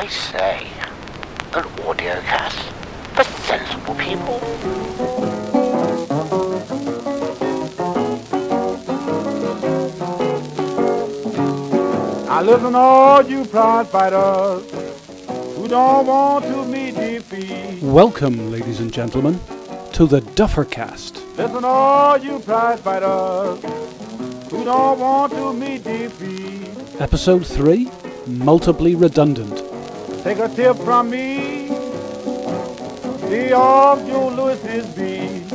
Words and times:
I 0.00 0.06
say, 0.06 0.66
an 1.52 1.64
audiocast 1.84 2.58
for 3.14 3.24
sensible 3.44 3.94
people. 3.96 4.40
I 12.30 12.40
listen 12.40 12.74
all 12.74 13.22
you 13.26 13.44
prize 13.44 13.88
fighters 13.90 14.70
who 15.54 15.68
don't 15.68 16.06
want 16.06 16.46
to 16.46 16.64
meet 16.64 16.94
defeat. 16.94 17.82
Welcome, 17.82 18.50
ladies 18.50 18.80
and 18.80 18.90
gentlemen, 18.90 19.38
to 19.92 20.06
the 20.06 20.22
Duffercast. 20.22 21.20
Listen 21.36 21.62
all 21.62 22.16
you 22.16 22.38
prize 22.38 22.80
fighters 22.80 23.62
who 24.50 24.64
don't 24.64 24.98
want 24.98 25.32
to 25.34 25.52
meet 25.52 25.84
defeat. 25.84 26.70
Episode 26.98 27.46
3 27.46 27.90
Multiply 28.26 28.94
Redundant. 28.94 29.59
Take 30.22 30.38
a 30.38 30.48
tip 30.48 30.76
from 30.76 31.08
me. 31.10 31.68
See 33.28 33.52
off 33.52 34.06
Joe 34.06 34.28
Louis's 34.28 34.86
beat. 34.94 35.46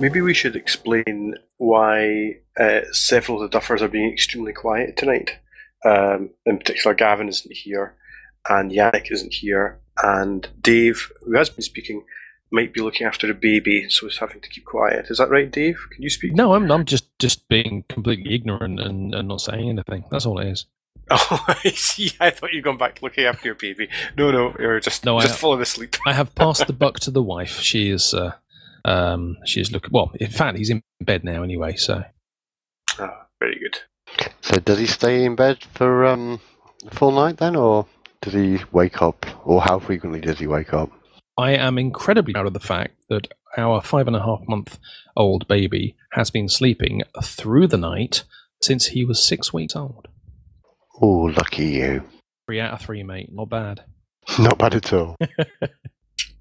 Maybe 0.00 0.20
we 0.20 0.32
should 0.32 0.54
explain 0.54 1.34
why 1.56 2.36
uh, 2.58 2.82
several 2.92 3.42
of 3.42 3.50
the 3.50 3.58
Duffers 3.58 3.80
are 3.80 3.88
being 3.88 4.12
extremely 4.12 4.52
quiet 4.52 4.96
tonight. 4.96 5.38
Um, 5.84 6.30
in 6.46 6.58
particular, 6.58 6.94
Gavin 6.94 7.28
isn't 7.28 7.52
here, 7.52 7.94
and 8.48 8.70
Yannick 8.70 9.10
isn't 9.10 9.34
here, 9.34 9.80
and 10.02 10.48
Dave, 10.60 11.10
who 11.24 11.36
has 11.36 11.50
been 11.50 11.62
speaking, 11.62 12.04
might 12.52 12.72
be 12.72 12.80
looking 12.80 13.06
after 13.06 13.28
a 13.30 13.34
baby, 13.34 13.88
so 13.88 14.06
he's 14.06 14.18
having 14.18 14.40
to 14.40 14.48
keep 14.48 14.64
quiet. 14.64 15.06
Is 15.10 15.18
that 15.18 15.30
right, 15.30 15.50
Dave? 15.50 15.78
Can 15.92 16.02
you 16.02 16.10
speak? 16.10 16.34
No, 16.34 16.54
I'm 16.54 16.70
I'm 16.70 16.84
just 16.84 17.06
just 17.18 17.48
being 17.48 17.84
completely 17.88 18.34
ignorant 18.34 18.78
and, 18.80 19.14
and 19.14 19.28
not 19.28 19.40
saying 19.40 19.68
anything. 19.68 20.04
That's 20.10 20.26
all 20.26 20.38
it 20.38 20.46
is. 20.46 20.66
Oh, 21.10 21.44
I 21.48 21.68
see. 21.70 22.12
I 22.18 22.30
thought 22.30 22.52
you'd 22.52 22.64
gone 22.64 22.78
back 22.78 23.02
looking 23.02 23.24
after 23.24 23.46
your 23.48 23.54
baby. 23.54 23.88
No, 24.16 24.30
no, 24.30 24.54
you're 24.58 24.80
just 24.80 25.04
No, 25.04 25.18
I- 25.18 25.22
just 25.22 25.38
falling 25.38 25.60
asleep. 25.60 25.96
I 26.06 26.12
have 26.14 26.34
passed 26.34 26.66
the 26.66 26.72
buck 26.72 26.98
to 27.00 27.10
the 27.10 27.22
wife. 27.34 27.60
She 27.60 27.90
is 27.90 28.14
uh, 28.14 28.32
um 28.84 29.36
she 29.44 29.60
is 29.60 29.70
looking 29.70 29.90
well. 29.92 30.12
In 30.18 30.30
fact, 30.30 30.56
he's 30.58 30.70
in 30.70 30.82
bed 31.00 31.22
now 31.24 31.42
anyway. 31.42 31.76
So 31.76 32.04
Ah, 32.98 33.26
very 33.38 33.58
good. 33.58 34.26
So 34.40 34.58
does 34.60 34.78
he 34.78 34.86
stay 34.86 35.24
in 35.24 35.36
bed 35.36 35.58
for 35.74 36.06
um 36.06 36.40
the 36.84 36.90
full 36.94 37.12
night 37.12 37.36
then, 37.36 37.54
or 37.56 37.86
does 38.22 38.32
he 38.32 38.60
wake 38.72 39.02
up, 39.02 39.26
or 39.46 39.60
how 39.62 39.78
frequently 39.78 40.20
does 40.20 40.38
he 40.38 40.46
wake 40.46 40.72
up? 40.72 40.90
I 41.36 41.52
am 41.52 41.78
incredibly 41.78 42.32
proud 42.32 42.46
of 42.46 42.52
the 42.54 42.60
fact 42.60 42.94
that 43.10 43.28
our 43.58 43.82
five 43.82 44.06
and 44.06 44.16
a 44.16 44.22
half 44.22 44.40
month 44.48 44.78
old 45.16 45.46
baby 45.48 45.96
has 46.12 46.30
been 46.30 46.48
sleeping 46.48 47.02
through 47.22 47.66
the 47.66 47.76
night 47.76 48.24
since 48.62 48.86
he 48.86 49.04
was 49.04 49.22
six 49.22 49.52
weeks 49.52 49.76
old. 49.76 50.08
Oh, 51.00 51.32
lucky 51.36 51.66
you! 51.66 52.04
Three 52.46 52.60
out 52.60 52.74
of 52.74 52.80
three, 52.80 53.02
mate. 53.02 53.30
Not 53.32 53.48
bad. 53.48 53.84
Not 54.38 54.58
bad 54.58 54.74
at 54.74 54.92
all. 54.92 55.16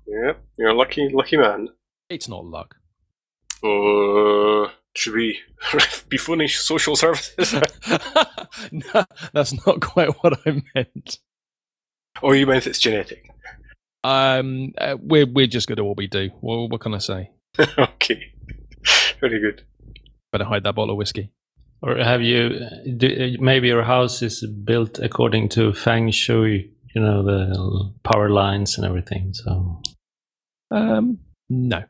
Yeah, 0.05 0.33
you're 0.57 0.69
a 0.69 0.75
lucky, 0.75 1.09
lucky 1.11 1.37
man. 1.37 1.69
It's 2.07 2.27
not 2.29 2.45
luck. 2.45 2.75
Uh, 3.63 4.69
should 4.95 5.15
we 5.15 5.39
be 6.09 6.17
phoning 6.17 6.49
social 6.49 6.95
services? 6.95 7.53
no, 8.71 9.05
that's 9.33 9.65
not 9.65 9.81
quite 9.81 10.09
what 10.21 10.39
I 10.45 10.61
meant. 10.75 11.17
or 12.21 12.35
you 12.35 12.45
meant 12.45 12.67
it's 12.67 12.77
genetic? 12.79 13.27
Um, 14.03 14.73
uh, 14.77 14.97
we're 15.01 15.25
we're 15.25 15.47
just 15.47 15.67
going 15.67 15.77
to 15.77 15.83
what 15.83 15.97
we 15.97 16.05
do. 16.07 16.29
What, 16.41 16.69
what 16.69 16.81
can 16.81 16.93
I 16.93 16.99
say? 16.99 17.31
okay. 17.59 18.33
Very 19.19 19.39
good. 19.39 19.63
Better 20.31 20.43
hide 20.45 20.63
that 20.65 20.75
bottle 20.75 20.91
of 20.91 20.97
whiskey. 20.97 21.31
Or 21.83 21.97
have 21.97 22.21
you 22.21 22.61
do, 22.97 23.35
maybe 23.41 23.67
your 23.67 23.83
house 23.83 24.21
is 24.21 24.45
built 24.63 24.99
according 24.99 25.49
to 25.49 25.73
feng 25.73 26.11
shui, 26.11 26.71
you 26.95 27.01
know, 27.01 27.23
the 27.23 27.93
power 28.03 28.29
lines 28.29 28.77
and 28.77 28.85
everything. 28.85 29.33
So 29.33 29.81
Um, 30.71 31.19
no. 31.49 31.83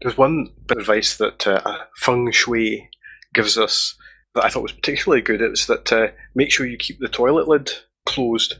There's 0.00 0.18
one 0.18 0.48
bit 0.66 0.76
of 0.76 0.82
advice 0.82 1.16
that 1.16 1.46
uh, 1.46 1.78
Feng 1.96 2.30
Shui 2.30 2.88
gives 3.34 3.56
us 3.56 3.96
that 4.34 4.44
I 4.44 4.48
thought 4.48 4.62
was 4.62 4.72
particularly 4.72 5.22
good. 5.22 5.40
It 5.40 5.50
was 5.50 5.66
that 5.66 5.92
uh, 5.92 6.08
make 6.34 6.50
sure 6.50 6.66
you 6.66 6.76
keep 6.76 6.98
the 6.98 7.08
toilet 7.08 7.48
lid 7.48 7.70
closed. 8.06 8.56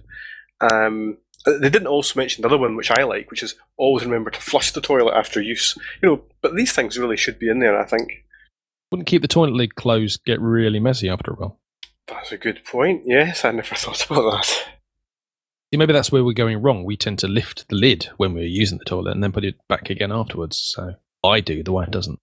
Um, 0.60 1.18
they 1.44 1.68
didn't 1.68 1.88
also 1.88 2.18
mention 2.18 2.42
the 2.42 2.48
other 2.48 2.58
one, 2.58 2.76
which 2.76 2.90
I 2.90 3.02
like, 3.02 3.30
which 3.30 3.42
is 3.42 3.56
always 3.76 4.04
remember 4.04 4.30
to 4.30 4.40
flush 4.40 4.70
the 4.70 4.80
toilet 4.80 5.14
after 5.14 5.42
use. 5.42 5.76
You 6.02 6.08
know, 6.08 6.22
but 6.40 6.54
these 6.54 6.72
things 6.72 6.98
really 6.98 7.16
should 7.16 7.38
be 7.38 7.50
in 7.50 7.58
there. 7.58 7.78
I 7.78 7.84
think 7.84 8.24
Wouldn't 8.92 9.08
keep 9.08 9.22
the 9.22 9.28
toilet 9.28 9.54
lid 9.54 9.74
closed 9.74 10.24
get 10.24 10.40
really 10.40 10.78
messy 10.78 11.08
after 11.08 11.32
a 11.32 11.34
while. 11.34 11.58
that's 12.06 12.30
a 12.30 12.36
good 12.38 12.64
point. 12.64 13.02
Yes, 13.06 13.44
I 13.44 13.50
never 13.50 13.74
thought 13.74 14.04
about 14.08 14.30
that. 14.32 14.44
See, 14.44 15.78
maybe 15.78 15.92
that's 15.94 16.12
where 16.12 16.22
we're 16.22 16.34
going 16.34 16.60
wrong. 16.60 16.84
We 16.84 16.96
tend 16.96 17.18
to 17.20 17.28
lift 17.28 17.66
the 17.68 17.76
lid 17.76 18.08
when 18.18 18.34
we're 18.34 18.44
using 18.46 18.76
the 18.78 18.84
toilet 18.84 19.12
and 19.12 19.24
then 19.24 19.32
put 19.32 19.44
it 19.44 19.56
back 19.68 19.88
again 19.90 20.12
afterwards. 20.12 20.56
So 20.58 20.94
I 21.24 21.40
do. 21.40 21.62
The 21.62 21.72
wife 21.72 21.90
doesn't. 21.90 22.18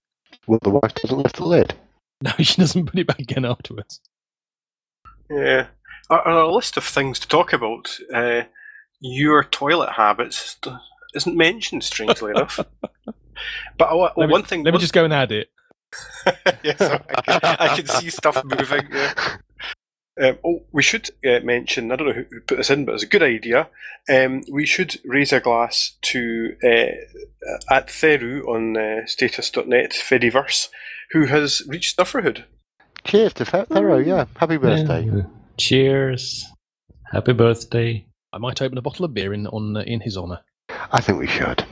Well, 0.46 0.60
the 0.62 0.70
wife 0.70 0.94
doesn't 0.94 1.18
lift 1.18 1.36
the 1.36 1.44
lid. 1.46 1.74
No, 2.22 2.32
she 2.38 2.60
doesn't 2.60 2.84
put 2.84 2.98
it 3.00 3.06
back 3.06 3.18
again 3.18 3.46
afterwards. 3.46 3.98
Yeah. 5.30 5.68
On 6.10 6.18
on 6.18 6.32
our 6.34 6.46
list 6.52 6.76
of 6.76 6.84
things 6.84 7.18
to 7.20 7.26
talk 7.26 7.52
about, 7.54 7.96
uh, 8.14 8.42
your 9.00 9.42
toilet 9.42 9.92
habits 9.92 10.58
isn't 11.14 11.34
mentioned, 11.36 11.82
strangely 11.82 12.30
enough. 12.36 12.60
But 13.78 13.88
uh, 13.90 14.12
Let 14.16 14.28
me- 14.28 14.32
one 14.32 14.42
thing, 14.42 14.64
Let 14.64 14.74
me 14.74 14.80
just 14.80 14.92
go 14.92 15.04
and 15.04 15.14
add 15.14 15.32
it. 15.32 15.48
yes, 16.64 16.80
I 16.80 16.98
can, 16.98 17.40
I 17.42 17.76
can 17.76 17.86
see 17.86 18.10
stuff 18.10 18.42
moving. 18.44 18.88
Yeah. 18.92 19.36
Um, 20.20 20.38
oh, 20.44 20.62
we 20.72 20.82
should 20.82 21.10
uh, 21.24 21.40
mention. 21.42 21.90
I 21.90 21.96
don't 21.96 22.08
know 22.08 22.12
who 22.12 22.24
who 22.30 22.40
put 22.40 22.58
this 22.58 22.70
in, 22.70 22.84
but 22.84 22.94
it's 22.94 23.04
a 23.04 23.08
good 23.08 23.22
idea. 23.22 23.68
Um, 24.08 24.42
we 24.50 24.66
should 24.66 25.00
raise 25.04 25.32
a 25.32 25.40
glass 25.40 25.96
to 26.02 26.56
uh, 26.62 27.74
at 27.74 27.88
Theru 27.88 28.46
on 28.46 28.76
uh, 28.76 29.06
status.net, 29.06 29.92
Fediverse, 29.92 30.68
who 31.12 31.26
has 31.26 31.62
reached 31.66 31.98
Dufferhood. 31.98 32.44
Cheers 33.04 33.32
to 33.34 33.44
Fe- 33.44 33.64
Thero. 33.64 33.98
Yeah, 33.98 34.26
happy 34.36 34.58
birthday. 34.58 35.04
Yeah. 35.04 35.22
Cheers! 35.56 36.46
Happy 37.12 37.32
birthday! 37.32 38.06
I 38.32 38.38
might 38.38 38.60
open 38.62 38.78
a 38.78 38.82
bottle 38.82 39.04
of 39.04 39.14
beer 39.14 39.32
in 39.32 39.46
on 39.46 39.76
uh, 39.76 39.80
in 39.80 40.00
his 40.00 40.16
honour. 40.16 40.40
I 40.92 41.00
think 41.00 41.18
we 41.18 41.26
should. 41.26 41.62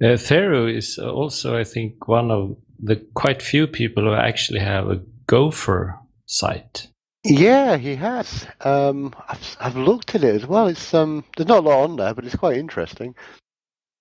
Uh, 0.00 0.16
Theru 0.16 0.74
is 0.74 0.98
also, 0.98 1.56
I 1.56 1.64
think, 1.64 2.08
one 2.08 2.30
of 2.30 2.56
the 2.84 2.96
quite 3.14 3.42
few 3.42 3.66
people 3.66 4.04
who 4.04 4.14
actually 4.14 4.60
have 4.60 4.88
a 4.88 5.02
Gopher 5.26 5.98
site. 6.26 6.88
Yeah, 7.24 7.78
he 7.78 7.96
has. 7.96 8.46
Um, 8.60 9.14
I've, 9.28 9.56
I've 9.58 9.76
looked 9.76 10.14
at 10.14 10.22
it 10.22 10.34
as 10.34 10.46
well. 10.46 10.66
It's 10.66 10.92
um, 10.92 11.24
there's 11.36 11.48
not 11.48 11.64
a 11.64 11.68
lot 11.68 11.84
on 11.84 11.96
there, 11.96 12.12
but 12.12 12.24
it's 12.24 12.36
quite 12.36 12.58
interesting. 12.58 13.14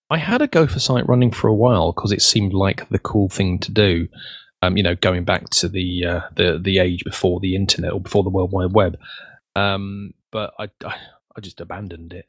I 0.10 0.18
had 0.18 0.42
a 0.42 0.48
Gopher 0.48 0.80
site 0.80 1.08
running 1.08 1.32
for 1.32 1.48
a 1.48 1.56
while 1.56 1.94
because 1.94 2.12
it 2.12 2.22
seemed 2.22 2.54
like 2.54 2.90
the 2.90 3.00
cool 3.00 3.30
thing 3.30 3.60
to 3.60 3.72
do. 3.72 4.10
Um, 4.62 4.76
you 4.78 4.84
know, 4.84 4.96
going 4.96 5.24
back 5.24 5.50
to 5.52 5.70
the 5.70 6.06
uh, 6.06 6.22
the 6.36 6.60
the 6.62 6.80
age 6.80 7.04
before 7.06 7.40
the 7.40 7.56
internet 7.56 7.94
or 7.94 8.02
before 8.02 8.24
the 8.24 8.30
World 8.30 8.52
Wide 8.52 8.74
Web. 8.74 8.98
Um, 9.56 10.14
but 10.32 10.54
I, 10.60 10.70
I 10.86 10.96
I 11.36 11.42
just 11.42 11.62
abandoned 11.62 12.12
it. 12.12 12.26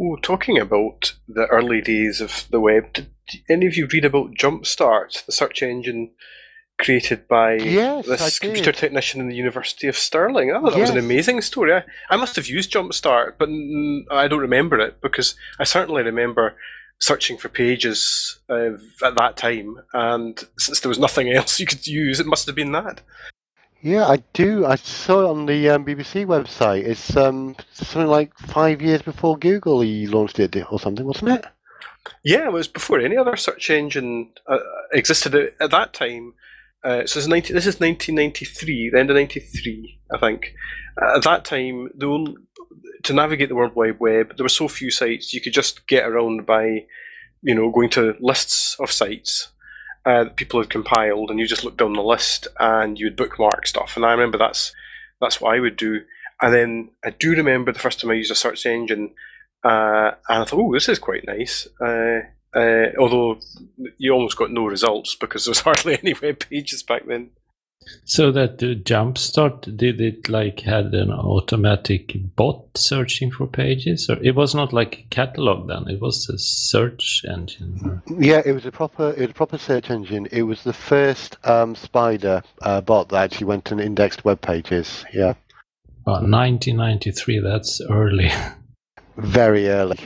Oh, 0.00 0.16
talking 0.16 0.58
about 0.58 1.14
the 1.28 1.46
early 1.46 1.82
days 1.82 2.22
of 2.22 2.46
the 2.50 2.60
web, 2.60 2.92
did 2.94 3.10
any 3.48 3.66
of 3.66 3.76
you 3.76 3.86
read 3.86 4.04
about 4.04 4.34
Jumpstart, 4.34 5.24
the 5.26 5.32
search 5.32 5.62
engine 5.62 6.10
created 6.78 7.28
by 7.28 7.54
Yes, 7.54 8.06
this 8.06 8.38
computer 8.38 8.72
technician 8.72 9.20
in 9.20 9.28
the 9.28 9.36
University 9.36 9.86
of 9.86 9.96
Stirling? 9.96 10.50
I 10.50 10.60
thought 10.60 10.72
that 10.72 10.80
was 10.80 10.90
an 10.90 10.98
amazing 10.98 11.42
story. 11.42 11.74
I, 11.74 11.84
I 12.08 12.16
must 12.16 12.36
have 12.36 12.48
used 12.48 12.72
Jumpstart, 12.72 13.34
but 13.38 13.48
I 14.14 14.28
don't 14.28 14.40
remember 14.40 14.78
it 14.78 15.00
because 15.00 15.34
I 15.58 15.64
certainly 15.64 16.02
remember 16.02 16.56
searching 16.98 17.38
for 17.38 17.48
pages 17.48 18.40
uh, 18.48 18.72
at 19.04 19.14
that 19.14 19.36
time, 19.36 19.80
and 19.92 20.42
since 20.58 20.80
there 20.80 20.88
was 20.88 20.98
nothing 20.98 21.30
else 21.32 21.60
you 21.60 21.66
could 21.66 21.86
use, 21.86 22.20
it 22.20 22.26
must 22.26 22.46
have 22.46 22.56
been 22.56 22.72
that. 22.72 23.02
Yeah, 23.82 24.06
I 24.06 24.22
do. 24.34 24.66
I 24.66 24.76
saw 24.76 25.22
it 25.22 25.30
on 25.30 25.46
the 25.46 25.70
um, 25.70 25.86
BBC 25.86 26.26
website. 26.26 26.84
It's 26.84 27.16
um, 27.16 27.56
something 27.72 28.10
like 28.10 28.36
five 28.36 28.82
years 28.82 29.00
before 29.00 29.38
Google 29.38 29.80
he 29.80 30.06
launched 30.06 30.38
it 30.38 30.54
or 30.70 30.78
something, 30.78 31.06
wasn't 31.06 31.30
it? 31.30 31.46
Yeah, 32.24 32.46
it 32.46 32.52
was 32.52 32.68
before 32.68 33.00
any 33.00 33.16
other 33.16 33.36
search 33.36 33.70
engine 33.70 34.30
uh, 34.46 34.58
existed 34.92 35.34
at, 35.34 35.54
at 35.60 35.70
that 35.70 35.92
time. 35.92 36.34
Uh, 36.82 37.04
so 37.06 37.18
this 37.18 37.24
is, 37.24 37.28
19, 37.28 37.54
this 37.54 37.66
is 37.66 37.80
1993, 37.80 38.90
the 38.90 38.98
end 38.98 39.10
of 39.10 39.16
93, 39.16 39.98
I 40.12 40.18
think. 40.18 40.54
Uh, 41.00 41.16
at 41.16 41.24
that 41.24 41.44
time, 41.44 41.90
the 41.94 42.06
only, 42.06 42.36
to 43.02 43.12
navigate 43.12 43.50
the 43.50 43.54
World 43.54 43.74
Wide 43.74 44.00
Web, 44.00 44.36
there 44.36 44.44
were 44.44 44.48
so 44.48 44.68
few 44.68 44.90
sites 44.90 45.34
you 45.34 45.40
could 45.40 45.52
just 45.52 45.86
get 45.86 46.08
around 46.08 46.46
by, 46.46 46.84
you 47.42 47.54
know, 47.54 47.70
going 47.70 47.90
to 47.90 48.16
lists 48.20 48.76
of 48.80 48.90
sites 48.90 49.48
uh, 50.06 50.24
that 50.24 50.36
people 50.36 50.60
had 50.60 50.70
compiled, 50.70 51.30
and 51.30 51.38
you 51.38 51.46
just 51.46 51.64
looked 51.64 51.78
down 51.78 51.92
the 51.92 52.02
list 52.02 52.48
and 52.58 52.98
you 52.98 53.06
would 53.06 53.16
bookmark 53.16 53.66
stuff. 53.66 53.96
And 53.96 54.04
I 54.04 54.12
remember 54.12 54.38
that's 54.38 54.72
that's 55.20 55.40
what 55.40 55.54
I 55.54 55.60
would 55.60 55.76
do. 55.76 56.00
And 56.40 56.54
then 56.54 56.90
I 57.04 57.10
do 57.10 57.32
remember 57.32 57.72
the 57.72 57.78
first 57.78 58.00
time 58.00 58.10
I 58.10 58.14
used 58.14 58.30
a 58.30 58.34
search 58.34 58.64
engine, 58.64 59.10
uh, 59.62 60.12
and 60.28 60.42
I 60.42 60.44
thought, 60.44 60.60
oh, 60.60 60.72
this 60.72 60.88
is 60.88 60.98
quite 60.98 61.26
nice. 61.26 61.66
Uh, 61.80 62.20
uh, 62.54 62.86
although 62.98 63.38
you 63.98 64.12
almost 64.12 64.36
got 64.36 64.50
no 64.50 64.66
results 64.66 65.14
because 65.14 65.44
there 65.44 65.52
was 65.52 65.60
hardly 65.60 65.98
any 65.98 66.14
web 66.14 66.40
pages 66.40 66.82
back 66.82 67.06
then. 67.06 67.30
So 68.04 68.30
that 68.32 68.58
the 68.58 68.76
Jumpstart 68.76 69.76
did 69.76 70.00
it 70.00 70.28
like 70.28 70.60
had 70.60 70.92
an 70.94 71.10
automatic 71.10 72.12
bot 72.36 72.76
searching 72.76 73.30
for 73.30 73.46
pages, 73.46 74.08
or 74.10 74.22
it 74.22 74.34
was 74.34 74.54
not 74.54 74.72
like 74.72 74.98
a 74.98 75.02
catalog 75.08 75.66
then. 75.66 75.88
It 75.88 76.00
was 76.00 76.28
a 76.28 76.38
search 76.38 77.24
engine. 77.26 78.02
Yeah, 78.18 78.42
it 78.44 78.52
was 78.52 78.66
a 78.66 78.70
proper 78.70 79.10
it 79.12 79.20
was 79.20 79.30
a 79.30 79.34
proper 79.34 79.56
search 79.56 79.90
engine. 79.90 80.28
It 80.30 80.42
was 80.42 80.62
the 80.62 80.74
first 80.74 81.38
um, 81.44 81.74
spider 81.74 82.42
uh, 82.60 82.82
bot 82.82 83.08
that 83.08 83.24
actually 83.24 83.46
went 83.46 83.72
and 83.72 83.80
indexed 83.80 84.26
web 84.26 84.42
pages. 84.42 85.04
Yeah, 85.14 85.34
Well, 86.04 86.16
1993. 86.16 87.40
That's 87.40 87.80
early. 87.88 88.30
very 89.20 89.68
early. 89.68 89.98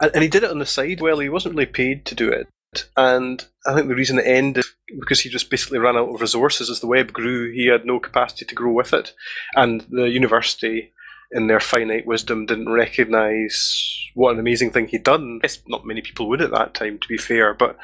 And, 0.00 0.10
and 0.14 0.22
he 0.22 0.28
did 0.28 0.44
it 0.44 0.50
on 0.50 0.58
the 0.58 0.66
side. 0.66 1.00
Well, 1.00 1.18
he 1.18 1.28
wasn't 1.28 1.54
really 1.54 1.66
paid 1.66 2.04
to 2.06 2.14
do 2.14 2.28
it. 2.28 2.48
And 2.96 3.44
I 3.66 3.74
think 3.74 3.88
the 3.88 3.96
reason 3.96 4.18
it 4.18 4.26
ended 4.26 4.64
because 5.00 5.20
he 5.20 5.28
just 5.28 5.50
basically 5.50 5.78
ran 5.78 5.96
out 5.96 6.14
of 6.14 6.20
resources 6.20 6.70
as 6.70 6.80
the 6.80 6.86
web 6.86 7.12
grew. 7.12 7.50
He 7.50 7.66
had 7.66 7.84
no 7.84 7.98
capacity 7.98 8.44
to 8.44 8.54
grow 8.54 8.72
with 8.72 8.92
it, 8.92 9.12
and 9.56 9.84
the 9.90 10.08
university, 10.08 10.92
in 11.32 11.48
their 11.48 11.58
finite 11.58 12.06
wisdom, 12.06 12.46
didn't 12.46 12.70
recognise 12.70 13.92
what 14.14 14.34
an 14.34 14.38
amazing 14.38 14.70
thing 14.70 14.86
he'd 14.86 15.02
done. 15.02 15.40
I 15.40 15.42
guess 15.42 15.60
not 15.66 15.84
many 15.84 16.00
people 16.00 16.28
would 16.28 16.40
at 16.40 16.52
that 16.52 16.74
time, 16.74 17.00
to 17.00 17.08
be 17.08 17.18
fair. 17.18 17.54
But 17.54 17.76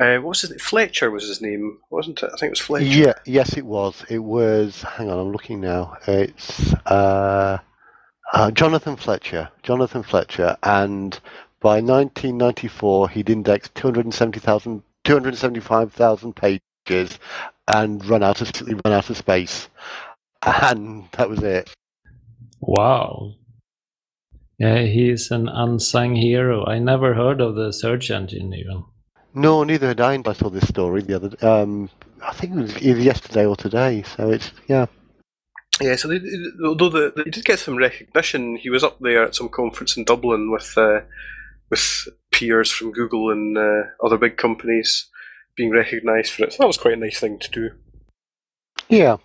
uh, 0.00 0.16
what 0.16 0.30
was 0.30 0.40
his 0.40 0.50
name? 0.50 0.58
Fletcher 0.58 1.12
was 1.12 1.28
his 1.28 1.40
name, 1.40 1.78
wasn't 1.90 2.20
it? 2.22 2.30
I 2.32 2.36
think 2.36 2.48
it 2.48 2.50
was 2.50 2.60
Fletcher. 2.60 2.86
Yeah, 2.86 3.14
yes, 3.24 3.56
it 3.56 3.64
was. 3.64 4.04
It 4.10 4.18
was. 4.18 4.82
Hang 4.82 5.10
on, 5.10 5.18
I'm 5.20 5.32
looking 5.32 5.60
now. 5.60 5.96
It's 6.08 6.74
uh, 6.86 7.58
uh, 8.34 8.50
Jonathan 8.50 8.96
Fletcher. 8.96 9.48
Jonathan 9.62 10.02
Fletcher, 10.02 10.56
and 10.62 11.18
by 11.60 11.80
1994, 11.80 13.08
he'd 13.10 13.30
indexed 13.30 13.74
270,000, 13.76 14.82
275,000 15.04 16.36
pages, 16.36 17.18
and 17.68 18.04
run 18.04 18.22
out 18.22 18.40
of 18.40 18.50
run 18.84 18.92
out 18.92 19.08
of 19.08 19.16
space, 19.16 19.68
and 20.42 21.08
that 21.12 21.30
was 21.30 21.42
it. 21.42 21.72
Wow. 22.60 23.34
Yeah, 24.58 24.82
he's 24.82 25.30
an 25.30 25.48
unsung 25.48 26.14
hero. 26.16 26.66
I 26.66 26.78
never 26.78 27.14
heard 27.14 27.40
of 27.40 27.54
the 27.54 27.72
search 27.72 28.10
engine 28.10 28.52
even. 28.52 28.84
No, 29.32 29.64
neither 29.64 29.88
had 29.88 30.00
I. 30.00 30.14
until 30.14 30.32
I 30.32 30.34
saw 30.34 30.50
this 30.50 30.68
story 30.68 31.02
the 31.02 31.16
other. 31.16 31.46
Um, 31.46 31.88
I 32.22 32.32
think 32.32 32.54
it 32.54 32.60
was 32.60 32.82
either 32.82 33.00
yesterday 33.00 33.46
or 33.46 33.56
today. 33.56 34.02
So 34.02 34.30
it's 34.30 34.50
yeah. 34.66 34.86
Yeah, 35.80 35.96
so 35.96 36.08
they, 36.08 36.18
they- 36.18 36.28
although 36.64 36.88
the, 36.88 37.12
they 37.16 37.30
did 37.30 37.44
get 37.44 37.58
some 37.58 37.76
recognition, 37.76 38.56
he 38.56 38.70
was 38.70 38.84
up 38.84 38.98
there 39.00 39.24
at 39.24 39.34
some 39.34 39.48
conference 39.48 39.96
in 39.96 40.04
Dublin 40.04 40.50
with 40.50 40.72
uh, 40.76 41.00
with 41.70 42.08
peers 42.32 42.70
from 42.70 42.92
Google 42.92 43.30
and 43.30 43.56
uh, 43.58 43.82
other 44.04 44.18
big 44.18 44.36
companies 44.36 45.08
being 45.56 45.70
recognised 45.70 46.32
for 46.32 46.44
it. 46.44 46.52
So 46.52 46.58
that 46.60 46.66
was 46.66 46.78
quite 46.78 46.94
a 46.94 47.00
nice 47.00 47.18
thing 47.20 47.38
to 47.38 47.50
do. 47.50 47.70
Yeah. 48.88 49.16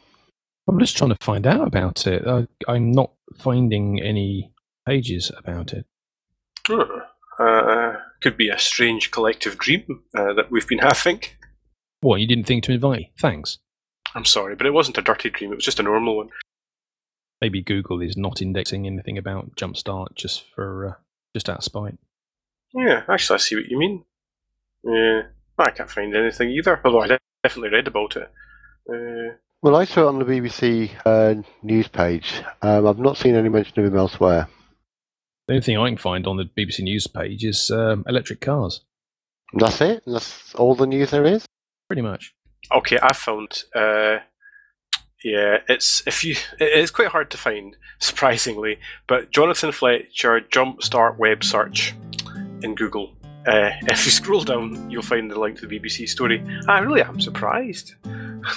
I'm 0.68 0.80
just 0.80 0.96
trying 0.98 1.10
to 1.10 1.18
find 1.22 1.48
out 1.48 1.66
about 1.68 2.06
it. 2.06 2.26
I, 2.28 2.48
I'm 2.68 2.92
not 2.92 3.12
finding 3.38 4.00
any 4.02 4.52
pages 4.88 5.32
about 5.38 5.74
it. 5.74 5.86
Huh. 6.68 6.86
Uh, 7.40 7.94
could 8.22 8.38
be 8.38 8.50
a 8.50 8.60
strange 8.60 9.10
collective 9.12 9.58
dream 9.58 10.04
uh, 10.16 10.34
that 10.34 10.52
we've 10.52 10.68
been 10.68 10.80
having. 10.80 11.22
What, 12.02 12.20
you 12.22 12.28
didn't 12.28 12.46
think 12.46 12.64
to 12.66 12.72
invite? 12.74 13.08
Thanks. 13.20 13.58
I'm 14.16 14.26
sorry, 14.26 14.56
but 14.56 14.68
it 14.68 14.74
wasn't 14.74 14.98
a 14.98 15.02
dirty 15.02 15.30
dream. 15.30 15.52
It 15.52 15.56
was 15.56 15.66
just 15.66 15.80
a 15.80 15.84
normal 15.84 16.18
one. 16.18 16.30
Maybe 17.42 17.62
Google 17.62 18.02
is 18.02 18.18
not 18.18 18.42
indexing 18.42 18.86
anything 18.86 19.18
about 19.18 19.56
Jumpstart 19.56 20.16
just 20.16 20.44
for 20.54 20.88
uh, 20.88 20.94
just 21.34 21.50
out 21.50 21.60
of 21.60 21.64
spite. 21.64 21.98
Yeah, 22.74 23.04
actually, 23.08 23.36
I 23.36 23.40
see 23.40 23.56
what 23.56 23.68
you 23.70 23.78
mean. 23.80 24.04
Yeah, 24.84 25.22
I 25.58 25.70
can't 25.72 25.90
find 25.90 26.16
anything 26.16 26.50
either. 26.52 26.82
Although 26.84 27.02
I 27.04 27.18
definitely 27.44 27.70
read 27.70 27.88
about 27.88 28.16
it. 28.18 28.32
Uh, 28.92 29.36
Well, 29.62 29.76
I 29.76 29.86
saw 29.86 30.04
it 30.04 30.08
on 30.08 30.20
the 30.20 30.26
BBC 30.26 30.92
uh, 31.06 31.42
news 31.64 31.88
page. 31.88 32.42
Um, 32.62 32.88
I've 32.88 33.00
not 33.00 33.18
seen 33.18 33.36
any 33.36 33.50
mention 33.50 33.80
of 33.80 33.86
him 33.86 33.98
elsewhere. 33.98 34.48
The 35.48 35.54
only 35.54 35.64
thing 35.64 35.78
I 35.78 35.88
can 35.90 35.98
find 35.98 36.28
on 36.28 36.38
the 36.38 36.46
BBC 36.46 36.82
News 36.82 37.08
page 37.08 37.44
is 37.44 37.72
um, 37.72 38.04
electric 38.08 38.40
cars, 38.40 38.82
That's 39.54 39.82
it. 39.82 40.04
That's 40.06 40.54
all 40.54 40.76
the 40.76 40.86
news 40.86 41.10
there 41.10 41.26
is. 41.26 41.44
pretty 41.88 42.04
much. 42.04 42.36
Okay, 42.74 43.00
I 43.02 43.14
found. 43.14 43.64
Uh, 43.76 44.20
yeah, 45.24 45.58
it's 45.68 46.02
if 46.08 46.24
you 46.24 46.36
it 46.60 46.78
is 46.78 46.92
quite 46.92 47.10
hard 47.10 47.30
to 47.32 47.38
find, 47.38 47.76
surprisingly. 48.00 48.80
But 49.08 49.32
Jonathan 49.32 49.72
Fletcher 49.72 50.42
Jumpstart 50.42 51.18
web 51.18 51.44
search 51.44 51.96
in 52.62 52.76
Google. 52.76 53.16
Uh, 53.48 53.72
if 53.88 54.06
you 54.06 54.12
scroll 54.12 54.44
down, 54.44 54.90
you'll 54.90 55.02
find 55.02 55.30
the 55.30 55.40
link 55.40 55.60
to 55.60 55.68
the 55.68 55.80
BBC 55.80 56.08
story. 56.08 56.44
I 56.68 56.80
really 56.80 57.02
am 57.02 57.20
surprised. 57.20 57.96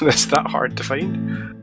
It's 0.00 0.26
that 0.26 0.46
hard 0.46 0.76
to 0.76 0.84
find. 0.84 1.61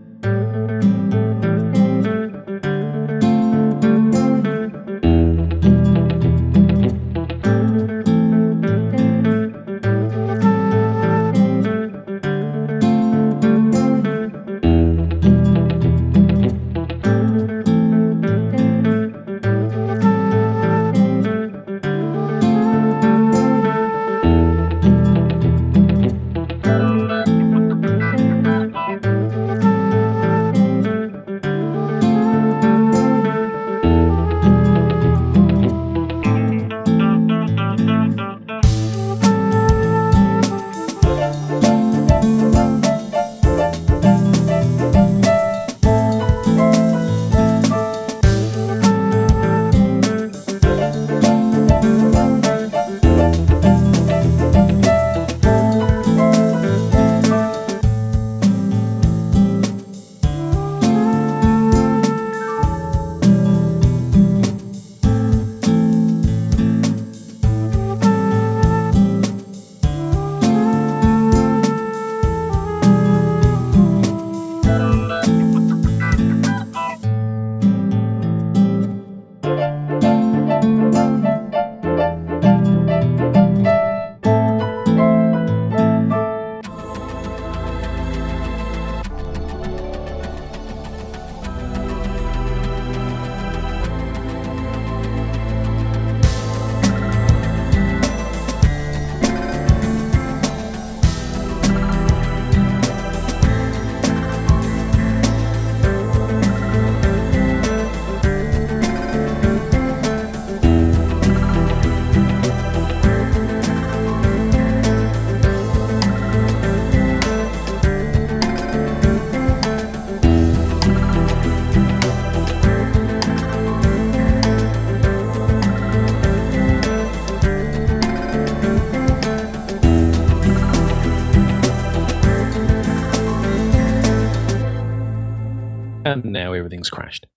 Everything's 136.80 136.90
crashed. 136.90 137.28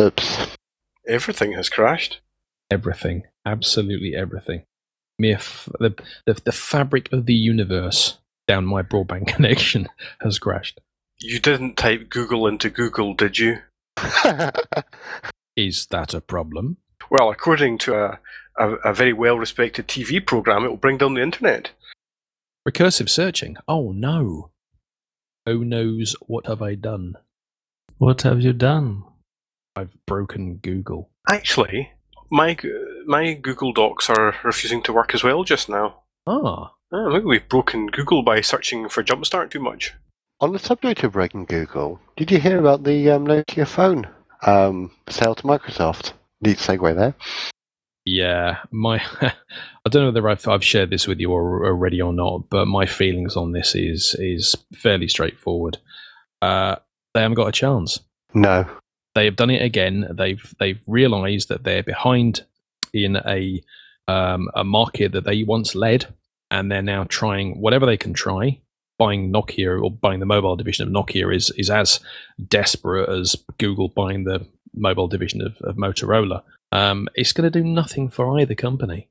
Oops. 0.00 0.56
Everything 1.08 1.52
has 1.54 1.68
crashed. 1.68 2.20
Everything. 2.70 3.24
Absolutely 3.44 4.14
everything. 4.14 4.62
Mere 5.18 5.36
f- 5.36 5.68
the, 5.80 5.94
the, 6.26 6.34
the 6.44 6.52
fabric 6.52 7.12
of 7.12 7.26
the 7.26 7.34
universe 7.34 8.18
down 8.46 8.64
my 8.64 8.82
broadband 8.82 9.26
connection 9.34 9.88
has 10.20 10.38
crashed. 10.38 10.80
You 11.18 11.40
didn't 11.40 11.76
type 11.76 12.08
Google 12.08 12.46
into 12.46 12.70
Google, 12.70 13.14
did 13.14 13.38
you? 13.38 13.58
Is 15.56 15.86
that 15.90 16.14
a 16.14 16.20
problem? 16.20 16.78
Well, 17.10 17.30
according 17.30 17.78
to 17.78 17.94
a, 17.94 18.20
a, 18.56 18.74
a 18.90 18.94
very 18.94 19.12
well 19.12 19.36
respected 19.36 19.88
TV 19.88 20.24
program, 20.24 20.64
it 20.64 20.68
will 20.68 20.76
bring 20.76 20.98
down 20.98 21.14
the 21.14 21.22
internet. 21.22 21.72
Recursive 22.66 23.10
searching. 23.10 23.56
Oh 23.66 23.92
no. 23.92 24.50
Oh 25.46 25.58
knows 25.58 26.14
what 26.26 26.46
have 26.46 26.62
I 26.62 26.76
done? 26.76 27.16
What 28.00 28.22
have 28.22 28.40
you 28.40 28.54
done? 28.54 29.04
I've 29.76 29.92
broken 30.06 30.56
Google. 30.56 31.10
Actually, 31.28 31.90
my 32.30 32.56
my 33.04 33.34
Google 33.34 33.74
Docs 33.74 34.08
are 34.08 34.36
refusing 34.42 34.82
to 34.84 34.92
work 34.94 35.12
as 35.12 35.22
well 35.22 35.44
just 35.44 35.68
now. 35.68 36.00
Ah. 36.26 36.72
Oh, 36.92 37.10
maybe 37.10 37.26
we've 37.26 37.48
broken 37.50 37.88
Google 37.88 38.22
by 38.22 38.40
searching 38.40 38.88
for 38.88 39.04
Jumpstart 39.04 39.50
too 39.50 39.60
much. 39.60 39.92
On 40.40 40.50
the 40.50 40.58
subject 40.58 41.04
of 41.04 41.12
breaking 41.12 41.44
Google, 41.44 42.00
did 42.16 42.30
you 42.30 42.40
hear 42.40 42.58
about 42.58 42.84
the 42.84 43.10
um, 43.10 43.26
Nokia 43.26 43.68
phone 43.68 44.08
um, 44.46 44.92
sale 45.10 45.34
to 45.34 45.42
Microsoft? 45.42 46.14
Neat 46.40 46.56
segue 46.56 46.96
there. 46.96 47.14
Yeah, 48.06 48.60
my 48.70 49.02
I 49.20 49.90
don't 49.90 50.04
know 50.04 50.08
whether 50.08 50.26
I've, 50.26 50.48
I've 50.48 50.64
shared 50.64 50.88
this 50.88 51.06
with 51.06 51.20
you 51.20 51.32
already 51.32 52.00
or 52.00 52.14
not, 52.14 52.48
but 52.48 52.64
my 52.64 52.86
feelings 52.86 53.36
on 53.36 53.52
this 53.52 53.74
is 53.74 54.16
is 54.18 54.56
fairly 54.74 55.06
straightforward. 55.06 55.76
Uh, 56.40 56.76
they 57.14 57.20
haven't 57.20 57.36
got 57.36 57.48
a 57.48 57.52
chance. 57.52 58.00
No. 58.34 58.66
They 59.14 59.24
have 59.24 59.36
done 59.36 59.50
it 59.50 59.62
again. 59.62 60.08
They've 60.12 60.54
they've 60.58 60.80
realised 60.86 61.48
that 61.48 61.64
they're 61.64 61.82
behind 61.82 62.42
in 62.92 63.16
a 63.16 63.62
um, 64.08 64.48
a 64.54 64.64
market 64.64 65.12
that 65.12 65.24
they 65.24 65.42
once 65.42 65.74
led, 65.74 66.06
and 66.50 66.70
they're 66.70 66.82
now 66.82 67.04
trying 67.04 67.60
whatever 67.60 67.86
they 67.86 67.96
can 67.96 68.12
try. 68.12 68.60
Buying 68.98 69.32
Nokia 69.32 69.82
or 69.82 69.90
buying 69.90 70.20
the 70.20 70.26
mobile 70.26 70.56
division 70.56 70.86
of 70.86 70.92
Nokia 70.92 71.34
is 71.34 71.50
is 71.56 71.70
as 71.70 72.00
desperate 72.48 73.08
as 73.08 73.36
Google 73.58 73.88
buying 73.88 74.24
the 74.24 74.46
mobile 74.74 75.08
division 75.08 75.40
of, 75.40 75.60
of 75.62 75.76
Motorola. 75.76 76.42
Um, 76.70 77.08
it's 77.14 77.32
going 77.32 77.50
to 77.50 77.58
do 77.58 77.66
nothing 77.66 78.08
for 78.08 78.38
either 78.38 78.54
company. 78.54 79.08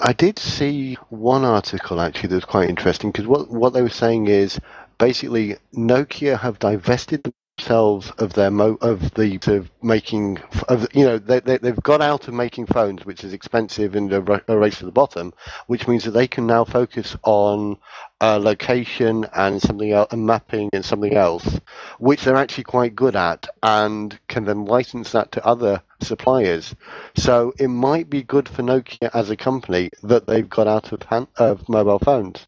I 0.00 0.12
did 0.12 0.38
see 0.38 0.94
one 1.08 1.44
article 1.44 2.00
actually 2.00 2.28
that 2.28 2.34
was 2.34 2.44
quite 2.44 2.68
interesting 2.68 3.10
because 3.10 3.26
what, 3.26 3.50
what 3.50 3.72
they 3.72 3.82
were 3.82 3.88
saying 3.88 4.26
is 4.26 4.60
basically 4.98 5.56
Nokia 5.74 6.38
have 6.38 6.58
divested 6.58 7.32
themselves 7.58 8.10
of 8.18 8.34
their 8.34 8.50
mo- 8.50 8.78
of 8.80 9.12
the 9.14 9.38
of 9.46 9.70
making 9.82 10.38
of 10.68 10.86
you 10.94 11.04
know 11.04 11.18
they, 11.18 11.40
they 11.40 11.56
they've 11.58 11.82
got 11.82 12.02
out 12.02 12.28
of 12.28 12.34
making 12.34 12.66
phones 12.66 13.04
which 13.06 13.24
is 13.24 13.32
expensive 13.32 13.96
and 13.96 14.12
a, 14.12 14.42
a 14.52 14.56
race 14.58 14.78
to 14.78 14.84
the 14.84 14.92
bottom 14.92 15.32
which 15.66 15.88
means 15.88 16.04
that 16.04 16.10
they 16.10 16.26
can 16.28 16.46
now 16.46 16.64
focus 16.64 17.16
on 17.22 17.76
uh, 18.20 18.38
location 18.38 19.26
and 19.34 19.60
something 19.60 19.92
else 19.92 20.08
and 20.12 20.26
mapping 20.26 20.68
and 20.72 20.84
something 20.84 21.14
else 21.14 21.60
which 21.98 22.24
they're 22.24 22.36
actually 22.36 22.64
quite 22.64 22.94
good 22.94 23.16
at 23.16 23.46
and 23.62 24.18
can 24.28 24.44
then 24.44 24.64
license 24.66 25.12
that 25.12 25.32
to 25.32 25.44
other 25.46 25.82
suppliers. 26.02 26.74
So 27.16 27.54
it 27.58 27.68
might 27.68 28.10
be 28.10 28.22
good 28.22 28.48
for 28.48 28.62
Nokia 28.62 29.10
as 29.14 29.30
a 29.30 29.36
company 29.36 29.90
that 30.02 30.26
they've 30.26 30.48
got 30.48 30.66
out 30.66 30.92
of 30.92 31.02
hand, 31.02 31.28
of 31.36 31.68
mobile 31.68 31.98
phones 31.98 32.46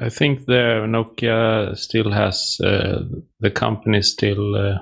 I 0.00 0.08
think 0.08 0.46
the 0.46 0.84
Nokia 0.86 1.76
still 1.76 2.10
has 2.10 2.58
uh, 2.62 3.02
the 3.40 3.50
company 3.50 4.02
still 4.02 4.56
uh, 4.56 4.78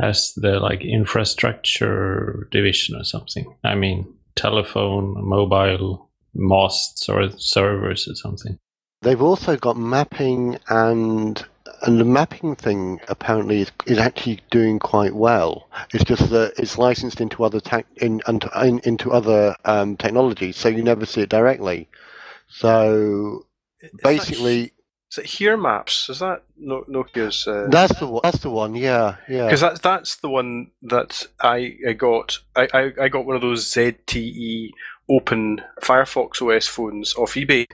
has 0.00 0.32
the 0.36 0.60
like 0.60 0.82
infrastructure 0.82 2.48
division 2.50 2.96
or 2.96 3.04
something. 3.04 3.56
I 3.64 3.74
mean, 3.74 4.12
telephone, 4.36 5.14
mobile 5.16 6.10
masts 6.34 7.08
or 7.08 7.30
servers 7.36 8.08
or 8.08 8.14
something. 8.14 8.58
They've 9.02 9.20
also 9.20 9.56
got 9.56 9.76
mapping 9.76 10.58
and 10.68 11.44
and 11.82 11.98
the 11.98 12.04
mapping 12.04 12.54
thing 12.54 13.00
apparently 13.08 13.62
is, 13.62 13.72
is 13.86 13.98
actually 13.98 14.40
doing 14.52 14.78
quite 14.78 15.14
well. 15.14 15.68
It's 15.92 16.04
just 16.04 16.30
that 16.30 16.54
it's 16.56 16.78
licensed 16.78 17.20
into 17.20 17.42
other 17.42 17.58
tech 17.58 17.86
in, 17.96 18.22
in, 18.28 18.78
into 18.84 19.10
other 19.10 19.56
um, 19.64 19.96
technologies, 19.96 20.56
so 20.56 20.68
you 20.68 20.82
never 20.82 21.04
see 21.04 21.22
it 21.22 21.28
directly. 21.28 21.88
So 22.48 23.46
basically, 24.02 24.72
is 25.10 25.18
it 25.18 25.26
Here 25.26 25.56
Maps? 25.56 26.08
Is 26.08 26.20
that 26.20 26.42
Nokia's? 26.60 27.46
Uh, 27.46 27.68
that's 27.70 27.98
the 27.98 28.06
one. 28.06 28.20
That's 28.22 28.38
the 28.38 28.50
one. 28.50 28.74
Yeah, 28.74 29.16
yeah. 29.28 29.44
Because 29.44 29.60
that's 29.60 29.80
that's 29.80 30.16
the 30.16 30.28
one 30.28 30.70
that 30.82 31.26
I, 31.40 31.76
I 31.86 31.92
got. 31.92 32.38
I, 32.56 32.68
I, 32.72 32.92
I 33.02 33.08
got 33.08 33.26
one 33.26 33.36
of 33.36 33.42
those 33.42 33.66
ZTE 33.66 34.70
open 35.10 35.60
Firefox 35.82 36.40
OS 36.40 36.66
phones 36.66 37.14
off 37.14 37.34
eBay 37.34 37.66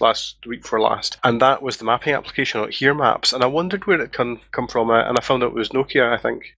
last 0.00 0.46
week 0.46 0.66
for 0.66 0.80
last, 0.80 1.18
and 1.24 1.40
that 1.40 1.62
was 1.62 1.78
the 1.78 1.84
mapping 1.84 2.14
application 2.14 2.60
on 2.60 2.70
Here 2.70 2.94
Maps, 2.94 3.32
and 3.32 3.42
I 3.42 3.46
wondered 3.46 3.86
where 3.86 4.00
it 4.00 4.12
come 4.12 4.40
come 4.50 4.68
from, 4.68 4.90
uh, 4.90 5.04
and 5.08 5.16
I 5.16 5.20
found 5.20 5.42
out 5.42 5.50
it 5.50 5.54
was 5.54 5.70
Nokia. 5.70 6.12
I 6.12 6.18
think. 6.18 6.56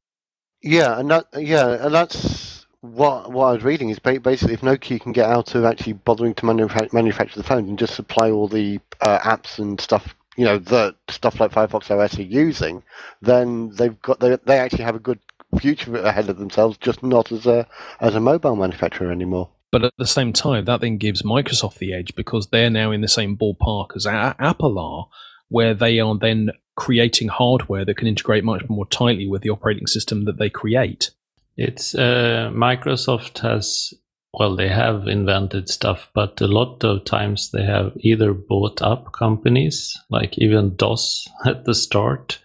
Yeah, 0.63 0.99
and 0.99 1.11
that 1.11 1.27
yeah, 1.37 1.85
and 1.85 1.95
that's 1.95 2.54
what 2.85 3.33
what 3.33 3.47
I 3.47 3.53
was 3.53 3.65
reading 3.65 3.89
is 3.89 3.99
basically 3.99 4.53
if 4.53 4.61
Nokia 4.61 5.01
can 5.01 5.13
get 5.13 5.31
out 5.31 5.55
of 5.55 5.65
actually 5.65 5.95
bothering 5.95 6.35
to 6.35 6.45
manufa- 6.45 6.93
manufacture 6.93 7.41
the 7.41 7.47
phone 7.47 7.67
and 7.69 7.79
just 7.79 7.95
supply 7.95 8.31
all 8.31 8.47
the 8.47 8.79
uh, 9.01 9.19
apps 9.21 9.59
and 9.59 9.81
stuff, 9.81 10.15
you 10.37 10.45
know, 10.45 10.59
the 10.59 10.95
stuff 11.09 11.41
like 11.41 11.51
Firefox 11.51 11.91
OS 11.91 12.19
are 12.19 12.23
using, 12.23 12.83
then 13.23 13.71
they've 13.71 14.01
got 14.03 14.21
they 14.21 14.37
they 14.45 14.59
actually 14.59 14.85
have 14.85 14.97
a 14.97 15.01
good 15.01 15.19
future 15.59 15.97
ahead 15.97 16.29
of 16.29 16.37
themselves, 16.37 16.77
just 16.77 17.03
not 17.03 17.33
as 17.33 17.47
a 17.47 17.67
as 18.01 18.15
a 18.15 18.21
mobile 18.21 18.57
manufacturer 18.57 19.11
anymore. 19.11 19.49
But 19.73 19.85
at 19.85 19.95
the 19.97 20.07
same 20.07 20.35
time, 20.35 20.67
that 20.67 20.83
then 20.83 20.99
gives 20.99 21.23
Microsoft 21.23 21.79
the 21.79 21.95
edge 21.95 22.15
because 22.15 22.49
they're 22.49 22.71
now 22.71 22.93
in 22.93 23.01
the 23.01 23.09
same 23.09 23.37
ballpark 23.37 23.97
as 23.97 24.07
Apple 24.07 24.79
are, 24.79 25.09
where 25.49 25.73
they 25.73 25.99
are 26.01 26.17
then 26.19 26.51
creating 26.77 27.29
hardware 27.29 27.85
that 27.85 27.97
can 27.97 28.09
integrate 28.09 28.45
much 28.45 28.69
more 28.69 28.87
tightly 28.87 29.27
with 29.27 29.43
the 29.43 29.51
operating 29.51 29.87
system 29.87 30.27
that 30.27 30.39
they 30.39 30.51
create. 30.51 31.11
It's 31.57 31.95
uh, 31.95 32.51
Microsoft 32.53 33.39
has 33.39 33.95
well, 34.39 34.57
they 34.57 34.69
have 34.69 35.07
invented 35.07 35.69
stuff, 35.69 36.11
but 36.13 36.41
a 36.41 36.49
lot 36.49 36.83
of 36.83 37.05
times 37.05 37.53
they 37.53 37.65
have 37.65 37.93
either 38.01 38.35
bought 38.35 38.83
up 38.83 39.13
companies, 39.13 39.97
like 40.11 40.37
even 40.39 40.75
DOS 40.75 41.29
at 41.47 41.65
the 41.65 41.75
start, 41.75 42.41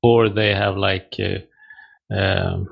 or 0.00 0.28
they 0.28 0.54
have 0.54 0.76
like 0.76 1.16
uh, 1.18 2.14
um, 2.14 2.68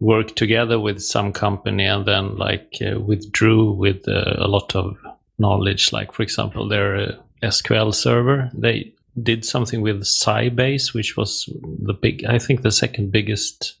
worked 0.00 0.36
together 0.36 0.80
with 0.80 1.02
some 1.02 1.32
company 1.32 1.84
and 1.84 2.06
then 2.06 2.36
like 2.36 2.78
uh, 2.80 2.98
withdrew 2.98 3.72
with 3.72 4.08
uh, 4.08 4.36
a 4.38 4.48
lot 4.48 4.74
of 4.74 4.96
knowledge. 5.38 5.92
Like 5.92 6.12
for 6.12 6.22
example, 6.22 6.68
their 6.68 6.96
uh, 6.96 7.12
SQL 7.42 7.94
server, 7.94 8.50
they 8.54 8.94
did 9.22 9.44
something 9.44 9.82
with 9.82 10.02
Sybase, 10.02 10.94
which 10.94 11.16
was 11.16 11.48
the 11.82 11.94
big, 11.94 12.24
I 12.24 12.38
think, 12.38 12.62
the 12.62 12.72
second 12.72 13.12
biggest 13.12 13.76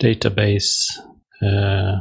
database 0.00 0.88
uh, 1.42 2.00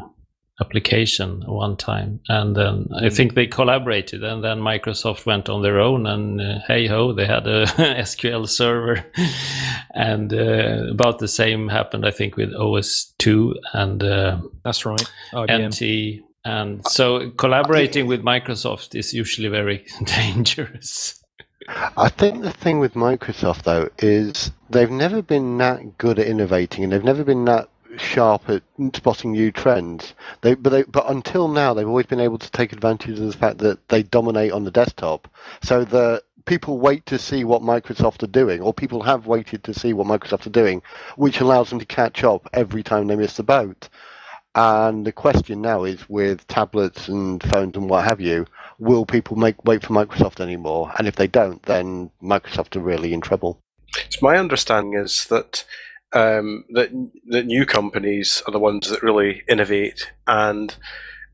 application 0.60 1.44
one 1.46 1.78
time. 1.78 2.20
And 2.30 2.56
then 2.56 2.88
i 2.96 3.10
think 3.10 3.36
they 3.36 3.46
collaborated 3.46 4.24
and 4.24 4.44
then 4.44 4.60
microsoft 4.60 5.26
went 5.26 5.50
on 5.50 5.62
their 5.62 5.80
own 5.80 6.08
and 6.08 6.42
uh, 6.42 6.60
hey 6.68 6.88
ho 6.88 7.14
they 7.14 7.26
had 7.26 7.48
a 7.48 7.66
sql 8.06 8.48
server. 8.48 9.06
And 9.94 10.32
uh, 10.32 10.92
about 10.92 11.18
the 11.20 11.28
same 11.28 11.70
happened 11.70 12.06
i 12.06 12.12
think 12.12 12.38
with 12.38 12.52
os2 12.54 13.54
and 13.74 14.04
uh, 14.04 14.40
That's 14.64 14.86
right. 14.86 15.12
IBM. 15.34 15.68
nt 15.68 16.24
and 16.46 16.88
so 16.88 17.32
collaborating 17.32 18.08
with 18.08 18.22
microsoft 18.24 18.96
is 18.96 19.14
usually 19.14 19.50
very 19.50 19.86
dangerous. 20.04 21.24
I 21.98 22.08
think 22.08 22.44
the 22.44 22.54
thing 22.54 22.80
with 22.80 22.94
Microsoft 22.94 23.64
though 23.64 23.90
is 23.98 24.52
they've 24.70 24.90
never 24.90 25.22
been 25.22 25.58
that 25.58 25.98
good 25.98 26.18
at 26.18 26.28
innovating, 26.28 26.86
and 26.86 26.94
they've 26.94 27.04
never 27.04 27.26
been 27.26 27.44
that 27.46 27.68
sharp 28.00 28.50
at 28.50 28.64
spotting 28.94 29.32
new 29.32 29.52
trends. 29.52 30.14
They, 30.42 30.56
but 30.56 30.70
they, 30.70 30.84
but 30.84 31.10
until 31.10 31.48
now, 31.48 31.74
they've 31.74 31.88
always 31.88 32.06
been 32.06 32.20
able 32.20 32.38
to 32.38 32.52
take 32.52 32.74
advantage 32.74 33.20
of 33.20 33.26
the 33.26 33.38
fact 33.38 33.60
that 33.60 33.88
they 33.90 34.04
dominate 34.04 34.52
on 34.52 34.64
the 34.64 34.72
desktop. 34.72 35.28
So 35.64 35.84
the 35.84 36.24
people 36.46 36.80
wait 36.80 37.06
to 37.08 37.20
see 37.20 37.44
what 37.44 37.62
Microsoft 37.62 38.24
are 38.24 38.28
doing, 38.28 38.62
or 38.62 38.74
people 38.74 39.04
have 39.04 39.28
waited 39.28 39.64
to 39.66 39.74
see 39.74 39.94
what 39.94 40.08
Microsoft 40.08 40.48
are 40.48 40.52
doing, 40.52 40.82
which 41.16 41.40
allows 41.42 41.70
them 41.70 41.80
to 41.80 41.86
catch 41.86 42.24
up 42.24 42.50
every 42.54 42.84
time 42.84 43.08
they 43.08 43.16
miss 43.16 43.38
the 43.38 43.44
boat. 43.44 43.90
And 44.56 45.06
the 45.06 45.12
question 45.12 45.62
now 45.62 45.84
is, 45.84 46.10
with 46.10 46.48
tablets 46.48 47.10
and 47.10 47.44
phones 47.44 47.76
and 47.76 47.90
what 47.90 48.06
have 48.06 48.20
you, 48.20 48.48
will 48.80 49.06
people 49.06 49.38
make 49.38 49.64
wait 49.66 49.86
for 49.86 49.94
Microsoft 49.94 50.40
anymore? 50.40 50.92
And 50.98 51.08
if 51.08 51.16
they 51.16 51.28
don't, 51.28 51.62
then 51.64 52.10
Microsoft 52.24 52.76
are 52.76 52.82
really 52.82 53.14
in 53.14 53.22
trouble. 53.22 53.62
It's 53.96 54.22
my 54.22 54.38
understanding 54.38 54.96
is 54.96 55.26
that 55.26 55.64
um, 56.14 56.66
that 56.72 56.90
that 57.28 57.46
new 57.46 57.66
companies 57.66 58.42
are 58.48 58.52
the 58.52 58.60
ones 58.60 58.90
that 58.90 59.04
really 59.04 59.44
innovate, 59.50 60.12
and 60.26 60.76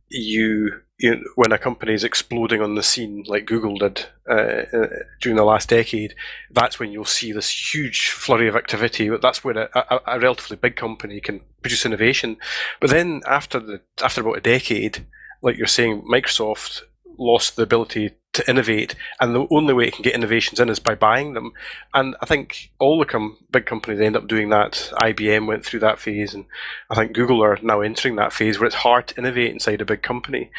you, 0.10 0.82
you 0.98 1.24
when 1.36 1.52
a 1.52 1.58
company 1.58 1.94
is 1.94 2.04
exploding 2.04 2.62
on 2.62 2.76
the 2.76 2.84
scene 2.84 3.24
like 3.28 3.46
Google 3.46 3.78
did 3.78 4.06
uh, 4.30 4.64
uh, 4.74 4.88
during 5.22 5.36
the 5.36 5.44
last 5.44 5.70
decade, 5.70 6.16
that's 6.52 6.80
when 6.80 6.92
you'll 6.92 7.06
see 7.06 7.32
this 7.32 7.74
huge 7.74 8.10
flurry 8.10 8.48
of 8.48 8.56
activity. 8.56 9.10
That's 9.10 9.44
where 9.44 9.58
a, 9.58 9.70
a, 9.76 10.00
a 10.16 10.20
relatively 10.20 10.58
big 10.58 10.76
company 10.76 11.20
can 11.20 11.42
produce 11.62 11.86
innovation. 11.86 12.38
But 12.80 12.90
then 12.90 13.22
after 13.28 13.60
the 13.60 13.82
after 14.04 14.22
about 14.22 14.38
a 14.38 14.42
decade, 14.42 15.06
like 15.42 15.58
you're 15.58 15.68
saying, 15.68 16.04
Microsoft 16.12 16.82
lost 17.18 17.56
the 17.56 17.64
ability 17.64 18.16
to 18.34 18.50
innovate, 18.50 18.96
and 19.20 19.36
the 19.36 19.48
only 19.52 19.74
way 19.74 19.88
it 19.88 19.94
can 19.94 20.04
get 20.04 20.16
innovations 20.16 20.60
in 20.60 20.70
is 20.70 20.80
by 20.80 20.96
buying 20.96 21.34
them. 21.34 21.52
And 21.94 22.16
I 22.22 22.26
think 22.26 22.72
all 22.80 23.00
the 23.00 23.06
com- 23.06 23.38
big 23.52 23.66
companies 23.66 24.02
end 24.02 24.18
up 24.18 24.28
doing 24.28 24.50
that. 24.50 24.92
IBM 24.94 25.48
went 25.48 25.64
through 25.64 25.82
that 25.82 26.00
phase, 26.00 26.34
and 26.34 26.46
I 26.90 26.96
think 26.96 27.14
Google 27.14 27.44
are 27.44 27.60
now 27.62 27.82
entering 27.82 28.16
that 28.16 28.34
phase 28.34 28.60
where 28.60 28.68
it's 28.68 28.76
hard 28.76 29.08
to 29.08 29.18
innovate 29.18 29.52
inside 29.52 29.82
a 29.82 29.86
big 29.86 30.02
company. 30.02 30.50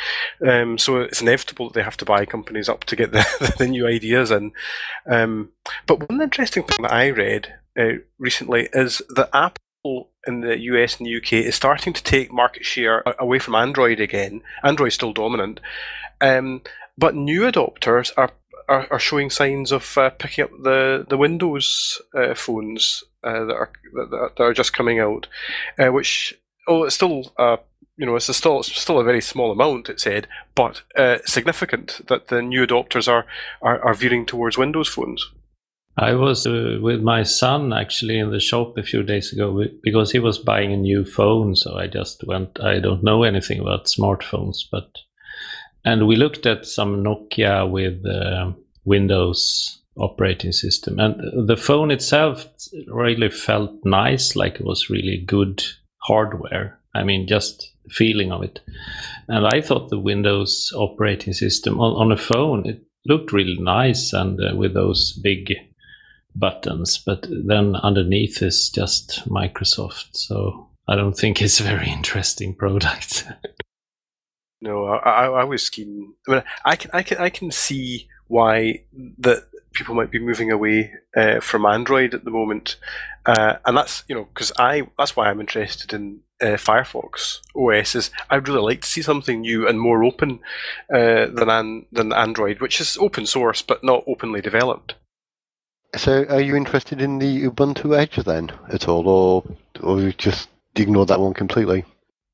Um, 0.46 0.78
so 0.78 1.00
it's 1.00 1.20
inevitable 1.20 1.68
that 1.68 1.74
they 1.74 1.82
have 1.82 1.96
to 1.98 2.04
buy 2.04 2.24
companies 2.24 2.68
up 2.68 2.84
to 2.84 2.96
get 2.96 3.12
the, 3.12 3.54
the 3.58 3.66
new 3.66 3.86
ideas 3.86 4.30
in. 4.30 4.52
Um, 5.06 5.50
but 5.86 6.08
one 6.08 6.22
interesting 6.22 6.62
thing 6.62 6.82
that 6.82 6.92
I 6.92 7.08
read 7.08 7.54
uh, 7.76 7.98
recently 8.18 8.68
is 8.72 9.02
that 9.16 9.30
Apple 9.32 10.10
in 10.26 10.40
the 10.40 10.58
US 10.60 10.98
and 10.98 11.06
the 11.06 11.16
UK 11.16 11.32
is 11.44 11.54
starting 11.54 11.92
to 11.92 12.02
take 12.02 12.32
market 12.32 12.64
share 12.64 13.02
away 13.18 13.38
from 13.38 13.54
Android 13.54 14.00
again. 14.00 14.42
Android's 14.62 14.94
still 14.94 15.12
dominant. 15.12 15.60
Um, 16.20 16.62
but 16.96 17.14
new 17.14 17.42
adopters 17.42 18.12
are 18.16 18.30
are, 18.68 18.86
are 18.90 18.98
showing 18.98 19.30
signs 19.30 19.72
of 19.72 19.96
uh, 19.98 20.10
picking 20.10 20.44
up 20.44 20.50
the 20.62 21.06
the 21.08 21.18
Windows 21.18 22.00
uh, 22.14 22.34
phones 22.34 23.04
uh, 23.22 23.44
that 23.44 23.54
are 23.54 23.70
that, 23.94 24.32
that, 24.36 24.42
are 24.42 24.54
just 24.54 24.72
coming 24.72 25.00
out, 25.00 25.26
uh, 25.78 25.88
which 25.88 26.38
oh, 26.68 26.84
it's 26.84 26.94
still 26.94 27.32
uh, 27.38 27.56
you 27.96 28.06
know 28.06 28.16
it's 28.16 28.28
a 28.28 28.34
still 28.34 28.60
it's 28.60 28.80
still 28.80 29.00
a 29.00 29.04
very 29.04 29.20
small 29.20 29.52
amount. 29.52 29.88
It 29.88 30.00
said, 30.00 30.26
but 30.54 30.82
uh, 30.96 31.18
significant 31.24 32.00
that 32.08 32.28
the 32.28 32.42
new 32.42 32.66
adopters 32.66 33.08
are, 33.08 33.26
are 33.62 33.82
are 33.82 33.94
veering 33.94 34.26
towards 34.26 34.58
Windows 34.58 34.88
phones. 34.88 35.30
I 35.96 36.14
was 36.14 36.44
uh, 36.46 36.78
with 36.80 37.02
my 37.02 37.22
son 37.22 37.72
actually 37.72 38.18
in 38.18 38.32
the 38.32 38.40
shop 38.40 38.76
a 38.76 38.82
few 38.82 39.04
days 39.04 39.32
ago 39.32 39.64
because 39.82 40.10
he 40.10 40.18
was 40.18 40.38
buying 40.38 40.72
a 40.72 40.76
new 40.76 41.04
phone. 41.04 41.54
So 41.54 41.76
I 41.76 41.86
just 41.86 42.24
went. 42.26 42.58
I 42.60 42.80
don't 42.80 43.04
know 43.04 43.22
anything 43.22 43.60
about 43.60 43.86
smartphones, 43.86 44.64
but 44.70 44.88
and 45.84 46.06
we 46.06 46.16
looked 46.16 46.46
at 46.46 46.66
some 46.66 47.02
Nokia 47.02 47.70
with 47.70 48.04
uh, 48.06 48.52
Windows 48.84 49.80
operating 49.96 50.52
system, 50.52 50.98
and 50.98 51.48
the 51.48 51.56
phone 51.56 51.90
itself 51.90 52.46
really 52.88 53.30
felt 53.30 53.72
nice, 53.84 54.34
like 54.34 54.56
it 54.56 54.64
was 54.64 54.90
really 54.90 55.18
good 55.18 55.62
hardware. 55.98 56.78
I 56.94 57.04
mean, 57.04 57.26
just 57.26 57.72
feeling 57.90 58.32
of 58.32 58.42
it. 58.42 58.60
And 59.28 59.46
I 59.46 59.60
thought 59.60 59.90
the 59.90 59.98
Windows 59.98 60.72
operating 60.74 61.32
system 61.32 61.80
on, 61.80 61.92
on 61.94 62.12
a 62.12 62.16
phone 62.16 62.66
it 62.66 62.82
looked 63.06 63.32
really 63.32 63.58
nice 63.58 64.12
and 64.12 64.40
uh, 64.40 64.54
with 64.56 64.74
those 64.74 65.12
big 65.12 65.52
buttons, 66.34 66.98
but 66.98 67.26
then 67.30 67.76
underneath 67.76 68.42
is 68.42 68.70
just 68.70 69.28
Microsoft. 69.28 70.08
So 70.12 70.68
I 70.88 70.96
don't 70.96 71.16
think 71.16 71.40
it's 71.40 71.60
a 71.60 71.64
very 71.64 71.88
interesting 71.90 72.54
product. 72.54 73.26
No, 74.64 74.86
I, 74.86 75.26
I, 75.26 75.44
was 75.44 75.68
keen. 75.68 76.14
I 76.26 76.32
mean, 76.32 76.42
I 76.64 76.74
can, 76.74 76.90
I 76.94 77.02
can, 77.02 77.18
I 77.18 77.28
can 77.28 77.50
see 77.50 78.08
why 78.28 78.84
that 79.18 79.44
people 79.74 79.94
might 79.94 80.10
be 80.10 80.18
moving 80.18 80.50
away 80.50 80.90
uh, 81.14 81.40
from 81.40 81.66
Android 81.66 82.14
at 82.14 82.24
the 82.24 82.30
moment, 82.30 82.76
uh, 83.26 83.56
and 83.66 83.76
that's 83.76 84.04
you 84.08 84.14
know 84.14 84.24
because 84.24 84.52
I 84.58 84.88
that's 84.96 85.14
why 85.14 85.28
I'm 85.28 85.40
interested 85.40 85.92
in 85.92 86.20
uh, 86.40 86.56
Firefox 86.56 87.40
OS. 87.54 87.94
Is 87.94 88.10
I'd 88.30 88.48
really 88.48 88.62
like 88.62 88.80
to 88.80 88.88
see 88.88 89.02
something 89.02 89.42
new 89.42 89.68
and 89.68 89.78
more 89.78 90.02
open 90.02 90.40
uh, 90.90 91.26
than 91.26 91.50
an, 91.50 91.84
than 91.92 92.14
Android, 92.14 92.62
which 92.62 92.80
is 92.80 92.96
open 92.96 93.26
source 93.26 93.60
but 93.60 93.84
not 93.84 94.04
openly 94.06 94.40
developed. 94.40 94.94
So, 95.94 96.24
are 96.30 96.40
you 96.40 96.56
interested 96.56 97.02
in 97.02 97.18
the 97.18 97.50
Ubuntu 97.50 97.94
Edge 97.94 98.16
then 98.24 98.50
at 98.70 98.88
all, 98.88 99.06
or 99.06 99.44
or 99.82 100.00
you 100.00 100.12
just 100.14 100.48
ignore 100.74 101.04
that 101.04 101.20
one 101.20 101.34
completely? 101.34 101.84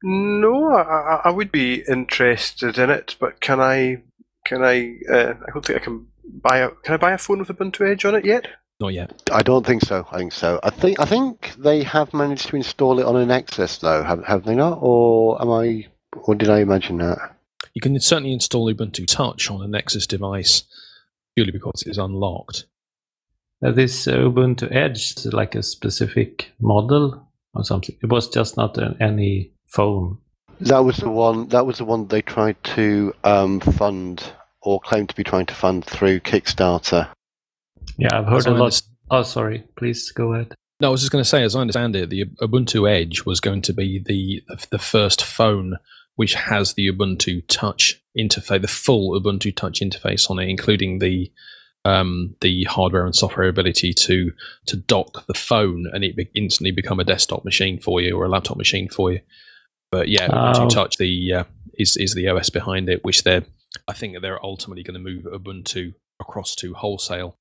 No, 0.02 0.74
I, 0.74 1.22
I 1.24 1.30
would 1.30 1.52
be 1.52 1.84
interested 1.88 2.78
in 2.78 2.90
it, 2.90 3.16
but 3.20 3.40
can 3.40 3.60
I? 3.60 4.02
Can 4.46 4.62
I? 4.62 4.96
Uh, 5.10 5.34
I 5.46 5.52
don't 5.52 5.64
think 5.64 5.80
I 5.80 5.84
can 5.84 6.06
buy 6.24 6.58
a. 6.58 6.70
Can 6.70 6.94
I 6.94 6.96
buy 6.96 7.12
a 7.12 7.18
phone 7.18 7.40
with 7.40 7.48
Ubuntu 7.48 7.90
Edge 7.90 8.04
on 8.04 8.14
it 8.14 8.24
yet? 8.24 8.46
Not 8.80 8.94
yet. 8.94 9.30
I 9.30 9.42
don't 9.42 9.66
think 9.66 9.82
so. 9.82 10.06
I 10.10 10.18
think 10.18 10.32
so. 10.32 10.58
I 10.62 10.70
think 10.70 10.98
I 11.00 11.04
think 11.04 11.54
they 11.58 11.82
have 11.82 12.14
managed 12.14 12.48
to 12.48 12.56
install 12.56 12.98
it 12.98 13.04
on 13.04 13.16
a 13.16 13.26
Nexus 13.26 13.78
though. 13.78 14.02
Have 14.02 14.24
have 14.24 14.44
they 14.44 14.54
not? 14.54 14.78
Or 14.80 15.40
am 15.40 15.50
I? 15.50 15.88
Or 16.14 16.34
did 16.34 16.48
I 16.48 16.60
imagine 16.60 16.96
that? 16.98 17.36
You 17.74 17.82
can 17.82 17.98
certainly 18.00 18.32
install 18.32 18.72
Ubuntu 18.72 19.06
Touch 19.06 19.50
on 19.50 19.62
a 19.62 19.68
Nexus 19.68 20.06
device 20.06 20.64
purely 21.34 21.52
because 21.52 21.82
it 21.86 21.90
is 21.90 21.98
unlocked. 21.98 22.64
Uh, 23.62 23.70
this 23.70 24.08
uh, 24.08 24.16
Ubuntu 24.16 24.74
Edge 24.74 25.14
is 25.16 25.26
like 25.26 25.54
a 25.54 25.62
specific 25.62 26.52
model 26.58 27.28
or 27.54 27.64
something. 27.64 27.96
It 28.02 28.06
was 28.06 28.28
just 28.28 28.56
not 28.56 28.78
an, 28.78 28.96
any 29.00 29.52
phone. 29.70 30.18
That 30.60 30.84
was 30.84 30.98
the 30.98 31.10
one. 31.10 31.48
That 31.48 31.66
was 31.66 31.78
the 31.78 31.84
one 31.84 32.06
they 32.08 32.22
tried 32.22 32.62
to 32.64 33.14
um, 33.24 33.60
fund 33.60 34.22
or 34.62 34.80
claim 34.80 35.06
to 35.06 35.14
be 35.14 35.24
trying 35.24 35.46
to 35.46 35.54
fund 35.54 35.84
through 35.84 36.20
Kickstarter. 36.20 37.08
Yeah, 37.96 38.18
I've 38.18 38.26
heard 38.26 38.46
a 38.46 38.50
lot. 38.50 38.80
Oh, 39.10 39.22
sorry. 39.22 39.64
Please 39.76 40.10
go 40.12 40.34
ahead. 40.34 40.54
No, 40.80 40.88
I 40.88 40.90
was 40.90 41.00
just 41.00 41.12
going 41.12 41.24
to 41.24 41.28
say, 41.28 41.42
as 41.42 41.56
I 41.56 41.60
understand 41.60 41.96
it, 41.96 42.10
the 42.10 42.24
Ubuntu 42.40 42.90
Edge 42.90 43.24
was 43.24 43.40
going 43.40 43.62
to 43.62 43.72
be 43.72 44.02
the 44.04 44.42
the 44.70 44.78
first 44.78 45.22
phone 45.22 45.78
which 46.16 46.34
has 46.34 46.74
the 46.74 46.90
Ubuntu 46.90 47.42
Touch 47.48 48.02
interface, 48.18 48.60
the 48.60 48.68
full 48.68 49.18
Ubuntu 49.18 49.54
Touch 49.54 49.80
interface 49.80 50.30
on 50.30 50.38
it, 50.38 50.48
including 50.48 50.98
the 50.98 51.32
um, 51.84 52.34
the 52.42 52.64
hardware 52.64 53.06
and 53.06 53.16
software 53.16 53.48
ability 53.48 53.94
to 53.94 54.32
to 54.66 54.76
dock 54.76 55.26
the 55.26 55.34
phone 55.34 55.86
and 55.92 56.04
it 56.04 56.16
be- 56.16 56.30
instantly 56.34 56.72
become 56.72 57.00
a 57.00 57.04
desktop 57.04 57.44
machine 57.44 57.78
for 57.78 58.00
you 58.00 58.16
or 58.16 58.26
a 58.26 58.28
laptop 58.28 58.58
machine 58.58 58.88
for 58.88 59.12
you. 59.12 59.20
But 59.90 60.08
yeah, 60.08 60.28
Ubuntu 60.28 60.66
oh. 60.66 60.68
Touch 60.68 60.96
the 60.96 61.34
uh, 61.34 61.44
is 61.74 61.96
is 61.96 62.14
the 62.14 62.28
OS 62.28 62.50
behind 62.50 62.88
it, 62.88 63.04
which 63.04 63.24
they're 63.24 63.44
I 63.88 63.92
think 63.92 64.20
they're 64.20 64.44
ultimately 64.44 64.82
going 64.82 64.94
to 64.94 65.00
move 65.00 65.24
Ubuntu 65.24 65.94
across 66.20 66.54
to 66.56 66.74
wholesale. 66.74 67.36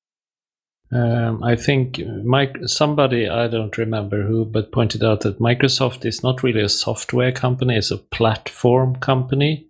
Um, 0.92 1.44
I 1.44 1.54
think 1.54 2.00
Mike, 2.24 2.56
somebody 2.66 3.28
I 3.28 3.46
don't 3.46 3.78
remember 3.78 4.24
who, 4.24 4.44
but 4.44 4.72
pointed 4.72 5.04
out 5.04 5.20
that 5.20 5.38
Microsoft 5.38 6.04
is 6.04 6.24
not 6.24 6.42
really 6.42 6.62
a 6.62 6.68
software 6.68 7.30
company; 7.30 7.76
it's 7.76 7.92
a 7.92 7.98
platform 7.98 8.96
company. 8.96 9.68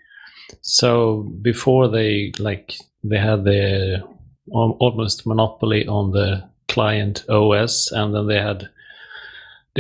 So 0.63 1.31
before 1.43 1.89
they 1.89 2.33
like 2.39 2.75
they 3.05 3.19
had 3.19 3.45
the 3.45 4.03
almost 4.51 5.27
monopoly 5.27 5.87
on 5.87 6.13
the 6.13 6.49
client 6.69 7.25
OS, 7.29 7.93
and 7.93 8.15
then 8.15 8.27
they 8.27 8.41
had 8.41 8.71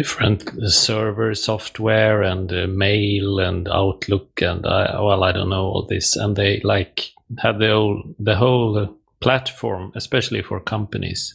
different 0.01 0.51
server 0.73 1.35
software 1.35 2.23
and 2.23 2.51
uh, 2.51 2.67
mail 2.67 3.39
and 3.39 3.69
Outlook 3.69 4.41
and 4.41 4.65
uh, 4.65 4.99
well, 4.99 5.23
I 5.23 5.33
don't 5.33 5.51
know 5.51 5.67
all 5.67 5.87
this, 5.87 6.17
and 6.17 6.37
they 6.37 6.61
like 6.61 7.13
have 7.39 7.59
the 7.59 7.69
whole 7.69 8.03
the 8.19 8.37
whole 8.37 8.97
platform, 9.21 9.93
especially 9.95 10.43
for 10.43 10.59
companies, 10.59 11.35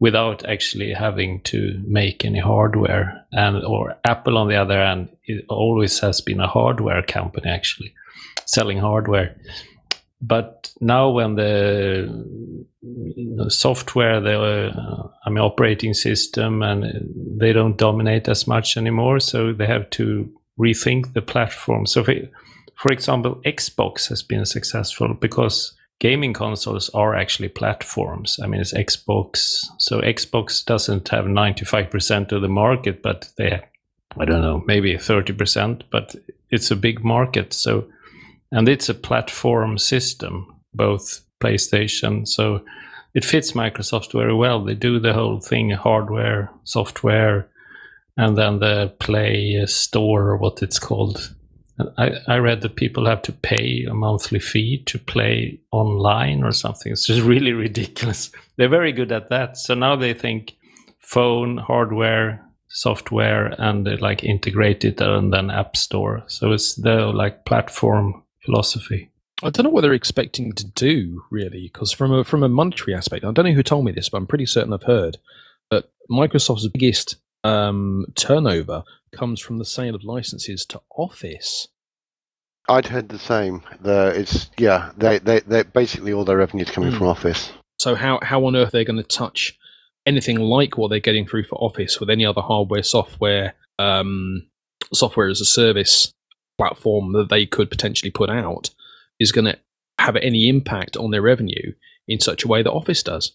without 0.00 0.42
actually 0.46 0.94
having 0.94 1.42
to 1.42 1.82
make 1.86 2.24
any 2.24 2.40
hardware. 2.40 3.26
And 3.30 3.62
or 3.62 3.94
Apple, 4.04 4.38
on 4.38 4.48
the 4.48 4.56
other 4.56 4.78
hand, 4.78 5.10
it 5.24 5.44
always 5.50 6.00
has 6.00 6.22
been 6.22 6.40
a 6.40 6.48
hardware 6.48 7.02
company 7.02 7.50
actually, 7.50 7.92
selling 8.46 8.78
hardware 8.78 9.36
but 10.22 10.72
now 10.80 11.10
when 11.10 11.34
the, 11.34 12.24
software, 13.48 14.20
the 14.20 14.40
uh, 14.40 15.08
I 15.26 15.30
mean 15.30 15.38
operating 15.38 15.94
system, 15.94 16.62
and 16.62 16.84
they 17.40 17.52
don't 17.52 17.76
dominate 17.76 18.28
as 18.28 18.46
much 18.46 18.76
anymore, 18.76 19.20
so 19.20 19.52
they 19.52 19.66
have 19.66 19.90
to 19.90 20.32
rethink 20.58 21.12
the 21.12 21.22
platform. 21.22 21.86
So, 21.86 22.04
for, 22.04 22.14
for 22.76 22.92
example, 22.92 23.40
Xbox 23.44 24.08
has 24.08 24.22
been 24.22 24.46
successful 24.46 25.14
because 25.14 25.74
gaming 25.98 26.32
consoles 26.32 26.88
are 26.90 27.14
actually 27.14 27.48
platforms. 27.48 28.38
I 28.42 28.46
mean, 28.46 28.60
it's 28.60 28.72
Xbox, 28.72 29.66
so 29.78 30.00
Xbox 30.00 30.64
doesn't 30.64 31.08
have 31.08 31.26
ninety 31.26 31.64
five 31.64 31.90
percent 31.90 32.32
of 32.32 32.42
the 32.42 32.48
market, 32.48 33.02
but 33.02 33.28
they, 33.36 33.50
have, 33.50 33.64
I 34.18 34.24
don't 34.24 34.42
know, 34.42 34.62
maybe 34.66 34.96
thirty 34.98 35.32
percent, 35.32 35.84
but 35.90 36.14
it's 36.50 36.70
a 36.70 36.76
big 36.76 37.04
market, 37.04 37.52
so 37.52 37.86
and 38.52 38.68
it's 38.68 38.88
a 38.88 38.94
platform 38.94 39.78
system, 39.78 40.54
both 40.74 41.22
PlayStation. 41.40 42.28
So 42.28 42.62
it 43.14 43.24
fits 43.24 43.52
Microsoft 43.52 44.12
very 44.12 44.34
well. 44.34 44.62
They 44.62 44.74
do 44.74 45.00
the 45.00 45.14
whole 45.14 45.40
thing 45.40 45.70
hardware, 45.70 46.50
software, 46.64 47.48
and 48.16 48.36
then 48.36 48.58
the 48.58 48.94
Play 49.00 49.64
Store, 49.66 50.28
or 50.28 50.36
what 50.36 50.62
it's 50.62 50.78
called. 50.78 51.34
I, 51.96 52.12
I 52.28 52.36
read 52.36 52.60
that 52.60 52.76
people 52.76 53.06
have 53.06 53.22
to 53.22 53.32
pay 53.32 53.86
a 53.90 53.94
monthly 53.94 54.38
fee 54.38 54.82
to 54.84 54.98
play 54.98 55.58
online 55.72 56.44
or 56.44 56.52
something. 56.52 56.92
It's 56.92 57.06
just 57.06 57.22
really 57.26 57.52
ridiculous. 57.52 58.30
They're 58.56 58.68
very 58.68 58.92
good 58.92 59.12
at 59.12 59.30
that. 59.30 59.56
So 59.56 59.74
now 59.74 59.96
they 59.96 60.12
think 60.12 60.54
phone, 60.98 61.56
hardware, 61.56 62.44
software, 62.68 63.54
and 63.58 63.86
they 63.86 63.96
like 63.96 64.24
integrate 64.24 64.84
it 64.84 65.00
uh, 65.00 65.16
and 65.16 65.32
then 65.32 65.50
App 65.50 65.76
Store. 65.76 66.22
So 66.26 66.52
it's 66.52 66.74
the 66.74 67.06
like 67.06 67.46
platform 67.46 68.21
philosophy. 68.44 69.10
I 69.42 69.50
don't 69.50 69.64
know 69.64 69.70
what 69.70 69.80
they're 69.80 69.92
expecting 69.92 70.52
to 70.52 70.64
do 70.64 71.24
really, 71.30 71.62
because 71.72 71.90
from 71.92 72.12
a 72.12 72.24
from 72.24 72.42
a 72.42 72.48
monetary 72.48 72.94
aspect, 72.94 73.24
I 73.24 73.32
don't 73.32 73.44
know 73.44 73.52
who 73.52 73.62
told 73.62 73.84
me 73.84 73.92
this, 73.92 74.08
but 74.08 74.18
I'm 74.18 74.26
pretty 74.26 74.46
certain 74.46 74.72
I've 74.72 74.84
heard 74.84 75.18
that 75.70 75.90
Microsoft's 76.10 76.68
biggest 76.68 77.16
um, 77.44 78.06
turnover 78.14 78.84
comes 79.12 79.40
from 79.40 79.58
the 79.58 79.64
sale 79.64 79.94
of 79.94 80.04
licenses 80.04 80.64
to 80.66 80.80
Office. 80.96 81.68
I'd 82.68 82.86
heard 82.86 83.08
the 83.08 83.18
same. 83.18 83.62
The 83.80 84.12
it's 84.16 84.48
yeah, 84.58 84.92
they 84.96 85.18
they 85.18 85.40
they 85.40 85.64
basically 85.64 86.12
all 86.12 86.24
their 86.24 86.36
revenue 86.36 86.62
is 86.64 86.70
coming 86.70 86.92
Hmm. 86.92 86.98
from 86.98 87.06
Office. 87.08 87.50
So 87.80 87.96
how 87.96 88.20
how 88.22 88.44
on 88.44 88.54
earth 88.54 88.70
they're 88.70 88.84
going 88.84 88.96
to 88.96 89.02
touch 89.02 89.58
anything 90.06 90.38
like 90.38 90.78
what 90.78 90.88
they're 90.88 91.00
getting 91.00 91.26
through 91.26 91.44
for 91.44 91.56
Office 91.56 91.98
with 91.98 92.10
any 92.10 92.24
other 92.24 92.40
hardware, 92.40 92.82
software, 92.84 93.54
um, 93.80 94.46
software 94.94 95.28
as 95.28 95.40
a 95.40 95.44
service 95.44 96.12
platform 96.62 97.12
that 97.12 97.28
they 97.28 97.46
could 97.46 97.70
potentially 97.70 98.10
put 98.10 98.30
out 98.30 98.70
is 99.18 99.32
going 99.32 99.44
to 99.44 99.58
have 99.98 100.16
any 100.16 100.48
impact 100.48 100.96
on 100.96 101.10
their 101.10 101.22
revenue 101.22 101.72
in 102.06 102.20
such 102.20 102.44
a 102.44 102.48
way 102.48 102.62
that 102.62 102.70
Office 102.70 103.02
does? 103.02 103.32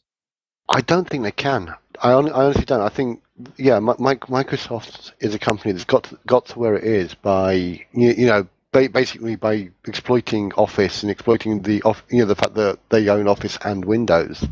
I 0.70 0.82
don't 0.82 1.08
think 1.08 1.24
they 1.24 1.32
can. 1.32 1.74
I, 2.02 2.12
hon- 2.12 2.30
I 2.30 2.46
honestly 2.46 2.66
don't. 2.66 2.82
I 2.82 2.90
think 2.90 3.22
yeah, 3.58 3.80
Mi- 3.80 3.94
Mi- 4.00 4.16
Microsoft 4.16 5.12
is 5.20 5.34
a 5.34 5.40
company 5.40 5.72
that's 5.72 5.86
got 5.86 6.06
to, 6.06 6.20
got 6.26 6.46
to 6.48 6.60
where 6.60 6.76
it 6.76 6.84
is 6.84 7.14
by 7.16 7.54
you, 7.54 8.10
you 8.22 8.26
know 8.28 8.48
ba- 8.72 8.90
basically 8.90 9.36
by 9.36 9.70
exploiting 9.88 10.54
Office 10.54 11.04
and 11.04 11.12
exploiting 11.12 11.62
the 11.62 11.82
off, 11.84 12.04
you 12.10 12.20
know 12.20 12.26
the 12.26 12.36
fact 12.36 12.56
that 12.56 12.80
they 12.90 13.08
own 13.10 13.28
Office 13.28 13.58
and 13.64 13.86
Windows. 13.86 14.46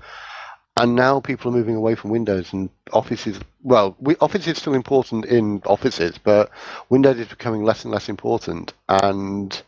And 0.77 0.95
now 0.95 1.21
people 1.21 1.51
are 1.51 1.55
moving 1.55 1.75
away 1.75 1.95
from 1.95 2.11
Windows 2.11 2.51
and 2.51 2.69
offices. 2.91 3.39
well, 3.63 3.95
we, 3.99 4.17
Office 4.17 4.45
is 4.45 4.57
still 4.57 4.73
important 4.73 5.25
in 5.25 5.61
offices, 5.65 6.17
but 6.17 6.51
Windows 6.89 7.17
is 7.17 7.27
becoming 7.27 7.63
less 7.63 7.85
and 7.85 7.93
less 7.93 8.09
important. 8.09 8.73
And 8.89 9.61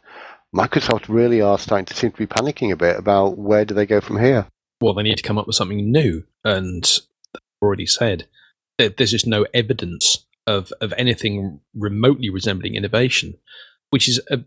Microsoft 0.54 1.06
really 1.08 1.42
are 1.42 1.58
starting 1.58 1.86
to 1.86 1.94
seem 1.94 2.12
to 2.12 2.18
be 2.18 2.28
panicking 2.28 2.72
a 2.72 2.76
bit 2.76 2.98
about 2.98 3.38
where 3.38 3.64
do 3.64 3.74
they 3.74 3.86
go 3.86 4.02
from 4.02 4.20
here. 4.20 4.48
Well, 4.82 4.94
they 4.94 5.04
need 5.04 5.18
to 5.18 5.24
come 5.24 5.38
up 5.38 5.48
with 5.48 5.56
something 5.56 5.92
new, 5.92 6.26
and 6.44 6.86
I've 7.34 7.42
already 7.62 7.86
said 7.86 8.28
that 8.78 8.98
there's 8.98 9.12
just 9.12 9.26
no 9.26 9.46
evidence 9.54 10.26
of 10.46 10.72
of 10.82 10.94
anything 10.98 11.62
remotely 11.74 12.30
resembling 12.30 12.76
innovation, 12.76 13.36
which 13.90 14.10
is. 14.10 14.20
A, 14.30 14.40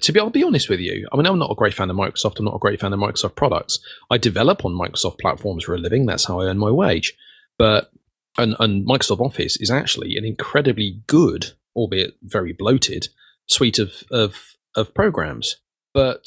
to 0.00 0.12
be, 0.12 0.20
I'll 0.20 0.30
be 0.30 0.44
honest 0.44 0.68
with 0.68 0.80
you. 0.80 1.08
I 1.12 1.16
mean, 1.16 1.26
I'm 1.26 1.38
not 1.38 1.50
a 1.50 1.54
great 1.54 1.74
fan 1.74 1.90
of 1.90 1.96
Microsoft. 1.96 2.38
I'm 2.38 2.44
not 2.44 2.56
a 2.56 2.60
great 2.60 2.80
fan 2.80 2.92
of 2.92 3.00
Microsoft 3.00 3.36
products. 3.36 3.78
I 4.10 4.18
develop 4.18 4.64
on 4.64 4.72
Microsoft 4.72 5.18
platforms 5.18 5.64
for 5.64 5.74
a 5.74 5.78
living. 5.78 6.06
That's 6.06 6.26
how 6.26 6.40
I 6.40 6.46
earn 6.46 6.58
my 6.58 6.70
wage. 6.70 7.14
But 7.58 7.90
and, 8.36 8.54
and 8.60 8.86
Microsoft 8.86 9.20
Office 9.20 9.56
is 9.56 9.70
actually 9.70 10.16
an 10.16 10.24
incredibly 10.24 11.02
good, 11.06 11.52
albeit 11.74 12.16
very 12.22 12.52
bloated, 12.52 13.08
suite 13.46 13.78
of 13.78 14.04
of 14.10 14.56
of 14.76 14.94
programs. 14.94 15.56
But 15.94 16.26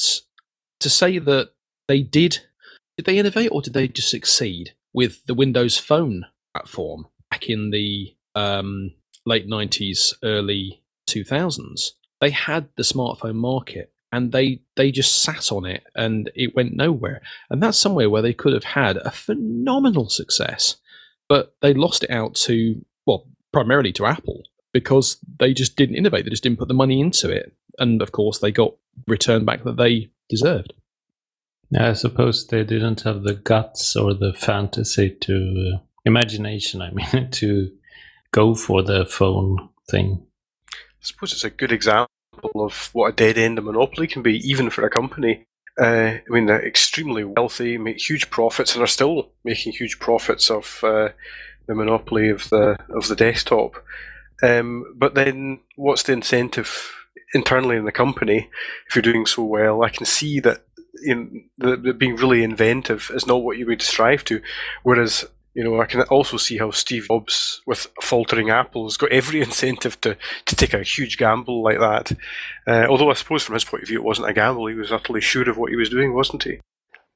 to 0.80 0.89
say 0.89 1.19
that 1.19 1.52
they 1.88 2.02
did 2.02 2.39
did 2.97 3.06
they 3.06 3.17
innovate 3.17 3.50
or 3.52 3.62
did 3.62 3.74
they 3.74 3.88
just 3.88 4.10
succeed 4.10 4.74
with 4.93 5.26
the 5.26 5.34
Windows 5.34 5.78
Phone 5.78 6.26
platform 6.54 7.08
back 7.30 7.50
in 7.50 7.71
the 7.71 8.13
um, 8.36 8.91
late 9.26 9.47
90s, 9.47 10.13
early 10.24 10.84
2000s? 11.10 11.91
They 12.21 12.29
had 12.29 12.69
the 12.77 12.84
smartphone 12.84 13.36
market 13.36 13.91
and 14.12 14.31
they 14.31 14.62
they 14.75 14.91
just 14.91 15.23
sat 15.23 15.51
on 15.51 15.65
it 15.65 15.84
and 15.95 16.31
it 16.36 16.55
went 16.55 16.75
nowhere. 16.75 17.21
And 17.49 17.62
that's 17.62 17.77
somewhere 17.77 18.10
where 18.10 18.21
they 18.21 18.34
could 18.34 18.53
have 18.53 18.63
had 18.63 18.97
a 18.97 19.12
phenomenal 19.12 20.10
success, 20.10 20.77
but 21.27 21.55
they 21.62 21.73
lost 21.73 22.03
it 22.03 22.12
out 22.12 22.36
to 22.36 22.86
well, 23.05 23.27
primarily 23.51 23.91
to 23.93 24.05
Apple 24.05 24.43
because 24.73 25.17
they 25.39 25.53
just 25.53 25.75
didn't 25.75 25.95
innovate. 25.95 26.23
They 26.23 26.29
just 26.29 26.43
didn't 26.43 26.60
put 26.60 26.67
the 26.67 26.73
money 26.73 27.01
into 27.01 27.29
it, 27.29 27.53
and 27.79 28.01
of 28.01 28.12
course 28.12 28.39
they 28.39 28.51
got 28.51 28.75
return 29.07 29.45
back 29.45 29.63
that 29.63 29.77
they 29.77 30.12
deserved. 30.29 30.73
Yeah, 31.69 31.89
I 31.89 31.93
suppose 31.93 32.47
they 32.47 32.63
didn't 32.63 33.01
have 33.01 33.23
the 33.23 33.34
guts 33.34 33.95
or 33.95 34.13
the 34.13 34.34
fantasy 34.34 35.10
to 35.21 35.73
uh, 35.75 35.79
imagination. 36.03 36.81
I 36.81 36.91
mean, 36.91 37.29
to 37.31 37.71
go 38.31 38.55
for 38.55 38.84
the 38.84 39.05
phone 39.05 39.69
thing. 39.89 40.25
I 41.01 41.03
suppose 41.03 41.33
it's 41.33 41.43
a 41.43 41.49
good 41.49 41.71
example 41.71 42.09
of 42.55 42.89
what 42.93 43.09
a 43.09 43.15
dead 43.15 43.37
end 43.37 43.57
a 43.57 43.61
monopoly 43.61 44.07
can 44.07 44.21
be, 44.21 44.37
even 44.47 44.69
for 44.69 44.85
a 44.85 44.89
company. 44.89 45.45
Uh, 45.79 46.19
I 46.19 46.23
mean, 46.29 46.45
they're 46.45 46.65
extremely 46.65 47.23
wealthy, 47.23 47.77
make 47.77 47.97
huge 47.99 48.29
profits, 48.29 48.75
and 48.75 48.83
are 48.83 48.87
still 48.87 49.31
making 49.43 49.73
huge 49.73 49.99
profits 49.99 50.51
of 50.51 50.79
uh, 50.83 51.09
the 51.65 51.73
monopoly 51.73 52.29
of 52.29 52.49
the 52.49 52.77
of 52.89 53.07
the 53.07 53.15
desktop. 53.15 53.83
Um, 54.43 54.93
but 54.95 55.15
then, 55.15 55.61
what's 55.75 56.03
the 56.03 56.13
incentive 56.13 56.93
internally 57.33 57.77
in 57.77 57.85
the 57.85 57.91
company 57.91 58.49
if 58.87 58.95
you're 58.95 59.01
doing 59.01 59.25
so 59.25 59.43
well? 59.43 59.83
I 59.83 59.89
can 59.89 60.05
see 60.05 60.39
that 60.41 60.65
the, 60.93 61.77
the 61.77 61.93
being 61.93 62.15
really 62.15 62.43
inventive 62.43 63.09
is 63.13 63.25
not 63.25 63.43
what 63.43 63.57
you 63.57 63.65
would 63.65 63.81
strive 63.81 64.23
to. 64.25 64.41
Whereas, 64.83 65.25
you 65.53 65.63
know, 65.63 65.81
I 65.81 65.85
can 65.85 66.01
also 66.03 66.37
see 66.37 66.57
how 66.57 66.71
Steve 66.71 67.07
Jobs, 67.07 67.61
with 67.65 67.87
faltering 68.01 68.49
Apple, 68.49 68.85
has 68.85 68.97
got 68.97 69.11
every 69.11 69.41
incentive 69.41 69.99
to, 70.01 70.17
to 70.45 70.55
take 70.55 70.73
a 70.73 70.83
huge 70.83 71.17
gamble 71.17 71.63
like 71.63 71.79
that. 71.79 72.11
Uh, 72.67 72.85
although 72.89 73.11
I 73.11 73.15
suppose 73.15 73.43
from 73.43 73.53
his 73.53 73.65
point 73.65 73.83
of 73.83 73.89
view, 73.89 73.99
it 73.99 74.05
wasn't 74.05 74.29
a 74.29 74.33
gamble. 74.33 74.67
He 74.67 74.75
was 74.75 74.91
utterly 74.91 75.21
sure 75.21 75.49
of 75.49 75.57
what 75.57 75.71
he 75.71 75.75
was 75.75 75.89
doing, 75.89 76.13
wasn't 76.13 76.43
he? 76.43 76.59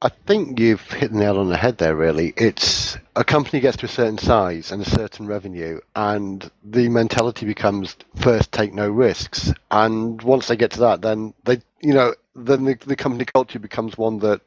I 0.01 0.09
think 0.27 0.59
you've 0.59 0.81
hit 0.91 1.13
the 1.13 1.17
nail 1.17 1.39
on 1.39 1.49
the 1.49 1.57
head 1.57 1.77
there, 1.77 1.95
really. 1.95 2.33
It's 2.35 2.97
a 3.15 3.23
company 3.23 3.61
gets 3.61 3.77
to 3.77 3.85
a 3.85 3.89
certain 3.89 4.17
size 4.17 4.71
and 4.71 4.81
a 4.81 4.89
certain 4.89 5.25
revenue, 5.25 5.79
and 5.95 6.49
the 6.63 6.89
mentality 6.89 7.45
becomes 7.45 7.95
first 8.17 8.51
take 8.51 8.73
no 8.73 8.89
risks. 8.89 9.53
And 9.71 10.21
once 10.21 10.47
they 10.47 10.57
get 10.57 10.71
to 10.71 10.79
that, 10.81 11.01
then 11.01 11.33
they, 11.45 11.61
you 11.81 11.93
know, 11.93 12.13
then 12.35 12.65
the, 12.65 12.75
the 12.85 12.95
company 12.97 13.23
culture 13.23 13.57
becomes 13.57 13.97
one 13.97 14.19
that, 14.19 14.41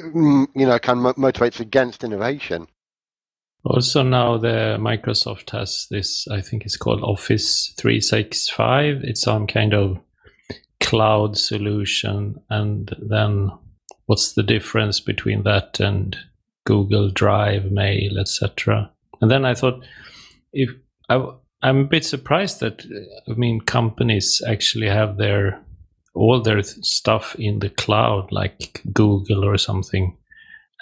mm, 0.00 0.46
you 0.54 0.66
know, 0.66 0.78
kind 0.78 1.04
of 1.04 1.16
motivates 1.16 1.60
against 1.60 2.02
innovation. 2.02 2.66
Also, 3.64 4.02
now 4.02 4.38
the 4.38 4.76
Microsoft 4.80 5.50
has 5.50 5.86
this. 5.90 6.26
I 6.28 6.40
think 6.40 6.64
it's 6.64 6.76
called 6.76 7.02
Office 7.02 7.74
365. 7.76 9.02
It's 9.02 9.22
some 9.22 9.46
kind 9.46 9.74
of 9.74 9.98
cloud 10.80 11.36
solution, 11.36 12.40
and 12.48 12.94
then 12.98 13.50
what's 14.06 14.32
the 14.32 14.42
difference 14.42 15.00
between 15.00 15.42
that 15.42 15.80
and 15.80 16.16
Google 16.64 17.10
Drive, 17.10 17.70
Mail, 17.70 18.18
etc. 18.18 18.90
And 19.20 19.30
then 19.30 19.44
I 19.44 19.54
thought, 19.54 19.84
if 20.52 20.70
I, 21.08 21.28
I'm 21.62 21.80
a 21.80 21.84
bit 21.84 22.04
surprised 22.04 22.60
that 22.60 22.84
I 23.28 23.32
mean 23.32 23.60
companies 23.60 24.40
actually 24.46 24.88
have 24.88 25.16
their 25.16 25.60
all 26.14 26.40
their 26.40 26.62
stuff 26.62 27.36
in 27.38 27.58
the 27.60 27.70
cloud, 27.70 28.30
like 28.32 28.82
Google 28.92 29.44
or 29.44 29.56
something, 29.58 30.16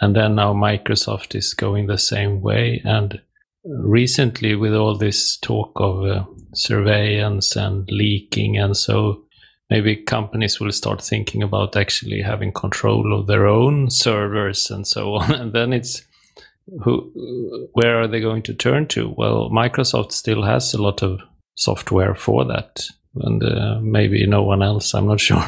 and 0.01 0.15
then 0.15 0.35
now 0.35 0.53
Microsoft 0.53 1.35
is 1.35 1.55
going 1.55 1.87
the 1.87 1.99
same 1.99 2.41
way. 2.41 2.83
And 2.85 3.21
recently, 3.65 4.55
with 4.55 4.75
all 4.75 4.97
this 4.97 5.39
talk 5.39 5.73
of 5.77 6.05
uh, 6.05 6.25
surveillance 6.55 7.57
and 7.57 7.91
leaking, 7.91 8.59
and 8.59 8.77
so 8.77 9.25
maybe 9.71 9.97
companies 9.97 10.61
will 10.61 10.73
start 10.73 11.03
thinking 11.03 11.43
about 11.43 11.77
actually 11.77 12.23
having 12.23 12.53
control 12.53 13.19
of 13.19 13.27
their 13.27 13.47
own 13.47 13.91
servers 13.91 14.71
and 14.71 14.87
so 14.87 15.15
on. 15.17 15.33
And 15.33 15.53
then 15.53 15.73
it's 15.73 16.03
who 16.83 17.69
where 17.73 18.01
are 18.01 18.09
they 18.09 18.21
going 18.21 18.43
to 18.43 18.55
turn 18.55 18.87
to? 18.89 19.15
Well 19.17 19.51
microsoft 19.51 20.13
still 20.13 20.43
has 20.43 20.75
a 20.75 20.83
lot 20.83 21.03
of 21.03 21.21
software 21.55 22.15
for 22.15 22.45
that. 22.45 22.87
And 23.15 23.43
uh, 23.43 23.79
maybe 23.81 24.27
no 24.27 24.43
one 24.43 24.63
else 24.63 24.93
i'm 24.93 25.07
not 25.07 25.21
sure. 25.29 25.45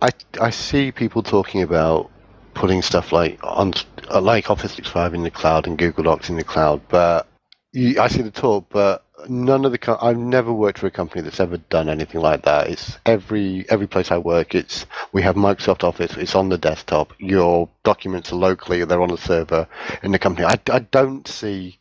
I, 0.00 0.10
I 0.40 0.50
see 0.50 0.92
people 0.92 1.22
talking 1.22 1.62
about 1.62 2.10
putting 2.54 2.82
stuff 2.82 3.12
like 3.12 3.38
on 3.42 3.72
like 4.20 4.50
Office 4.50 4.74
365 4.74 5.14
in 5.14 5.22
the 5.22 5.30
cloud 5.30 5.66
and 5.66 5.78
Google 5.78 6.04
Docs 6.04 6.28
in 6.30 6.36
the 6.36 6.44
cloud, 6.44 6.80
but 6.88 7.26
you, 7.72 8.00
I 8.00 8.08
see 8.08 8.22
the 8.22 8.30
talk, 8.30 8.66
but 8.68 9.04
none 9.28 9.64
of 9.64 9.72
the 9.72 9.98
I've 10.00 10.18
never 10.18 10.52
worked 10.52 10.78
for 10.78 10.86
a 10.86 10.90
company 10.90 11.22
that's 11.22 11.40
ever 11.40 11.56
done 11.56 11.88
anything 11.88 12.20
like 12.20 12.42
that. 12.42 12.68
It's 12.68 12.98
every 13.06 13.64
every 13.68 13.86
place 13.86 14.10
I 14.10 14.18
work. 14.18 14.54
It's 14.54 14.86
we 15.12 15.22
have 15.22 15.36
Microsoft 15.36 15.84
Office. 15.84 16.16
It's 16.16 16.34
on 16.34 16.48
the 16.48 16.58
desktop. 16.58 17.14
Your 17.18 17.68
documents 17.84 18.32
are 18.32 18.36
locally. 18.36 18.84
They're 18.84 19.02
on 19.02 19.10
a 19.10 19.16
server 19.16 19.66
in 20.02 20.12
the 20.12 20.18
company. 20.18 20.46
I, 20.46 20.58
I 20.70 20.80
don't 20.80 21.26
see, 21.26 21.78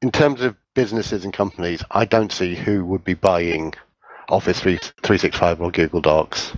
in 0.00 0.10
terms 0.10 0.40
of 0.40 0.56
businesses 0.74 1.24
and 1.24 1.32
companies, 1.32 1.82
I 1.90 2.04
don't 2.04 2.32
see 2.32 2.54
who 2.54 2.84
would 2.86 3.04
be 3.04 3.14
buying 3.14 3.74
Office 4.28 4.60
3, 4.60 4.78
365 4.78 5.60
or 5.60 5.70
Google 5.70 6.00
Docs. 6.00 6.52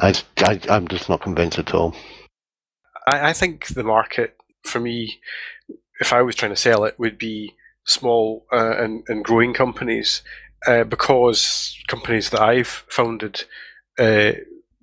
I, 0.00 0.14
I, 0.38 0.60
I'm 0.68 0.88
just 0.88 1.08
not 1.08 1.22
convinced 1.22 1.58
at 1.58 1.72
all. 1.72 1.94
I, 3.06 3.30
I 3.30 3.32
think 3.32 3.68
the 3.68 3.84
market 3.84 4.36
for 4.62 4.80
me, 4.80 5.20
if 6.00 6.12
I 6.12 6.22
was 6.22 6.34
trying 6.34 6.52
to 6.52 6.56
sell 6.56 6.84
it, 6.84 6.98
would 6.98 7.18
be 7.18 7.54
small 7.84 8.46
uh, 8.52 8.76
and, 8.78 9.04
and 9.08 9.24
growing 9.24 9.52
companies 9.52 10.22
uh, 10.66 10.84
because 10.84 11.78
companies 11.86 12.30
that 12.30 12.40
I've 12.40 12.84
founded 12.88 13.44
uh, 13.98 14.32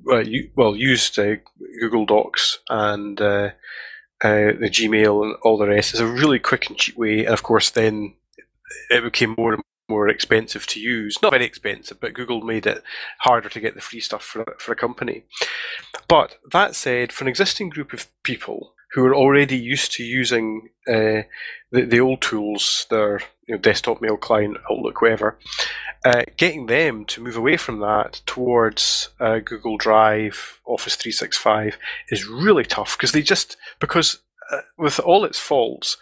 well, 0.04 0.28
you, 0.28 0.50
well 0.56 0.76
used 0.76 1.18
uh, 1.20 1.36
Google 1.80 2.06
Docs 2.06 2.60
and 2.70 3.20
uh, 3.20 3.52
uh, 4.24 4.54
the 4.60 4.70
Gmail 4.70 5.24
and 5.24 5.36
all 5.44 5.58
the 5.58 5.68
rest 5.68 5.94
is 5.94 6.00
a 6.00 6.08
really 6.08 6.40
quick 6.40 6.70
and 6.70 6.78
cheap 6.78 6.98
way. 6.98 7.26
And 7.26 7.34
of 7.34 7.44
course, 7.44 7.70
then 7.70 8.16
it 8.90 9.04
became 9.04 9.36
more 9.38 9.54
and 9.54 9.64
more 9.92 10.10
expensive 10.10 10.66
to 10.68 10.80
use. 10.80 11.22
Not 11.22 11.34
very 11.34 11.46
expensive, 11.46 12.00
but 12.00 12.14
Google 12.14 12.42
made 12.42 12.66
it 12.66 12.84
harder 13.20 13.50
to 13.50 13.60
get 13.60 13.76
the 13.76 13.82
free 13.82 14.00
stuff 14.00 14.24
for, 14.24 14.56
for 14.58 14.72
a 14.72 14.76
company. 14.76 15.24
But 16.08 16.38
that 16.52 16.76
said, 16.76 17.12
for 17.12 17.24
an 17.24 17.28
existing 17.28 17.70
group 17.70 17.94
of 17.94 18.08
people 18.24 18.74
who 18.94 19.06
are 19.06 19.16
already 19.16 19.58
used 19.58 19.94
to 19.94 20.04
using 20.04 20.70
uh, 20.88 21.24
the, 21.72 21.86
the 21.88 22.00
old 22.00 22.22
tools, 22.22 22.86
their 22.90 23.22
you 23.48 23.56
know, 23.56 23.62
desktop 23.62 24.02
mail 24.02 24.18
client, 24.18 24.58
Outlook, 24.70 25.02
whatever, 25.02 25.38
uh, 26.04 26.24
getting 26.36 26.66
them 26.66 27.06
to 27.06 27.24
move 27.24 27.38
away 27.38 27.58
from 27.58 27.80
that 27.80 28.22
towards 28.26 29.10
uh, 29.20 29.40
Google 29.40 29.78
Drive, 29.78 30.60
Office 30.66 30.96
365 30.96 31.78
is 32.10 32.28
really 32.28 32.66
tough 32.66 32.98
because 32.98 33.14
they 33.14 33.22
just, 33.22 33.56
because 33.80 34.20
uh, 34.52 34.62
with 34.78 35.00
all 35.00 35.24
its 35.24 35.40
faults, 35.40 35.98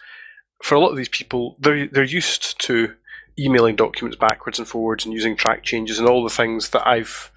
for 0.62 0.74
a 0.74 0.80
lot 0.80 0.90
of 0.90 0.96
these 0.96 1.08
people, 1.08 1.56
they're, 1.60 1.86
they're 1.86 2.02
used 2.04 2.60
to 2.62 2.94
emailing 3.38 3.76
documents 3.76 4.18
backwards 4.18 4.58
and 4.58 4.68
forwards 4.68 5.04
and 5.04 5.14
using 5.14 5.36
track 5.36 5.62
changes 5.62 5.98
and 5.98 6.08
all 6.08 6.24
the 6.24 6.30
things 6.30 6.70
that 6.70 6.86
I've 6.86 7.30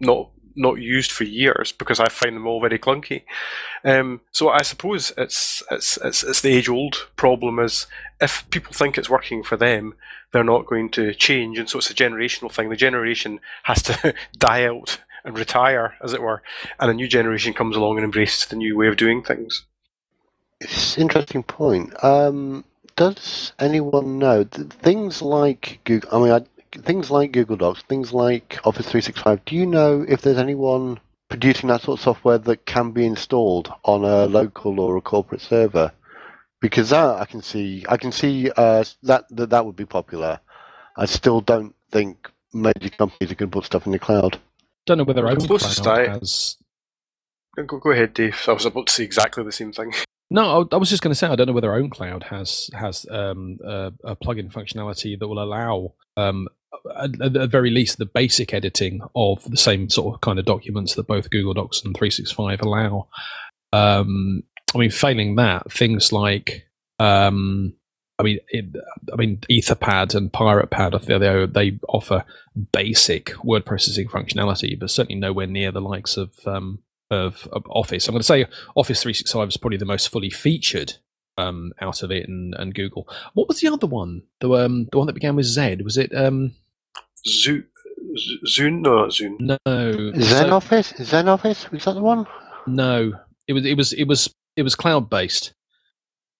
not 0.00 0.28
not 0.56 0.80
used 0.80 1.12
for 1.12 1.24
years 1.24 1.72
because 1.72 2.00
I 2.00 2.08
find 2.08 2.36
them 2.36 2.46
all 2.46 2.60
very 2.60 2.78
clunky. 2.78 3.22
Um, 3.84 4.20
so 4.32 4.48
I 4.48 4.62
suppose 4.62 5.12
it's 5.16 5.62
it's 5.70 5.98
it's, 6.02 6.22
it's 6.22 6.40
the 6.40 6.52
age 6.52 6.68
old 6.68 7.08
problem 7.16 7.58
is 7.58 7.86
if 8.20 8.48
people 8.50 8.72
think 8.72 8.98
it's 8.98 9.10
working 9.10 9.42
for 9.42 9.56
them, 9.56 9.94
they're 10.32 10.44
not 10.44 10.66
going 10.66 10.90
to 10.90 11.14
change, 11.14 11.58
and 11.58 11.68
so 11.68 11.78
it's 11.78 11.90
a 11.90 11.94
generational 11.94 12.52
thing. 12.52 12.68
The 12.68 12.76
generation 12.76 13.40
has 13.64 13.82
to 13.84 14.14
die 14.38 14.64
out 14.64 14.98
and 15.24 15.38
retire, 15.38 15.94
as 16.02 16.12
it 16.12 16.22
were, 16.22 16.42
and 16.78 16.90
a 16.90 16.94
new 16.94 17.08
generation 17.08 17.52
comes 17.52 17.76
along 17.76 17.96
and 17.96 18.04
embraces 18.04 18.46
the 18.46 18.56
new 18.56 18.76
way 18.76 18.88
of 18.88 18.96
doing 18.96 19.22
things. 19.22 19.64
It's 20.60 20.96
an 20.96 21.02
interesting 21.02 21.42
point. 21.42 21.92
Um, 22.04 22.64
does 23.00 23.54
anyone 23.58 24.18
know 24.18 24.44
things 24.44 25.22
like 25.22 25.80
Google? 25.84 26.10
I 26.12 26.22
mean, 26.22 26.32
I, 26.32 26.78
things 26.82 27.10
like 27.10 27.32
Google 27.32 27.56
Docs, 27.56 27.82
things 27.84 28.12
like 28.12 28.58
Office 28.64 28.90
365. 28.90 29.42
Do 29.46 29.56
you 29.56 29.64
know 29.64 30.04
if 30.06 30.20
there's 30.20 30.36
anyone 30.36 31.00
producing 31.30 31.70
that 31.70 31.80
sort 31.80 31.98
of 31.98 32.04
software 32.04 32.36
that 32.36 32.66
can 32.66 32.90
be 32.90 33.06
installed 33.06 33.72
on 33.84 34.04
a 34.04 34.26
local 34.26 34.78
or 34.80 34.98
a 34.98 35.00
corporate 35.00 35.40
server? 35.40 35.92
Because 36.60 36.90
that 36.90 37.16
I 37.18 37.24
can 37.24 37.40
see, 37.40 37.86
I 37.88 37.96
can 37.96 38.12
see 38.12 38.50
uh, 38.54 38.84
that, 39.04 39.24
that 39.30 39.48
that 39.48 39.64
would 39.64 39.76
be 39.76 39.86
popular. 39.86 40.38
I 40.94 41.06
still 41.06 41.40
don't 41.40 41.74
think 41.90 42.30
major 42.52 42.90
companies 42.90 43.32
are 43.32 43.34
going 43.34 43.50
to 43.50 43.56
put 43.56 43.64
stuff 43.64 43.86
in 43.86 43.92
the 43.92 43.98
cloud. 43.98 44.38
Don't 44.84 44.98
know 44.98 45.04
whether 45.04 45.22
The 45.22 45.28
open 45.30 45.46
closest 45.46 45.82
cloud 45.82 45.98
I- 46.00 46.08
has. 46.08 46.58
Go, 47.56 47.78
go 47.78 47.90
ahead, 47.92 48.12
Dave. 48.12 48.44
I 48.46 48.52
was 48.52 48.66
about 48.66 48.88
to 48.88 48.92
say 48.92 49.04
exactly 49.04 49.42
the 49.42 49.52
same 49.52 49.72
thing. 49.72 49.94
No, 50.32 50.68
I, 50.70 50.76
was 50.76 50.88
just 50.88 51.02
going 51.02 51.10
to 51.10 51.16
say 51.16 51.26
I 51.26 51.34
don't 51.34 51.48
know 51.48 51.52
whether 51.52 51.70
OwnCloud 51.70 52.22
has 52.24 52.70
has 52.72 53.04
um, 53.10 53.58
a, 53.64 53.92
a 54.04 54.16
plugin 54.16 54.52
functionality 54.52 55.18
that 55.18 55.26
will 55.26 55.42
allow, 55.42 55.94
um, 56.16 56.46
at, 56.96 57.20
at 57.20 57.32
the 57.32 57.48
very 57.48 57.70
least, 57.70 57.98
the 57.98 58.06
basic 58.06 58.54
editing 58.54 59.00
of 59.16 59.42
the 59.50 59.56
same 59.56 59.90
sort 59.90 60.14
of 60.14 60.20
kind 60.20 60.38
of 60.38 60.44
documents 60.44 60.94
that 60.94 61.08
both 61.08 61.30
Google 61.30 61.54
Docs 61.54 61.82
and 61.84 61.96
365 61.96 62.60
allow. 62.60 63.08
Um, 63.72 64.44
I 64.72 64.78
mean, 64.78 64.90
failing 64.90 65.34
that, 65.34 65.72
things 65.72 66.12
like, 66.12 66.64
um, 67.00 67.74
I 68.20 68.22
mean, 68.22 68.38
it, 68.50 68.66
I 69.12 69.16
mean, 69.16 69.38
Etherpad 69.50 70.14
and 70.14 70.32
PiratePad, 70.32 71.06
they 71.06 71.70
they 71.70 71.78
offer 71.88 72.24
basic 72.72 73.32
word 73.42 73.66
processing 73.66 74.06
functionality, 74.06 74.78
but 74.78 74.90
certainly 74.90 75.18
nowhere 75.18 75.48
near 75.48 75.72
the 75.72 75.80
likes 75.80 76.16
of 76.16 76.32
um, 76.46 76.78
of, 77.10 77.48
of 77.52 77.64
Office. 77.68 78.06
I'm 78.08 78.12
going 78.12 78.20
to 78.20 78.24
say 78.24 78.44
Office 78.76 79.02
365 79.02 79.48
is 79.48 79.56
probably 79.56 79.78
the 79.78 79.84
most 79.84 80.08
fully 80.08 80.30
featured 80.30 80.94
um, 81.38 81.72
out 81.80 82.02
of 82.02 82.10
it, 82.10 82.28
and, 82.28 82.54
and 82.54 82.74
Google. 82.74 83.08
What 83.34 83.48
was 83.48 83.60
the 83.60 83.68
other 83.68 83.86
one? 83.86 84.22
The 84.40 84.50
um, 84.52 84.88
the 84.90 84.98
one 84.98 85.06
that 85.06 85.14
began 85.14 85.36
with 85.36 85.46
Z. 85.46 85.78
Was 85.82 85.96
it 85.96 86.14
um, 86.14 86.52
Zoom, 87.26 87.64
Zune, 88.46 88.80
no, 88.80 88.96
not 89.04 89.10
Zune. 89.10 89.58
no 89.66 90.12
Zen 90.20 90.48
so- 90.48 90.54
Office? 90.56 90.92
Zen 91.02 91.28
Office? 91.28 91.70
Was 91.70 91.84
that 91.84 91.94
the 91.94 92.02
one? 92.02 92.26
No, 92.66 93.12
it 93.48 93.52
was 93.54 93.64
it 93.64 93.74
was 93.76 93.92
it 93.92 94.04
was 94.04 94.34
it 94.56 94.62
was 94.62 94.74
cloud 94.74 95.08
based. 95.10 95.52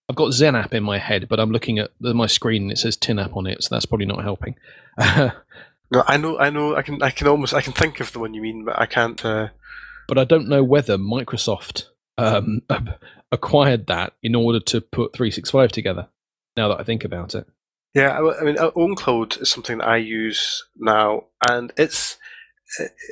I've 0.09 0.17
got 0.17 0.33
Zen 0.33 0.57
app 0.57 0.75
in 0.75 0.83
my 0.83 0.99
head, 0.99 1.29
but 1.29 1.39
I'm 1.39 1.53
looking 1.53 1.79
at 1.79 1.91
the, 2.01 2.13
my 2.15 2.27
screen 2.27 2.63
and 2.63 2.73
it 2.73 2.79
says 2.79 2.97
Tin 2.97 3.21
app 3.21 3.37
on 3.37 3.47
it, 3.47 3.63
so 3.63 3.75
that's 3.75 3.87
probably 3.87 4.07
not 4.07 4.23
helping. 4.23 4.57
No, 5.93 6.05
I 6.07 6.19
know, 6.19 6.39
I 6.39 6.51
know. 6.51 6.77
I 6.77 6.83
can, 6.83 7.03
I 7.03 7.11
can 7.11 7.27
almost, 7.27 7.53
I 7.53 7.63
can 7.63 7.73
think 7.73 7.99
of 7.99 8.13
the 8.13 8.21
one 8.21 8.33
you 8.33 8.41
mean, 8.41 8.65
but 8.65 8.79
I 8.79 8.87
can't. 8.87 9.25
Uh, 9.25 9.49
but 10.11 10.19
I 10.19 10.25
don't 10.25 10.49
know 10.49 10.65
whether 10.65 10.99
Microsoft 10.99 11.85
um, 12.19 12.63
acquired 13.33 13.87
that 13.87 14.15
in 14.25 14.35
order 14.35 14.59
to 14.59 14.81
put 14.81 15.13
365 15.13 15.71
together. 15.71 16.09
Now 16.57 16.67
that 16.67 16.81
I 16.81 16.83
think 16.83 17.05
about 17.05 17.37
it, 17.37 17.47
Yeah, 17.95 18.19
I 18.19 18.43
mean, 18.43 18.59
uh, 18.59 18.73
OwnCloud 18.73 19.41
is 19.41 19.51
something 19.51 19.79
that 19.79 19.87
I 19.87 19.99
use 19.99 20.65
now, 20.77 21.27
and 21.47 21.73
it's 21.77 22.19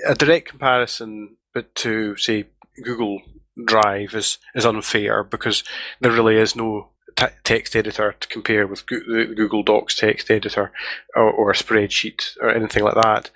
a 0.04 0.16
direct 0.16 0.48
comparison, 0.48 1.36
but 1.54 1.72
to 1.76 2.16
say 2.16 2.46
Google 2.82 3.22
Drive 3.64 4.14
is 4.14 4.38
is 4.56 4.66
unfair 4.66 5.22
because 5.22 5.62
there 6.00 6.10
really 6.10 6.36
is 6.36 6.56
no 6.56 6.90
te- 7.14 7.26
text 7.44 7.76
editor 7.76 8.16
to 8.18 8.28
compare 8.28 8.66
with 8.66 8.86
Google 8.86 9.62
Docs 9.62 9.96
text 9.96 10.30
editor 10.30 10.72
or, 11.14 11.30
or 11.30 11.50
a 11.50 11.54
spreadsheet 11.54 12.36
or 12.40 12.50
anything 12.50 12.82
like 12.84 12.94
that. 12.94 13.30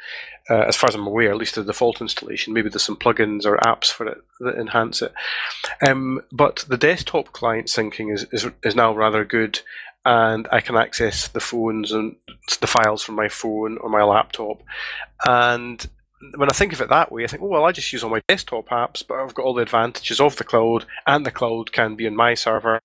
Uh, 0.50 0.64
as 0.66 0.76
far 0.76 0.88
as 0.88 0.94
I'm 0.94 1.06
aware, 1.06 1.30
at 1.30 1.36
least 1.36 1.54
the 1.54 1.62
default 1.62 2.00
installation. 2.00 2.52
Maybe 2.52 2.68
there's 2.68 2.82
some 2.82 2.96
plugins 2.96 3.46
or 3.46 3.58
apps 3.58 3.90
for 3.90 4.06
it 4.06 4.18
that 4.40 4.56
enhance 4.56 5.00
it. 5.00 5.12
Um, 5.80 6.22
but 6.32 6.64
the 6.68 6.76
desktop 6.76 7.32
client 7.32 7.68
syncing 7.68 8.12
is, 8.12 8.26
is 8.32 8.46
is 8.64 8.74
now 8.74 8.92
rather 8.94 9.24
good 9.24 9.60
and 10.04 10.48
I 10.50 10.60
can 10.60 10.76
access 10.76 11.28
the 11.28 11.40
phones 11.40 11.92
and 11.92 12.16
the 12.60 12.66
files 12.66 13.02
from 13.02 13.14
my 13.14 13.28
phone 13.28 13.78
or 13.78 13.88
my 13.88 14.02
laptop. 14.02 14.62
And 15.24 15.86
when 16.36 16.50
I 16.50 16.52
think 16.52 16.72
of 16.72 16.80
it 16.80 16.88
that 16.88 17.12
way, 17.12 17.24
I 17.24 17.26
think, 17.26 17.42
oh, 17.42 17.46
well, 17.46 17.64
I 17.64 17.72
just 17.72 17.92
use 17.92 18.02
all 18.02 18.10
my 18.10 18.22
desktop 18.28 18.68
apps, 18.68 19.06
but 19.06 19.18
I've 19.18 19.34
got 19.34 19.44
all 19.44 19.54
the 19.54 19.62
advantages 19.62 20.20
of 20.20 20.36
the 20.36 20.44
cloud, 20.44 20.86
and 21.06 21.24
the 21.24 21.30
cloud 21.30 21.72
can 21.72 21.94
be 21.94 22.06
on 22.06 22.16
my 22.16 22.34
server 22.34 22.80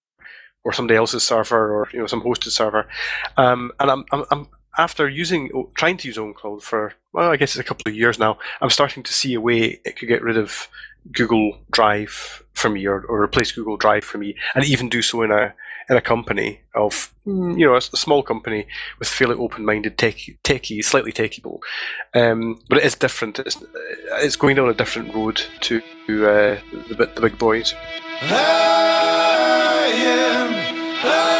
or 0.63 0.73
somebody 0.73 0.97
else's 0.97 1.23
server 1.23 1.73
or 1.73 1.87
you 1.93 1.99
know 1.99 2.07
some 2.07 2.21
hosted 2.21 2.51
server. 2.51 2.87
Um, 3.35 3.71
and 3.79 3.89
I'm, 3.89 4.05
I'm, 4.11 4.25
I'm 4.31 4.47
after 4.77 5.09
using 5.09 5.67
trying 5.75 5.97
to 5.97 6.07
use 6.07 6.17
OwnCloud 6.17 6.61
for 6.61 6.93
well, 7.13 7.31
I 7.31 7.37
guess 7.37 7.55
it's 7.55 7.65
a 7.65 7.67
couple 7.67 7.89
of 7.89 7.95
years 7.95 8.19
now. 8.19 8.37
I'm 8.61 8.69
starting 8.69 9.03
to 9.03 9.13
see 9.13 9.33
a 9.33 9.41
way 9.41 9.79
it 9.83 9.97
could 9.97 10.07
get 10.07 10.21
rid 10.21 10.37
of 10.37 10.67
Google 11.11 11.57
Drive 11.71 12.43
for 12.53 12.69
me 12.69 12.85
or, 12.85 13.01
or 13.01 13.21
replace 13.21 13.51
Google 13.51 13.77
Drive 13.77 14.03
for 14.03 14.17
me, 14.17 14.35
and 14.55 14.65
even 14.65 14.89
do 14.89 15.01
so 15.01 15.21
in 15.21 15.31
a 15.31 15.53
in 15.89 15.95
a 15.95 16.01
company 16.01 16.61
of 16.75 17.13
mm, 17.25 17.57
you 17.57 17.65
know 17.65 17.75
a 17.75 17.81
small 17.81 18.21
company 18.21 18.67
with 18.99 19.07
fairly 19.07 19.35
open-minded 19.35 19.97
tech, 19.97 20.15
techie, 20.43 20.83
slightly 20.83 21.11
techie 21.11 21.35
people. 21.35 21.61
Um, 22.13 22.61
but 22.69 22.79
it 22.79 22.85
is 22.85 22.95
different. 22.95 23.39
It's 23.39 23.57
it's 24.13 24.35
going 24.35 24.55
down 24.57 24.69
a 24.69 24.73
different 24.73 25.13
road 25.13 25.41
to 25.61 25.77
uh, 25.79 26.59
the 26.89 27.11
the 27.15 27.21
big 27.21 27.37
boys. 27.37 27.73
One 31.03 31.36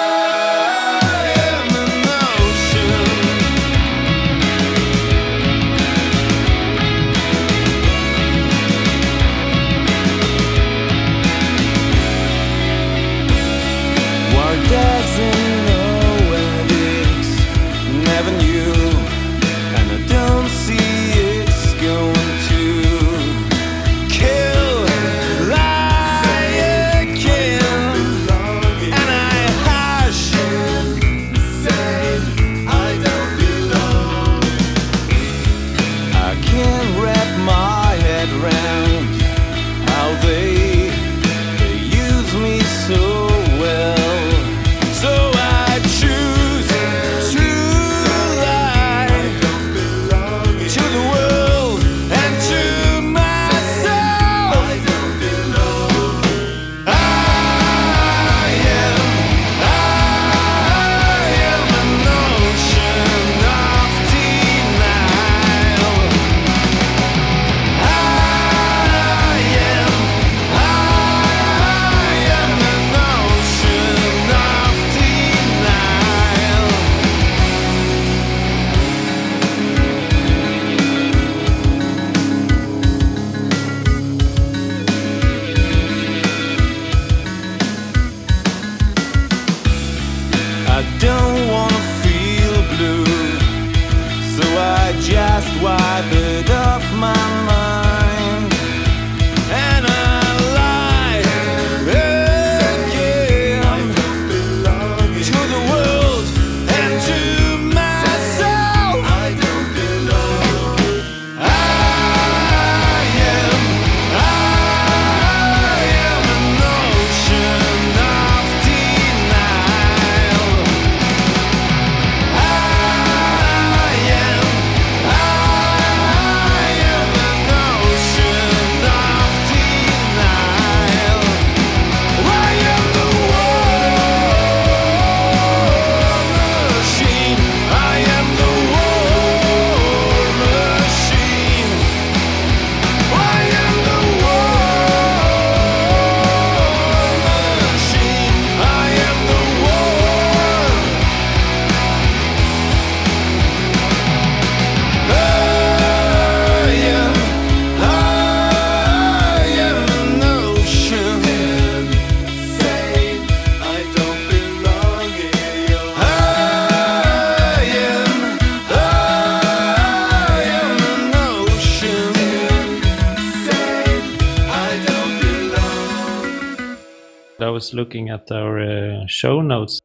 was 177.58 177.74
looking 177.74 178.10
at 178.10 178.32
our 178.32 178.60
uh, 178.60 179.08
show 179.08 179.42
notes. 179.42 179.80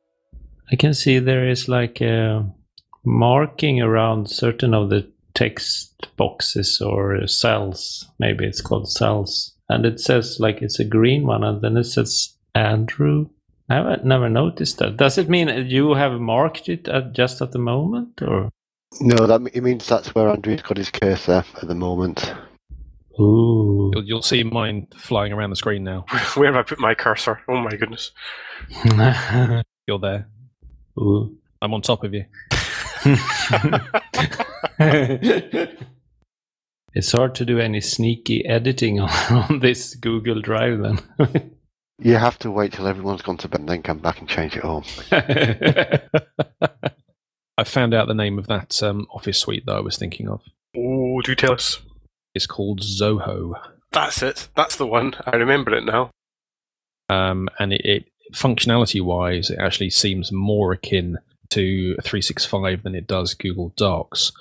I 0.70 0.76
can 0.76 0.92
see 0.92 1.18
there 1.18 1.48
is 1.48 1.70
like 1.70 2.02
a 2.02 2.44
marking 3.02 3.80
around 3.80 4.28
certain 4.28 4.74
of 4.74 4.90
the 4.90 5.10
text 5.32 6.06
boxes 6.18 6.82
or 6.82 7.26
cells. 7.26 8.06
Maybe 8.18 8.44
it's 8.44 8.60
called 8.60 8.92
cells. 8.92 9.56
And 9.70 9.86
it 9.86 10.00
says 10.00 10.36
like 10.38 10.60
it's 10.60 10.80
a 10.80 10.84
green 10.84 11.26
one, 11.26 11.44
and 11.44 11.62
then 11.62 11.78
it 11.78 11.84
says 11.84 12.36
Andrew. 12.54 13.30
I 13.70 13.96
never 14.04 14.28
noticed 14.28 14.76
that. 14.78 14.98
Does 14.98 15.16
it 15.16 15.30
mean 15.30 15.48
you 15.66 15.94
have 15.94 16.20
marked 16.20 16.68
it 16.68 16.88
at, 16.88 17.14
just 17.14 17.40
at 17.40 17.52
the 17.52 17.58
moment, 17.58 18.20
or? 18.20 18.50
No, 19.00 19.26
that 19.26 19.40
it 19.54 19.62
means 19.62 19.86
that's 19.86 20.14
where 20.14 20.28
Andrew's 20.28 20.60
got 20.60 20.76
his 20.76 20.90
cursor 20.90 21.42
at 21.62 21.68
the 21.68 21.74
moment. 21.74 22.34
Ooh. 23.20 23.90
You'll, 23.94 24.04
you'll 24.04 24.22
see 24.22 24.42
mine 24.42 24.86
flying 24.96 25.32
around 25.32 25.50
the 25.50 25.56
screen 25.56 25.84
now. 25.84 26.06
Where 26.34 26.52
have 26.52 26.56
I 26.56 26.62
put 26.62 26.78
my 26.78 26.94
cursor? 26.94 27.40
Oh 27.48 27.60
my 27.60 27.76
goodness. 27.76 28.10
You're 29.86 29.98
there. 30.00 30.28
Ooh. 30.98 31.36
I'm 31.60 31.74
on 31.74 31.82
top 31.82 32.04
of 32.04 32.14
you. 32.14 32.24
it's 36.94 37.12
hard 37.12 37.34
to 37.36 37.44
do 37.44 37.58
any 37.58 37.80
sneaky 37.80 38.44
editing 38.46 39.00
on, 39.00 39.10
on 39.30 39.60
this 39.60 39.94
Google 39.94 40.40
Drive 40.40 40.80
then. 40.80 41.00
You 41.98 42.16
have 42.16 42.38
to 42.40 42.50
wait 42.50 42.72
till 42.72 42.86
everyone's 42.86 43.22
gone 43.22 43.36
to 43.38 43.48
bed 43.48 43.60
and 43.60 43.68
then 43.68 43.82
come 43.82 43.98
back 43.98 44.20
and 44.20 44.28
change 44.28 44.56
it 44.56 44.64
all. 44.64 44.84
I 47.58 47.64
found 47.64 47.94
out 47.94 48.08
the 48.08 48.14
name 48.14 48.38
of 48.38 48.46
that 48.48 48.82
um, 48.82 49.06
office 49.12 49.38
suite 49.38 49.66
that 49.66 49.76
I 49.76 49.80
was 49.80 49.98
thinking 49.98 50.28
of. 50.28 50.40
Oh, 50.76 51.20
do 51.20 51.34
tell 51.34 51.52
us. 51.52 51.80
It's 52.34 52.46
called 52.46 52.80
Zoho. 52.80 53.54
That's 53.92 54.22
it. 54.22 54.48
That's 54.56 54.76
the 54.76 54.86
one. 54.86 55.14
I 55.26 55.36
remember 55.36 55.74
it 55.74 55.84
now. 55.84 56.10
um, 57.08 57.48
and 57.58 57.72
it, 57.72 57.82
it 57.84 58.04
functionality 58.34 59.02
wise, 59.02 59.50
it 59.50 59.58
actually 59.58 59.90
seems 59.90 60.32
more 60.32 60.72
akin 60.72 61.18
to 61.50 61.94
365 61.96 62.82
than 62.82 62.94
it 62.94 63.06
does 63.06 63.34
Google 63.34 63.74
Docs 63.76 64.32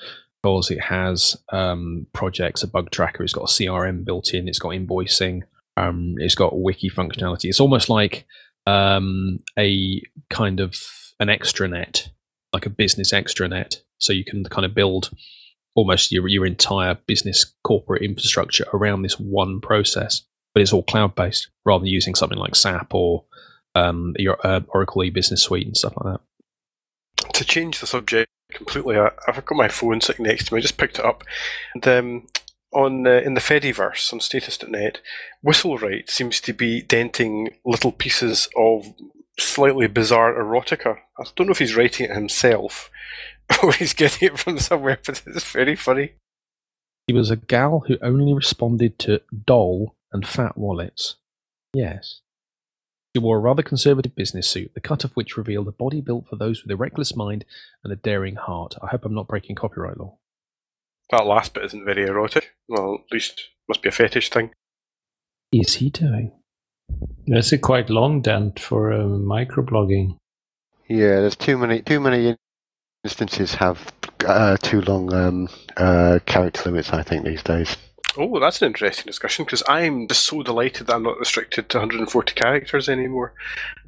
because 0.42 0.72
it 0.72 0.82
has 0.82 1.38
um, 1.52 2.08
projects, 2.14 2.64
a 2.64 2.68
bug 2.68 2.90
tracker, 2.90 3.24
it's 3.24 3.34
got 3.34 3.44
a 3.50 3.54
CRM 3.54 4.04
built 4.06 4.34
in, 4.34 4.48
it's 4.48 4.60
got 4.60 4.70
invoicing, 4.70 5.44
um, 5.78 6.16
it's 6.18 6.36
got 6.36 6.58
wiki 6.60 6.90
functionality. 6.90 7.46
It's 7.46 7.60
almost 7.60 7.90
like 7.90 8.26
um, 8.66 9.40
a 9.60 10.02
kind 10.30 10.60
of 10.60 10.76
an 11.20 11.28
extranet, 11.28 12.10
like 12.54 12.66
a 12.66 12.70
business 12.72 13.14
extranet. 13.14 13.82
So 14.00 14.14
you 14.14 14.26
can 14.26 14.44
kind 14.46 14.66
of 14.66 14.74
build 14.74 15.12
almost 15.76 16.12
your, 16.12 16.28
your 16.28 16.46
entire 16.46 16.96
business 17.08 17.54
corporate 17.64 18.02
infrastructure 18.02 18.66
around 18.74 19.02
this 19.02 19.20
one 19.20 19.62
process 19.62 20.24
but 20.54 20.62
it's 20.62 20.74
all 20.74 20.84
cloud 20.84 21.16
based 21.16 21.50
rather 21.66 21.84
than 21.84 21.94
using 21.94 22.16
something 22.16 22.38
like 22.38 22.56
SAP 22.56 22.94
or 22.94 23.26
um, 23.76 24.14
your 24.18 24.38
uh, 24.46 24.62
Oracle 24.70 25.04
e-business 25.04 25.44
suite 25.44 25.68
and 25.68 25.78
stuff 25.78 25.94
like 25.98 26.14
that. 26.14 27.34
To 27.34 27.46
change 27.46 27.80
the 27.80 27.88
subject 27.88 28.30
completely, 28.52 28.98
I, 28.98 29.12
I've 29.28 29.46
got 29.46 29.56
my 29.56 29.70
phone 29.70 30.02
sitting 30.02 30.26
next 30.26 30.48
to 30.48 30.54
me. 30.54 30.60
I 30.60 30.62
just 30.62 30.78
picked 30.78 31.00
it 31.00 31.06
up. 31.06 31.24
And, 31.74 31.88
um, 31.88 32.28
on 32.74 33.06
uh, 33.06 33.22
in 33.26 33.34
the 33.34 33.42
Fediverse 33.42 34.14
on 34.14 34.22
Status.net, 34.22 35.02
Whistlerite 35.46 36.10
seems 36.10 36.40
to 36.40 36.54
be 36.54 36.82
denting 36.82 37.50
little 37.66 37.92
pieces 37.92 38.48
of 38.56 38.94
slightly 39.38 39.88
bizarre 39.88 40.34
erotica. 40.34 40.98
I 41.20 41.24
don't 41.36 41.48
know 41.48 41.52
if 41.52 41.60
he's 41.60 41.76
writing 41.76 42.10
it 42.10 42.16
himself 42.16 42.90
or 43.64 43.74
he's 43.74 43.94
getting 43.94 44.30
it 44.30 44.40
from 44.40 44.60
somewhere, 44.60 45.00
but 45.06 45.22
it's 45.26 45.52
very 45.52 45.76
funny. 45.76 46.14
He 47.08 47.14
was 47.14 47.32
a 47.32 47.36
gal 47.36 47.84
who 47.88 47.98
only 48.02 48.34
responded 48.34 49.00
to 49.00 49.22
doll 49.46 49.96
and 50.12 50.28
fat 50.28 50.58
wallets. 50.58 51.16
Yes. 51.74 52.22
She 53.16 53.22
wore 53.22 53.38
a 53.38 53.42
rather 53.42 53.64
conservative 53.64 54.16
business 54.16 54.48
suit, 54.48 54.74
the 54.74 54.80
cut 54.80 55.04
of 55.04 55.12
which 55.14 55.36
revealed 55.36 55.68
a 55.68 55.74
body 55.74 56.00
built 56.00 56.28
for 56.30 56.38
those 56.38 56.64
with 56.64 56.72
a 56.72 56.78
reckless 56.78 57.16
mind 57.16 57.44
and 57.84 57.92
a 57.92 57.98
daring 57.98 58.36
heart. 58.36 58.76
I 58.82 58.88
hope 58.88 59.04
I'm 59.04 59.14
not 59.14 59.28
breaking 59.28 59.56
copyright 59.56 59.98
law. 59.98 60.18
That 61.10 61.26
last 61.26 61.54
bit 61.54 61.66
isn't 61.66 61.84
very 61.84 62.04
erotic. 62.04 62.54
Well, 62.70 63.00
at 63.04 63.12
least 63.12 63.50
must 63.68 63.82
be 63.82 63.90
a 63.90 63.92
fetish 63.92 64.30
thing. 64.30 64.52
Is 65.52 65.76
he 65.76 65.90
doing? 65.90 66.32
That's 67.28 67.52
a 67.52 67.58
quite 67.58 67.90
long 67.90 68.22
dent 68.22 68.60
for 68.60 68.94
uh, 68.94 69.04
microblogging. 69.04 70.16
Yeah, 70.88 71.20
there's 71.20 71.36
too 71.36 71.58
many 71.58 71.82
too 71.82 72.00
many 72.00 72.38
instances 73.04 73.56
have 73.56 73.92
uh, 74.26 74.58
too 74.58 74.82
long 74.82 75.14
um, 75.14 75.50
uh, 75.78 76.20
character 76.26 76.70
limits. 76.70 76.92
I 76.92 77.04
think 77.04 77.26
these 77.26 77.44
days. 77.44 77.78
Oh, 78.18 78.40
that's 78.40 78.62
an 78.62 78.68
interesting 78.68 79.06
discussion 79.06 79.46
because 79.46 79.64
I'm 79.70 80.08
just 80.08 80.26
so 80.26 80.44
delighted 80.44 80.88
that 80.88 80.96
I'm 80.96 81.04
not 81.04 81.18
restricted 81.18 81.70
to 81.70 81.78
140 81.78 82.34
characters 82.34 82.90
anymore. 82.90 83.34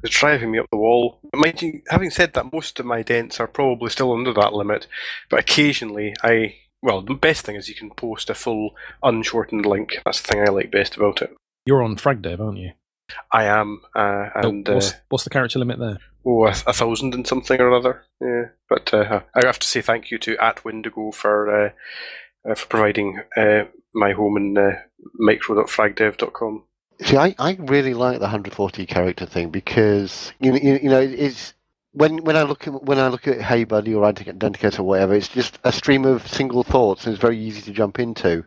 It's 0.02 0.18
driving 0.18 0.50
me 0.50 0.58
up 0.58 0.66
the 0.70 0.78
wall. 0.78 1.18
Mind 1.34 1.60
you, 1.60 1.82
having 1.90 2.08
said 2.08 2.32
that, 2.32 2.50
most 2.50 2.80
of 2.80 2.86
my 2.86 3.02
dents 3.02 3.38
are 3.38 3.46
probably 3.46 3.90
still 3.90 4.12
under 4.12 4.32
that 4.32 4.54
limit, 4.54 4.86
but 5.28 5.40
occasionally 5.40 6.14
I. 6.22 6.56
Well, 6.82 7.00
the 7.00 7.14
best 7.14 7.46
thing 7.46 7.56
is 7.56 7.68
you 7.68 7.74
can 7.74 7.90
post 7.90 8.28
a 8.28 8.34
full 8.34 8.74
unshortened 9.02 9.64
link. 9.64 10.00
That's 10.04 10.20
the 10.20 10.28
thing 10.28 10.42
I 10.42 10.50
like 10.50 10.70
best 10.70 10.96
about 10.96 11.22
it. 11.22 11.34
You're 11.64 11.82
on 11.82 11.96
Fragdev, 11.96 12.40
aren't 12.40 12.58
you? 12.58 12.72
I 13.32 13.44
am, 13.44 13.82
uh, 13.94 14.30
and 14.34 14.68
uh, 14.68 14.74
what's, 14.74 14.94
what's 15.08 15.24
the 15.24 15.30
character 15.30 15.58
limit 15.58 15.78
there? 15.78 15.98
oh, 16.26 16.46
a, 16.46 16.50
a 16.50 16.72
thousand 16.72 17.14
and 17.14 17.26
something 17.26 17.60
or 17.60 17.72
other. 17.72 18.02
Yeah, 18.20 18.44
but 18.68 18.92
uh, 18.92 19.20
I 19.34 19.46
have 19.46 19.58
to 19.58 19.66
say 19.66 19.80
thank 19.80 20.10
you 20.10 20.18
to 20.18 20.36
at 20.38 20.64
Windigo 20.64 21.10
for 21.12 21.66
uh, 21.66 21.70
uh, 22.50 22.54
for 22.54 22.66
providing 22.66 23.20
uh, 23.36 23.64
my 23.94 24.12
home 24.12 24.36
in 24.36 24.58
uh, 24.58 24.80
micro.fragdev.com. 25.14 26.64
See, 27.02 27.16
I, 27.16 27.34
I 27.38 27.56
really 27.60 27.94
like 27.94 28.18
the 28.18 28.24
140 28.24 28.86
character 28.86 29.26
thing 29.26 29.50
because 29.50 30.32
you 30.38 30.52
know, 30.52 30.58
you, 30.58 30.78
you 30.82 30.88
know 30.88 31.00
it's 31.00 31.54
when 31.92 32.18
when 32.18 32.36
I 32.36 32.42
look 32.42 32.66
at 32.66 32.82
when 32.82 32.98
I 32.98 33.08
look 33.08 33.26
at 33.26 33.40
Hey 33.40 33.64
Buddy 33.64 33.94
or 33.94 34.10
Identica 34.10 34.78
or 34.78 34.84
whatever, 34.84 35.14
it's 35.14 35.28
just 35.28 35.58
a 35.64 35.72
stream 35.72 36.04
of 36.04 36.26
single 36.26 36.62
thoughts 36.62 37.04
and 37.04 37.14
it's 37.14 37.22
very 37.22 37.38
easy 37.38 37.62
to 37.62 37.72
jump 37.72 37.98
into. 37.98 38.44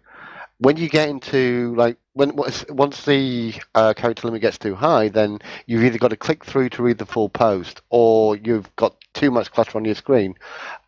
When 0.59 0.77
you 0.77 0.89
get 0.89 1.09
into 1.09 1.75
like 1.75 1.97
when 2.13 2.35
once 2.35 3.05
the 3.05 3.53
uh, 3.75 3.93
character 3.93 4.27
limit 4.27 4.41
gets 4.41 4.57
too 4.57 4.73
high, 4.73 5.09
then 5.09 5.39
you've 5.67 5.83
either 5.83 5.99
got 5.99 6.09
to 6.09 6.17
click 6.17 6.43
through 6.43 6.69
to 6.69 6.83
read 6.83 6.97
the 6.97 7.05
full 7.05 7.29
post, 7.29 7.81
or 7.89 8.35
you've 8.35 8.75
got 8.75 8.95
too 9.13 9.29
much 9.29 9.51
clutter 9.51 9.77
on 9.77 9.85
your 9.85 9.95
screen, 9.95 10.35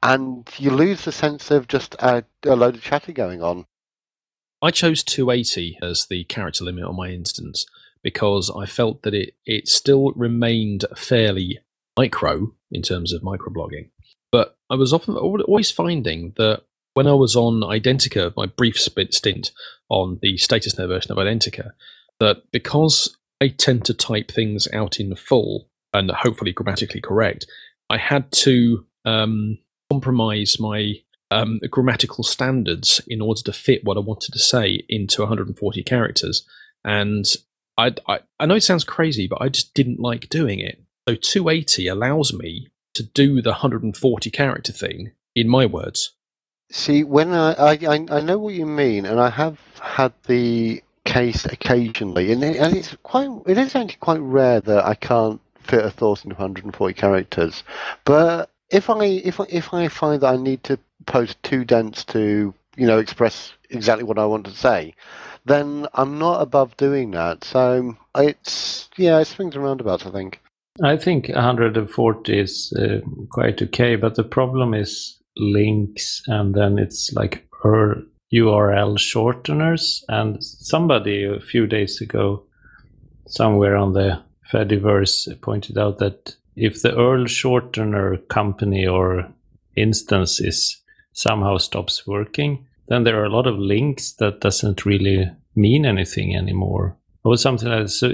and 0.01 0.49
you 0.57 0.71
lose 0.71 1.05
the 1.05 1.11
sense 1.11 1.51
of 1.51 1.67
just 1.67 1.95
a, 1.99 2.23
a 2.45 2.55
load 2.55 2.75
of 2.75 2.81
chatter 2.81 3.11
going 3.11 3.43
on. 3.43 3.65
I 4.61 4.71
chose 4.71 5.03
280 5.03 5.77
as 5.81 6.07
the 6.07 6.23
character 6.25 6.63
limit 6.65 6.83
on 6.83 6.95
my 6.95 7.09
instance 7.09 7.65
because 8.03 8.51
I 8.55 8.65
felt 8.65 9.03
that 9.03 9.13
it, 9.13 9.35
it 9.45 9.67
still 9.67 10.11
remained 10.13 10.85
fairly 10.95 11.59
micro 11.97 12.53
in 12.71 12.81
terms 12.81 13.13
of 13.13 13.21
microblogging. 13.21 13.89
But 14.31 14.57
I 14.69 14.75
was 14.75 14.93
often 14.93 15.15
always 15.15 15.71
finding 15.71 16.33
that 16.37 16.63
when 16.99 17.07
I 17.07 17.13
was 17.13 17.33
on 17.33 17.61
Identica, 17.61 18.33
my 18.35 18.45
brief 18.45 18.77
stint 18.77 19.51
on 19.87 20.19
the 20.21 20.33
StatusNet 20.33 20.89
version 20.89 21.13
of 21.13 21.17
Identica, 21.17 21.71
that 22.19 22.51
because 22.51 23.15
I 23.39 23.47
tend 23.47 23.85
to 23.85 23.93
type 23.93 24.29
things 24.29 24.67
out 24.73 24.99
in 24.99 25.15
full 25.15 25.69
and 25.93 26.11
hopefully 26.11 26.51
grammatically 26.51 26.99
correct, 26.99 27.47
I 27.89 27.95
had 27.95 28.29
to 28.43 28.85
um, 29.05 29.59
compromise 29.89 30.59
my 30.59 30.95
um, 31.31 31.61
grammatical 31.69 32.25
standards 32.25 32.99
in 33.07 33.21
order 33.21 33.43
to 33.43 33.53
fit 33.53 33.85
what 33.85 33.95
I 33.95 34.01
wanted 34.01 34.33
to 34.33 34.39
say 34.39 34.83
into 34.89 35.21
140 35.21 35.81
characters. 35.83 36.45
And 36.83 37.25
I, 37.77 37.95
I, 38.09 38.19
I 38.41 38.45
know 38.45 38.55
it 38.55 38.63
sounds 38.63 38.83
crazy, 38.83 39.25
but 39.25 39.41
I 39.41 39.47
just 39.47 39.73
didn't 39.73 40.01
like 40.01 40.27
doing 40.27 40.59
it. 40.59 40.83
So 41.07 41.15
280 41.15 41.87
allows 41.87 42.33
me 42.33 42.67
to 42.95 43.03
do 43.03 43.41
the 43.41 43.51
140 43.51 44.29
character 44.31 44.73
thing 44.73 45.13
in 45.33 45.47
my 45.47 45.65
words. 45.65 46.13
See, 46.71 47.03
when 47.03 47.33
I, 47.33 47.53
I 47.53 48.05
I 48.11 48.21
know 48.21 48.37
what 48.37 48.53
you 48.53 48.65
mean, 48.65 49.05
and 49.05 49.19
I 49.19 49.29
have 49.29 49.57
had 49.81 50.13
the 50.27 50.83
case 51.03 51.45
occasionally, 51.45 52.31
and, 52.31 52.43
it, 52.43 52.57
and 52.57 52.75
it's 52.75 52.95
quite 53.03 53.29
it 53.47 53.57
is 53.57 53.75
actually 53.75 53.97
quite 53.99 54.19
rare 54.19 54.61
that 54.61 54.85
I 54.85 54.93
can't 54.93 55.41
fit 55.61 55.83
a 55.83 55.89
thought 55.89 56.23
into 56.23 56.35
140 56.35 56.93
characters. 56.93 57.63
But 58.05 58.49
if 58.69 58.89
I 58.89 59.03
if 59.05 59.39
if 59.49 59.73
I 59.73 59.87
find 59.87 60.21
that 60.21 60.33
I 60.33 60.37
need 60.37 60.63
to 60.65 60.77
post 61.05 61.41
two 61.41 61.65
dents 61.65 62.03
to 62.05 62.53
you 62.75 62.87
know 62.87 62.99
express 62.99 63.53
exactly 63.71 64.03
what 64.03 64.19
I 64.19 64.25
want 64.25 64.45
to 64.45 64.51
say, 64.51 64.93
then 65.45 65.87
I'm 65.93 66.19
not 66.19 66.41
above 66.41 66.77
doing 66.77 67.11
that. 67.11 67.43
So 67.43 67.97
it's 68.15 68.89
yeah, 68.97 69.19
it 69.19 69.25
swings 69.25 69.55
and 69.55 69.63
roundabouts. 69.63 70.05
I 70.05 70.11
think. 70.11 70.39
I 70.81 70.95
think 70.95 71.27
140 71.27 72.39
is 72.39 72.73
uh, 72.79 72.99
quite 73.31 73.61
okay, 73.61 73.97
but 73.97 74.15
the 74.15 74.23
problem 74.23 74.73
is 74.73 75.18
links, 75.39 76.21
and 76.27 76.53
then 76.53 76.77
it's 76.77 77.11
like 77.13 77.47
UR- 77.65 78.03
URL 78.33 78.97
shorteners. 78.97 80.03
And 80.07 80.43
somebody 80.43 81.23
a 81.23 81.39
few 81.39 81.67
days 81.67 82.01
ago, 82.01 82.43
somewhere 83.27 83.75
on 83.75 83.93
the 83.93 84.21
Fediverse, 84.51 85.39
pointed 85.41 85.77
out 85.77 85.99
that 85.99 86.35
if 86.55 86.81
the 86.81 86.89
URL 86.89 87.25
shortener 87.25 88.27
company 88.27 88.85
or 88.85 89.31
instance 89.75 90.39
is 90.41 90.81
somehow 91.13 91.57
stops 91.57 92.05
working, 92.05 92.65
then 92.87 93.03
there 93.03 93.19
are 93.21 93.25
a 93.25 93.29
lot 93.29 93.47
of 93.47 93.57
links 93.57 94.13
that 94.13 94.41
doesn't 94.41 94.85
really 94.85 95.29
mean 95.55 95.85
anything 95.85 96.35
anymore, 96.35 96.97
or 97.23 97.37
something 97.37 97.69
like 97.69 97.83
that. 97.83 97.89
So 97.89 98.11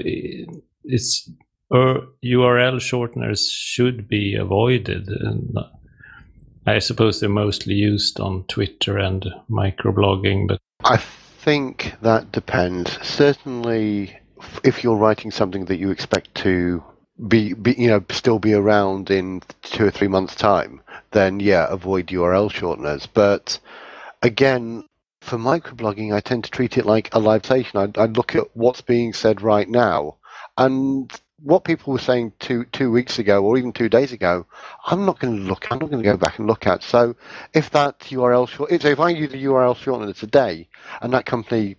it's 0.84 1.28
uh, 1.70 1.76
or 1.76 2.08
URL 2.24 2.76
shorteners 2.76 3.50
should 3.50 4.08
be 4.08 4.36
avoided. 4.36 5.08
And 5.08 5.56
I 6.66 6.80
suppose 6.80 7.20
they're 7.20 7.28
mostly 7.28 7.74
used 7.74 8.18
on 8.18 8.44
Twitter 8.44 8.98
and 8.98 9.24
microblogging, 9.50 10.48
but 10.48 10.60
I 10.84 10.96
think 10.96 11.94
that 12.02 12.32
depends. 12.32 12.98
Certainly, 13.06 14.18
if 14.64 14.82
you're 14.82 14.96
writing 14.96 15.30
something 15.30 15.66
that 15.66 15.78
you 15.78 15.90
expect 15.90 16.34
to 16.36 16.82
be, 17.28 17.54
be, 17.54 17.74
you 17.78 17.88
know, 17.88 18.04
still 18.10 18.38
be 18.38 18.52
around 18.52 19.10
in 19.10 19.42
two 19.62 19.86
or 19.86 19.90
three 19.90 20.08
months' 20.08 20.34
time, 20.34 20.80
then 21.12 21.38
yeah, 21.40 21.66
avoid 21.70 22.08
URL 22.08 22.50
shorteners. 22.50 23.06
But 23.14 23.58
again, 24.22 24.84
for 25.20 25.38
microblogging, 25.38 26.14
I 26.14 26.20
tend 26.20 26.44
to 26.44 26.50
treat 26.50 26.76
it 26.78 26.84
like 26.84 27.14
a 27.14 27.18
live 27.18 27.44
station. 27.44 27.78
I, 27.78 28.00
I 28.00 28.06
look 28.06 28.34
at 28.34 28.54
what's 28.54 28.80
being 28.80 29.12
said 29.12 29.40
right 29.40 29.68
now, 29.68 30.16
and 30.58 31.10
what 31.42 31.64
people 31.64 31.92
were 31.92 31.98
saying 31.98 32.32
two 32.38 32.64
two 32.66 32.90
weeks 32.90 33.18
ago 33.18 33.44
or 33.44 33.58
even 33.58 33.72
two 33.72 33.88
days 33.88 34.12
ago, 34.12 34.46
I'm 34.86 35.04
not 35.04 35.18
going 35.18 35.36
to 35.36 35.42
look. 35.42 35.66
I'm 35.70 35.78
not 35.78 35.90
going 35.90 36.02
to 36.02 36.08
go 36.08 36.16
back 36.16 36.38
and 36.38 36.46
look 36.46 36.66
at. 36.66 36.82
So 36.82 37.14
if 37.54 37.70
that 37.70 38.00
URL 38.00 38.48
short, 38.48 38.70
so 38.80 38.88
if 38.88 39.00
I 39.00 39.10
use 39.10 39.32
a 39.34 39.38
URL 39.38 39.76
shortener 39.76 40.16
today, 40.16 40.68
and 41.02 41.12
that 41.12 41.26
company 41.26 41.76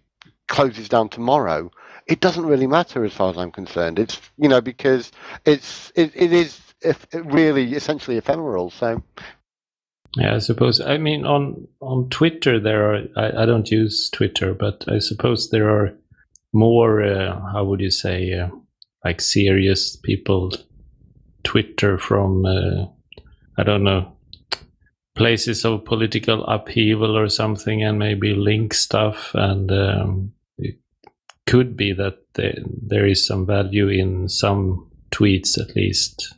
closes 0.47 0.89
down 0.89 1.09
tomorrow, 1.09 1.71
it 2.05 2.19
doesn't 2.19 2.45
really 2.45 2.67
matter 2.67 3.03
as 3.03 3.13
far 3.13 3.29
as 3.29 3.37
I'm 3.37 3.51
concerned. 3.51 3.99
It's 3.99 4.19
you 4.37 4.47
know 4.47 4.61
because 4.61 5.11
it's 5.45 5.91
it, 5.95 6.11
it 6.15 6.31
is 6.33 6.59
really 7.13 7.73
essentially 7.73 8.17
ephemeral. 8.17 8.69
So 8.69 9.03
yeah, 10.15 10.35
I 10.35 10.39
suppose. 10.39 10.79
I 10.79 10.97
mean, 10.97 11.25
on 11.25 11.67
on 11.81 12.09
Twitter 12.09 12.59
there 12.59 12.93
are. 12.93 13.03
I, 13.15 13.43
I 13.43 13.45
don't 13.45 13.69
use 13.69 14.09
Twitter, 14.09 14.53
but 14.53 14.85
I 14.87 14.99
suppose 14.99 15.49
there 15.49 15.69
are 15.69 15.97
more. 16.53 17.03
Uh, 17.03 17.39
how 17.51 17.65
would 17.65 17.81
you 17.81 17.91
say? 17.91 18.33
Uh, 18.33 18.49
like 19.03 19.21
serious 19.21 19.95
people 19.95 20.53
Twitter 21.43 21.97
from 21.97 22.45
uh, 22.45 22.85
I 23.57 23.63
don't 23.63 23.83
know 23.83 24.17
places 25.17 25.65
of 25.65 25.83
political 25.83 26.45
upheaval 26.45 27.17
or 27.17 27.27
something, 27.27 27.83
and 27.83 27.97
maybe 27.97 28.33
link 28.33 28.73
stuff, 28.73 29.31
and 29.33 29.71
um, 29.71 30.31
it 30.59 30.75
could 31.47 31.75
be 31.75 31.91
that 31.91 32.19
there, 32.35 32.53
there 32.63 33.05
is 33.05 33.25
some 33.25 33.45
value 33.45 33.87
in 33.89 34.29
some 34.29 34.89
tweets 35.11 35.57
at 35.59 35.75
least 35.75 36.35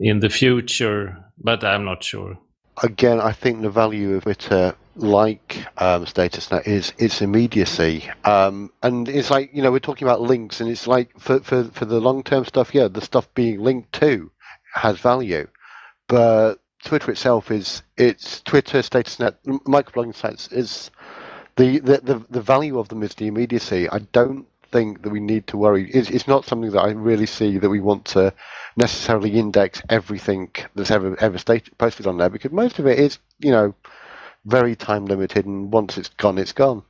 in 0.00 0.20
the 0.20 0.28
future, 0.28 1.16
but 1.38 1.62
I'm 1.62 1.84
not 1.84 2.02
sure. 2.02 2.38
again, 2.82 3.20
I 3.20 3.32
think 3.32 3.62
the 3.62 3.70
value 3.70 4.16
of 4.16 4.22
Twitter, 4.24 4.74
like 4.96 5.66
um, 5.78 6.04
StatusNet, 6.04 6.66
is 6.66 6.92
its 6.98 7.22
immediacy. 7.22 8.10
Um, 8.24 8.72
and 8.82 9.08
it's 9.08 9.30
like 9.30 9.50
you 9.52 9.62
know 9.62 9.70
we're 9.72 9.78
talking 9.78 10.06
about 10.06 10.20
links, 10.20 10.60
and 10.60 10.70
it's 10.70 10.86
like 10.86 11.18
for 11.18 11.40
for 11.40 11.64
for 11.64 11.84
the 11.84 12.00
long 12.00 12.22
term 12.22 12.44
stuff, 12.44 12.74
yeah, 12.74 12.88
the 12.88 13.00
stuff 13.00 13.32
being 13.34 13.60
linked 13.60 13.92
to 13.94 14.30
has 14.74 14.98
value, 14.98 15.48
but 16.08 16.56
Twitter 16.84 17.10
itself 17.10 17.50
is 17.50 17.82
it's 17.96 18.40
Twitter, 18.42 18.78
StatusNet, 18.78 19.36
m- 19.46 19.60
microblogging 19.60 20.14
sites 20.14 20.48
is 20.48 20.90
the, 21.56 21.78
the 21.80 21.98
the 21.98 22.26
the 22.30 22.40
value 22.40 22.78
of 22.78 22.88
them 22.88 23.02
is 23.02 23.14
the 23.14 23.26
immediacy. 23.26 23.88
I 23.88 23.98
don't 23.98 24.46
think 24.70 25.02
that 25.02 25.10
we 25.10 25.20
need 25.20 25.46
to 25.48 25.56
worry. 25.56 25.90
It's, 25.90 26.10
it's 26.10 26.28
not 26.28 26.44
something 26.44 26.70
that 26.70 26.80
I 26.80 26.90
really 26.92 27.26
see 27.26 27.58
that 27.58 27.68
we 27.68 27.80
want 27.80 28.04
to 28.06 28.32
necessarily 28.76 29.32
index 29.32 29.82
everything 29.88 30.50
that's 30.74 30.90
ever 30.90 31.18
ever 31.20 31.38
stated, 31.38 31.76
posted 31.76 32.06
on 32.06 32.18
there 32.18 32.30
because 32.30 32.52
most 32.52 32.78
of 32.78 32.86
it 32.86 32.98
is 32.98 33.18
you 33.40 33.50
know 33.50 33.74
very 34.44 34.74
time 34.76 35.06
limited 35.06 35.46
and 35.46 35.72
once 35.72 35.98
it's 35.98 36.08
gone, 36.10 36.38
it's 36.38 36.52
gone. 36.52 36.82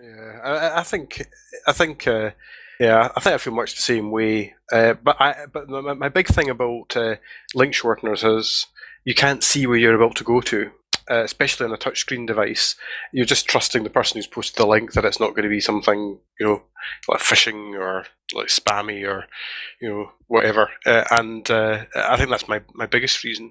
Yeah, 0.00 0.40
I, 0.44 0.80
I- 0.80 0.82
think, 0.84 1.26
I 1.66 1.72
think, 1.72 2.06
uh, 2.06 2.30
yeah, 2.78 3.10
I 3.16 3.20
think 3.20 3.34
I 3.34 3.38
feel 3.38 3.54
much 3.54 3.74
the 3.74 3.82
same 3.82 4.10
way. 4.10 4.54
Uh, 4.72 4.94
but 4.94 5.20
I, 5.20 5.46
but 5.52 5.68
my, 5.68 5.94
my 5.94 6.08
big 6.08 6.28
thing 6.28 6.48
about 6.48 6.96
uh, 6.96 7.16
link 7.54 7.74
shorteners 7.74 8.38
is 8.38 8.66
you 9.04 9.14
can't 9.14 9.42
see 9.42 9.66
where 9.66 9.78
you're 9.78 10.00
about 10.00 10.14
to 10.16 10.24
go 10.24 10.40
to, 10.42 10.70
uh, 11.10 11.24
especially 11.24 11.66
on 11.66 11.72
a 11.72 11.78
touchscreen 11.78 12.26
device. 12.26 12.76
You're 13.12 13.24
just 13.26 13.48
trusting 13.48 13.82
the 13.82 13.90
person 13.90 14.18
who's 14.18 14.26
posted 14.28 14.56
the 14.56 14.66
link 14.66 14.92
that 14.92 15.04
it's 15.04 15.18
not 15.18 15.30
going 15.30 15.44
to 15.44 15.48
be 15.48 15.60
something 15.60 16.20
you 16.38 16.46
know 16.46 16.62
like 17.08 17.20
phishing 17.20 17.74
or 17.76 18.04
like 18.34 18.48
spammy 18.48 19.04
or 19.08 19.24
you 19.80 19.88
know 19.88 20.12
whatever. 20.28 20.70
Uh, 20.86 21.04
and 21.10 21.50
uh, 21.50 21.86
I 21.96 22.16
think 22.16 22.30
that's 22.30 22.46
my 22.48 22.60
my 22.74 22.86
biggest 22.86 23.24
reason. 23.24 23.50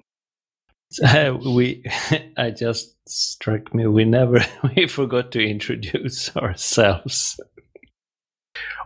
we, 1.44 1.84
I 2.36 2.50
just 2.50 2.96
struck 3.08 3.74
me. 3.74 3.86
We 3.86 4.04
never, 4.04 4.40
we 4.76 4.86
forgot 4.86 5.32
to 5.32 5.44
introduce 5.44 6.34
ourselves. 6.36 7.40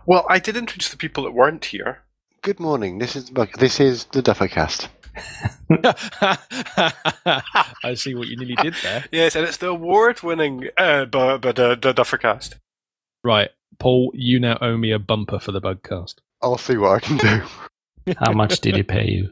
Well, 0.05 0.25
I 0.29 0.39
did 0.39 0.57
introduce 0.57 0.89
the 0.89 0.97
people 0.97 1.23
that 1.23 1.31
weren't 1.31 1.65
here. 1.65 1.99
Good 2.41 2.59
morning. 2.59 2.99
This 2.99 3.15
is 3.15 3.31
this 3.57 3.79
is 3.79 4.03
the 4.05 4.21
Duffercast. 4.21 4.89
I 7.83 7.93
see 7.93 8.13
what 8.15 8.27
you 8.27 8.35
nearly 8.35 8.55
did 8.55 8.73
there. 8.83 9.05
Yes, 9.13 9.37
and 9.37 9.47
it's 9.47 9.55
the 9.57 9.69
award-winning 9.69 10.67
uh, 10.77 11.05
but 11.05 11.37
but 11.37 11.57
uh, 11.57 11.75
the 11.75 11.93
Duffercast. 11.93 12.55
Right, 13.23 13.49
Paul, 13.79 14.11
you 14.13 14.41
now 14.41 14.57
owe 14.59 14.75
me 14.75 14.91
a 14.91 14.99
bumper 14.99 15.39
for 15.39 15.53
the 15.53 15.61
Bugcast. 15.61 16.15
I'll 16.41 16.57
see 16.57 16.75
what 16.75 16.91
I 16.91 16.99
can 16.99 17.15
do. 17.15 18.13
How 18.17 18.33
much 18.33 18.59
did 18.59 18.75
he 18.75 18.83
pay 18.83 19.07
you? 19.09 19.29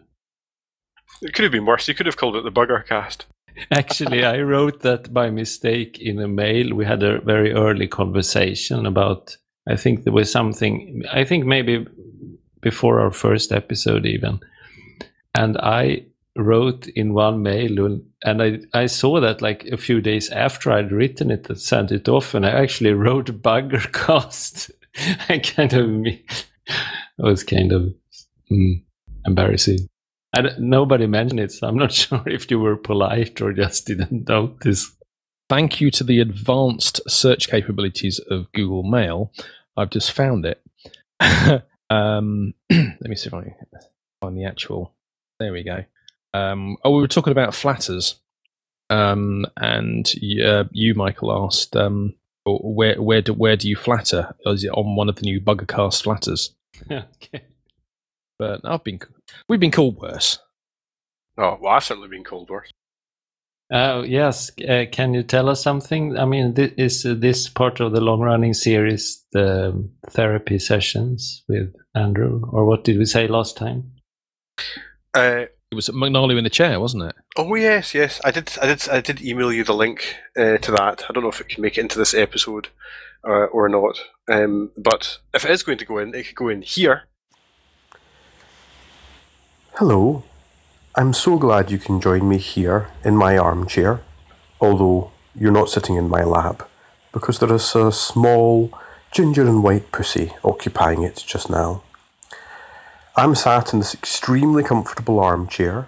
It 1.22 1.34
could 1.34 1.44
have 1.44 1.52
been 1.52 1.66
worse. 1.66 1.88
You 1.88 1.94
could 1.94 2.06
have 2.06 2.18
called 2.18 2.36
it 2.36 2.44
the 2.44 2.52
Bugger 2.52 2.86
Cast. 2.86 3.26
Actually, 3.72 4.24
I 4.24 4.42
wrote 4.42 4.82
that 4.82 5.14
by 5.14 5.30
mistake 5.30 6.00
in 6.00 6.20
a 6.20 6.28
mail. 6.28 6.74
We 6.74 6.86
had 6.86 7.04
a 7.04 7.22
very 7.22 7.52
early 7.54 7.88
conversation 7.88 8.86
about, 8.86 9.38
I 9.68 9.76
think 9.76 10.04
there 10.04 10.14
was 10.14 10.32
something, 10.32 11.04
I 11.12 11.24
think 11.24 11.46
maybe 11.46 11.86
before 12.62 13.00
our 13.00 13.12
first 13.12 13.52
episode, 13.52 14.06
even. 14.06 14.40
And 15.36 15.58
I 15.58 16.06
wrote 16.36 16.88
in 16.88 17.14
one 17.14 17.42
mail, 17.44 17.86
and- 18.24 18.42
I, 18.42 18.60
I 18.74 18.86
saw 18.86 19.20
that 19.20 19.42
like 19.42 19.66
a 19.66 19.78
few 19.78 20.00
days 20.00 20.30
after 20.30 20.72
I'd 20.72 20.92
written 20.92 21.32
it 21.32 21.50
and 21.50 21.60
sent 21.60 21.92
it 21.92 22.08
off, 22.08 22.34
and 22.34 22.46
I 22.46 22.52
actually 22.52 22.94
wrote 23.04 23.42
Buggercast. 23.42 24.72
I 25.30 25.40
kind 25.40 25.74
of, 25.74 26.06
it 26.06 26.46
was 27.18 27.44
kind 27.44 27.72
of 27.72 27.94
mm, 28.52 28.82
embarrassing. 29.26 29.88
I 30.34 30.42
don't- 30.42 30.60
nobody 30.60 31.08
mentioned 31.08 31.40
it, 31.40 31.52
so 31.52 31.68
I'm 31.68 31.78
not 31.78 31.92
sure 32.02 32.24
if 32.26 32.50
you 32.50 32.60
were 32.60 32.76
polite 32.78 33.42
or 33.42 33.54
just 33.54 33.88
didn't 33.88 34.28
notice. 34.30 34.92
Thank 35.50 35.82
you 35.82 35.92
to 35.92 36.04
the 36.04 36.22
advanced 36.22 37.02
search 37.10 37.50
capabilities 37.50 38.20
of 38.20 38.52
Google 38.54 38.84
Mail, 38.84 39.34
I've 39.76 39.90
just 39.90 40.12
found 40.14 40.46
it. 40.46 40.62
um, 41.90 42.54
let 42.72 43.02
me 43.02 43.16
see 43.16 43.28
if 43.28 43.34
I 43.34 43.42
can 43.44 43.56
find 44.22 44.38
the 44.38 44.46
actual. 44.46 44.94
There 45.40 45.52
we 45.52 45.64
go. 45.64 45.84
Um, 46.34 46.78
oh, 46.86 46.96
we 46.96 47.02
were 47.02 47.08
talking 47.10 47.32
about 47.32 47.52
Flattrs, 47.52 48.16
um, 48.90 49.46
and 49.58 50.08
uh, 50.46 50.64
you, 50.72 50.94
Michael, 50.96 51.46
asked 51.46 51.76
um, 51.76 52.14
where 52.46 53.02
where 53.02 53.22
do 53.22 53.34
where 53.34 53.58
do 53.58 53.68
you 53.68 53.76
Flattr? 53.76 54.34
Is 54.46 54.64
it 54.64 54.70
on 54.70 54.96
one 54.96 55.10
of 55.10 55.16
the 55.18 55.24
new 55.24 55.42
Buggercast 55.42 56.04
Flattrs? 56.04 56.52
okay. 56.90 57.44
But 58.42 58.62
I've 58.66 58.84
been 58.84 59.00
we've 59.48 59.60
been 59.60 59.72
called 59.72 59.98
worse. 60.02 60.40
Oh, 61.38 61.58
well, 61.62 61.74
I've 61.76 61.84
certainly 61.84 62.10
been 62.10 62.24
called 62.24 62.50
worse. 62.50 62.72
Uh, 63.72 64.04
yes, 64.06 64.52
uh, 64.68 64.86
can 64.92 65.14
you 65.14 65.24
tell 65.24 65.48
us 65.48 65.62
something? 65.64 66.18
I 66.18 66.26
mean, 66.26 66.54
thi- 66.56 66.74
is 66.78 67.06
uh, 67.06 67.14
this 67.14 67.48
part 67.50 67.80
of 67.80 67.92
the 67.94 68.02
long 68.02 68.20
running 68.20 68.54
series 68.54 69.24
the 69.32 69.90
therapy 70.10 70.60
sessions 70.60 71.44
with 71.48 71.74
Andrew, 71.96 72.42
or 72.52 72.66
what 72.66 72.84
did 72.84 72.98
we 72.98 73.06
say 73.06 73.28
last 73.28 73.56
time? 73.58 73.92
Uh, 75.14 75.46
It 75.72 75.76
was 75.76 75.90
Magnolia 75.94 76.38
in 76.38 76.44
the 76.44 76.50
chair, 76.50 76.80
wasn't 76.80 77.04
it? 77.04 77.16
oh 77.38 77.56
yes, 77.56 77.94
yes. 77.94 78.20
I 78.26 78.32
did. 78.32 78.52
I 78.62 78.66
did. 78.68 78.90
I 78.90 79.02
did 79.02 79.22
email 79.22 79.54
you 79.54 79.64
the 79.64 79.74
link 79.84 80.16
uh, 80.36 80.58
to 80.58 80.72
that. 80.72 81.06
I 81.08 81.14
don't 81.14 81.24
know 81.24 81.30
if 81.32 81.42
it 81.42 81.48
can 81.50 81.62
make 81.62 81.78
it 81.78 81.82
into 81.82 81.98
this 82.00 82.14
episode 82.14 82.68
uh, 83.24 83.48
or 83.54 83.70
not. 83.70 83.96
Um, 84.28 84.72
but 84.76 85.20
if 85.34 85.46
it 85.46 85.52
is 85.52 85.64
going 85.64 85.78
to 85.78 85.86
go 85.86 85.98
in, 86.00 86.14
it 86.14 86.26
could 86.28 86.36
go 86.44 86.50
in 86.50 86.62
here. 86.62 87.04
Hello. 89.76 90.24
I'm 90.96 91.14
so 91.14 91.38
glad 91.38 91.72
you 91.72 91.78
can 91.78 92.02
join 92.02 92.28
me 92.28 92.38
here 92.38 92.90
in 93.06 93.16
my 93.16 93.38
armchair, 93.38 94.02
although 94.60 95.12
you're 95.34 95.50
not 95.50 95.70
sitting 95.70 95.96
in 95.96 96.10
my 96.10 96.26
lap, 96.26 96.70
because 97.14 97.40
there 97.40 97.54
is 97.54 97.74
a 97.74 97.90
small 97.90 98.78
ginger 99.12 99.48
and 99.48 99.64
white 99.64 99.90
pussy 99.94 100.34
occupying 100.44 101.04
it 101.04 101.24
just 101.26 101.50
now. 101.50 101.84
I'm 103.16 103.34
sat 103.34 103.72
in 103.72 103.80
this 103.80 103.94
extremely 103.94 104.62
comfortable 104.62 105.22
armchair 105.22 105.88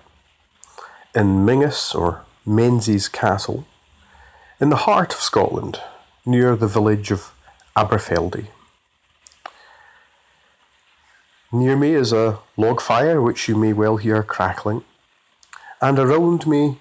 in 1.14 1.46
Mingus 1.46 1.94
or 1.94 2.22
Menzies 2.46 3.10
Castle, 3.10 3.68
in 4.62 4.70
the 4.70 4.88
heart 4.88 5.14
of 5.14 5.20
Scotland, 5.20 5.82
near 6.26 6.56
the 6.56 6.68
village 6.68 7.12
of 7.12 7.34
Aberfeldy. 7.76 8.48
Near 11.56 11.76
me 11.76 11.94
is 11.94 12.12
a 12.12 12.40
log 12.58 12.82
fire 12.82 13.22
which 13.22 13.48
you 13.48 13.56
may 13.56 13.74
well 13.74 13.98
hear 13.98 14.24
crackling, 14.24 14.84
and 15.80 16.00
around 16.00 16.48
me, 16.48 16.80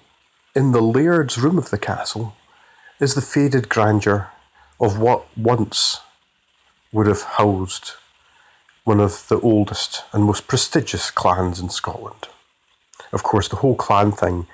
in 0.55 0.71
the 0.71 0.81
laird's 0.81 1.37
room 1.37 1.59
of 1.59 1.69
the 1.69 1.77
castle, 1.77 2.35
is 2.99 3.13
the 3.13 3.21
faded 3.21 3.69
grandeur 3.69 4.31
of 4.79 4.97
what 4.97 5.25
once 5.37 5.99
would 6.91 7.05
have 7.05 7.21
housed 7.21 7.91
one 8.83 8.99
of 8.99 9.27
the 9.27 9.39
oldest 9.41 10.05
and 10.11 10.23
most 10.23 10.47
prestigious 10.47 11.11
clans 11.11 11.59
in 11.59 11.69
Scotland. 11.69 12.27
Of 13.11 13.21
course, 13.21 13.47
the 13.47 13.57
whole 13.57 13.75
clan 13.75 14.11
thing 14.11 14.47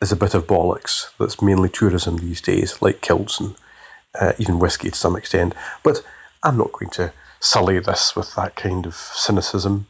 is 0.00 0.10
a 0.10 0.16
bit 0.16 0.32
of 0.32 0.46
bollocks. 0.46 1.10
That's 1.18 1.42
mainly 1.42 1.68
tourism 1.68 2.16
these 2.16 2.40
days, 2.40 2.80
like 2.80 3.02
kilts 3.02 3.38
and 3.38 3.54
uh, 4.18 4.32
even 4.38 4.60
whiskey 4.60 4.88
to 4.88 4.96
some 4.96 5.14
extent. 5.14 5.54
But 5.82 6.02
I'm 6.42 6.56
not 6.56 6.72
going 6.72 6.90
to 6.92 7.12
sully 7.40 7.78
this 7.78 8.16
with 8.16 8.34
that 8.34 8.56
kind 8.56 8.86
of 8.86 8.94
cynicism. 8.94 9.86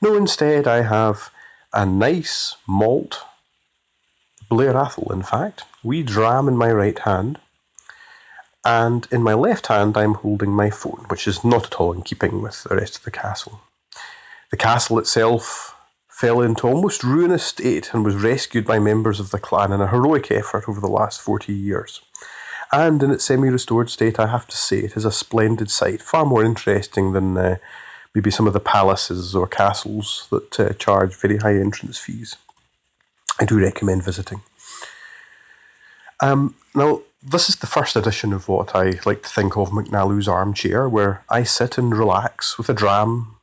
No, 0.00 0.14
instead, 0.16 0.66
I 0.66 0.82
have 0.82 1.30
a 1.72 1.84
nice 1.84 2.56
malt 2.66 3.22
Blair 4.48 4.76
Athol, 4.76 5.12
in 5.12 5.22
fact, 5.22 5.64
wee 5.82 6.02
dram 6.02 6.48
in 6.48 6.56
my 6.56 6.72
right 6.72 6.98
hand, 7.00 7.38
and 8.64 9.06
in 9.10 9.22
my 9.22 9.34
left 9.34 9.66
hand 9.66 9.96
I'm 9.96 10.14
holding 10.14 10.50
my 10.50 10.70
phone, 10.70 11.04
which 11.08 11.28
is 11.28 11.44
not 11.44 11.66
at 11.66 11.74
all 11.80 11.92
in 11.92 12.02
keeping 12.02 12.40
with 12.40 12.64
the 12.64 12.76
rest 12.76 12.96
of 12.96 13.04
the 13.04 13.10
castle. 13.10 13.60
The 14.50 14.56
castle 14.56 14.98
itself 14.98 15.74
fell 16.08 16.40
into 16.40 16.66
almost 16.66 17.04
ruinous 17.04 17.44
state 17.44 17.92
and 17.92 18.04
was 18.04 18.16
rescued 18.16 18.66
by 18.66 18.78
members 18.78 19.20
of 19.20 19.30
the 19.30 19.38
clan 19.38 19.70
in 19.70 19.80
a 19.80 19.88
heroic 19.88 20.30
effort 20.30 20.68
over 20.68 20.80
the 20.80 20.88
last 20.88 21.20
40 21.20 21.52
years. 21.52 22.00
And 22.72 23.02
in 23.02 23.10
its 23.10 23.24
semi 23.24 23.48
restored 23.48 23.90
state, 23.90 24.18
I 24.18 24.26
have 24.26 24.46
to 24.48 24.56
say, 24.56 24.80
it 24.80 24.96
is 24.96 25.04
a 25.04 25.12
splendid 25.12 25.70
sight, 25.70 26.02
far 26.02 26.26
more 26.26 26.44
interesting 26.44 27.12
than 27.12 27.36
uh, 27.36 27.56
maybe 28.14 28.30
some 28.30 28.46
of 28.46 28.52
the 28.52 28.60
palaces 28.60 29.34
or 29.34 29.46
castles 29.46 30.26
that 30.30 30.60
uh, 30.60 30.72
charge 30.74 31.14
very 31.14 31.38
high 31.38 31.56
entrance 31.56 31.98
fees. 31.98 32.36
I 33.40 33.44
do 33.44 33.58
recommend 33.58 34.02
visiting. 34.02 34.42
Um, 36.20 36.56
now, 36.74 37.02
this 37.22 37.48
is 37.48 37.56
the 37.56 37.66
first 37.66 37.96
edition 37.96 38.32
of 38.32 38.48
what 38.48 38.74
I 38.74 38.98
like 39.06 39.22
to 39.22 39.28
think 39.28 39.56
of 39.56 39.70
McNally's 39.70 40.28
armchair, 40.28 40.88
where 40.88 41.24
I 41.30 41.44
sit 41.44 41.78
and 41.78 41.96
relax 41.96 42.58
with 42.58 42.68
a 42.68 42.74
dram 42.74 43.36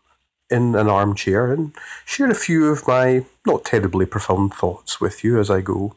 in 0.50 0.76
an 0.76 0.88
armchair 0.88 1.52
and 1.52 1.74
share 2.06 2.30
a 2.30 2.36
few 2.36 2.68
of 2.68 2.88
my 2.88 3.26
not 3.46 3.66
terribly 3.66 4.06
profound 4.06 4.54
thoughts 4.54 5.02
with 5.02 5.24
you 5.24 5.40
as 5.40 5.50
I 5.50 5.62
go. 5.62 5.96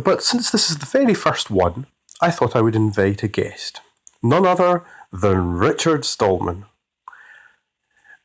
But 0.00 0.22
since 0.22 0.50
this 0.50 0.70
is 0.70 0.78
the 0.78 0.86
very 0.86 1.14
first 1.14 1.50
one, 1.50 1.86
I 2.20 2.30
thought 2.30 2.56
I 2.56 2.60
would 2.60 2.76
invite 2.76 3.22
a 3.22 3.28
guest. 3.28 3.80
None 4.22 4.46
other 4.46 4.84
than 5.12 5.52
Richard 5.52 6.04
Stallman. 6.04 6.66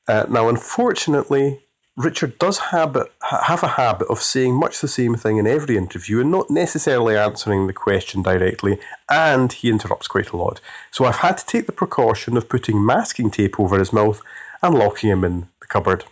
Uh, 0.07 0.26
now, 0.30 0.49
unfortunately, 0.49 1.59
Richard 1.95 2.39
does 2.39 2.57
habit, 2.57 3.11
have 3.21 3.63
a 3.63 3.69
habit 3.69 4.07
of 4.09 4.21
saying 4.21 4.55
much 4.55 4.82
the 4.82 4.88
same 4.88 5.15
thing 5.15 5.38
in 5.38 5.45
every 5.45 5.78
interview 5.78 6.19
and 6.19 6.32
not 6.32 6.49
necessarily 6.49 7.15
answering 7.15 7.67
the 7.67 7.74
question 7.74 8.24
directly, 8.24 8.80
and 9.09 9.53
he 9.53 9.69
interrupts 9.69 10.07
quite 10.07 10.32
a 10.32 10.38
lot. 10.38 10.59
So 10.91 11.05
I've 11.05 11.17
had 11.17 11.38
to 11.38 11.45
take 11.45 11.67
the 11.67 11.71
precaution 11.71 12.36
of 12.36 12.49
putting 12.49 12.84
masking 12.84 13.30
tape 13.30 13.59
over 13.59 13.78
his 13.78 13.93
mouth 13.93 14.21
and 14.61 14.74
locking 14.74 15.11
him 15.11 15.24
in 15.24 15.49
the 15.61 15.67
cupboard. 15.67 16.05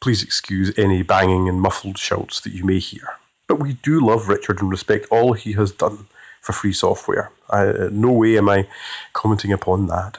Please 0.00 0.22
excuse 0.22 0.72
any 0.76 1.02
banging 1.02 1.48
and 1.48 1.62
muffled 1.62 1.98
shouts 1.98 2.40
that 2.42 2.52
you 2.52 2.64
may 2.64 2.78
hear. 2.78 3.08
But 3.46 3.60
we 3.60 3.74
do 3.74 4.04
love 4.04 4.28
Richard 4.28 4.60
and 4.60 4.70
respect 4.70 5.06
all 5.10 5.34
he 5.34 5.52
has 5.52 5.70
done 5.72 6.06
for 6.40 6.52
free 6.52 6.72
software. 6.72 7.30
I, 7.50 7.66
uh, 7.66 7.88
no 7.92 8.12
way 8.12 8.38
am 8.38 8.48
I 8.48 8.66
commenting 9.12 9.52
upon 9.52 9.86
that. 9.88 10.18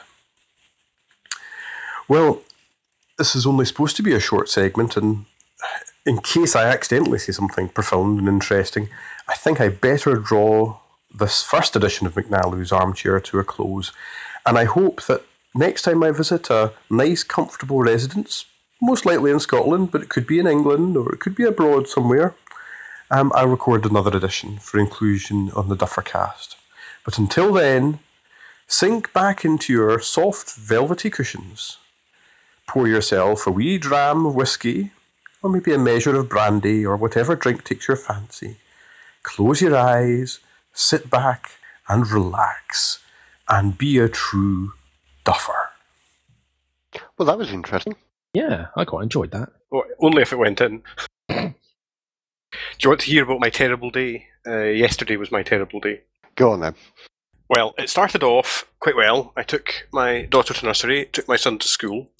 Well, 2.08 2.42
this 3.18 3.34
is 3.34 3.46
only 3.46 3.64
supposed 3.64 3.96
to 3.96 4.02
be 4.02 4.12
a 4.12 4.20
short 4.20 4.48
segment, 4.48 4.96
and 4.96 5.24
in 6.04 6.18
case 6.18 6.54
I 6.54 6.64
accidentally 6.64 7.18
say 7.18 7.32
something 7.32 7.68
profound 7.68 8.18
and 8.18 8.28
interesting, 8.28 8.88
I 9.28 9.34
think 9.34 9.60
I 9.60 9.68
better 9.68 10.16
draw 10.16 10.78
this 11.12 11.42
first 11.42 11.74
edition 11.74 12.06
of 12.06 12.14
McNally's 12.14 12.72
Armchair 12.72 13.20
to 13.20 13.38
a 13.38 13.44
close. 13.44 13.92
And 14.44 14.58
I 14.58 14.64
hope 14.64 15.02
that 15.06 15.22
next 15.54 15.82
time 15.82 16.02
I 16.02 16.10
visit 16.10 16.50
a 16.50 16.72
nice, 16.90 17.24
comfortable 17.24 17.80
residence, 17.80 18.44
most 18.80 19.06
likely 19.06 19.30
in 19.30 19.40
Scotland, 19.40 19.90
but 19.90 20.02
it 20.02 20.08
could 20.08 20.26
be 20.26 20.38
in 20.38 20.46
England 20.46 20.96
or 20.96 21.12
it 21.12 21.20
could 21.20 21.34
be 21.34 21.44
abroad 21.44 21.88
somewhere, 21.88 22.34
um, 23.10 23.32
I'll 23.34 23.48
record 23.48 23.84
another 23.84 24.16
edition 24.16 24.58
for 24.58 24.78
inclusion 24.78 25.50
on 25.54 25.68
the 25.68 25.76
Duffercast. 25.76 26.56
But 27.04 27.18
until 27.18 27.52
then, 27.52 28.00
sink 28.66 29.12
back 29.12 29.44
into 29.44 29.72
your 29.72 30.00
soft, 30.00 30.54
velvety 30.54 31.10
cushions 31.10 31.78
pour 32.66 32.88
yourself 32.88 33.46
a 33.46 33.50
wee 33.50 33.78
dram 33.78 34.26
of 34.26 34.34
whisky, 34.34 34.90
or 35.42 35.50
maybe 35.50 35.72
a 35.72 35.78
measure 35.78 36.16
of 36.16 36.28
brandy, 36.28 36.84
or 36.84 36.96
whatever 36.96 37.36
drink 37.36 37.64
takes 37.64 37.88
your 37.88 37.96
fancy. 37.96 38.56
Close 39.22 39.62
your 39.62 39.76
eyes, 39.76 40.40
sit 40.72 41.08
back, 41.08 41.52
and 41.88 42.10
relax, 42.10 43.00
and 43.48 43.78
be 43.78 43.98
a 43.98 44.08
true 44.08 44.72
duffer. 45.24 45.70
Well, 47.16 47.26
that 47.26 47.38
was 47.38 47.52
interesting. 47.52 47.94
Yeah, 48.34 48.66
I 48.76 48.84
quite 48.84 49.04
enjoyed 49.04 49.30
that. 49.30 49.50
Well, 49.70 49.84
only 50.00 50.22
if 50.22 50.32
it 50.32 50.38
went 50.38 50.60
in. 50.60 50.82
Do 52.78 52.86
you 52.86 52.90
want 52.90 53.00
to 53.02 53.10
hear 53.10 53.22
about 53.22 53.40
my 53.40 53.48
terrible 53.48 53.90
day? 53.90 54.26
Uh, 54.46 54.64
yesterday 54.64 55.16
was 55.16 55.32
my 55.32 55.42
terrible 55.42 55.80
day. 55.80 56.02
Go 56.34 56.52
on 56.52 56.60
then. 56.60 56.74
Well, 57.48 57.74
it 57.78 57.88
started 57.88 58.22
off 58.22 58.68
quite 58.80 58.96
well. 58.96 59.32
I 59.36 59.44
took 59.44 59.88
my 59.92 60.22
daughter 60.22 60.52
to 60.52 60.66
nursery, 60.66 61.06
took 61.06 61.28
my 61.28 61.36
son 61.36 61.58
to 61.58 61.68
school, 61.68 62.10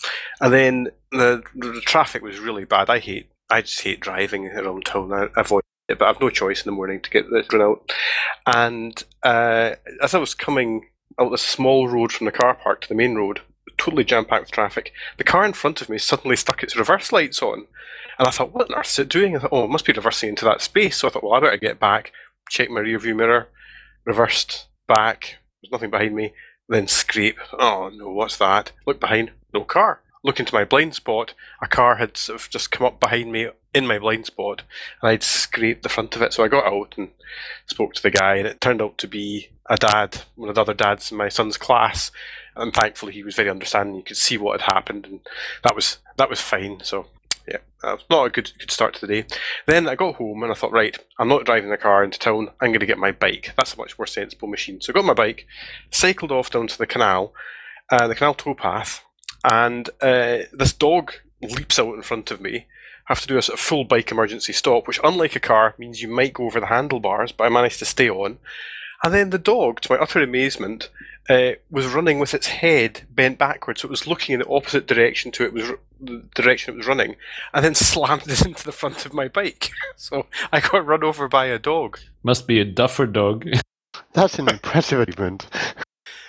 and 0.41 0.53
then 0.53 0.89
the, 1.11 1.43
the 1.55 1.83
traffic 1.85 2.23
was 2.23 2.39
really 2.39 2.65
bad. 2.65 2.89
I 2.89 3.01
hate, 3.01 3.29
I 3.51 3.61
just 3.63 3.81
hate 3.81 4.01
driving 4.01 4.47
around 4.47 4.87
town. 4.87 5.13
I 5.13 5.29
avoid 5.37 5.63
it, 5.89 5.99
but 5.99 6.09
I've 6.09 6.21
no 6.21 6.31
choice 6.31 6.65
in 6.65 6.71
the 6.71 6.77
morning 6.77 7.01
to 7.01 7.11
get 7.11 7.29
the 7.29 7.45
run 7.53 7.63
out. 7.63 7.93
And 8.47 9.03
uh, 9.23 9.75
as 10.01 10.15
I 10.15 10.19
was 10.19 10.35
coming 10.35 10.89
out 11.21 11.31
the 11.33 11.39
small 11.39 11.89
road 11.89 12.13
from 12.13 12.27
the 12.27 12.33
car 12.33 12.55
park 12.55 12.83
to 12.83 12.89
the 12.89 12.95
main 12.95 13.15
road, 13.17 13.41
totally 13.77 14.05
jam 14.05 14.25
packed 14.25 14.43
with 14.43 14.51
traffic, 14.51 14.93
the 15.17 15.25
car 15.25 15.45
in 15.45 15.53
front 15.53 15.81
of 15.81 15.89
me 15.89 15.99
suddenly 15.99 16.37
stuck 16.37 16.63
its 16.63 16.77
reverse 16.77 17.13
lights 17.13 17.43
on. 17.43 17.67
And 18.19 18.27
I 18.27 18.31
thought, 18.31 18.55
what 18.55 18.71
on 18.71 18.79
earth 18.79 18.91
is 18.91 18.99
it 19.01 19.09
doing? 19.09 19.37
I 19.37 19.41
thought, 19.41 19.53
oh, 19.53 19.65
it 19.65 19.71
must 19.71 19.85
be 19.85 19.93
reversing 19.93 20.31
into 20.31 20.45
that 20.47 20.63
space. 20.63 20.99
So 20.99 21.09
I 21.09 21.11
thought, 21.11 21.23
well, 21.23 21.35
I 21.35 21.41
better 21.41 21.57
get 21.57 21.79
back, 21.79 22.13
check 22.49 22.71
my 22.71 22.81
rear 22.81 22.99
view 22.99 23.15
mirror, 23.15 23.49
reversed 24.05 24.67
back, 24.87 25.37
there's 25.61 25.73
nothing 25.73 25.91
behind 25.91 26.15
me, 26.15 26.33
then 26.69 26.89
scrape. 26.89 27.39
Oh 27.59 27.91
no, 27.95 28.11
what's 28.11 28.37
that? 28.39 28.73
Look 28.87 29.01
behind, 29.01 29.33
no 29.53 29.65
car. 29.65 30.01
Look 30.25 30.41
into 30.41 30.55
my 30.55 30.65
blind 30.65 30.95
spot, 30.95 31.35
a 31.63 31.69
car 31.69 31.97
had 31.97 32.17
sort 32.17 32.41
of 32.41 32.51
just 32.51 32.73
come 32.73 32.87
up 32.87 32.99
behind 32.99 33.31
me 33.31 33.49
in 33.73 33.87
my 33.87 33.99
blind 33.99 34.27
spot, 34.27 34.63
and 35.01 35.11
I'd 35.11 35.23
scraped 35.23 35.83
the 35.83 35.89
front 35.89 36.17
of 36.17 36.23
it. 36.23 36.33
So 36.33 36.43
I 36.43 36.49
got 36.49 36.67
out 36.67 36.95
and 36.97 37.11
spoke 37.67 37.95
to 37.95 38.03
the 38.03 38.11
guy, 38.11 38.37
and 38.37 38.47
it 38.47 38.61
turned 38.61 38.83
out 38.83 38.99
to 38.99 39.07
be 39.07 39.51
a 39.67 39.77
dad, 39.77 40.23
one 40.35 40.49
of 40.49 40.55
the 40.55 40.63
other 40.63 40.75
dads 40.75 41.13
in 41.13 41.19
my 41.19 41.29
son's 41.29 41.57
class. 41.57 42.11
And 42.57 42.73
thankfully, 42.73 43.13
he 43.13 43.23
was 43.23 43.37
very 43.37 43.51
understanding. 43.51 43.97
You 43.97 44.03
could 44.03 44.17
see 44.17 44.39
what 44.39 44.61
had 44.61 44.73
happened, 44.73 45.07
and 45.07 45.21
that 45.63 45.75
was 45.75 45.99
that 46.17 46.31
was 46.31 46.41
fine. 46.41 46.81
So 46.83 47.07
yeah, 47.47 47.59
uh, 47.83 47.97
not 48.11 48.27
a 48.27 48.31
good 48.31 48.53
good 48.59 48.71
start 48.71 48.95
to 48.95 49.07
the 49.07 49.23
day. 49.23 49.29
Then 49.67 49.89
I 49.89 49.95
got 49.95 50.17
home 50.17 50.43
and 50.43 50.51
I 50.51 50.55
thought, 50.55 50.73
right, 50.73 50.97
I'm 51.19 51.29
not 51.29 51.45
driving 51.45 51.71
the 51.71 51.77
car 51.77 52.03
into 52.03 52.19
town. 52.19 52.49
I'm 52.61 52.71
going 52.71 52.81
to 52.81 52.87
get 52.87 52.99
my 52.99 53.13
bike. 53.13 53.53
That's 53.57 53.75
a 53.75 53.79
much 53.79 53.99
more 53.99 54.07
sensible 54.07 54.49
machine. 54.49 54.81
So 54.81 54.93
I 54.93 54.95
got 54.95 55.05
my 55.05 55.15
bike, 55.15 55.47
cycled 55.91 56.33
off 56.33 56.51
down 56.51 56.67
to 56.67 56.79
the 56.79 56.87
canal, 56.87 57.33
uh, 57.91 58.09
the 58.09 58.15
canal 58.15 58.35
towpath, 58.35 59.01
and 59.45 59.89
uh, 60.01 60.39
this 60.53 60.73
dog 60.73 61.13
leaps 61.43 61.79
out 61.79 61.95
in 61.95 62.03
front 62.03 62.31
of 62.31 62.41
me. 62.41 62.67
I 63.09 63.13
have 63.13 63.21
to 63.21 63.29
do 63.29 63.39
a 63.39 63.43
sort 63.43 63.59
of 63.59 63.65
full 63.65 63.85
bike 63.85 64.11
emergency 64.11 64.53
stop, 64.53 64.89
which, 64.89 64.99
unlike 65.05 65.37
a 65.37 65.41
car, 65.41 65.77
means 65.79 66.03
you 66.03 66.09
might 66.09 66.33
go 66.33 66.47
over 66.47 66.59
the 66.59 66.67
handlebars, 66.67 67.31
but 67.31 67.45
I 67.45 67.49
managed 67.49 67.79
to 67.79 67.85
stay 67.85 68.11
on. 68.11 68.39
And 69.05 69.15
then 69.15 69.31
the 69.31 69.39
dog, 69.39 69.81
to 69.83 69.93
my 69.93 69.99
utter 69.99 70.21
amazement, 70.21 70.91
uh, 71.29 71.53
was 71.71 71.87
running 71.87 72.19
with 72.19 72.35
its 72.35 72.47
head 72.47 73.03
bent 73.11 73.39
backwards, 73.39 73.81
so 73.81 73.89
it 73.89 73.91
was 73.91 74.07
looking 74.07 74.35
in 74.35 74.41
the 74.41 74.49
opposite 74.49 74.87
direction 74.87 75.33
to 75.33 75.45
it 75.45 75.53
was 75.53 75.73
the 76.01 76.25
direction 76.35 76.75
it 76.75 76.77
was 76.79 76.87
running, 76.87 77.17
and 77.53 77.65
then 77.65 77.75
slammed 77.75 78.29
it 78.29 78.45
into 78.45 78.65
the 78.65 78.73
front 78.73 79.07
of 79.07 79.13
my 79.13 79.29
bike. 79.29 79.71
so 79.97 80.27
I 80.53 80.61
got 80.61 80.87
run 80.87 81.05
over 81.05 81.29
by 81.29 81.47
a 81.47 81.59
dog. 81.59 81.99
Must 82.23 82.47
be 82.47 82.61
a 82.61 82.65
duffer 82.65 83.07
dog. 83.07 83.47
That's 84.13 84.39
an 84.39 84.49
impressive 84.49 85.01
achievement. 85.01 85.47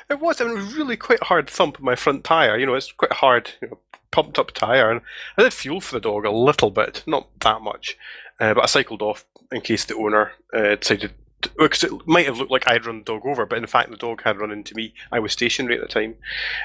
It 0.10 0.20
was. 0.20 0.40
I 0.40 0.46
mean, 0.46 0.58
it 0.58 0.62
was 0.62 0.76
really 0.76 0.98
quite 0.98 1.24
hard 1.24 1.50
thump 1.50 1.80
on 1.80 1.86
my 1.86 1.96
front 1.96 2.24
tire. 2.24 2.58
You 2.58 2.66
know, 2.66 2.76
it's 2.76 2.92
quite 2.92 3.14
hard, 3.14 3.52
you 3.62 3.70
know, 3.70 3.80
pumped 4.12 4.40
up 4.40 4.52
tire, 4.52 4.90
and 4.90 5.02
I 5.38 5.44
did 5.44 5.54
fuel 5.54 5.82
for 5.82 5.96
the 5.96 6.02
dog 6.02 6.26
a 6.26 6.32
little 6.32 6.72
bit, 6.72 7.04
not 7.06 7.28
that 7.42 7.62
much, 7.62 7.98
uh, 8.40 8.54
but 8.54 8.64
I 8.64 8.68
cycled 8.68 9.02
off 9.02 9.26
in 9.52 9.62
case 9.62 9.86
the 9.86 9.96
owner 9.96 10.32
uh, 10.54 10.76
decided 10.76 11.14
because 11.42 11.84
it 11.84 11.92
might 12.06 12.26
have 12.26 12.38
looked 12.38 12.52
like 12.52 12.68
I'd 12.68 12.86
run 12.86 13.00
the 13.00 13.04
dog 13.04 13.26
over, 13.26 13.46
but 13.46 13.58
in 13.58 13.68
fact 13.68 13.92
the 13.92 13.98
dog 13.98 14.24
had 14.24 14.38
run 14.38 14.52
into 14.52 14.76
me. 14.76 14.94
I 15.12 15.20
was 15.20 15.34
stationary 15.34 15.76
at 15.76 15.82
the 15.82 15.88
time. 15.88 16.16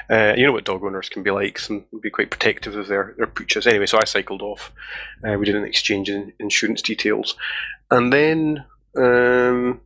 Uh, 0.09 0.33
you 0.35 0.45
know 0.45 0.51
what 0.51 0.65
dog 0.65 0.83
owners 0.83 1.09
can 1.09 1.23
be 1.23 1.31
like; 1.31 1.59
some 1.59 1.85
would 1.91 2.01
be 2.01 2.09
quite 2.09 2.31
protective 2.31 2.75
of 2.75 2.87
their 2.87 3.13
their 3.17 3.27
pooches. 3.27 3.67
Anyway, 3.67 3.85
so 3.85 3.99
I 3.99 4.05
cycled 4.05 4.41
off. 4.41 4.71
Uh, 5.23 5.37
we 5.37 5.45
didn't 5.45 5.65
exchange 5.65 6.09
in 6.09 6.33
insurance 6.39 6.81
details, 6.81 7.35
and 7.91 8.11
then 8.11 8.65
um, 8.97 9.81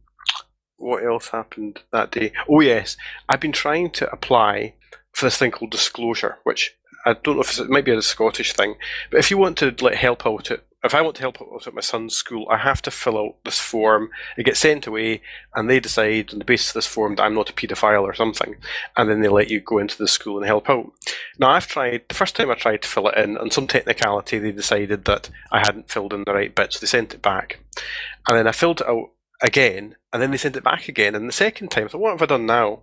what 0.77 1.03
else 1.03 1.29
happened 1.29 1.81
that 1.91 2.11
day? 2.11 2.31
Oh 2.49 2.61
yes, 2.61 2.97
I've 3.27 3.41
been 3.41 3.51
trying 3.51 3.91
to 3.91 4.09
apply 4.11 4.75
for 5.11 5.25
this 5.25 5.37
thing 5.37 5.51
called 5.51 5.71
disclosure, 5.71 6.37
which 6.43 6.75
I 7.05 7.13
don't 7.13 7.35
know 7.35 7.41
if 7.41 7.59
it 7.59 7.69
might 7.69 7.85
be 7.85 7.91
a 7.91 8.01
Scottish 8.01 8.53
thing, 8.53 8.75
but 9.11 9.19
if 9.19 9.31
you 9.31 9.37
want 9.37 9.57
to 9.57 9.75
like 9.81 9.95
help 9.95 10.25
out 10.25 10.51
at 10.51 10.63
if 10.87 10.95
I 10.95 11.01
want 11.01 11.15
to 11.17 11.21
help 11.21 11.39
out 11.41 11.67
at 11.67 11.73
my 11.73 11.81
son's 11.81 12.15
school, 12.15 12.47
I 12.49 12.57
have 12.57 12.81
to 12.83 12.91
fill 12.91 13.17
out 13.17 13.35
this 13.45 13.59
form. 13.59 14.09
It 14.37 14.45
gets 14.45 14.59
sent 14.59 14.87
away, 14.87 15.21
and 15.53 15.69
they 15.69 15.79
decide 15.79 16.33
on 16.33 16.39
the 16.39 16.45
basis 16.45 16.69
of 16.69 16.73
this 16.75 16.87
form 16.87 17.15
that 17.15 17.23
I'm 17.23 17.35
not 17.35 17.49
a 17.49 17.53
paedophile 17.53 18.01
or 18.01 18.13
something, 18.13 18.55
and 18.95 19.09
then 19.09 19.21
they 19.21 19.27
let 19.27 19.49
you 19.49 19.59
go 19.59 19.77
into 19.77 19.97
the 19.97 20.07
school 20.07 20.37
and 20.37 20.45
help 20.45 20.69
out. 20.69 20.91
Now 21.37 21.51
I've 21.51 21.67
tried 21.67 22.05
the 22.07 22.15
first 22.15 22.35
time 22.35 22.49
I 22.49 22.55
tried 22.55 22.81
to 22.81 22.89
fill 22.89 23.07
it 23.09 23.17
in, 23.17 23.37
on 23.37 23.51
some 23.51 23.67
technicality 23.67 24.39
they 24.39 24.51
decided 24.51 25.05
that 25.05 25.29
I 25.51 25.59
hadn't 25.59 25.91
filled 25.91 26.13
in 26.13 26.23
the 26.25 26.33
right 26.33 26.53
bit, 26.53 26.73
so 26.73 26.79
they 26.79 26.87
sent 26.87 27.13
it 27.13 27.21
back, 27.21 27.59
and 28.27 28.37
then 28.37 28.47
I 28.47 28.51
filled 28.51 28.81
it 28.81 28.87
out 28.87 29.11
again, 29.41 29.95
and 30.11 30.21
then 30.21 30.31
they 30.31 30.37
sent 30.37 30.57
it 30.57 30.63
back 30.63 30.87
again, 30.87 31.13
and 31.13 31.27
the 31.27 31.33
second 31.33 31.69
time 31.69 31.85
I 31.85 31.87
thought, 31.89 32.01
what 32.01 32.11
have 32.11 32.21
I 32.21 32.25
done 32.25 32.45
now? 32.45 32.81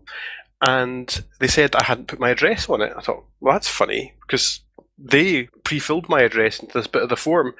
And 0.60 1.24
they 1.40 1.48
said 1.48 1.74
I 1.74 1.82
hadn't 1.84 2.08
put 2.08 2.20
my 2.20 2.30
address 2.30 2.70
on 2.70 2.80
it. 2.80 2.94
I 2.96 3.00
thought, 3.02 3.24
well, 3.40 3.52
that's 3.52 3.68
funny 3.68 4.14
because 4.22 4.60
they 4.96 5.44
pre-filled 5.64 6.08
my 6.08 6.22
address 6.22 6.60
into 6.60 6.78
this 6.78 6.86
bit 6.86 7.02
of 7.02 7.08
the 7.08 7.16
form. 7.16 7.54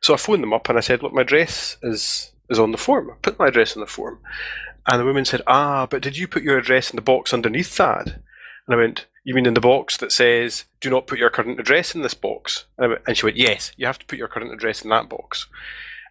So 0.00 0.14
I 0.14 0.16
phoned 0.16 0.42
them 0.42 0.52
up 0.52 0.68
and 0.68 0.76
I 0.76 0.80
said, 0.80 1.02
look, 1.02 1.12
my 1.12 1.22
address 1.22 1.76
is 1.82 2.32
is 2.48 2.58
on 2.58 2.72
the 2.72 2.78
form. 2.78 3.10
I 3.10 3.14
put 3.22 3.38
my 3.38 3.46
address 3.46 3.76
on 3.76 3.80
the 3.80 3.86
form. 3.86 4.18
And 4.86 5.00
the 5.00 5.04
woman 5.04 5.24
said, 5.24 5.42
ah, 5.46 5.86
but 5.86 6.02
did 6.02 6.16
you 6.16 6.26
put 6.26 6.42
your 6.42 6.58
address 6.58 6.90
in 6.90 6.96
the 6.96 7.02
box 7.02 7.32
underneath 7.32 7.76
that? 7.76 8.06
And 8.08 8.74
I 8.74 8.76
went, 8.76 9.06
you 9.22 9.34
mean 9.34 9.46
in 9.46 9.54
the 9.54 9.60
box 9.60 9.96
that 9.98 10.10
says, 10.10 10.64
do 10.80 10.90
not 10.90 11.06
put 11.06 11.18
your 11.18 11.30
current 11.30 11.60
address 11.60 11.94
in 11.94 12.02
this 12.02 12.14
box? 12.14 12.64
And, 12.76 12.90
went, 12.90 13.02
and 13.06 13.16
she 13.16 13.24
went, 13.24 13.36
yes, 13.36 13.72
you 13.76 13.86
have 13.86 14.00
to 14.00 14.06
put 14.06 14.18
your 14.18 14.26
current 14.26 14.52
address 14.52 14.82
in 14.82 14.90
that 14.90 15.08
box. 15.08 15.46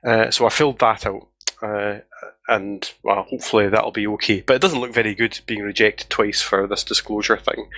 Uh, 0.01 0.31
so 0.31 0.45
I 0.45 0.49
filled 0.49 0.79
that 0.79 1.05
out. 1.05 1.27
Uh, 1.61 1.99
and 2.47 2.89
well, 3.03 3.23
hopefully 3.23 3.67
that'll 3.67 3.91
be 3.91 4.07
okay. 4.07 4.41
But 4.41 4.55
it 4.55 4.61
doesn't 4.61 4.79
look 4.79 4.93
very 4.93 5.13
good 5.13 5.39
being 5.45 5.61
rejected 5.61 6.09
twice 6.09 6.41
for 6.41 6.65
this 6.67 6.85
disclosure 6.85 7.37
thing, 7.37 7.69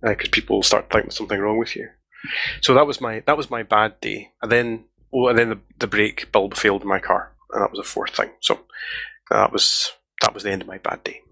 because 0.00 0.30
people 0.30 0.56
will 0.56 0.62
start 0.62 0.88
thinking 0.90 1.10
something 1.10 1.38
wrong 1.38 1.58
with 1.58 1.76
you. 1.76 1.88
So 2.60 2.74
that 2.74 2.86
was 2.86 3.00
my 3.00 3.22
that 3.26 3.36
was 3.36 3.50
my 3.50 3.62
bad 3.62 4.00
day, 4.00 4.30
and 4.42 4.50
then 4.50 4.84
oh, 5.12 5.28
and 5.28 5.38
then 5.38 5.50
the, 5.50 5.60
the 5.78 5.86
brake 5.86 6.30
bulb 6.32 6.54
failed 6.54 6.82
in 6.82 6.88
my 6.88 6.98
car, 6.98 7.32
and 7.52 7.62
that 7.62 7.70
was 7.70 7.78
the 7.78 7.88
fourth 7.88 8.14
thing. 8.14 8.30
So 8.40 8.60
that 9.30 9.52
was 9.52 9.92
that 10.22 10.34
was 10.34 10.42
the 10.42 10.50
end 10.50 10.62
of 10.62 10.68
my 10.68 10.78
bad 10.78 11.04
day. 11.04 11.22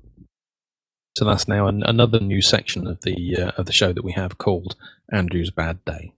So 1.16 1.24
that's 1.24 1.46
now 1.46 1.68
an, 1.68 1.84
another 1.84 2.18
new 2.18 2.42
section 2.42 2.86
of 2.86 3.02
the 3.02 3.36
uh, 3.36 3.50
of 3.56 3.66
the 3.66 3.72
show 3.72 3.92
that 3.92 4.04
we 4.04 4.12
have 4.12 4.38
called 4.38 4.76
Andrew's 5.12 5.50
Bad 5.50 5.84
Day. 5.84 6.12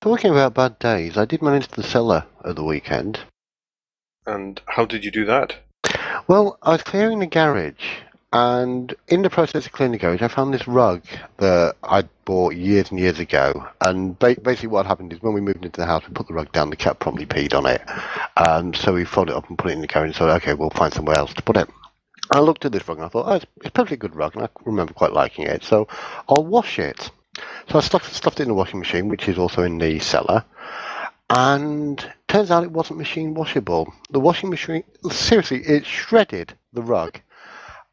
Talking 0.00 0.30
about 0.30 0.54
bad 0.54 0.78
days, 0.78 1.16
I 1.16 1.24
did 1.24 1.42
manage 1.42 1.68
the 1.68 1.82
cellar 1.82 2.26
at 2.44 2.56
the 2.56 2.64
weekend. 2.64 3.20
And 4.26 4.60
how 4.66 4.84
did 4.84 5.04
you 5.04 5.10
do 5.10 5.24
that? 5.26 5.56
Well, 6.28 6.58
I 6.62 6.72
was 6.72 6.82
clearing 6.82 7.20
the 7.20 7.26
garage, 7.26 8.00
and 8.32 8.94
in 9.08 9.22
the 9.22 9.30
process 9.30 9.66
of 9.66 9.72
cleaning 9.72 9.92
the 9.92 9.98
garage, 9.98 10.22
I 10.22 10.28
found 10.28 10.52
this 10.52 10.66
rug 10.66 11.02
that 11.38 11.76
I'd 11.84 12.08
bought 12.24 12.54
years 12.54 12.90
and 12.90 12.98
years 12.98 13.18
ago. 13.18 13.66
And 13.80 14.18
ba- 14.18 14.40
basically, 14.42 14.68
what 14.68 14.86
happened 14.86 15.12
is 15.12 15.22
when 15.22 15.32
we 15.32 15.40
moved 15.40 15.64
into 15.64 15.80
the 15.80 15.86
house, 15.86 16.06
we 16.06 16.12
put 16.12 16.28
the 16.28 16.34
rug 16.34 16.50
down. 16.52 16.70
The 16.70 16.76
cat 16.76 16.98
promptly 16.98 17.26
peed 17.26 17.54
on 17.54 17.66
it, 17.66 17.82
and 18.36 18.76
so 18.76 18.92
we 18.92 19.04
folded 19.04 19.32
it 19.32 19.36
up 19.36 19.48
and 19.48 19.58
put 19.58 19.70
it 19.70 19.74
in 19.74 19.80
the 19.80 19.86
garage. 19.86 20.16
So 20.16 20.28
okay, 20.28 20.54
we'll 20.54 20.70
find 20.70 20.92
somewhere 20.92 21.16
else 21.16 21.32
to 21.34 21.42
put 21.42 21.56
it. 21.56 21.68
I 22.30 22.40
looked 22.40 22.64
at 22.64 22.72
this 22.72 22.86
rug 22.88 22.98
and 22.98 23.06
I 23.06 23.08
thought, 23.08 23.26
oh, 23.28 23.34
it's, 23.34 23.46
it's 23.58 23.68
a 23.68 23.70
perfectly 23.70 23.96
good 23.96 24.16
rug, 24.16 24.34
and 24.34 24.44
I 24.44 24.48
remember 24.64 24.92
quite 24.92 25.12
liking 25.12 25.46
it. 25.46 25.62
So 25.62 25.86
I'll 26.28 26.44
wash 26.44 26.78
it. 26.78 27.10
So 27.70 27.78
I 27.78 27.80
stuffed, 27.80 28.12
stuffed 28.12 28.40
it 28.40 28.44
in 28.44 28.48
the 28.48 28.54
washing 28.54 28.80
machine, 28.80 29.08
which 29.08 29.28
is 29.28 29.38
also 29.38 29.62
in 29.62 29.78
the 29.78 29.98
cellar. 30.00 30.44
And 31.30 32.04
turns 32.28 32.50
out 32.50 32.64
it 32.64 32.70
wasn't 32.70 32.98
machine 32.98 33.34
washable. 33.34 33.92
The 34.10 34.20
washing 34.20 34.50
machine, 34.50 34.84
seriously, 35.10 35.62
it 35.62 35.84
shredded 35.84 36.54
the 36.72 36.82
rug. 36.82 37.20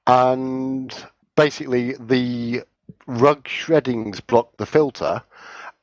And 0.08 0.94
basically, 1.36 1.94
the 1.94 2.64
rug 3.08 3.48
shreddings 3.48 4.20
blocked 4.26 4.58
the 4.58 4.66
filter. 4.66 5.24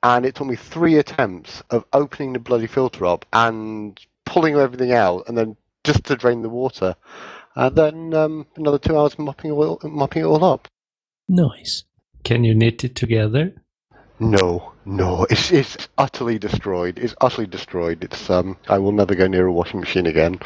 And 0.02 0.24
it 0.24 0.34
took 0.34 0.46
me 0.46 0.56
three 0.56 0.96
attempts 0.96 1.62
of 1.70 1.84
opening 1.92 2.32
the 2.32 2.38
bloody 2.38 2.66
filter 2.66 3.04
up 3.04 3.26
and 3.32 4.00
pulling 4.24 4.54
everything 4.54 4.92
out, 4.92 5.24
and 5.28 5.36
then 5.36 5.56
just 5.84 6.04
to 6.04 6.16
drain 6.16 6.42
the 6.42 6.48
water. 6.48 6.96
And 7.54 7.76
then 7.76 8.14
um, 8.14 8.46
another 8.56 8.78
two 8.78 8.96
hours 8.96 9.18
mopping, 9.18 9.50
all, 9.50 9.78
mopping 9.82 10.22
it 10.22 10.26
all 10.26 10.44
up. 10.44 10.68
Nice. 11.28 11.84
Can 12.24 12.44
you 12.44 12.54
knit 12.54 12.84
it 12.84 12.94
together? 12.94 13.54
No, 14.18 14.72
no, 14.84 15.26
it's 15.30 15.50
it's 15.50 15.88
utterly 15.96 16.38
destroyed. 16.38 16.98
It's 16.98 17.14
utterly 17.22 17.46
destroyed. 17.46 18.04
It's 18.04 18.28
um, 18.28 18.58
I 18.68 18.78
will 18.78 18.92
never 18.92 19.14
go 19.14 19.26
near 19.26 19.46
a 19.46 19.52
washing 19.52 19.80
machine 19.80 20.06
again. 20.06 20.38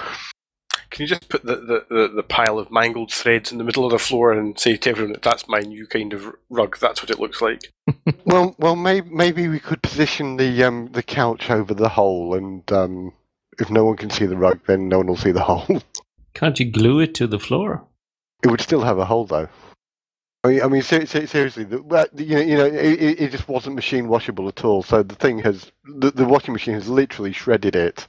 Can 0.94 1.02
you 1.02 1.08
just 1.08 1.28
put 1.28 1.44
the, 1.44 1.56
the, 1.56 1.86
the, 1.90 2.08
the 2.14 2.22
pile 2.22 2.56
of 2.56 2.70
mangled 2.70 3.10
threads 3.10 3.50
in 3.50 3.58
the 3.58 3.64
middle 3.64 3.84
of 3.84 3.90
the 3.90 3.98
floor 3.98 4.30
and 4.30 4.56
say 4.56 4.76
to 4.76 4.90
everyone 4.90 5.12
that 5.14 5.22
that's 5.22 5.48
my 5.48 5.58
new 5.58 5.88
kind 5.88 6.12
of 6.12 6.32
rug? 6.50 6.78
That's 6.78 7.02
what 7.02 7.10
it 7.10 7.18
looks 7.18 7.42
like. 7.42 7.72
well, 8.24 8.54
well, 8.60 8.76
maybe 8.76 9.10
maybe 9.10 9.48
we 9.48 9.58
could 9.58 9.82
position 9.82 10.36
the 10.36 10.62
um 10.62 10.90
the 10.92 11.02
couch 11.02 11.50
over 11.50 11.74
the 11.74 11.88
hole, 11.88 12.34
and 12.34 12.70
um, 12.70 13.12
if 13.58 13.70
no 13.70 13.84
one 13.84 13.96
can 13.96 14.08
see 14.08 14.24
the 14.24 14.36
rug, 14.36 14.60
then 14.68 14.88
no 14.88 14.98
one 14.98 15.08
will 15.08 15.16
see 15.16 15.32
the 15.32 15.42
hole. 15.50 15.82
Can't 16.32 16.60
you 16.60 16.70
glue 16.70 17.00
it 17.00 17.12
to 17.16 17.26
the 17.26 17.40
floor? 17.40 17.82
It 18.44 18.52
would 18.52 18.60
still 18.60 18.82
have 18.82 18.98
a 18.98 19.04
hole, 19.04 19.26
though. 19.26 19.48
I 20.44 20.48
mean, 20.48 20.62
I 20.62 20.68
mean 20.68 20.82
ser- 20.82 21.06
ser- 21.06 21.26
seriously, 21.26 21.64
the, 21.64 22.08
you 22.14 22.36
know, 22.36 22.40
you 22.40 22.56
know, 22.56 22.66
it, 22.66 23.02
it 23.02 23.20
it 23.20 23.30
just 23.32 23.48
wasn't 23.48 23.74
machine 23.74 24.06
washable 24.06 24.46
at 24.46 24.64
all. 24.64 24.84
So 24.84 25.02
the 25.02 25.16
thing 25.16 25.40
has, 25.40 25.72
the, 25.84 26.12
the 26.12 26.24
washing 26.24 26.52
machine 26.52 26.74
has 26.74 26.88
literally 26.88 27.32
shredded 27.32 27.74
it. 27.74 28.06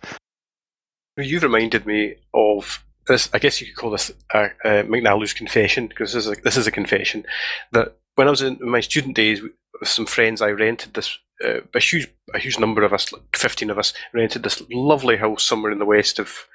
You 1.18 1.39
reminded 1.39 1.86
me 1.86 2.16
of 2.34 2.84
this. 3.07 3.30
I 3.34 3.39
guess 3.39 3.61
you 3.61 3.68
could 3.68 3.76
call 3.76 3.91
this 3.91 4.11
uh, 4.34 4.49
uh, 4.63 4.84
McNally's 4.84 5.34
confession 5.34 5.88
because 5.88 6.13
this 6.13 6.26
is 6.26 6.32
a, 6.32 6.41
this 6.41 6.57
is 6.57 6.68
a 6.68 6.72
confession 6.72 7.26
that 7.72 7.95
when 8.16 8.28
I 8.28 8.32
was 8.32 8.41
in 8.41 8.57
my 8.61 8.82
student 8.82 9.16
days 9.16 9.41
with 9.41 9.53
some 9.84 10.05
friends, 10.05 10.41
I 10.41 10.49
rented 10.49 10.93
this 10.93 11.18
uh, 11.43 11.59
a 11.74 11.80
huge 11.80 12.07
a 12.34 12.39
huge 12.39 12.59
number 12.59 12.84
of 12.84 12.93
us, 12.93 13.11
like 13.11 13.22
fifteen 13.36 13.70
of 13.70 13.78
us, 13.78 13.93
rented 14.13 14.43
this 14.43 14.61
lovely 14.72 15.18
house 15.18 15.43
somewhere 15.43 15.72
in 15.72 15.80
the 15.80 15.86
west 15.86 16.20
of 16.20 16.47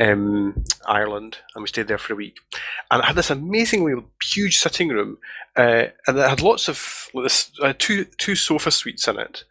um, 0.00 0.64
Ireland, 0.86 1.38
and 1.54 1.62
we 1.62 1.68
stayed 1.68 1.88
there 1.88 1.98
for 1.98 2.12
a 2.12 2.16
week. 2.16 2.38
And 2.90 3.02
it 3.02 3.06
had 3.06 3.16
this 3.16 3.30
amazingly 3.30 3.94
huge 4.24 4.58
sitting 4.58 4.88
room, 4.88 5.18
uh, 5.56 5.86
and 6.06 6.18
it 6.18 6.28
had 6.28 6.42
lots 6.42 6.68
of 6.68 7.08
this, 7.14 7.50
uh, 7.62 7.74
two 7.78 8.04
two 8.04 8.34
sofa 8.34 8.70
suites 8.70 9.06
in 9.08 9.18
it. 9.18 9.44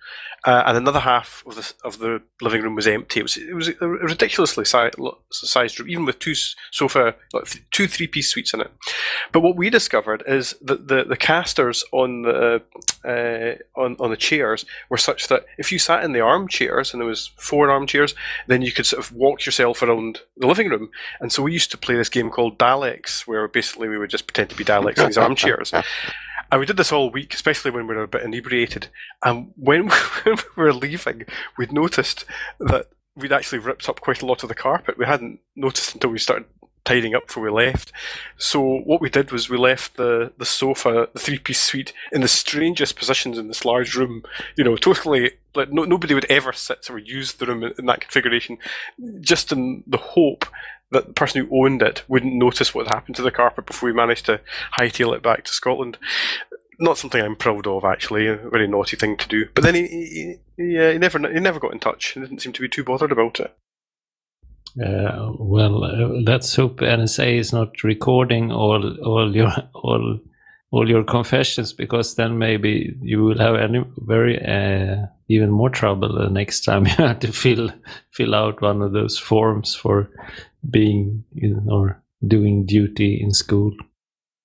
Uh, 0.45 0.63
and 0.65 0.77
another 0.77 1.01
half 1.01 1.43
of 1.45 1.55
the 1.55 1.73
of 1.83 1.99
the 1.99 2.21
living 2.41 2.61
room 2.61 2.75
was 2.75 2.87
empty. 2.87 3.19
It 3.19 3.23
was 3.23 3.37
it 3.37 3.53
was 3.53 3.69
a 3.81 3.87
ridiculously 3.87 4.65
si- 4.65 4.89
sized 5.31 5.79
room, 5.79 5.89
even 5.89 6.05
with 6.05 6.19
two 6.19 6.35
sofa, 6.71 7.15
like 7.33 7.45
two 7.71 7.87
three 7.87 8.07
piece 8.07 8.29
suites 8.29 8.53
in 8.53 8.61
it. 8.61 8.71
But 9.31 9.41
what 9.41 9.57
we 9.57 9.69
discovered 9.69 10.23
is 10.27 10.55
that 10.61 10.87
the, 10.87 11.03
the 11.03 11.17
casters 11.17 11.83
on 11.91 12.21
the 12.21 12.61
uh, 13.03 13.79
on 13.79 13.97
on 13.99 14.09
the 14.11 14.17
chairs 14.17 14.65
were 14.89 14.97
such 14.97 15.27
that 15.27 15.45
if 15.57 15.71
you 15.71 15.79
sat 15.79 16.03
in 16.03 16.13
the 16.13 16.21
armchairs 16.21 16.93
and 16.93 17.01
there 17.01 17.07
was 17.07 17.31
four 17.37 17.69
armchairs, 17.69 18.15
then 18.47 18.61
you 18.61 18.71
could 18.71 18.85
sort 18.85 19.03
of 19.03 19.11
walk 19.11 19.45
yourself 19.45 19.81
around 19.81 20.21
the 20.37 20.47
living 20.47 20.69
room. 20.69 20.89
And 21.19 21.31
so 21.31 21.43
we 21.43 21.53
used 21.53 21.71
to 21.71 21.77
play 21.77 21.95
this 21.95 22.09
game 22.09 22.29
called 22.29 22.57
Daleks, 22.57 23.27
where 23.27 23.47
basically 23.47 23.89
we 23.89 23.97
would 23.97 24.09
just 24.09 24.27
pretend 24.27 24.49
to 24.51 24.55
be 24.55 24.63
Daleks 24.63 24.99
in 24.99 25.07
these 25.07 25.17
armchairs. 25.17 25.73
And 26.51 26.59
we 26.59 26.65
did 26.65 26.77
this 26.77 26.91
all 26.91 27.11
week, 27.11 27.33
especially 27.33 27.71
when 27.71 27.87
we 27.87 27.95
were 27.95 28.03
a 28.03 28.07
bit 28.07 28.23
inebriated. 28.23 28.87
And 29.23 29.51
when 29.55 29.91
we, 30.25 30.35
were 30.55 30.73
leaving, 30.73 31.25
we'd 31.57 31.71
noticed 31.71 32.25
that 32.59 32.87
we'd 33.15 33.33
actually 33.33 33.59
ripped 33.59 33.89
up 33.89 34.01
quite 34.01 34.21
a 34.21 34.25
lot 34.25 34.43
of 34.43 34.49
the 34.49 34.55
carpet. 34.55 34.97
We 34.97 35.05
hadn't 35.05 35.39
noticed 35.55 35.93
until 35.93 36.11
we 36.11 36.19
started 36.19 36.45
tidying 36.85 37.13
up 37.13 37.27
before 37.27 37.43
we 37.43 37.49
left. 37.49 37.91
So 38.37 38.61
what 38.61 39.01
we 39.01 39.09
did 39.09 39.31
was 39.31 39.49
we 39.49 39.57
left 39.57 39.97
the, 39.97 40.31
the 40.37 40.45
sofa, 40.45 41.09
the 41.13 41.19
three 41.19 41.37
piece 41.37 41.61
suite, 41.61 41.93
in 42.11 42.21
the 42.21 42.27
strangest 42.27 42.95
positions 42.95 43.37
in 43.37 43.47
this 43.47 43.65
large 43.65 43.95
room. 43.95 44.23
You 44.57 44.63
know, 44.63 44.75
totally 44.75 45.31
like 45.53 45.71
no, 45.71 45.83
nobody 45.83 46.13
would 46.13 46.25
ever 46.29 46.53
sit 46.53 46.89
or 46.89 46.97
use 46.97 47.33
the 47.33 47.45
room 47.45 47.63
in 47.77 47.85
that 47.85 48.01
configuration, 48.01 48.57
just 49.19 49.51
in 49.51 49.83
the 49.85 49.97
hope 49.97 50.45
that 50.91 51.07
the 51.07 51.13
person 51.13 51.45
who 51.45 51.65
owned 51.65 51.81
it 51.81 52.03
wouldn't 52.07 52.33
notice 52.33 52.73
what 52.73 52.87
had 52.87 52.93
happened 52.93 53.15
to 53.17 53.21
the 53.21 53.31
carpet 53.31 53.65
before 53.65 53.87
we 53.87 53.93
managed 53.93 54.25
to 54.25 54.41
hightail 54.77 55.15
it 55.15 55.21
back 55.21 55.43
to 55.45 55.53
Scotland. 55.53 55.97
Not 56.79 56.97
something 56.97 57.21
I'm 57.21 57.35
proud 57.35 57.67
of, 57.67 57.83
actually. 57.83 58.27
A 58.27 58.37
very 58.37 58.67
naughty 58.67 58.95
thing 58.95 59.17
to 59.17 59.27
do. 59.27 59.47
But 59.53 59.63
then 59.63 59.75
he, 59.75 59.87
he, 59.87 60.35
he, 60.57 60.91
he 60.91 60.97
never 60.97 61.19
he 61.31 61.39
never 61.39 61.59
got 61.59 61.73
in 61.73 61.79
touch. 61.79 62.13
He 62.13 62.21
didn't 62.21 62.39
seem 62.39 62.53
to 62.53 62.61
be 62.61 62.69
too 62.69 62.83
bothered 62.83 63.11
about 63.11 63.39
it. 63.39 63.55
Uh, 64.81 65.33
well, 65.37 65.83
uh, 65.83 66.07
let's 66.23 66.55
hope 66.55 66.77
NSA 66.77 67.37
is 67.37 67.51
not 67.51 67.83
recording 67.83 68.51
all 68.51 68.97
all 69.03 69.35
your 69.35 69.51
all 69.73 70.19
all 70.71 70.89
your 70.89 71.03
confessions 71.03 71.73
because 71.73 72.15
then 72.15 72.37
maybe 72.37 72.95
you 73.01 73.23
will 73.23 73.37
have 73.39 73.55
any 73.55 73.83
very 73.97 74.37
uh, 74.45 75.05
even 75.27 75.49
more 75.49 75.69
trouble 75.69 76.13
the 76.13 76.29
next 76.29 76.61
time 76.61 76.85
you 76.85 76.91
have 76.93 77.19
to 77.19 77.31
fill 77.31 77.71
fill 78.11 78.35
out 78.35 78.61
one 78.61 78.81
of 78.81 78.91
those 78.91 79.17
forms 79.17 79.75
for 79.75 80.09
being 80.69 81.23
in, 81.35 81.67
or 81.69 82.01
doing 82.27 82.65
duty 82.65 83.19
in 83.21 83.31
school. 83.31 83.71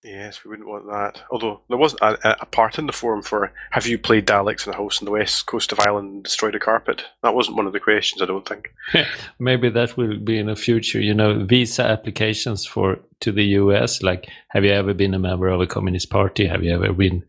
Yes, 0.04 0.44
we 0.44 0.50
wouldn't 0.50 0.68
want 0.68 0.86
that. 0.86 1.22
Although 1.30 1.62
there 1.68 1.78
wasn't 1.78 2.02
a, 2.02 2.42
a 2.42 2.44
part 2.44 2.78
in 2.78 2.86
the 2.86 2.92
forum 2.92 3.22
for 3.22 3.50
have 3.70 3.86
you 3.86 3.98
played 3.98 4.26
Daleks 4.26 4.66
in 4.66 4.74
a 4.74 4.76
house 4.76 5.00
on 5.00 5.06
the 5.06 5.10
west 5.10 5.46
coast 5.46 5.72
of 5.72 5.80
Ireland 5.80 6.12
and 6.12 6.22
destroyed 6.22 6.54
a 6.54 6.60
carpet? 6.60 7.06
That 7.22 7.34
wasn't 7.34 7.56
one 7.56 7.66
of 7.66 7.72
the 7.72 7.80
questions, 7.80 8.20
I 8.20 8.26
don't 8.26 8.46
think. 8.46 8.74
Maybe 9.38 9.70
that 9.70 9.96
will 9.96 10.18
be 10.18 10.38
in 10.38 10.46
the 10.46 10.56
future. 10.56 11.00
You 11.00 11.14
know, 11.14 11.42
visa 11.46 11.84
applications 11.84 12.66
for 12.66 12.98
to 13.20 13.32
the 13.32 13.44
US. 13.60 14.02
Like, 14.02 14.28
have 14.48 14.62
you 14.62 14.72
ever 14.72 14.92
been 14.92 15.14
a 15.14 15.18
member 15.18 15.48
of 15.48 15.62
a 15.62 15.66
communist 15.66 16.10
party? 16.10 16.46
Have 16.46 16.62
you 16.62 16.74
ever 16.74 16.92
been 16.92 17.24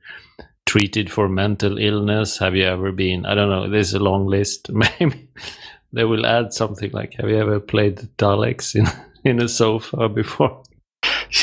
treated 0.65 1.09
for 1.09 1.29
mental 1.29 1.77
illness? 1.77 2.39
Have 2.39 2.57
you 2.57 2.65
ever 2.65 2.91
been? 2.91 3.25
I 3.25 3.35
don't 3.35 3.49
know. 3.49 3.69
There's 3.69 3.93
a 3.93 3.99
long 3.99 4.27
list. 4.27 4.69
Maybe 4.99 5.29
they 5.93 6.03
will 6.03 6.25
add 6.25 6.51
something 6.51 6.91
like, 6.91 7.13
have 7.13 7.29
you 7.29 7.37
ever 7.37 7.61
played 7.61 7.99
Daleks 8.17 8.75
in 8.75 8.85
in 9.23 9.41
a 9.41 9.47
sofa 9.47 10.09
before? 10.09 10.61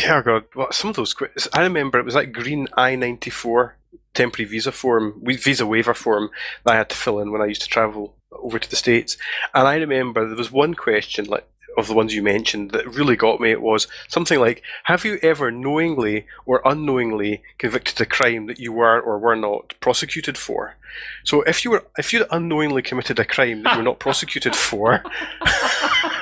Yeah, 0.01 0.19
oh 0.19 0.23
God, 0.23 0.45
well, 0.55 0.73
some 0.73 0.91
of 0.91 0.97
those 0.97 1.13
quiz. 1.13 1.49
I 1.53 1.63
remember 1.63 1.99
it 1.99 2.05
was 2.05 2.15
that 2.15 2.33
Green 2.33 2.69
I 2.77 2.95
ninety 2.95 3.31
four 3.31 3.77
temporary 4.15 4.49
visa 4.49 4.73
form, 4.73 5.21
visa 5.25 5.67
waiver 5.67 5.95
form 5.95 6.31
that 6.65 6.73
I 6.75 6.77
had 6.77 6.89
to 6.91 6.97
fill 6.97 7.19
in 7.19 7.33
when 7.33 7.43
I 7.43 7.47
used 7.47 7.63
to 7.63 7.69
travel 7.69 8.15
over 8.31 8.59
to 8.59 8.71
the 8.71 8.77
states. 8.77 9.17
And 9.55 9.67
I 9.67 9.77
remember 9.77 10.27
there 10.27 10.37
was 10.37 10.53
one 10.53 10.75
question 10.75 11.27
like 11.27 11.47
of 11.79 11.89
the 11.89 11.95
ones 11.95 12.15
you 12.15 12.23
mentioned 12.23 12.71
that 12.73 12.87
really 12.95 13.17
got 13.17 13.41
me. 13.41 13.51
It 13.51 13.63
was 13.63 13.89
something 14.09 14.39
like, 14.39 14.63
"Have 14.85 15.05
you 15.05 15.19
ever 15.23 15.51
knowingly 15.51 16.27
or 16.47 16.63
unknowingly 16.65 17.43
convicted 17.59 18.01
a 18.01 18.07
crime 18.07 18.47
that 18.47 18.59
you 18.61 18.73
were 18.73 19.01
or 19.01 19.19
were 19.19 19.37
not 19.37 19.75
prosecuted 19.81 20.39
for?" 20.39 20.77
So 21.25 21.43
if 21.43 21.65
you 21.65 21.71
were 21.71 21.85
if 21.99 22.13
you 22.13 22.25
unknowingly 22.31 22.83
committed 22.83 23.19
a 23.19 23.25
crime 23.25 23.63
that 23.63 23.73
you 23.73 23.79
were 23.79 23.85
not 23.85 23.99
prosecuted 24.07 24.55
for. 24.55 25.03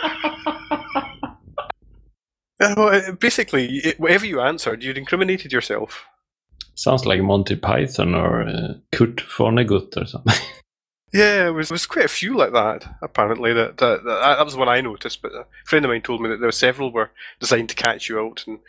Uh, 2.60 2.74
well, 2.76 2.88
uh, 2.94 3.12
basically, 3.12 3.78
it- 3.78 3.98
whatever 4.00 4.26
you 4.26 4.40
answered, 4.40 4.82
you'd 4.84 4.98
incriminated 4.98 5.52
yourself. 5.52 6.04
Sounds 6.74 7.04
like 7.04 7.20
Monty 7.22 7.56
Python 7.56 8.14
or 8.14 8.42
uh, 8.42 8.74
Kurt 8.92 9.16
Vonnegut 9.16 9.96
or 9.96 10.06
something. 10.06 10.34
Yeah, 11.12 11.48
it 11.48 11.50
was, 11.50 11.68
there 11.70 11.74
was 11.74 11.86
quite 11.86 12.04
a 12.04 12.08
few 12.08 12.36
like 12.36 12.52
that, 12.52 12.86
apparently. 13.02 13.52
That, 13.52 13.78
that, 13.78 14.04
that, 14.04 14.36
that 14.36 14.44
was 14.44 14.54
one 14.56 14.68
I 14.68 14.80
noticed, 14.80 15.20
but 15.20 15.32
a 15.32 15.44
friend 15.64 15.84
of 15.84 15.90
mine 15.90 16.02
told 16.02 16.20
me 16.22 16.28
that 16.28 16.36
there 16.36 16.46
were 16.46 16.52
several 16.52 16.92
were 16.92 17.10
designed 17.40 17.68
to 17.70 17.74
catch 17.74 18.08
you 18.08 18.20
out 18.20 18.44
and, 18.46 18.60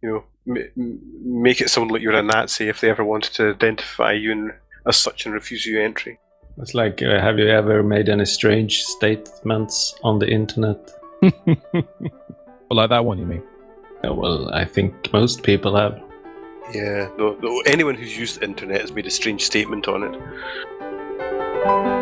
you 0.00 0.08
know, 0.08 0.24
m- 0.46 0.70
m- 0.78 1.00
make 1.42 1.60
it 1.60 1.70
sound 1.70 1.90
like 1.90 2.00
you're 2.00 2.12
a 2.12 2.22
Nazi 2.22 2.68
if 2.68 2.80
they 2.80 2.88
ever 2.88 3.04
wanted 3.04 3.32
to 3.34 3.50
identify 3.50 4.12
you 4.12 4.30
and, 4.30 4.52
as 4.86 4.96
such 4.96 5.24
and 5.26 5.34
refuse 5.34 5.66
you 5.66 5.80
entry. 5.80 6.20
It's 6.58 6.72
like, 6.72 7.02
uh, 7.02 7.20
have 7.20 7.36
you 7.40 7.48
ever 7.48 7.82
made 7.82 8.08
any 8.08 8.26
strange 8.26 8.84
statements 8.84 9.92
on 10.04 10.20
the 10.20 10.28
internet? 10.28 10.92
well, 12.68 12.76
like 12.76 12.90
that 12.90 13.04
one, 13.04 13.18
you 13.18 13.26
mean? 13.26 13.42
Yeah, 14.04 14.10
well, 14.10 14.52
I 14.52 14.64
think 14.64 15.12
most 15.12 15.42
people 15.42 15.74
have. 15.76 16.00
Yeah, 16.72 17.08
no, 17.18 17.36
no, 17.42 17.62
anyone 17.66 17.94
who's 17.94 18.16
used 18.16 18.40
the 18.40 18.44
internet 18.44 18.80
has 18.80 18.92
made 18.92 19.06
a 19.06 19.10
strange 19.10 19.44
statement 19.44 19.88
on 19.88 20.02
it. 20.02 21.97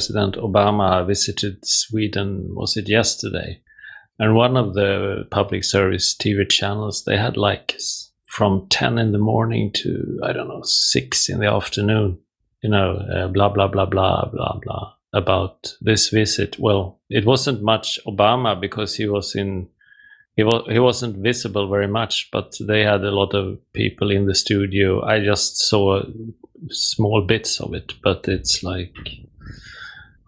President 0.00 0.36
Obama 0.36 1.06
visited 1.06 1.58
Sweden, 1.62 2.54
was 2.54 2.74
it 2.74 2.88
yesterday? 2.88 3.60
And 4.18 4.34
one 4.34 4.56
of 4.56 4.72
the 4.72 5.26
public 5.30 5.62
service 5.62 6.16
TV 6.16 6.48
channels, 6.48 7.04
they 7.04 7.18
had 7.18 7.36
like 7.36 7.78
from 8.26 8.66
10 8.70 8.96
in 8.96 9.12
the 9.12 9.18
morning 9.18 9.70
to, 9.74 10.18
I 10.24 10.32
don't 10.32 10.48
know, 10.48 10.62
6 10.64 11.28
in 11.28 11.40
the 11.40 11.52
afternoon, 11.52 12.18
you 12.62 12.70
know, 12.70 12.92
uh, 13.14 13.28
blah, 13.28 13.50
blah, 13.50 13.68
blah, 13.68 13.84
blah, 13.84 14.24
blah, 14.32 14.58
blah, 14.62 14.94
about 15.12 15.74
this 15.82 16.08
visit. 16.08 16.58
Well, 16.58 16.98
it 17.10 17.26
wasn't 17.26 17.62
much 17.62 18.00
Obama 18.06 18.58
because 18.58 18.94
he 18.94 19.06
was 19.06 19.34
in, 19.34 19.68
he, 20.34 20.44
was, 20.44 20.64
he 20.66 20.78
wasn't 20.78 21.18
visible 21.18 21.68
very 21.68 21.88
much, 21.88 22.30
but 22.32 22.54
they 22.58 22.84
had 22.84 23.04
a 23.04 23.10
lot 23.10 23.34
of 23.34 23.58
people 23.74 24.10
in 24.10 24.24
the 24.24 24.34
studio. 24.34 25.04
I 25.04 25.22
just 25.22 25.58
saw 25.58 26.00
small 26.70 27.20
bits 27.20 27.60
of 27.60 27.74
it, 27.74 27.92
but 28.02 28.26
it's 28.28 28.62
like, 28.62 28.96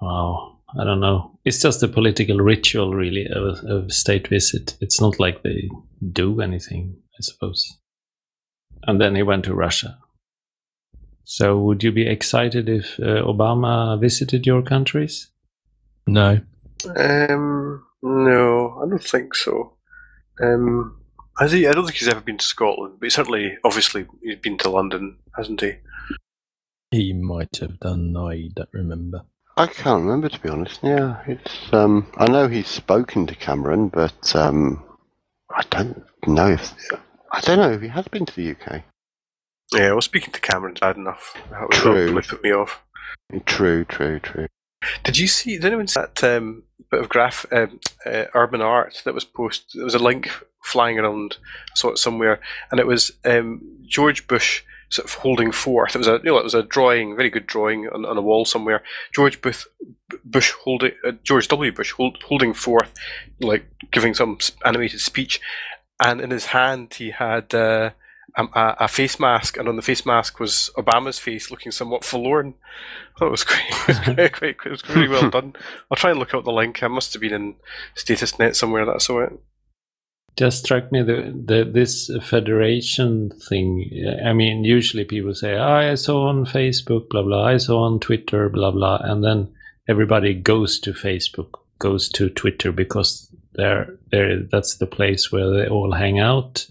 Wow, 0.02 0.58
I 0.76 0.82
don't 0.82 0.98
know. 0.98 1.38
It's 1.44 1.62
just 1.62 1.80
a 1.84 1.86
political 1.86 2.38
ritual, 2.38 2.92
really, 2.92 3.24
of, 3.32 3.64
of 3.64 3.86
a 3.86 3.92
state 3.92 4.26
visit. 4.26 4.76
It's 4.80 5.00
not 5.00 5.20
like 5.20 5.44
they 5.44 5.70
do 6.10 6.40
anything, 6.40 6.96
I 7.16 7.20
suppose. 7.20 7.78
And 8.82 9.00
then 9.00 9.14
he 9.14 9.22
went 9.22 9.44
to 9.44 9.54
Russia. 9.54 9.96
So, 11.22 11.56
would 11.60 11.84
you 11.84 11.92
be 11.92 12.08
excited 12.08 12.68
if 12.68 12.98
uh, 12.98 13.22
Obama 13.22 14.00
visited 14.00 14.44
your 14.44 14.60
countries? 14.60 15.30
No. 16.08 16.40
Um, 16.96 17.84
no, 18.02 18.82
I 18.84 18.88
don't 18.88 19.04
think 19.04 19.36
so. 19.36 19.76
Um, 20.42 21.00
has 21.38 21.52
he? 21.52 21.68
I 21.68 21.74
don't 21.74 21.84
think 21.84 21.98
he's 21.98 22.08
ever 22.08 22.20
been 22.20 22.38
to 22.38 22.44
Scotland, 22.44 22.96
but 22.98 23.06
he 23.06 23.10
certainly, 23.10 23.56
obviously, 23.62 24.06
he's 24.20 24.40
been 24.40 24.58
to 24.58 24.68
London, 24.68 25.18
hasn't 25.36 25.60
he? 25.60 25.74
He 26.90 27.12
might 27.12 27.56
have 27.58 27.78
done. 27.78 28.16
I 28.16 28.48
don't 28.52 28.68
remember. 28.72 29.26
I 29.56 29.66
can't 29.66 30.02
remember 30.02 30.28
to 30.28 30.40
be 30.40 30.48
honest. 30.48 30.80
Yeah, 30.82 31.22
it's. 31.26 31.72
Um, 31.72 32.10
I 32.16 32.28
know 32.28 32.48
he's 32.48 32.68
spoken 32.68 33.26
to 33.26 33.34
Cameron, 33.34 33.88
but 33.88 34.34
um, 34.34 34.82
I 35.50 35.62
don't 35.70 36.02
know 36.26 36.48
if. 36.48 36.72
I 37.32 37.40
don't 37.40 37.58
know 37.58 37.70
if 37.72 37.82
he 37.82 37.88
has 37.88 38.08
been 38.08 38.26
to 38.26 38.34
the 38.34 38.50
UK. 38.52 38.82
Yeah, 39.74 39.92
well, 39.92 40.00
speaking 40.02 40.32
to 40.32 40.40
Cameron's 40.40 40.80
bad 40.80 40.96
enough. 40.96 41.34
That 41.50 41.62
would 41.62 41.70
True. 41.72 41.92
really 41.92 42.22
put 42.22 42.42
me 42.42 42.52
off. 42.52 42.82
True, 43.46 43.84
true, 43.84 44.20
true. 44.20 44.46
Did 45.04 45.18
you 45.18 45.26
see? 45.26 45.56
Did 45.56 45.66
anyone 45.66 45.86
see 45.86 46.00
that 46.00 46.24
um, 46.24 46.64
bit 46.90 47.00
of 47.00 47.08
graph 47.08 47.46
um, 47.52 47.80
uh, 48.04 48.24
urban 48.34 48.60
art 48.60 49.02
that 49.04 49.14
was 49.14 49.24
posted? 49.24 49.78
There 49.78 49.84
was 49.84 49.94
a 49.94 49.98
link 49.98 50.30
flying 50.62 50.98
around. 50.98 51.36
I 51.42 51.74
saw 51.74 51.88
it 51.90 51.98
somewhere, 51.98 52.40
and 52.70 52.80
it 52.80 52.86
was 52.86 53.12
um, 53.24 53.62
George 53.86 54.26
Bush 54.26 54.62
sort 54.92 55.08
of 55.08 55.14
holding 55.14 55.50
forth. 55.52 55.94
It 55.94 55.98
was 55.98 56.08
a 56.08 56.20
you 56.22 56.30
know 56.30 56.38
it 56.38 56.44
was 56.44 56.54
a 56.54 56.62
drawing, 56.62 57.16
very 57.16 57.30
good 57.30 57.46
drawing 57.46 57.88
on, 57.88 58.04
on 58.04 58.18
a 58.18 58.22
wall 58.22 58.44
somewhere. 58.44 58.82
George 59.14 59.40
Bush, 59.40 59.64
Bush 60.24 60.52
holding 60.52 60.92
uh, 61.04 61.12
George 61.22 61.48
W. 61.48 61.72
Bush 61.72 61.92
hold, 61.92 62.22
holding 62.24 62.52
forth, 62.52 62.92
like 63.40 63.64
giving 63.90 64.12
some 64.12 64.38
animated 64.66 65.00
speech, 65.00 65.40
and 65.98 66.20
in 66.20 66.30
his 66.30 66.46
hand 66.46 66.94
he 66.94 67.10
had. 67.10 67.54
Uh, 67.54 67.90
a, 68.34 68.44
a 68.44 68.76
a 68.80 68.88
face 68.88 69.20
mask, 69.20 69.58
and 69.58 69.68
on 69.68 69.76
the 69.76 69.82
face 69.82 70.06
mask 70.06 70.40
was 70.40 70.70
Obama's 70.78 71.18
face, 71.18 71.50
looking 71.50 71.70
somewhat 71.70 72.02
forlorn. 72.02 72.54
I 73.14 73.18
thought 73.18 73.26
it 73.26 73.30
was 73.30 73.44
great. 73.44 73.60
it 73.68 73.88
was 73.88 73.98
quite, 73.98 74.32
quite, 74.32 74.56
it 74.64 74.70
was 74.70 74.88
really 74.88 75.08
well 75.08 75.28
done. 75.36 75.54
I'll 75.90 75.96
try 75.96 76.10
and 76.10 76.18
look 76.18 76.34
out 76.34 76.44
the 76.44 76.50
link. 76.50 76.82
I 76.82 76.88
must 76.88 77.12
have 77.12 77.20
been 77.20 77.34
in 77.34 77.56
StatusNet 77.94 78.56
somewhere 78.56 78.86
that 78.86 78.94
I 78.94 78.98
saw 78.98 79.20
it. 79.20 79.38
Just 80.38 80.64
struck 80.64 80.90
me 80.90 81.02
the, 81.02 81.32
the 81.44 81.70
this 81.70 82.10
federation 82.22 83.30
thing. 83.48 83.90
I 84.24 84.32
mean, 84.32 84.64
usually 84.64 85.04
people 85.04 85.34
say, 85.34 85.54
oh, 85.56 85.62
"I 85.62 85.94
saw 85.94 86.28
on 86.28 86.46
Facebook, 86.46 87.10
blah 87.10 87.22
blah. 87.22 87.44
I 87.44 87.58
saw 87.58 87.82
on 87.82 88.00
Twitter, 88.00 88.48
blah 88.48 88.70
blah," 88.70 88.98
and 89.02 89.22
then 89.22 89.52
everybody 89.88 90.34
goes 90.34 90.78
to 90.80 90.92
Facebook, 90.92 91.50
goes 91.78 92.08
to 92.10 92.30
Twitter 92.30 92.72
because 92.72 93.28
they're, 93.54 93.98
they're 94.10 94.42
that's 94.50 94.76
the 94.76 94.86
place 94.86 95.30
where 95.30 95.50
they 95.50 95.68
all 95.68 95.92
hang 95.92 96.18
out. 96.18 96.66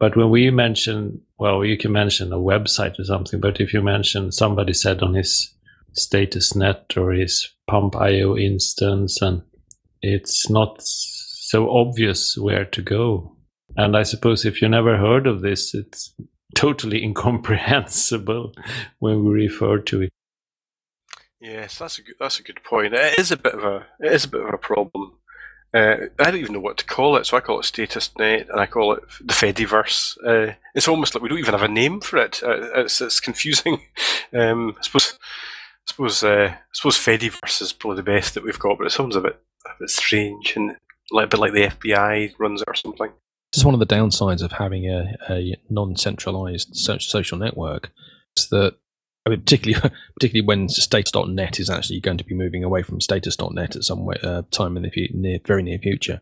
But 0.00 0.16
when 0.16 0.30
we 0.30 0.50
mention, 0.50 1.20
well, 1.38 1.64
you 1.64 1.76
can 1.76 1.92
mention 1.92 2.32
a 2.32 2.38
website 2.38 2.98
or 2.98 3.04
something. 3.04 3.38
But 3.38 3.60
if 3.60 3.74
you 3.74 3.82
mention 3.82 4.32
somebody 4.32 4.72
said 4.72 5.02
on 5.02 5.14
his 5.14 5.54
status 5.92 6.56
net 6.56 6.94
or 6.96 7.12
his 7.12 7.50
pump.io 7.68 8.36
instance, 8.36 9.20
and 9.20 9.42
it's 10.02 10.48
not 10.48 10.82
so 11.50 11.68
obvious 11.68 12.38
where 12.38 12.64
to 12.64 12.80
go. 12.80 13.36
And 13.76 13.96
I 13.96 14.04
suppose 14.04 14.44
if 14.44 14.62
you 14.62 14.68
never 14.68 14.96
heard 14.96 15.26
of 15.26 15.40
this, 15.40 15.74
it's 15.74 16.14
totally 16.54 17.02
incomprehensible 17.08 18.52
when 19.00 19.24
we 19.24 19.32
refer 19.32 19.78
to 19.78 20.02
it. 20.02 20.10
Yes, 21.40 21.78
that's 21.78 21.98
a 21.98 22.02
good, 22.02 22.14
that's 22.20 22.38
a 22.38 22.44
good 22.44 22.62
point. 22.62 22.94
It 22.94 23.18
is 23.18 23.32
a 23.32 23.36
bit 23.36 23.54
of 23.54 23.64
a 23.64 23.86
it 23.98 24.12
is 24.12 24.24
a 24.24 24.28
bit 24.28 24.42
of 24.42 24.54
a 24.54 24.58
problem. 24.58 25.14
Uh, 25.74 25.96
I 26.18 26.30
don't 26.30 26.36
even 26.36 26.52
know 26.52 26.60
what 26.60 26.78
to 26.78 26.84
call 26.84 27.16
it, 27.16 27.26
so 27.26 27.36
I 27.36 27.40
call 27.40 27.60
it 27.60 27.64
StatusNet 27.64 28.48
and 28.50 28.60
I 28.60 28.66
call 28.66 28.92
it 28.92 29.02
the 29.20 29.34
Fediverse. 29.34 30.18
Uh, 30.24 30.54
it's 30.74 30.88
almost 30.88 31.14
like 31.14 31.22
we 31.22 31.28
don't 31.28 31.38
even 31.38 31.54
have 31.54 31.62
a 31.62 31.68
name 31.68 32.00
for 32.00 32.18
it. 32.18 32.42
Uh, 32.42 32.80
it's 32.80 33.00
it's 33.00 33.20
confusing. 33.20 33.82
Um, 34.32 34.76
I 34.78 34.82
suppose 34.84 35.18
I 35.18 35.86
suppose 35.86 36.22
uh, 36.22 36.50
I 36.52 36.58
suppose 36.72 36.96
Fediverse 36.96 37.60
is 37.60 37.72
probably 37.72 37.96
the 37.96 38.04
best 38.04 38.34
that 38.34 38.44
we've 38.44 38.60
got, 38.60 38.78
but 38.78 38.86
it 38.86 38.92
sounds 38.92 39.16
a 39.16 39.20
bit 39.20 39.40
a 39.66 39.70
bit 39.80 39.90
strange 39.90 40.54
and 40.54 40.76
like, 41.10 41.26
a 41.26 41.28
bit 41.28 41.40
like 41.40 41.52
the 41.52 41.66
FBI 41.66 42.34
runs 42.38 42.62
it 42.62 42.68
or 42.68 42.74
something. 42.74 43.10
This 43.52 43.60
is 43.60 43.64
one 43.64 43.74
of 43.74 43.80
the 43.80 43.86
downsides 43.86 44.42
of 44.42 44.52
having 44.52 44.88
a, 44.88 45.16
a 45.28 45.56
non-centralized 45.68 46.74
social 46.74 47.38
network. 47.38 47.90
Is 48.36 48.48
that 48.50 48.76
I 49.26 49.30
mean, 49.30 49.40
particularly 49.40 49.90
particularly 50.14 50.46
when 50.46 50.68
status.net 50.68 51.60
is 51.60 51.70
actually 51.70 52.00
going 52.00 52.18
to 52.18 52.24
be 52.24 52.34
moving 52.34 52.64
away 52.64 52.82
from 52.82 53.00
status.net 53.00 53.76
at 53.76 53.84
some 53.84 54.04
way, 54.04 54.16
uh, 54.22 54.42
time 54.50 54.76
in 54.76 54.82
the 54.82 55.08
near, 55.12 55.38
very 55.44 55.62
near 55.62 55.78
future. 55.78 56.20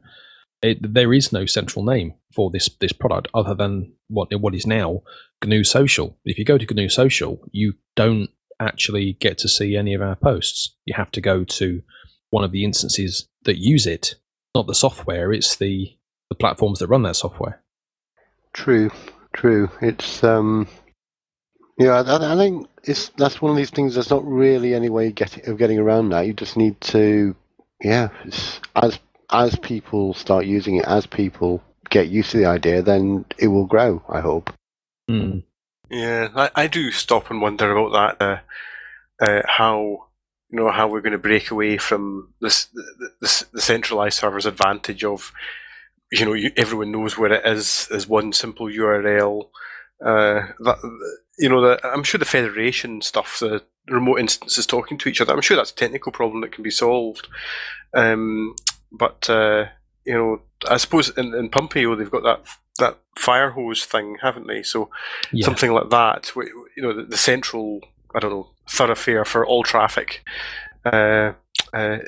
It, 0.60 0.94
there 0.94 1.12
is 1.12 1.32
no 1.32 1.46
central 1.46 1.84
name 1.84 2.14
for 2.34 2.50
this 2.50 2.68
this 2.80 2.92
product 2.92 3.28
other 3.32 3.54
than 3.54 3.92
what 4.08 4.28
what 4.40 4.54
is 4.54 4.66
now 4.66 5.02
GNU 5.44 5.64
Social. 5.64 6.16
If 6.24 6.38
you 6.38 6.44
go 6.44 6.58
to 6.58 6.74
GNU 6.74 6.88
Social, 6.88 7.40
you 7.52 7.74
don't 7.94 8.30
actually 8.60 9.16
get 9.20 9.38
to 9.38 9.48
see 9.48 9.76
any 9.76 9.94
of 9.94 10.02
our 10.02 10.16
posts. 10.16 10.74
You 10.84 10.94
have 10.96 11.12
to 11.12 11.20
go 11.20 11.44
to 11.44 11.82
one 12.30 12.42
of 12.42 12.50
the 12.50 12.64
instances 12.64 13.28
that 13.44 13.58
use 13.58 13.86
it, 13.86 14.16
not 14.58 14.66
the 14.66 14.74
software. 14.74 15.32
It's 15.32 15.56
the 15.56 15.94
the 16.28 16.34
platforms 16.34 16.80
that 16.80 16.88
run 16.88 17.04
that 17.04 17.16
software. 17.16 17.62
True, 18.52 18.90
true. 19.32 19.70
It's 19.80 20.22
um, 20.22 20.68
yeah. 21.78 22.02
I, 22.02 22.34
I 22.34 22.36
think 22.36 22.68
it's 22.84 23.08
that's 23.16 23.40
one 23.40 23.52
of 23.52 23.56
these 23.56 23.70
things. 23.70 23.94
There's 23.94 24.10
not 24.10 24.26
really 24.26 24.74
any 24.74 24.90
way 24.90 25.12
get, 25.12 25.46
of 25.46 25.58
getting 25.58 25.78
around 25.78 26.10
that. 26.10 26.26
You 26.26 26.34
just 26.34 26.56
need 26.56 26.80
to, 26.92 27.34
yeah. 27.82 28.08
It's, 28.24 28.60
as 28.74 28.98
as 29.30 29.56
people 29.56 30.12
start 30.14 30.44
using 30.44 30.76
it, 30.76 30.84
as 30.86 31.06
people 31.06 31.62
get 31.88 32.08
used 32.08 32.32
to 32.32 32.38
the 32.38 32.46
idea, 32.46 32.82
then 32.82 33.24
it 33.38 33.48
will 33.48 33.66
grow. 33.66 34.02
I 34.08 34.20
hope. 34.20 34.52
Mm. 35.08 35.44
Yeah, 35.90 36.28
I, 36.34 36.50
I 36.54 36.66
do 36.66 36.90
stop 36.90 37.30
and 37.30 37.40
wonder 37.40 37.70
about 37.74 38.16
that. 38.18 38.24
Uh, 38.24 39.24
uh, 39.24 39.42
how 39.46 40.07
you 40.50 40.58
know 40.58 40.70
how 40.70 40.88
we're 40.88 41.00
going 41.02 41.12
to 41.12 41.18
break 41.18 41.50
away 41.50 41.76
from 41.76 42.32
this 42.40 42.66
the, 42.66 43.10
the, 43.20 43.44
the 43.52 43.60
centralized 43.60 44.18
server's 44.18 44.46
advantage 44.46 45.04
of 45.04 45.32
you 46.10 46.24
know 46.24 46.32
you, 46.32 46.50
everyone 46.56 46.90
knows 46.92 47.18
where 47.18 47.32
it 47.32 47.46
is 47.46 47.88
as 47.92 48.06
one 48.06 48.32
simple 48.32 48.66
URL. 48.66 49.48
Uh, 50.04 50.46
that 50.60 50.78
you 51.38 51.48
know, 51.48 51.60
the, 51.60 51.80
I'm 51.86 52.02
sure 52.04 52.18
the 52.18 52.24
federation 52.24 53.00
stuff, 53.00 53.38
the 53.40 53.62
remote 53.88 54.18
instances 54.20 54.66
talking 54.66 54.98
to 54.98 55.08
each 55.08 55.20
other. 55.20 55.32
I'm 55.32 55.40
sure 55.40 55.56
that's 55.56 55.70
a 55.72 55.74
technical 55.74 56.12
problem 56.12 56.40
that 56.40 56.52
can 56.52 56.62
be 56.64 56.70
solved. 56.70 57.28
Um, 57.94 58.54
but 58.92 59.28
uh, 59.30 59.66
you 60.04 60.14
know, 60.14 60.42
I 60.68 60.76
suppose 60.76 61.10
in, 61.16 61.34
in 61.34 61.48
Pump.io 61.48 61.94
they've 61.94 62.10
got 62.10 62.22
that 62.24 62.46
that 62.78 62.98
fire 63.16 63.50
hose 63.50 63.84
thing, 63.84 64.16
haven't 64.22 64.46
they? 64.46 64.62
So 64.62 64.90
Yeah. 65.32 65.44
something 65.44 65.72
like 65.72 65.90
that. 65.90 66.30
You 66.36 66.82
know, 66.82 66.92
the, 66.92 67.02
the 67.04 67.16
central, 67.16 67.80
I 68.14 68.20
don't 68.20 68.30
know, 68.30 68.50
thoroughfare 68.68 69.24
for 69.24 69.46
all 69.46 69.62
traffic 69.62 70.24
uh, 70.84 71.32
uh, 71.72 71.98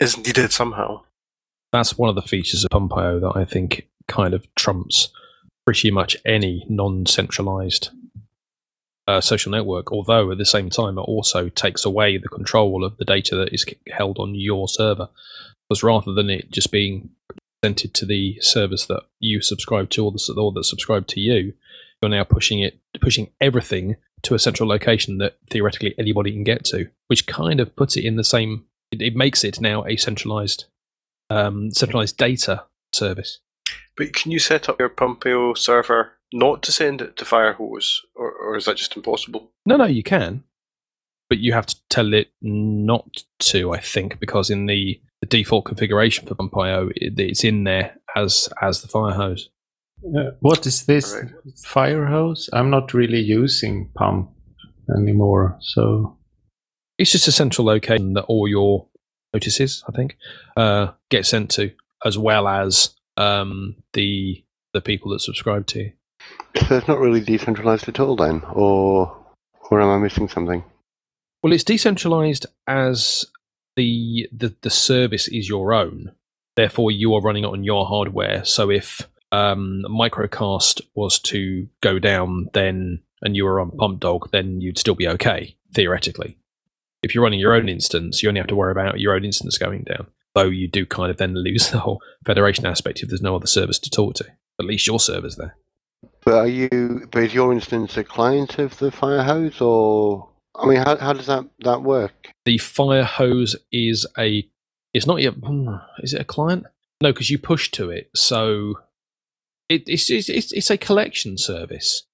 is 0.00 0.16
needed 0.16 0.52
somehow. 0.52 1.02
that's 1.72 1.98
one 1.98 2.08
of 2.08 2.14
the 2.14 2.22
features 2.22 2.64
of 2.64 2.70
Pump.io 2.70 3.20
that 3.20 3.32
I 3.34 3.44
think 3.44 3.88
kind 4.06 4.34
of 4.34 4.46
trumps 4.54 5.08
pretty 5.66 5.90
much 5.90 6.16
any 6.24 6.64
non-centralized 6.68 7.90
uh, 9.08 9.20
social 9.20 9.50
network. 9.52 9.92
Although 9.92 10.30
at 10.30 10.38
the 10.38 10.44
same 10.44 10.70
time, 10.70 10.98
it 10.98 11.02
also 11.02 11.48
takes 11.48 11.84
away 11.84 12.16
the 12.16 12.28
control 12.28 12.84
of 12.84 12.96
the 12.96 13.04
data 13.04 13.34
that 13.36 13.52
is 13.52 13.64
held 13.90 14.18
on 14.18 14.34
your 14.34 14.68
server, 14.68 15.08
because 15.68 15.82
rather 15.82 16.12
than 16.12 16.30
it 16.30 16.50
just 16.50 16.70
being 16.70 17.10
presented 17.62 17.94
to 17.94 18.06
the 18.06 18.38
service 18.40 18.86
that 18.86 19.02
you 19.20 19.40
subscribe 19.40 19.90
to 19.90 20.04
or, 20.04 20.12
the, 20.12 20.34
or 20.36 20.52
that 20.52 20.64
subscribe 20.64 21.06
to 21.08 21.20
you, 21.20 21.54
you're 22.00 22.10
now 22.10 22.24
pushing 22.24 22.60
it, 22.60 22.78
pushing 23.00 23.30
everything 23.40 23.96
to 24.24 24.34
a 24.34 24.38
central 24.38 24.68
location 24.68 25.18
that 25.18 25.36
theoretically 25.50 25.94
anybody 25.98 26.32
can 26.32 26.44
get 26.44 26.64
to, 26.66 26.88
which 27.08 27.26
kind 27.26 27.60
of 27.60 27.76
puts 27.76 27.96
it 27.96 28.04
in 28.04 28.16
the 28.16 28.24
same. 28.24 28.64
It, 28.90 29.00
it 29.02 29.16
makes 29.16 29.44
it 29.44 29.60
now 29.60 29.84
a 29.84 29.96
centralized 29.96 30.64
um, 31.30 31.70
centralized 31.70 32.16
data 32.16 32.64
service. 32.92 33.40
But 33.96 34.12
can 34.12 34.30
you 34.30 34.38
set 34.38 34.68
up 34.68 34.78
your 34.78 34.88
Pump.io 34.88 35.54
server 35.54 36.12
not 36.32 36.62
to 36.62 36.72
send 36.72 37.00
it 37.00 37.16
to 37.16 37.24
Firehose, 37.24 37.98
or, 38.14 38.30
or 38.32 38.56
is 38.56 38.64
that 38.64 38.76
just 38.76 38.96
impossible? 38.96 39.50
No, 39.64 39.76
no, 39.76 39.84
you 39.84 40.02
can, 40.02 40.44
but 41.28 41.38
you 41.38 41.52
have 41.52 41.66
to 41.66 41.76
tell 41.90 42.12
it 42.12 42.30
not 42.42 43.24
to. 43.40 43.72
I 43.72 43.80
think 43.80 44.18
because 44.18 44.50
in 44.50 44.66
the, 44.66 45.00
the 45.20 45.26
default 45.26 45.64
configuration 45.64 46.26
for 46.26 46.34
Pump.io, 46.34 46.90
it, 46.96 47.18
it's 47.18 47.44
in 47.44 47.64
there 47.64 47.96
as 48.16 48.48
as 48.60 48.82
the 48.82 48.88
fire 48.88 49.14
hose. 49.14 49.48
Uh, 50.04 50.30
what 50.40 50.66
is 50.66 50.84
this 50.86 51.14
Right. 51.14 51.32
fire 51.64 52.06
hose? 52.06 52.50
I'm 52.52 52.70
not 52.70 52.92
really 52.94 53.20
using 53.20 53.90
pump 53.94 54.30
anymore, 54.96 55.56
so 55.60 56.18
It's 56.98 57.10
just 57.12 57.26
a 57.28 57.32
central 57.32 57.66
location 57.66 58.12
that 58.14 58.24
all 58.24 58.46
your 58.46 58.86
notices, 59.32 59.82
I 59.88 59.92
think, 59.92 60.16
uh, 60.56 60.92
get 61.10 61.26
sent 61.26 61.50
to, 61.52 61.72
as 62.04 62.16
well 62.18 62.46
as 62.46 62.94
um, 63.16 63.76
the 63.94 64.44
the 64.74 64.80
people 64.80 65.10
that 65.12 65.20
subscribe 65.20 65.66
to. 65.68 65.78
you. 65.80 65.92
So 66.68 66.76
it's 66.76 66.88
not 66.88 66.98
really 67.00 67.20
decentralized 67.20 67.88
at 67.88 67.98
all, 68.00 68.16
then, 68.16 68.42
or 68.52 69.16
or 69.70 69.80
am 69.80 69.88
I 69.88 69.98
missing 69.98 70.28
something? 70.28 70.62
Well, 71.42 71.52
it's 71.52 71.64
decentralized 71.64 72.46
as 72.68 73.24
the, 73.76 74.28
the 74.32 74.54
the 74.62 74.70
service 74.70 75.26
is 75.28 75.48
your 75.48 75.72
own. 75.72 76.12
Therefore, 76.56 76.90
you 76.92 77.14
are 77.14 77.20
running 77.22 77.44
it 77.44 77.48
on 77.48 77.64
your 77.64 77.86
hardware. 77.86 78.44
So 78.44 78.70
if 78.70 79.08
um, 79.34 79.84
Microcast 79.88 80.80
was 80.94 81.18
to 81.20 81.68
go 81.80 81.98
down, 81.98 82.48
then 82.52 83.00
and 83.22 83.34
you 83.36 83.44
were 83.44 83.60
on 83.60 83.70
Pump 83.70 84.00
Dog, 84.00 84.30
then 84.32 84.60
you'd 84.60 84.78
still 84.78 84.94
be 84.94 85.08
okay 85.08 85.56
theoretically. 85.72 86.36
If 87.02 87.14
you're 87.14 87.24
running 87.24 87.40
your 87.40 87.54
own 87.54 87.68
instance, 87.68 88.22
you 88.22 88.28
only 88.28 88.40
have 88.40 88.48
to 88.48 88.56
worry 88.56 88.72
about 88.72 89.00
your 89.00 89.14
own 89.14 89.24
instance 89.24 89.58
going 89.58 89.84
down. 89.84 90.06
Though 90.34 90.44
you 90.44 90.68
do 90.68 90.84
kind 90.84 91.10
of 91.10 91.16
then 91.16 91.34
lose 91.44 91.70
the 91.70 91.78
whole 91.78 92.02
federation 92.26 92.66
aspect 92.66 93.02
if 93.02 93.08
there's 93.08 93.22
no 93.22 93.36
other 93.36 93.46
service 93.46 93.78
to 93.80 93.90
talk 93.90 94.14
to. 94.16 94.26
At 94.58 94.66
least 94.66 94.86
your 94.86 95.00
server's 95.00 95.36
there. 95.36 95.56
But 96.24 96.34
are 96.34 96.46
you? 96.46 97.08
But 97.10 97.24
is 97.24 97.34
your 97.34 97.52
instance 97.52 97.96
a 97.96 98.04
client 98.04 98.58
of 98.58 98.78
the 98.78 98.90
Firehose, 98.90 99.60
or 99.60 100.28
I 100.54 100.66
mean, 100.66 100.78
how 100.78 100.96
how 100.96 101.12
does 101.12 101.26
that 101.26 101.46
that 101.60 101.82
work? 101.82 102.24
the 102.44 102.58
fire 102.58 103.04
hose 103.04 103.56
is 103.72 104.06
a 104.18 104.46
it's 104.92 105.06
not 105.06 105.20
yet 105.20 105.34
hmm, 105.34 105.74
is 105.98 106.12
it 106.12 106.20
a 106.20 106.24
client 106.24 106.64
no 107.00 107.12
because 107.12 107.30
you 107.30 107.38
push 107.38 107.70
to 107.70 107.90
it 107.90 108.10
so 108.14 108.74
it, 109.68 109.82
it's, 109.86 110.10
it's 110.10 110.52
it's 110.52 110.70
a 110.70 110.78
collection 110.78 111.38
service. 111.38 112.04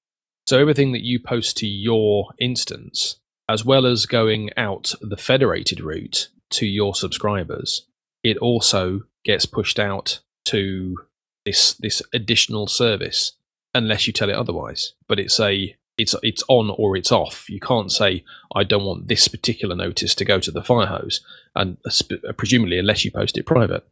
So 0.47 0.59
everything 0.59 0.93
that 0.93 1.05
you 1.05 1.21
post 1.21 1.57
to 1.59 1.67
your 1.67 2.29
instance 2.39 3.17
as 3.49 3.65
well 3.65 3.87
as 3.87 4.07
going 4.07 4.51
out 4.57 4.95
the 5.01 5.17
federated 5.17 5.81
route 5.81 6.29
to 6.51 6.67
your 6.67 6.95
subscribers 6.95 7.87
it 8.23 8.37
also 8.39 9.03
gets 9.25 9.47
pushed 9.47 9.79
out 9.79 10.21
to 10.47 10.97
this 11.45 11.75
this 11.75 12.03
additional 12.13 12.67
service 12.67 13.33
unless 13.75 14.07
you 14.07 14.13
tell 14.13 14.31
it 14.31 14.37
otherwise. 14.37 14.95
But 15.09 15.19
it's 15.19 15.39
a 15.41 15.77
it's 15.99 16.15
it's 16.23 16.43
on 16.49 16.71
or 16.71 16.97
it's 16.97 17.13
off. 17.13 17.49
You 17.49 17.61
can't 17.61 17.93
say 17.93 18.25
I 18.55 18.65
don't 18.65 18.85
want 18.85 19.09
this 19.09 19.29
particular 19.29 19.77
notice 19.77 20.15
to 20.17 20.25
go 20.25 20.41
to 20.41 20.51
the 20.51 20.63
fire 20.63 20.87
hose, 20.87 21.21
and 21.55 21.77
uh, 21.85 22.33
presumably 22.37 22.79
unless 22.79 23.05
you 23.05 23.11
post 23.11 23.39
it 23.39 23.47
private. 23.47 23.87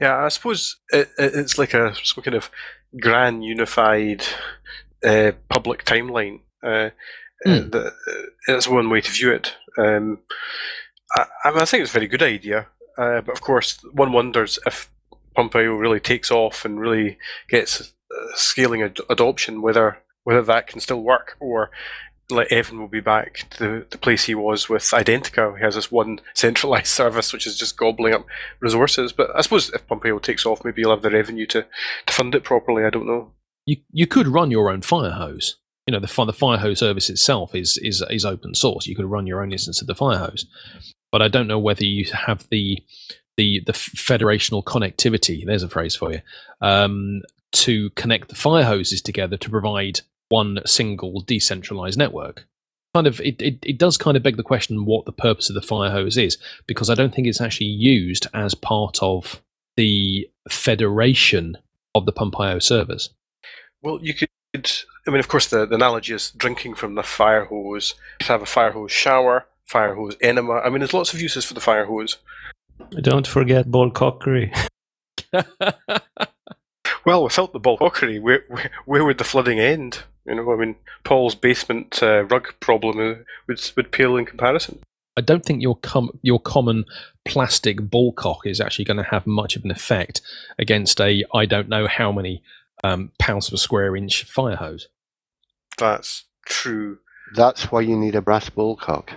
Yeah, 0.00 0.24
I 0.24 0.28
suppose 0.28 0.76
it, 0.90 1.08
it, 1.18 1.34
it's 1.34 1.58
like 1.58 1.74
a 1.74 1.94
some 2.02 2.22
kind 2.22 2.34
of 2.34 2.50
grand 3.00 3.44
unified 3.44 4.24
uh, 5.04 5.32
public 5.48 5.84
timeline. 5.84 6.40
Uh, 6.62 6.90
uh, 7.44 7.60
Hmm. 7.60 7.68
uh, 7.72 7.90
that's 8.46 8.66
one 8.66 8.88
way 8.88 9.00
to 9.02 9.10
view 9.10 9.30
it. 9.32 9.54
Um, 9.78 10.20
I, 11.14 11.26
I, 11.44 11.50
mean, 11.50 11.60
I 11.60 11.64
think 11.66 11.82
it's 11.82 11.90
a 11.90 11.98
very 11.98 12.08
good 12.08 12.22
idea, 12.22 12.66
uh, 12.96 13.20
but 13.20 13.32
of 13.32 13.42
course, 13.42 13.78
one 13.92 14.12
wonders 14.12 14.58
if 14.66 14.90
Pump.io 15.34 15.74
really 15.74 16.00
takes 16.00 16.30
off 16.30 16.64
and 16.64 16.80
really 16.80 17.18
gets 17.50 17.80
uh, 17.82 18.26
scaling 18.34 18.82
ad- 18.82 19.00
adoption, 19.10 19.60
whether 19.60 19.98
whether 20.24 20.42
that 20.42 20.66
can 20.66 20.80
still 20.80 21.02
work 21.02 21.36
or 21.38 21.70
like 22.30 22.50
Evan 22.50 22.80
will 22.80 22.88
be 22.88 23.00
back 23.00 23.46
to 23.50 23.58
the, 23.58 23.86
the 23.90 23.98
place 23.98 24.24
he 24.24 24.34
was 24.34 24.68
with 24.68 24.82
Identica. 24.82 25.56
He 25.56 25.62
has 25.62 25.74
this 25.74 25.92
one 25.92 26.20
centralized 26.34 26.86
service 26.88 27.32
which 27.32 27.46
is 27.46 27.56
just 27.56 27.76
gobbling 27.76 28.14
up 28.14 28.26
resources. 28.60 29.12
But 29.12 29.30
I 29.34 29.42
suppose 29.42 29.70
if 29.70 29.86
Pump.io 29.86 30.18
takes 30.18 30.46
off, 30.46 30.64
maybe 30.64 30.80
you'll 30.80 30.90
have 30.90 31.02
the 31.02 31.10
revenue 31.10 31.46
to, 31.46 31.66
to 32.06 32.12
fund 32.12 32.34
it 32.34 32.44
properly. 32.44 32.84
I 32.84 32.90
don't 32.90 33.06
know. 33.06 33.32
You 33.66 33.76
you 33.90 34.06
could 34.06 34.28
run 34.28 34.50
your 34.50 34.70
own 34.70 34.82
fire 34.82 35.10
hose. 35.10 35.56
You 35.86 35.92
know, 35.92 36.00
the 36.00 36.08
fi- 36.08 36.24
the 36.24 36.32
fire 36.32 36.58
hose 36.58 36.80
service 36.80 37.10
itself 37.10 37.54
is 37.54 37.78
is 37.78 38.02
is 38.10 38.24
open 38.24 38.54
source. 38.54 38.86
You 38.86 38.96
could 38.96 39.06
run 39.06 39.26
your 39.26 39.42
own 39.42 39.52
instance 39.52 39.80
of 39.80 39.86
the 39.86 39.94
fire 39.94 40.18
hose, 40.18 40.46
but 41.10 41.22
I 41.22 41.28
don't 41.28 41.48
know 41.48 41.58
whether 41.58 41.84
you 41.84 42.06
have 42.12 42.46
the 42.50 42.78
the 43.36 43.62
the 43.66 43.72
federational 43.72 44.64
connectivity. 44.64 45.44
There's 45.44 45.62
a 45.62 45.68
phrase 45.68 45.94
for 45.96 46.12
you 46.12 46.20
um, 46.60 47.22
to 47.52 47.90
connect 47.90 48.28
the 48.28 48.34
fire 48.34 48.64
hoses 48.64 49.02
together 49.02 49.36
to 49.36 49.50
provide 49.50 50.00
one 50.28 50.60
single 50.64 51.20
decentralized 51.20 51.98
network. 51.98 52.46
Kind 52.94 53.06
of, 53.06 53.20
it, 53.20 53.40
it, 53.42 53.58
it 53.62 53.78
does 53.78 53.96
kind 53.96 54.16
of 54.16 54.22
beg 54.22 54.36
the 54.36 54.42
question 54.42 54.86
what 54.86 55.04
the 55.04 55.12
purpose 55.12 55.50
of 55.50 55.54
the 55.54 55.62
fire 55.62 55.90
hose 55.90 56.16
is, 56.16 56.38
because 56.66 56.88
I 56.88 56.94
don't 56.94 57.14
think 57.14 57.26
it's 57.26 57.40
actually 57.40 57.66
used 57.66 58.26
as 58.32 58.54
part 58.54 58.98
of 59.02 59.42
the 59.76 60.28
federation 60.48 61.58
of 61.94 62.06
the 62.06 62.12
Pump.io 62.12 62.58
servers. 62.58 63.10
Well, 63.82 63.98
you 64.02 64.14
could. 64.14 64.30
I 65.06 65.10
mean, 65.10 65.20
of 65.20 65.28
course, 65.28 65.46
the, 65.46 65.66
the 65.66 65.74
analogy 65.74 66.14
is 66.14 66.30
drinking 66.30 66.76
from 66.76 66.94
the 66.94 67.02
fire 67.02 67.44
hose. 67.44 67.94
You 68.20 68.26
could 68.26 68.32
have 68.32 68.42
a 68.42 68.46
fire 68.46 68.72
hose 68.72 68.90
shower, 68.90 69.46
fire 69.66 69.94
hose 69.94 70.16
enema. 70.22 70.54
I 70.54 70.70
mean, 70.70 70.78
there's 70.78 70.94
lots 70.94 71.12
of 71.12 71.20
uses 71.20 71.44
for 71.44 71.52
the 71.52 71.60
fire 71.60 71.84
hose. 71.84 72.16
Don't 73.02 73.26
forget 73.26 73.70
ball 73.70 73.90
cockery. 73.90 74.52
Well, 77.06 77.22
without 77.22 77.52
the 77.52 77.60
ballcockery, 77.60 78.20
where, 78.20 78.44
where 78.48 78.70
where 78.84 79.04
would 79.04 79.18
the 79.18 79.24
flooding 79.24 79.60
end? 79.60 80.02
You 80.26 80.34
know, 80.34 80.52
I 80.52 80.56
mean, 80.56 80.76
Paul's 81.04 81.34
basement 81.34 82.02
uh, 82.02 82.24
rug 82.24 82.54
problem 82.60 82.98
uh, 82.98 83.22
would 83.46 83.72
would 83.76 83.92
pale 83.92 84.16
in 84.16 84.26
comparison. 84.26 84.80
I 85.16 85.22
don't 85.22 85.44
think 85.44 85.62
your 85.62 85.76
com- 85.76 86.18
your 86.22 86.40
common 86.40 86.84
plastic 87.24 87.78
ballcock 87.78 88.40
is 88.44 88.60
actually 88.60 88.84
going 88.84 88.98
to 88.98 89.02
have 89.04 89.26
much 89.26 89.56
of 89.56 89.64
an 89.64 89.70
effect 89.70 90.20
against 90.58 91.00
a 91.00 91.24
I 91.32 91.46
don't 91.46 91.68
know 91.68 91.86
how 91.86 92.12
many 92.12 92.42
um, 92.84 93.12
pounds 93.18 93.50
per 93.50 93.56
square 93.56 93.96
inch 93.96 94.24
fire 94.24 94.56
hose. 94.56 94.88
That's 95.78 96.24
true. 96.44 96.98
That's 97.34 97.70
why 97.72 97.80
you 97.80 97.96
need 97.96 98.14
a 98.14 98.22
brass 98.22 98.50
ballcock. 98.50 99.10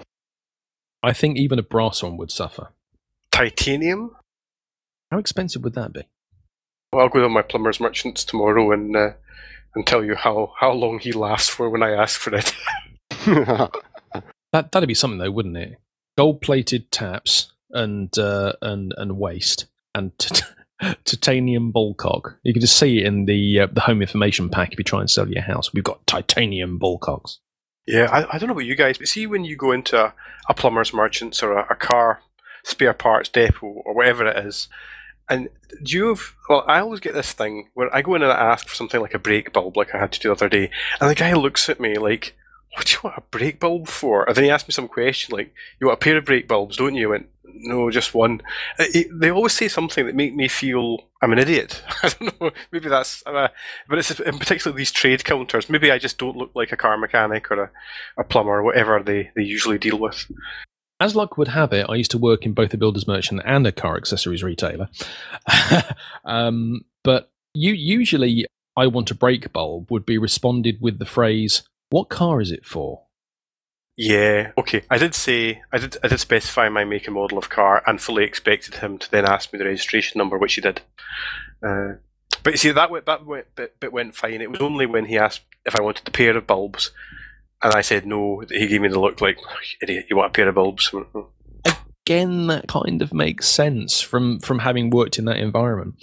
I 1.01 1.13
think 1.13 1.37
even 1.37 1.59
a 1.59 1.63
brass 1.63 2.03
one 2.03 2.17
would 2.17 2.31
suffer. 2.31 2.69
Titanium. 3.31 4.15
How 5.11 5.17
expensive 5.17 5.63
would 5.63 5.75
that 5.75 5.93
be? 5.93 6.03
Well, 6.91 7.03
I'll 7.03 7.09
go 7.09 7.21
to 7.21 7.29
my 7.29 7.41
plumber's 7.41 7.79
merchants 7.79 8.25
tomorrow 8.25 8.71
and 8.71 8.95
uh, 8.95 9.11
and 9.75 9.85
tell 9.85 10.03
you 10.03 10.15
how, 10.15 10.53
how 10.59 10.71
long 10.71 10.99
he 10.99 11.11
lasts 11.11 11.49
for 11.49 11.69
when 11.69 11.83
I 11.83 11.91
ask 11.91 12.19
for 12.19 12.33
it. 12.35 12.53
That 14.51 14.71
that'd 14.71 14.87
be 14.87 14.95
something 14.95 15.19
though, 15.19 15.31
wouldn't 15.31 15.57
it? 15.57 15.77
Gold 16.17 16.41
plated 16.41 16.91
taps 16.91 17.51
and 17.71 18.15
uh, 18.17 18.53
and 18.61 18.93
and 18.97 19.17
waste 19.17 19.67
and 19.93 20.11
t- 20.19 20.43
titanium 21.05 21.71
ballcock. 21.71 22.35
You 22.43 22.53
can 22.53 22.61
just 22.61 22.77
see 22.77 22.99
it 22.99 23.05
in 23.05 23.25
the 23.25 23.61
uh, 23.61 23.67
the 23.71 23.81
home 23.81 24.01
information 24.01 24.49
pack 24.49 24.73
if 24.73 24.79
you 24.79 24.83
try 24.83 25.01
and 25.01 25.09
sell 25.09 25.27
your 25.27 25.43
house. 25.43 25.73
We've 25.73 25.83
got 25.83 26.05
titanium 26.07 26.79
ballcocks. 26.79 27.37
Yeah, 27.85 28.07
I, 28.11 28.35
I 28.35 28.37
don't 28.37 28.47
know 28.47 28.53
about 28.53 28.65
you 28.65 28.75
guys, 28.75 28.97
but 28.97 29.07
see 29.07 29.25
when 29.25 29.45
you 29.45 29.55
go 29.55 29.71
into 29.71 29.99
a, 29.99 30.13
a 30.47 30.53
plumber's 30.53 30.93
merchants 30.93 31.41
or 31.41 31.53
a, 31.53 31.67
a 31.71 31.75
car 31.75 32.21
spare 32.63 32.93
parts 32.93 33.29
depot 33.29 33.67
or 33.67 33.93
whatever 33.93 34.27
it 34.27 34.45
is, 34.45 34.67
and 35.29 35.49
do 35.83 35.97
you 35.97 36.07
have? 36.09 36.33
Well, 36.47 36.63
I 36.67 36.79
always 36.79 36.99
get 36.99 37.13
this 37.13 37.33
thing 37.33 37.69
where 37.73 37.93
I 37.95 38.01
go 38.01 38.15
in 38.15 38.23
and 38.23 38.31
I 38.31 38.51
ask 38.51 38.67
for 38.67 38.75
something 38.75 38.99
like 38.99 39.13
a 39.13 39.19
brake 39.19 39.53
bulb, 39.53 39.77
like 39.77 39.93
I 39.93 39.99
had 39.99 40.11
to 40.13 40.19
do 40.19 40.29
the 40.29 40.33
other 40.33 40.49
day, 40.49 40.71
and 40.99 41.09
the 41.09 41.15
guy 41.15 41.33
looks 41.33 41.69
at 41.69 41.79
me 41.79 41.95
like, 41.97 42.35
"What 42.75 42.87
do 42.87 42.93
you 42.93 42.99
want 43.03 43.17
a 43.17 43.21
brake 43.21 43.59
bulb 43.59 43.87
for?" 43.87 44.25
And 44.27 44.35
then 44.35 44.43
he 44.45 44.49
asked 44.49 44.67
me 44.67 44.73
some 44.73 44.87
question 44.87 45.35
like, 45.35 45.53
"You 45.79 45.87
want 45.87 45.99
a 45.99 46.03
pair 46.03 46.17
of 46.17 46.25
brake 46.25 46.47
bulbs, 46.47 46.77
don't 46.77 46.95
you?" 46.95 47.07
I 47.07 47.11
went, 47.11 47.29
"No, 47.43 47.89
just 47.91 48.13
one." 48.13 48.41
Uh, 48.77 48.85
they 49.11 49.29
always 49.29 49.53
say 49.53 49.67
something 49.67 50.05
that 50.05 50.15
make 50.15 50.35
me 50.35 50.47
feel 50.47 51.09
I'm 51.21 51.33
an 51.33 51.39
idiot. 51.39 51.83
I 52.03 52.09
don't 52.09 52.41
know. 52.41 52.51
Maybe 52.71 52.89
that's, 52.89 53.23
uh, 53.25 53.49
but 53.87 53.99
it's 53.99 54.11
in 54.19 54.39
particular 54.39 54.75
these 54.75 54.91
trade 54.91 55.23
counters. 55.25 55.69
Maybe 55.69 55.91
I 55.91 55.99
just 55.99 56.17
don't 56.17 56.37
look 56.37 56.51
like 56.55 56.71
a 56.71 56.77
car 56.77 56.97
mechanic 56.97 57.51
or 57.51 57.63
a, 57.63 57.71
a 58.17 58.23
plumber 58.23 58.59
or 58.59 58.63
whatever 58.63 59.01
they, 59.03 59.31
they 59.35 59.43
usually 59.43 59.77
deal 59.77 59.99
with. 59.99 60.25
As 60.99 61.15
luck 61.15 61.37
would 61.37 61.47
have 61.49 61.71
it, 61.71 61.85
I 61.87 61.95
used 61.95 62.11
to 62.11 62.17
work 62.17 62.45
in 62.45 62.53
both 62.53 62.73
a 62.73 62.77
builder's 62.77 63.07
merchant 63.07 63.41
and 63.45 63.65
a 63.65 63.71
car 63.71 63.95
accessories 63.95 64.43
retailer. 64.43 64.89
um, 66.25 66.81
but 67.03 67.31
you 67.53 67.73
usually, 67.73 68.45
I 68.75 68.87
want 68.87 69.11
a 69.11 69.15
brake 69.15 69.51
bulb 69.53 69.89
would 69.91 70.05
be 70.05 70.17
responded 70.17 70.79
with 70.81 70.99
the 70.99 71.05
phrase, 71.05 71.63
"What 71.89 72.09
car 72.09 72.41
is 72.41 72.51
it 72.51 72.65
for?" 72.65 73.03
Yeah, 73.95 74.51
okay. 74.57 74.83
I 74.89 74.97
did 74.97 75.13
say 75.13 75.61
I 75.71 75.77
did 75.77 75.97
I 76.03 76.07
did 76.07 76.19
specify 76.19 76.69
my 76.69 76.85
make 76.85 77.07
and 77.07 77.15
model 77.15 77.37
of 77.37 77.49
car 77.49 77.83
and 77.85 78.01
fully 78.01 78.23
expected 78.23 78.75
him 78.75 78.97
to 78.97 79.11
then 79.11 79.25
ask 79.25 79.51
me 79.51 79.59
the 79.59 79.65
registration 79.65 80.19
number, 80.19 80.37
which 80.37 80.55
he 80.55 80.61
did. 80.61 80.81
Uh, 81.61 81.95
but 82.43 82.53
you 82.53 82.57
see 82.57 82.71
that 82.71 82.89
went, 82.89 83.05
that 83.05 83.25
went, 83.25 83.53
bit, 83.55 83.79
bit 83.79 83.91
went 83.91 84.15
fine. 84.15 84.41
It 84.41 84.51
was 84.51 84.61
only 84.61 84.85
when 84.85 85.05
he 85.05 85.17
asked 85.17 85.41
if 85.65 85.75
I 85.75 85.81
wanted 85.81 86.07
a 86.07 86.11
pair 86.11 86.37
of 86.37 86.47
bulbs, 86.47 86.91
and 87.61 87.73
I 87.73 87.81
said 87.81 88.05
no. 88.05 88.43
He 88.49 88.67
gave 88.67 88.81
me 88.81 88.87
the 88.87 88.99
look 88.99 89.21
like 89.21 89.37
"Oh, 89.41 89.55
idiot. 89.81 90.05
You 90.09 90.15
want 90.15 90.29
a 90.29 90.33
pair 90.33 90.47
of 90.47 90.55
bulbs? 90.55 90.93
Again, 92.05 92.47
that 92.47 92.67
kind 92.67 93.01
of 93.01 93.13
makes 93.13 93.47
sense 93.47 94.01
from 94.01 94.39
from 94.39 94.59
having 94.59 94.89
worked 94.89 95.19
in 95.19 95.25
that 95.25 95.37
environment. 95.37 95.95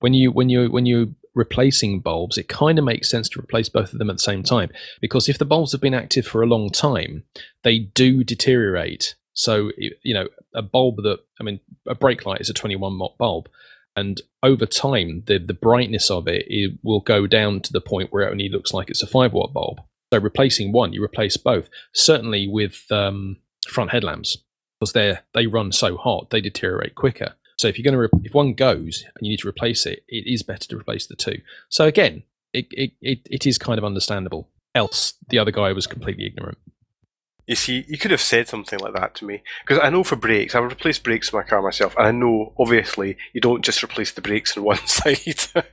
When 0.00 0.14
you 0.14 0.30
when 0.30 0.48
you 0.48 0.70
when 0.70 0.86
you're 0.86 1.08
replacing 1.34 2.00
bulbs, 2.00 2.38
it 2.38 2.48
kind 2.48 2.78
of 2.78 2.84
makes 2.84 3.10
sense 3.10 3.28
to 3.28 3.40
replace 3.40 3.68
both 3.68 3.92
of 3.92 3.98
them 3.98 4.10
at 4.10 4.16
the 4.16 4.22
same 4.22 4.42
time 4.42 4.70
because 5.00 5.28
if 5.28 5.38
the 5.38 5.44
bulbs 5.44 5.72
have 5.72 5.80
been 5.80 5.94
active 5.94 6.26
for 6.26 6.42
a 6.42 6.46
long 6.46 6.70
time, 6.70 7.24
they 7.62 7.78
do 7.78 8.22
deteriorate. 8.24 9.14
So 9.32 9.70
you 9.76 10.14
know, 10.14 10.28
a 10.54 10.62
bulb 10.62 10.96
that 10.98 11.20
I 11.40 11.44
mean, 11.44 11.60
a 11.86 11.94
brake 11.94 12.26
light 12.26 12.40
is 12.40 12.50
a 12.50 12.54
21 12.54 12.98
watt 12.98 13.16
bulb, 13.18 13.48
and 13.96 14.20
over 14.42 14.66
time, 14.66 15.22
the 15.26 15.38
the 15.38 15.54
brightness 15.54 16.10
of 16.10 16.26
it, 16.26 16.44
it 16.48 16.78
will 16.82 17.00
go 17.00 17.26
down 17.26 17.60
to 17.60 17.72
the 17.72 17.80
point 17.80 18.12
where 18.12 18.26
it 18.26 18.32
only 18.32 18.48
looks 18.48 18.72
like 18.72 18.90
it's 18.90 19.02
a 19.02 19.06
five 19.06 19.32
watt 19.32 19.52
bulb. 19.52 19.80
So 20.14 20.20
replacing 20.20 20.70
one, 20.70 20.92
you 20.92 21.02
replace 21.02 21.36
both. 21.36 21.68
Certainly 21.92 22.46
with 22.46 22.84
um, 22.92 23.38
front 23.66 23.90
headlamps, 23.90 24.38
because 24.78 24.92
they 24.92 25.18
they 25.32 25.48
run 25.48 25.72
so 25.72 25.96
hot, 25.96 26.30
they 26.30 26.40
deteriorate 26.40 26.94
quicker. 26.94 27.34
So 27.56 27.66
if 27.66 27.76
you're 27.76 27.82
going 27.82 27.94
to 27.94 28.16
re- 28.16 28.22
if 28.22 28.32
one 28.32 28.54
goes 28.54 29.04
and 29.16 29.26
you 29.26 29.30
need 29.30 29.40
to 29.40 29.48
replace 29.48 29.86
it, 29.86 30.04
it 30.06 30.32
is 30.32 30.44
better 30.44 30.68
to 30.68 30.76
replace 30.76 31.08
the 31.08 31.16
two. 31.16 31.40
So 31.68 31.86
again, 31.86 32.22
it 32.52 32.66
it, 32.70 32.92
it, 33.00 33.26
it 33.28 33.44
is 33.44 33.58
kind 33.58 33.76
of 33.76 33.84
understandable. 33.84 34.48
Else, 34.76 35.14
the 35.30 35.40
other 35.40 35.50
guy 35.50 35.72
was 35.72 35.88
completely 35.88 36.26
ignorant. 36.26 36.58
You 37.46 37.56
see, 37.56 37.84
you 37.88 37.98
could 37.98 38.10
have 38.10 38.22
said 38.22 38.48
something 38.48 38.78
like 38.78 38.94
that 38.94 39.14
to 39.16 39.26
me 39.26 39.42
because 39.66 39.82
I 39.82 39.90
know 39.90 40.02
for 40.02 40.16
brakes, 40.16 40.54
I've 40.54 40.64
replaced 40.64 41.04
brakes 41.04 41.30
in 41.30 41.38
my 41.38 41.42
car 41.42 41.60
myself, 41.60 41.94
and 41.96 42.06
I 42.06 42.10
know 42.10 42.54
obviously 42.58 43.18
you 43.34 43.40
don't 43.40 43.64
just 43.64 43.84
replace 43.84 44.12
the 44.12 44.22
brakes 44.22 44.56
on 44.56 44.64
one 44.64 44.78
side. 44.86 45.18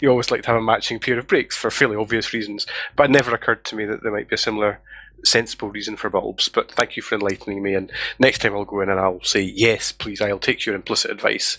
you 0.00 0.10
always 0.10 0.30
like 0.30 0.42
to 0.42 0.48
have 0.48 0.56
a 0.56 0.62
matching 0.62 0.98
pair 0.98 1.18
of 1.18 1.28
brakes 1.28 1.56
for 1.56 1.70
fairly 1.70 1.96
obvious 1.96 2.32
reasons. 2.32 2.66
But 2.96 3.10
it 3.10 3.12
never 3.12 3.34
occurred 3.34 3.64
to 3.66 3.76
me 3.76 3.84
that 3.86 4.02
there 4.02 4.12
might 4.12 4.28
be 4.28 4.34
a 4.34 4.38
similar 4.38 4.80
sensible 5.24 5.70
reason 5.70 5.96
for 5.96 6.10
bulbs. 6.10 6.48
But 6.48 6.70
thank 6.72 6.96
you 6.96 7.02
for 7.02 7.14
enlightening 7.14 7.62
me. 7.62 7.74
And 7.74 7.92
next 8.18 8.40
time 8.40 8.54
I'll 8.54 8.64
go 8.64 8.80
in 8.80 8.88
and 8.88 9.00
I'll 9.00 9.22
say 9.22 9.40
yes, 9.42 9.92
please. 9.92 10.20
I'll 10.20 10.38
take 10.38 10.66
your 10.66 10.74
implicit 10.74 11.10
advice 11.10 11.58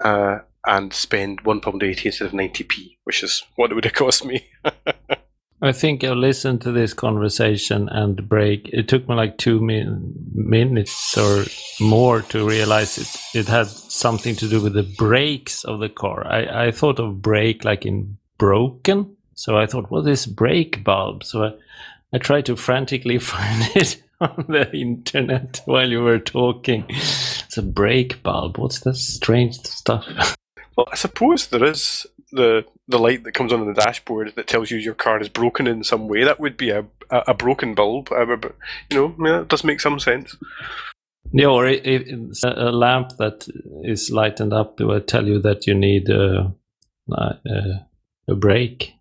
uh, 0.00 0.38
and 0.66 0.92
spend 0.92 1.42
one 1.42 1.60
pound 1.60 1.82
eighty 1.82 2.08
instead 2.08 2.26
of 2.26 2.34
ninety 2.34 2.64
p, 2.64 2.98
which 3.04 3.22
is 3.22 3.44
what 3.56 3.70
it 3.70 3.74
would 3.74 3.84
have 3.84 3.94
cost 3.94 4.24
me. 4.24 4.46
I 5.62 5.72
think 5.72 6.04
I 6.04 6.10
listened 6.10 6.60
to 6.62 6.72
this 6.72 6.92
conversation 6.92 7.88
and 7.88 8.28
break. 8.28 8.68
It 8.72 8.88
took 8.88 9.08
me 9.08 9.14
like 9.14 9.38
two 9.38 9.60
min- 9.60 10.14
minutes 10.34 11.16
or 11.16 11.44
more 11.80 12.22
to 12.22 12.46
realize 12.46 12.98
it. 12.98 13.38
It 13.38 13.48
had 13.48 13.68
something 13.68 14.36
to 14.36 14.48
do 14.48 14.60
with 14.60 14.74
the 14.74 14.82
brakes 14.82 15.64
of 15.64 15.80
the 15.80 15.88
car. 15.88 16.26
I, 16.26 16.66
I 16.66 16.70
thought 16.70 16.98
of 16.98 17.22
brake 17.22 17.64
like 17.64 17.86
in 17.86 18.18
broken. 18.36 19.16
So 19.34 19.56
I 19.56 19.66
thought, 19.66 19.90
well, 19.90 20.02
what 20.02 20.10
is 20.10 20.26
brake 20.26 20.84
bulb? 20.84 21.24
So 21.24 21.44
I, 21.44 21.52
I 22.12 22.18
tried 22.18 22.46
to 22.46 22.56
frantically 22.56 23.18
find 23.20 23.70
it 23.76 24.02
on 24.20 24.44
the 24.48 24.70
internet 24.72 25.60
while 25.64 25.88
you 25.88 26.02
were 26.02 26.18
talking. 26.18 26.84
It's 26.88 27.56
a 27.56 27.62
brake 27.62 28.22
bulb. 28.22 28.58
What's 28.58 28.80
this 28.80 29.06
strange 29.14 29.56
stuff? 29.60 30.36
Well, 30.76 30.88
I 30.90 30.96
suppose 30.96 31.46
there 31.46 31.62
is 31.64 32.04
the 32.34 32.64
the 32.88 32.98
light 32.98 33.24
that 33.24 33.32
comes 33.32 33.52
on 33.52 33.60
in 33.60 33.66
the 33.72 33.80
dashboard 33.80 34.32
that 34.36 34.46
tells 34.46 34.70
you 34.70 34.78
your 34.78 34.94
car 34.94 35.20
is 35.20 35.28
broken 35.28 35.66
in 35.66 35.84
some 35.84 36.08
way. 36.08 36.24
That 36.24 36.40
would 36.40 36.56
be 36.56 36.70
a 36.70 36.84
a, 37.10 37.22
a 37.28 37.34
broken 37.34 37.74
bulb. 37.74 38.12
Uh, 38.12 38.36
but, 38.36 38.54
you 38.90 38.96
know, 38.96 39.14
yeah, 39.26 39.40
it 39.40 39.48
does 39.48 39.64
make 39.64 39.80
some 39.80 39.98
sense. 39.98 40.36
Yeah, 41.32 41.46
or 41.46 41.66
it, 41.66 41.86
it, 41.86 42.02
it's 42.08 42.44
a 42.44 42.50
a 42.50 42.72
lamp 42.72 43.16
that 43.18 43.48
is 43.82 44.10
lightened 44.10 44.52
up 44.52 44.78
will 44.80 45.00
tell 45.00 45.26
you 45.26 45.40
that 45.40 45.66
you 45.66 45.74
need 45.74 46.08
a, 46.08 46.52
a, 47.10 47.86
a 48.28 48.34
brake. 48.34 48.92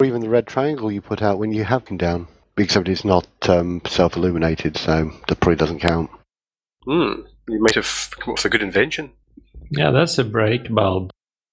Or 0.00 0.06
even 0.06 0.20
the 0.20 0.28
red 0.28 0.46
triangle 0.46 0.90
you 0.90 1.00
put 1.00 1.22
out 1.22 1.38
when 1.38 1.52
you 1.52 1.64
have 1.64 1.84
them 1.84 1.96
down. 1.96 2.26
Except 2.56 2.88
it's 2.88 3.04
not 3.04 3.26
um, 3.48 3.80
self 3.86 4.16
illuminated, 4.16 4.76
so 4.76 5.10
that 5.28 5.40
probably 5.40 5.56
doesn't 5.56 5.80
count. 5.80 6.10
Hmm. 6.84 7.22
You 7.48 7.60
might 7.62 7.74
have 7.74 8.10
come 8.18 8.32
up 8.32 8.38
with 8.38 8.44
a 8.44 8.48
good 8.50 8.62
invention. 8.62 9.12
Yeah, 9.70 9.90
that's 9.90 10.18
a 10.18 10.24
brake 10.24 10.72
bulb. 10.72 11.10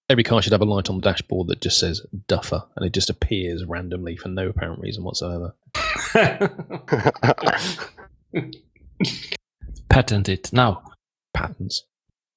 Every 0.09 0.23
car 0.23 0.41
should 0.41 0.53
have 0.53 0.61
a 0.61 0.65
light 0.65 0.89
on 0.89 0.95
the 0.95 1.01
dashboard 1.01 1.47
that 1.47 1.59
just 1.59 1.79
says 1.79 2.01
Duffer, 2.27 2.63
and 2.77 2.85
it 2.85 2.93
just 2.93 3.09
appears 3.09 3.65
randomly 3.65 4.15
for 4.15 4.29
no 4.29 4.47
apparent 4.47 4.79
reason 4.79 5.03
whatsoever. 5.03 5.53
Patent 9.89 10.29
it 10.29 10.53
now. 10.53 10.81
Patents. 11.33 11.83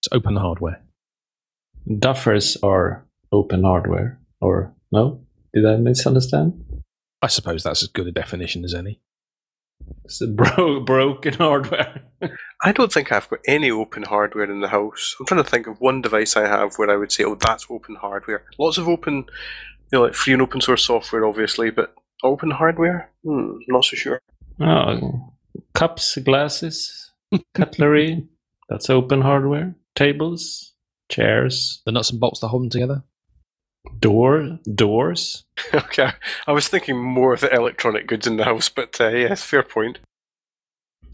It's 0.01 0.09
open 0.11 0.35
hardware. 0.35 0.83
Duffers 1.89 2.57
are 2.63 3.07
open 3.31 3.63
hardware, 3.63 4.19
or 4.41 4.75
no? 4.91 5.21
Did 5.55 5.65
I 5.65 5.77
misunderstand? 5.77 6.65
I 7.23 7.29
suppose 7.29 7.63
that's 7.63 7.85
as 7.85 7.89
good 7.89 8.09
a 8.09 8.13
definition 8.13 8.65
as 8.65 8.75
any. 8.75 9.01
It's 10.05 10.21
a 10.21 10.27
bro- 10.27 10.81
broken 10.85 11.35
hardware. 11.35 12.03
I 12.63 12.73
don't 12.73 12.93
think 12.93 13.13
I've 13.13 13.29
got 13.29 13.41
any 13.47 13.71
open 13.71 14.03
hardware 14.03 14.51
in 14.51 14.61
the 14.61 14.69
house. 14.69 15.17
I'm 15.19 15.27
trying 15.27 15.43
to 15.43 15.49
think 15.49 15.67
of 15.67 15.81
one 15.81 16.03
device 16.03 16.37
I 16.37 16.47
have 16.49 16.75
where 16.77 16.91
I 16.91 16.97
would 16.97 17.13
say, 17.13 17.25
"Oh, 17.25 17.35
that's 17.37 17.67
open 17.71 17.95
hardware." 17.97 18.45
Lots 18.59 18.79
of 18.79 18.89
open, 18.89 19.15
you 19.17 19.25
know, 19.93 20.03
like 20.03 20.15
free 20.15 20.33
and 20.33 20.43
open 20.43 20.61
source 20.61 20.85
software, 20.85 21.25
obviously, 21.25 21.71
but 21.71 21.95
open 22.23 22.51
hardware, 22.51 23.11
hmm, 23.25 23.53
not 23.69 23.85
so 23.85 23.97
sure. 23.97 24.21
oh, 24.61 25.33
cups, 25.75 26.17
glasses, 26.19 27.13
cutlery. 27.55 28.27
That's 28.69 28.91
open 28.91 29.23
hardware. 29.23 29.75
Tables, 29.97 30.75
chairs, 31.09 31.83
The 31.87 31.93
nuts 31.93 32.11
and 32.11 32.21
bolts 32.21 32.41
that 32.41 32.49
hold 32.49 32.63
them 32.65 32.71
together. 32.71 33.03
Door, 33.99 34.59
doors. 34.75 35.45
okay, 35.75 36.13
I 36.47 36.53
was 36.53 36.69
thinking 36.69 36.99
more 36.99 37.35
of 37.35 37.41
the 37.41 37.53
electronic 37.53 38.07
goods 38.07 38.27
in 38.27 38.37
the 38.37 38.45
house, 38.45 38.69
but 38.69 39.01
uh, 39.01 39.09
yes, 39.09 39.43
fair 39.43 39.63
point. 39.63 39.99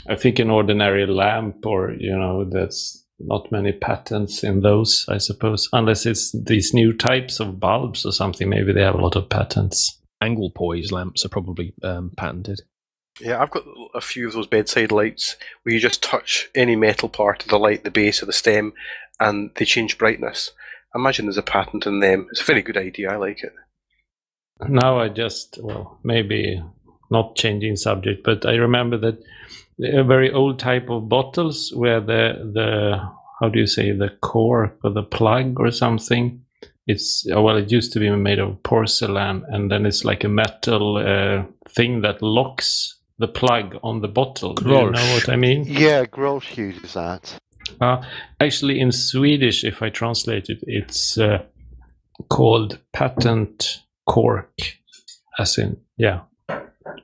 I 0.09 0.17
think 0.17 0.39
an 0.39 0.51
ordinary 0.51 1.07
lamp, 1.07 1.67
or 1.67 1.93
you 1.93 2.17
know, 2.17 2.45
there's 2.45 3.05
not 3.19 3.51
many 3.51 3.73
patents 3.73 4.45
in 4.45 4.61
those, 4.61 5.05
I 5.09 5.19
suppose, 5.19 5.69
unless 5.73 6.07
it's 6.07 6.33
these 6.33 6.75
new 6.75 6.93
types 6.93 7.41
of 7.41 7.59
bulbs 7.59 8.05
or 8.05 8.13
something. 8.13 8.49
Maybe 8.49 8.73
they 8.73 8.83
have 8.83 8.95
a 8.95 9.03
lot 9.03 9.17
of 9.17 9.29
patents. 9.29 10.01
Angle 10.21 10.51
poise 10.51 10.93
lamps 10.93 11.25
are 11.25 11.31
probably 11.31 11.75
um, 11.83 12.13
patented. 12.17 12.63
Yeah, 13.21 13.41
I've 13.41 13.51
got 13.51 13.65
a 13.95 14.01
few 14.01 14.29
of 14.29 14.35
those 14.35 14.47
bedside 14.47 14.93
lights 14.93 15.37
where 15.63 15.75
you 15.75 15.81
just 15.81 16.03
touch 16.03 16.51
any 16.55 16.77
metal 16.77 17.09
part 17.09 17.43
of 17.43 17.49
the 17.49 17.59
light, 17.59 17.85
the 17.85 17.91
base 17.91 18.23
or 18.23 18.27
the 18.27 18.33
stem, 18.33 18.75
and 19.19 19.51
they 19.57 19.65
change 19.65 19.97
brightness. 19.97 20.53
I 20.97 20.99
imagine 20.99 21.27
there's 21.27 21.37
a 21.37 21.43
patent 21.43 21.87
in 21.87 22.01
them. 22.01 22.27
It's 22.31 22.41
a 22.41 22.45
very 22.45 22.63
good 22.63 22.79
idea. 22.79 23.13
I 23.13 23.17
like 23.17 23.45
it. 23.45 23.53
Now 24.67 24.99
I 24.99 25.11
just, 25.11 25.59
well, 25.63 25.99
maybe 26.03 26.63
not 27.11 27.37
changing 27.37 27.77
subject, 27.77 28.25
but 28.25 28.47
I 28.47 28.55
remember 28.55 28.97
that 28.99 29.23
a 29.79 30.03
very 30.03 30.33
old 30.33 30.59
type 30.59 30.89
of 30.89 31.11
bottles 31.11 31.71
where 31.75 32.01
the 32.01 32.51
the 32.55 33.11
how 33.41 33.51
do 33.51 33.59
you 33.59 33.67
say 33.67 33.93
the 33.93 34.09
cork 34.23 34.79
or 34.83 34.91
the 34.91 35.03
plug 35.03 35.61
or 35.61 35.71
something. 35.71 36.43
It's 36.87 37.27
uh, 37.31 37.43
well, 37.43 37.59
it 37.59 37.71
used 37.71 37.93
to 37.93 38.01
be 38.01 38.09
made 38.11 38.39
of 38.39 38.63
porcelain, 38.63 39.45
and 39.49 39.71
then 39.71 39.85
it's 39.85 40.03
like 40.03 40.25
a 40.25 40.29
metal 40.29 40.97
uh, 40.97 41.45
thing 41.69 42.01
that 42.01 42.23
locks 42.23 42.97
the 43.19 43.29
plug 43.29 43.77
on 43.83 44.01
the 44.01 44.09
bottle. 44.09 44.55
Do 44.55 44.65
you 44.65 44.71
know 44.71 44.93
Grolsch. 44.93 45.13
what 45.15 45.29
I 45.29 45.37
mean? 45.37 45.65
yeah, 45.65 46.07
Grolsch 46.07 46.57
uses 46.57 46.95
that. 46.95 47.39
Uh, 47.81 48.03
actually, 48.41 48.81
in 48.81 48.93
Swedish, 48.93 49.65
if 49.65 49.83
I 49.83 49.91
translate 49.91 50.49
it, 50.49 50.59
it's 50.63 51.19
uh, 51.19 51.43
called 52.29 52.79
patent 52.93 53.83
cork. 54.07 54.53
As 55.39 55.59
in, 55.59 55.77
yeah. 55.97 56.21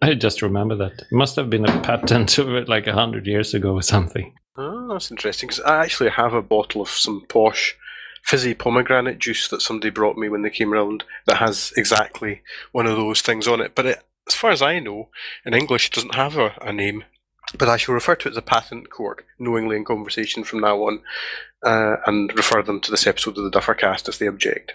I 0.01 0.15
just 0.15 0.43
remember 0.43 0.75
that. 0.77 0.93
It 0.93 1.13
must 1.13 1.37
have 1.37 1.51
been 1.51 1.69
a 1.69 1.81
patent 1.83 2.39
of 2.39 2.55
it 2.55 2.69
like 2.69 2.87
a 2.87 2.93
hundred 2.93 3.27
years 3.27 3.55
ago 3.55 3.75
or 3.75 3.83
something. 3.83 4.35
Oh, 4.57 4.89
that's 4.93 5.11
interesting. 5.11 5.49
Because 5.49 5.63
I 5.65 5.83
actually 5.83 6.11
have 6.11 6.35
a 6.35 6.43
bottle 6.43 6.83
of 6.83 6.89
some 6.89 7.23
posh 7.29 7.77
fizzy 8.23 8.55
pomegranate 8.55 9.19
juice 9.19 9.49
that 9.49 9.63
somebody 9.63 9.91
brought 9.91 10.17
me 10.17 10.29
when 10.29 10.43
they 10.43 10.51
came 10.51 10.73
around 10.73 11.05
that 11.27 11.39
has 11.39 11.73
exactly 11.77 12.43
one 12.71 12.87
of 12.87 12.97
those 12.97 13.21
things 13.21 13.49
on 13.49 13.61
it. 13.61 13.75
But 13.75 13.87
it, 13.87 14.03
as 14.29 14.35
far 14.35 14.51
as 14.51 14.63
I 14.63 14.79
know, 14.79 15.09
in 15.45 15.55
English 15.55 15.89
it 15.89 15.93
doesn't 15.93 16.15
have 16.15 16.37
a, 16.37 16.55
a 16.63 16.73
name. 16.73 17.05
But 17.59 17.69
I 17.69 17.77
shall 17.77 17.95
refer 17.95 18.17
to 18.17 18.29
it 18.29 18.33
as 18.33 18.37
a 18.37 18.43
patent 18.43 18.91
cork, 18.91 19.27
knowingly 19.39 19.77
in 19.77 19.85
conversation 19.85 20.45
from 20.45 20.61
now 20.61 20.83
on, 20.85 21.01
uh, 21.65 21.97
and 22.07 22.35
refer 22.37 22.63
them 22.63 22.81
to 22.81 22.91
this 22.91 23.07
episode 23.07 23.39
of 23.39 23.45
the 23.45 23.51
Duffercast 23.51 24.09
if 24.09 24.19
they 24.19 24.27
object. 24.27 24.73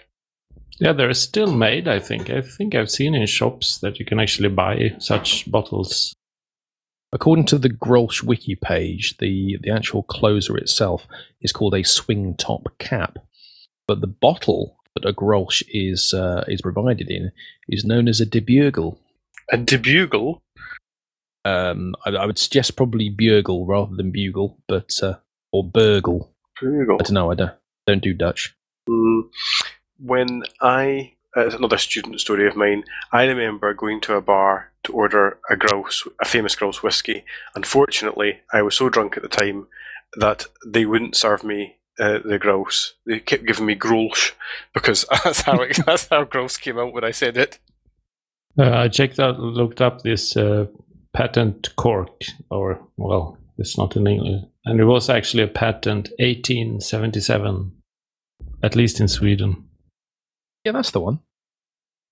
Yeah, 0.80 0.92
they're 0.92 1.12
still 1.14 1.52
made, 1.52 1.88
I 1.88 1.98
think. 1.98 2.30
I 2.30 2.40
think 2.40 2.74
I've 2.74 2.90
seen 2.90 3.14
in 3.14 3.26
shops 3.26 3.78
that 3.78 3.98
you 3.98 4.04
can 4.04 4.20
actually 4.20 4.48
buy 4.48 4.94
such 4.98 5.50
bottles. 5.50 6.14
According 7.12 7.46
to 7.46 7.58
the 7.58 7.70
Grolsch 7.70 8.22
wiki 8.22 8.54
page, 8.54 9.16
the, 9.18 9.58
the 9.60 9.70
actual 9.70 10.02
closer 10.04 10.56
itself 10.56 11.06
is 11.40 11.52
called 11.52 11.74
a 11.74 11.82
swing 11.82 12.36
top 12.36 12.68
cap, 12.78 13.18
but 13.86 14.00
the 14.00 14.06
bottle 14.06 14.76
that 14.94 15.08
a 15.08 15.12
Grolsch 15.12 15.62
is 15.68 16.12
uh, 16.12 16.44
is 16.48 16.60
provided 16.60 17.10
in 17.10 17.32
is 17.68 17.84
known 17.84 18.08
as 18.08 18.20
a 18.20 18.26
debugle. 18.26 18.98
A 19.50 19.56
debugle? 19.56 20.40
Um, 21.44 21.94
I, 22.04 22.10
I 22.10 22.26
would 22.26 22.38
suggest 22.38 22.76
probably 22.76 23.08
bugle 23.08 23.66
rather 23.66 23.94
than 23.94 24.10
bugle, 24.10 24.58
but 24.68 24.90
uh, 25.02 25.14
or 25.52 25.64
burgle. 25.64 26.34
Debugle. 26.60 27.00
I 27.00 27.04
don't 27.04 27.12
know. 27.12 27.30
I 27.30 27.34
don't 27.34 27.52
don't 27.88 28.02
do 28.02 28.12
Dutch. 28.12 28.54
Mm, 28.88 29.22
when 29.98 30.44
I, 30.60 31.14
uh, 31.36 31.46
it's 31.46 31.54
another 31.54 31.78
student 31.78 32.20
story 32.20 32.46
of 32.46 32.56
mine, 32.56 32.84
I 33.12 33.24
remember 33.24 33.74
going 33.74 34.00
to 34.02 34.14
a 34.14 34.20
bar 34.20 34.70
to 34.84 34.92
order 34.92 35.38
a 35.50 35.56
grouse, 35.56 36.06
a 36.20 36.24
famous 36.24 36.54
grouse 36.54 36.82
whiskey. 36.82 37.24
Unfortunately, 37.54 38.40
I 38.52 38.62
was 38.62 38.76
so 38.76 38.88
drunk 38.88 39.16
at 39.16 39.22
the 39.22 39.28
time 39.28 39.66
that 40.16 40.46
they 40.66 40.84
wouldn't 40.86 41.16
serve 41.16 41.44
me 41.44 41.76
uh, 41.98 42.18
the 42.24 42.38
grouse. 42.38 42.94
They 43.06 43.20
kept 43.20 43.46
giving 43.46 43.66
me 43.66 43.74
grolsch 43.74 44.32
because 44.72 45.04
that's 45.24 45.42
how 45.42 45.60
it, 45.62 45.78
that's 45.86 46.08
how 46.08 46.24
grouse 46.24 46.58
came 46.58 46.78
out 46.78 46.92
when 46.92 47.04
I 47.04 47.10
said 47.10 47.36
it. 47.36 47.58
Uh, 48.58 48.70
I 48.70 48.88
checked 48.88 49.20
out, 49.20 49.38
looked 49.38 49.80
up 49.80 50.02
this 50.02 50.36
uh, 50.36 50.66
patent 51.18 51.74
cork, 51.74 52.22
or 52.48 52.80
well, 52.96 53.36
it's 53.58 53.76
not 53.76 53.96
in 53.96 54.06
English, 54.06 54.44
and 54.64 54.78
it 54.78 54.84
was 54.84 55.10
actually 55.10 55.42
a 55.42 55.48
patent 55.48 56.10
1877, 56.20 57.72
at 58.62 58.76
least 58.76 59.00
in 59.00 59.08
Sweden. 59.08 59.68
Yeah, 60.64 60.70
that's 60.70 60.92
the 60.92 61.00
one. 61.00 61.18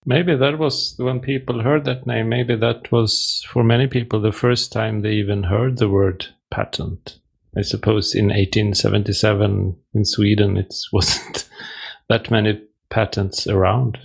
Maybe 0.04 0.34
that 0.34 0.58
was 0.58 0.96
when 0.98 1.20
people 1.20 1.62
heard 1.62 1.84
that 1.84 2.04
name. 2.04 2.28
Maybe 2.28 2.56
that 2.56 2.90
was 2.90 3.46
for 3.48 3.62
many 3.62 3.86
people 3.86 4.20
the 4.20 4.32
first 4.32 4.72
time 4.72 5.02
they 5.02 5.12
even 5.12 5.44
heard 5.44 5.78
the 5.78 5.88
word 5.88 6.26
patent. 6.50 7.20
I 7.56 7.62
suppose 7.62 8.12
in 8.12 8.26
1877 8.26 9.76
in 9.94 10.04
Sweden 10.04 10.56
it 10.56 10.74
wasn't 10.92 11.48
that 12.08 12.28
many 12.28 12.60
patents 12.90 13.46
around. 13.46 13.98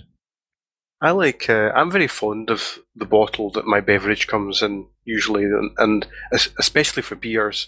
I 1.02 1.10
like. 1.10 1.50
Uh, 1.50 1.72
I'm 1.74 1.90
very 1.90 2.06
fond 2.06 2.48
of 2.48 2.78
the 2.94 3.04
bottle 3.04 3.50
that 3.50 3.66
my 3.66 3.80
beverage 3.80 4.28
comes 4.28 4.62
in 4.62 4.86
usually, 5.04 5.42
and, 5.44 5.72
and 5.78 6.06
especially 6.32 7.02
for 7.02 7.16
beers. 7.16 7.66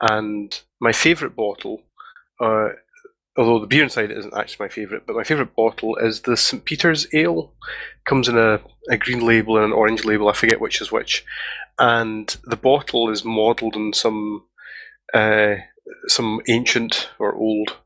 And 0.00 0.58
my 0.80 0.92
favourite 0.92 1.34
bottle, 1.34 1.82
uh, 2.40 2.68
although 3.36 3.58
the 3.58 3.66
beer 3.66 3.82
inside 3.82 4.12
isn't 4.12 4.32
actually 4.32 4.66
my 4.66 4.68
favourite, 4.68 5.06
but 5.08 5.16
my 5.16 5.24
favourite 5.24 5.56
bottle 5.56 5.96
is 5.96 6.20
the 6.20 6.36
St 6.36 6.64
Peter's 6.64 7.12
Ale. 7.12 7.52
Comes 8.06 8.28
in 8.28 8.38
a, 8.38 8.60
a 8.88 8.96
green 8.96 9.26
label 9.26 9.56
and 9.56 9.66
an 9.66 9.72
orange 9.72 10.04
label. 10.04 10.28
I 10.28 10.32
forget 10.34 10.60
which 10.60 10.80
is 10.80 10.92
which. 10.92 11.24
And 11.80 12.36
the 12.44 12.56
bottle 12.56 13.10
is 13.10 13.24
modelled 13.24 13.74
on 13.74 13.92
some 13.92 14.44
uh, 15.12 15.56
some 16.06 16.40
ancient 16.48 17.08
or 17.18 17.34
old 17.34 17.78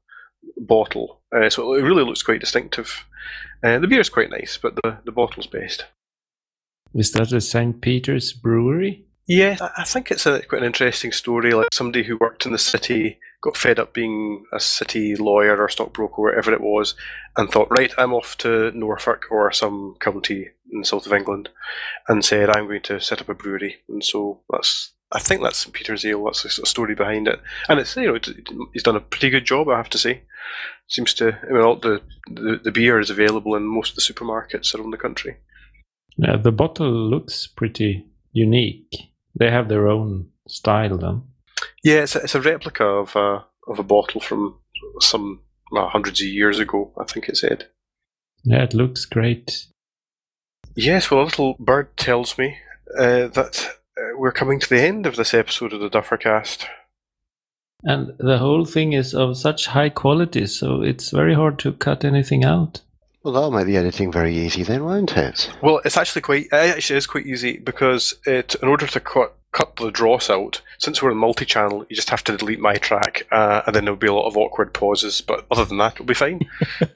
bottle, 0.59 1.23
uh, 1.35 1.49
so 1.49 1.73
it 1.75 1.83
really 1.83 2.05
looks 2.05 2.23
quite 2.23 2.41
distinctive. 2.41 3.07
Uh, 3.63 3.79
the 3.79 3.87
beer 3.87 4.01
is 4.01 4.09
quite 4.09 4.31
nice, 4.31 4.59
but 4.61 4.75
the, 4.77 4.99
the 5.05 5.13
bottle's 5.13 5.47
best. 5.47 5.87
Is 6.95 7.13
that 7.13 7.33
a 7.33 7.41
St. 7.41 7.81
Peter's 7.81 8.33
brewery? 8.33 9.07
Yeah, 9.27 9.57
I- 9.77 9.85
think 9.85 10.11
it's 10.11 10.27
a, 10.27 10.43
quite 10.43 10.63
an 10.63 10.67
interesting 10.67 11.13
story. 11.13 11.53
Like 11.53 11.69
somebody 11.73 12.03
who 12.05 12.19
worked 12.21 12.45
in 12.45 12.53
the 12.53 12.59
city 12.59 13.19
got 13.43 13.57
fed 13.57 13.79
up 13.79 13.93
being 13.93 14.45
a 14.53 14.61
city 14.61 15.17
lawyer 15.17 15.57
or 15.61 15.69
stockbroker, 15.69 16.15
or 16.23 16.25
whatever 16.27 16.53
it 16.53 16.61
was, 16.61 16.95
and 17.37 17.51
thought, 17.51 17.71
right, 17.71 17.93
I'm 17.97 18.13
off 18.13 18.37
to 18.39 18.71
Norfolk 18.73 19.27
or 19.31 19.51
some 19.53 19.97
county 20.01 20.49
in 20.71 20.81
the 20.81 20.85
south 20.85 21.07
of 21.07 21.13
England, 21.13 21.49
and 22.09 22.25
said, 22.25 22.51
I'm 22.51 22.67
going 22.67 22.83
to 22.83 23.01
set 23.01 23.21
up 23.21 23.29
a 23.29 23.35
brewery. 23.35 23.77
And 23.89 24.05
so 24.05 24.41
that's, 24.51 24.93
I 25.11 25.19
think 25.19 25.43
that's 25.43 25.59
St 25.59 25.73
Peter's 25.75 26.05
Ale. 26.05 26.25
That's 26.25 26.41
sort 26.55 26.69
story 26.69 26.95
behind 26.95 27.29
it, 27.29 27.41
and 27.69 27.79
it's 27.81 27.97
you 27.97 28.07
know 28.13 28.19
he's 28.73 28.83
done 28.83 28.97
a 28.97 29.01
pretty 29.01 29.31
good 29.31 29.45
job, 29.45 29.69
I 29.69 29.77
have 29.77 29.91
to 29.91 29.99
say. 29.99 30.23
Seems 30.93 31.15
to, 31.15 31.39
well 31.51 31.77
the, 31.77 32.03
the 32.31 32.61
the 32.63 32.71
beer 32.71 33.01
is 33.01 33.09
available 33.09 33.55
in 33.55 33.63
most 33.67 33.91
of 33.91 33.97
the 33.97 34.03
supermarkets 34.03 34.75
around 34.75 34.91
the 34.91 34.99
country. 34.99 35.39
Yeah, 36.19 36.37
the 36.37 36.53
bottle 36.53 36.93
looks 36.93 37.47
pretty 37.47 38.07
unique. 38.33 38.93
They 39.35 39.51
have 39.51 39.69
their 39.71 39.89
own 39.89 40.29
style 40.47 40.99
then. 40.99 41.23
Yeah, 41.83 42.03
it's 42.03 42.15
a, 42.15 42.19
it's 42.21 42.35
a 42.35 42.43
replica 42.43 42.85
of 42.85 43.17
a 43.17 43.47
of 43.69 43.79
a 43.79 43.83
bottle 43.83 44.21
from 44.21 44.59
some 45.01 45.41
well, 45.71 45.89
hundreds 45.89 46.21
of 46.21 46.27
years 46.27 46.59
ago. 46.59 46.93
I 47.01 47.05
think 47.05 47.27
it 47.27 47.39
said. 47.39 47.69
Yeah, 48.45 48.63
it 48.63 48.75
looks 48.75 49.07
great. 49.07 49.67
Yes, 50.77 51.11
well, 51.11 51.23
a 51.23 51.25
little 51.25 51.57
bird 51.59 51.97
tells 51.97 52.37
me 52.37 52.59
uh, 52.99 53.29
that 53.29 53.79
uh, 53.97 54.19
we're 54.19 54.33
coming 54.33 54.61
to 54.61 54.69
the 54.69 54.83
end 54.83 55.07
of 55.07 55.17
this 55.17 55.33
episode 55.33 55.73
of 55.73 55.81
the 55.81 55.89
Duffercast. 55.89 56.67
And 57.85 58.13
the 58.19 58.39
whole 58.39 58.65
thing 58.65 58.93
is 58.93 59.15
of 59.15 59.37
such 59.37 59.67
high 59.67 59.89
quality, 59.89 60.47
so 60.47 60.83
it's 60.83 61.11
very 61.11 61.35
hard 61.35 61.59
to 61.61 61.73
cut 61.73 62.05
anything 62.05 62.45
out. 62.45 62.81
Well, 63.23 63.35
that'll 63.35 63.51
make 63.51 63.67
the 63.67 63.77
editing 63.77 64.11
very 64.11 64.37
easy 64.37 64.63
then, 64.63 64.85
won't 64.85 65.17
it? 65.17 65.51
Well, 65.63 65.81
it's 65.85 65.97
actually 65.97 66.23
quite. 66.23 66.47
It 66.47 66.77
actually 66.77 66.97
is 66.97 67.07
quite 67.07 67.27
easy 67.27 67.59
because 67.59 68.15
it, 68.27 68.57
in 68.57 68.69
order 68.69 68.87
to 68.87 69.01
cut 69.01 69.35
cut 69.53 69.77
the 69.77 69.91
dross 69.91 70.31
out, 70.31 70.63
since 70.79 71.03
we're 71.03 71.11
in 71.11 71.19
multi-channel, 71.19 71.85
you 71.89 71.95
just 71.95 72.11
have 72.11 72.25
to 72.25 72.37
delete 72.37 72.59
my 72.59 72.77
track, 72.77 73.27
uh, 73.31 73.63
and 73.67 73.77
then 73.77 73.85
there'll 73.85 73.99
be 73.99 74.07
a 74.07 74.15
lot 74.15 74.27
of 74.27 74.37
awkward 74.37 74.73
pauses. 74.73 75.21
But 75.21 75.47
other 75.51 75.65
than 75.65 75.79
that, 75.79 75.95
it'll 75.95 76.07
be 76.07 76.15
fine. 76.15 76.41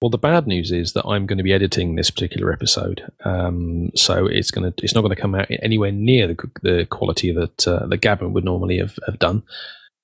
Well, 0.00 0.08
the 0.08 0.16
bad 0.16 0.46
news 0.46 0.72
is 0.72 0.94
that 0.94 1.04
I'm 1.06 1.26
going 1.26 1.36
to 1.36 1.44
be 1.44 1.52
editing 1.52 1.94
this 1.94 2.10
particular 2.10 2.54
episode, 2.54 3.12
um, 3.26 3.90
so 3.94 4.26
it's 4.26 4.50
going 4.50 4.72
to 4.72 4.82
it's 4.82 4.94
not 4.94 5.02
going 5.02 5.14
to 5.14 5.20
come 5.20 5.34
out 5.34 5.48
anywhere 5.62 5.92
near 5.92 6.26
the, 6.26 6.50
the 6.62 6.86
quality 6.88 7.32
that 7.32 7.68
uh, 7.68 7.86
that 7.86 7.98
Gavin 7.98 8.32
would 8.32 8.44
normally 8.44 8.78
have, 8.78 8.98
have 9.04 9.18
done, 9.18 9.42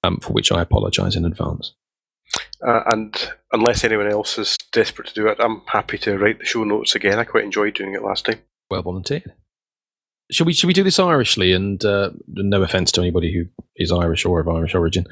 um, 0.06 0.18
for 0.18 0.32
which 0.32 0.52
I 0.52 0.62
apologise 0.62 1.16
in 1.16 1.24
advance. 1.24 1.74
Uh, 2.66 2.82
and 2.86 3.32
unless 3.52 3.84
anyone 3.84 4.10
else 4.10 4.38
is 4.38 4.56
desperate 4.72 5.08
to 5.08 5.14
do 5.14 5.28
it, 5.28 5.38
I'm 5.40 5.62
happy 5.66 5.98
to 5.98 6.18
write 6.18 6.38
the 6.38 6.44
show 6.44 6.64
notes 6.64 6.94
again. 6.94 7.18
I 7.18 7.24
quite 7.24 7.44
enjoyed 7.44 7.74
doing 7.74 7.94
it 7.94 8.02
last 8.02 8.24
time. 8.24 8.40
Well 8.70 8.82
volunteered. 8.82 9.34
Should 10.30 10.46
we 10.46 10.54
should 10.54 10.66
we 10.66 10.72
do 10.72 10.82
this 10.82 10.98
Irishly? 10.98 11.52
And 11.52 11.84
uh, 11.84 12.10
no 12.26 12.62
offence 12.62 12.90
to 12.92 13.00
anybody 13.00 13.32
who 13.32 13.44
is 13.76 13.92
Irish 13.92 14.24
or 14.24 14.40
of 14.40 14.48
Irish 14.48 14.74
origin, 14.74 15.06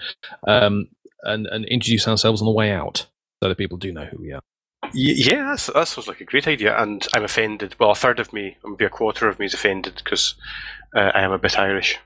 um, 0.49 0.89
and 1.23 1.47
and 1.47 1.65
introduce 1.67 2.09
ourselves 2.09 2.41
on 2.41 2.47
the 2.47 2.53
way 2.53 2.73
out 2.73 3.07
so 3.41 3.49
that 3.49 3.59
people 3.59 3.79
do 3.79 3.93
know 3.93 4.07
who 4.07 4.21
we 4.21 4.33
are. 4.33 4.41
Yeah, 4.93 5.45
that's, 5.51 5.67
that 5.67 5.89
sounds 5.89 6.09
like 6.09 6.21
a 6.21 6.25
great 6.25 6.47
idea. 6.47 6.77
And 6.77 7.07
I'm 7.13 7.25
offended. 7.25 7.77
Well, 7.79 7.93
a 7.93 7.95
third 7.95 8.21
of 8.21 8.33
me, 8.33 8.57
maybe 8.65 8.85
a 8.85 8.91
quarter 8.91 9.29
of 9.29 9.39
me, 9.39 9.47
is 9.47 9.55
offended 9.55 9.95
because 9.97 10.35
uh, 10.95 11.13
I 11.15 11.23
am 11.23 11.33
a 11.33 11.39
bit 11.39 11.59
Irish. 11.59 11.99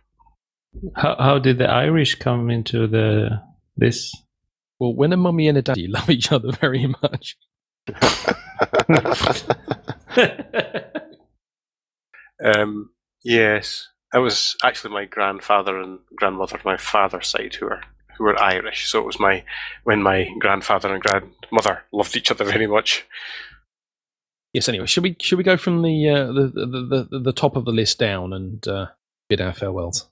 How 0.97 1.17
how 1.19 1.39
did 1.39 1.59
the 1.59 1.69
Irish 1.69 2.17
come 2.17 2.51
into 2.51 2.87
the 2.87 3.43
this? 3.77 4.13
Well, 4.79 4.95
when 4.95 5.13
a 5.13 5.17
mummy 5.17 5.49
and 5.49 5.59
a 5.59 5.63
daddy 5.63 5.89
love 5.89 6.11
each 6.11 6.31
other 6.31 6.53
very 6.53 6.87
much, 7.03 7.37
Um, 12.45 12.91
yes, 13.25 13.89
it 14.15 14.19
was 14.19 14.57
actually 14.63 14.95
my 14.95 15.05
grandfather 15.05 15.81
and 15.81 15.99
grandmother 16.15 16.61
my 16.65 16.77
father's 16.77 17.29
side 17.29 17.55
who 17.55 17.67
were 17.67 17.81
who 18.17 18.25
were 18.25 18.41
Irish. 18.41 18.89
So 18.89 19.01
it 19.01 19.07
was 19.07 19.21
my 19.21 19.45
when 19.85 20.03
my 20.03 20.29
grandfather 20.39 20.95
and 20.95 21.03
grandmother 21.03 21.85
loved 21.93 22.17
each 22.17 22.31
other 22.31 22.45
very 22.45 22.67
much. 22.67 23.07
yes. 24.53 24.69
Anyway, 24.69 24.87
should 24.87 25.03
we 25.03 25.17
should 25.21 25.39
we 25.39 25.45
go 25.45 25.57
from 25.57 25.83
the 25.83 26.09
uh, 26.09 26.27
the, 26.27 26.53
the, 26.55 27.09
the 27.11 27.19
the 27.19 27.33
top 27.33 27.57
of 27.57 27.65
the 27.65 27.73
list 27.73 27.99
down 27.99 28.33
and 28.33 28.67
uh, 28.69 28.87
bid 29.29 29.41
our 29.41 29.53
farewells? 29.53 30.09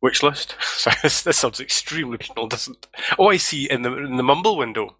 Which 0.00 0.22
list? 0.22 0.54
Sorry, 0.60 0.96
this, 1.02 1.22
this 1.22 1.38
sounds 1.38 1.60
extremely 1.60 2.18
penal, 2.18 2.46
doesn't? 2.46 2.86
Oh, 3.18 3.28
I 3.28 3.36
see 3.36 3.70
in 3.70 3.82
the 3.82 3.96
in 3.96 4.16
the 4.16 4.22
mumble 4.22 4.56
window. 4.56 4.96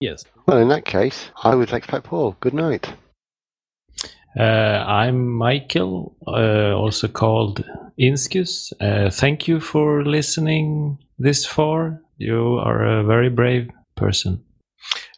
Yes. 0.00 0.24
Well, 0.46 0.58
in 0.58 0.68
that 0.68 0.84
case, 0.84 1.30
I 1.42 1.54
would 1.54 1.72
expect 1.72 2.04
Paul. 2.04 2.36
Good 2.40 2.54
night. 2.54 2.92
Uh, 4.38 4.84
I'm 4.86 5.26
Michael, 5.26 6.14
uh, 6.26 6.72
also 6.72 7.08
called 7.08 7.64
Inscus. 7.98 8.72
Uh, 8.80 9.10
thank 9.10 9.48
you 9.48 9.58
for 9.58 10.04
listening 10.04 10.98
this 11.18 11.44
far. 11.44 12.00
You 12.18 12.58
are 12.58 12.84
a 12.84 13.04
very 13.04 13.30
brave 13.30 13.70
person. 13.96 14.44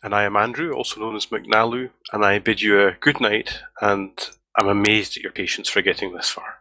And 0.03 0.15
I 0.15 0.25
am 0.25 0.37
Andrew, 0.37 0.73
also 0.73 1.01
known 1.01 1.17
as 1.17 1.27
McNalu, 1.27 1.91
and 2.13 2.25
I 2.25 2.39
bid 2.39 2.63
you 2.63 2.81
a 2.81 2.93
good 2.93 3.21
night. 3.21 3.61
And 3.83 4.13
I'm 4.57 4.69
amazed 4.69 5.17
at 5.17 5.23
your 5.23 5.33
patience 5.33 5.69
for 5.69 5.83
getting 5.83 6.15
this 6.15 6.31
far. 6.31 6.60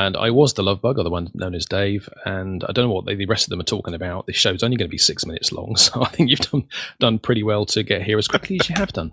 And 0.00 0.16
I 0.16 0.30
was 0.30 0.54
the 0.54 0.62
love 0.62 0.80
bug, 0.80 0.98
or 0.98 1.04
the 1.04 1.10
one 1.10 1.30
known 1.34 1.54
as 1.54 1.66
Dave. 1.66 2.08
And 2.24 2.64
I 2.64 2.72
don't 2.72 2.88
know 2.88 2.94
what 2.94 3.04
the 3.04 3.26
rest 3.26 3.44
of 3.44 3.50
them 3.50 3.60
are 3.60 3.64
talking 3.64 3.92
about. 3.92 4.26
This 4.26 4.36
show's 4.36 4.62
only 4.62 4.78
going 4.78 4.88
to 4.88 4.90
be 4.90 4.96
six 4.96 5.26
minutes 5.26 5.52
long, 5.52 5.76
so 5.84 6.02
I 6.02 6.08
think 6.08 6.30
you've 6.30 6.40
done 6.40 6.66
done 6.98 7.18
pretty 7.18 7.42
well 7.42 7.66
to 7.66 7.82
get 7.82 8.02
here 8.02 8.16
as 8.16 8.26
quickly 8.26 8.58
as 8.60 8.68
you 8.70 8.76
have 8.76 8.92
done. 8.94 9.12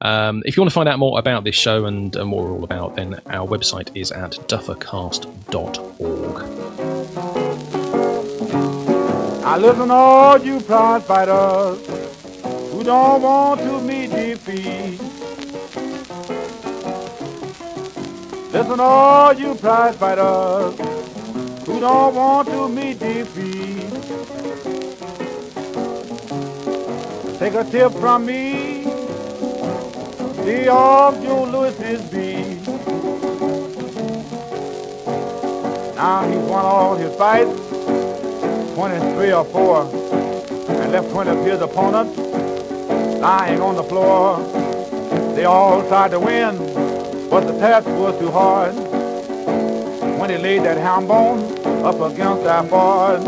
Um, 0.00 0.42
if 0.46 0.56
you 0.56 0.60
want 0.62 0.70
to 0.70 0.74
find 0.74 0.88
out 0.88 1.00
more 1.00 1.18
about 1.18 1.42
this 1.42 1.56
show 1.56 1.84
and, 1.84 2.14
and 2.14 2.30
what 2.30 2.44
we're 2.44 2.52
all 2.52 2.64
about, 2.64 2.94
then 2.96 3.20
our 3.26 3.46
website 3.46 3.90
is 3.96 4.12
at 4.12 4.32
duffercast.org. 4.48 5.40
Now 9.42 9.58
listen, 9.58 9.90
all 9.90 10.38
you 10.38 10.60
prize 10.60 11.04
fighters 11.04 11.84
who 12.70 12.84
don't 12.84 13.20
want 13.20 13.60
to 13.60 13.80
meet 13.80 14.10
defeat. 14.10 14.89
Listen, 18.52 18.80
all 18.80 19.32
you 19.32 19.54
prize 19.54 19.96
fighters 19.96 20.76
who 21.66 21.78
don't 21.78 22.14
want 22.14 22.48
to 22.48 22.68
meet 22.68 22.98
defeat. 22.98 23.90
Take 27.38 27.54
a 27.54 27.64
tip 27.64 27.92
from 27.92 28.26
me, 28.26 28.84
be 30.44 30.68
off 30.68 31.14
Joe 31.22 31.44
Louis's 31.44 32.02
beat. 32.10 32.66
Now 35.94 36.28
he's 36.28 36.36
won 36.50 36.64
all 36.64 36.96
his 36.96 37.14
fights. 37.16 37.56
23 38.74 39.32
or 39.32 39.44
4 39.44 39.82
and 40.70 40.92
left 40.92 41.10
20 41.10 41.30
of 41.30 41.44
his 41.44 41.60
opponents 41.60 42.18
lying 43.20 43.60
on 43.60 43.76
the 43.76 43.84
floor. 43.84 44.38
They 45.36 45.44
all 45.44 45.86
tried 45.86 46.12
to 46.12 46.18
win, 46.18 46.56
but 47.30 47.46
the 47.46 47.56
task 47.58 47.86
was 47.86 48.18
too 48.18 48.30
hard. 48.30 48.74
When 50.18 50.30
he 50.30 50.36
laid 50.36 50.64
that 50.64 50.76
ham 50.76 51.06
bone 51.06 51.40
up 51.84 52.00
against 52.00 52.42
that 52.42 52.68
board, 52.68 53.22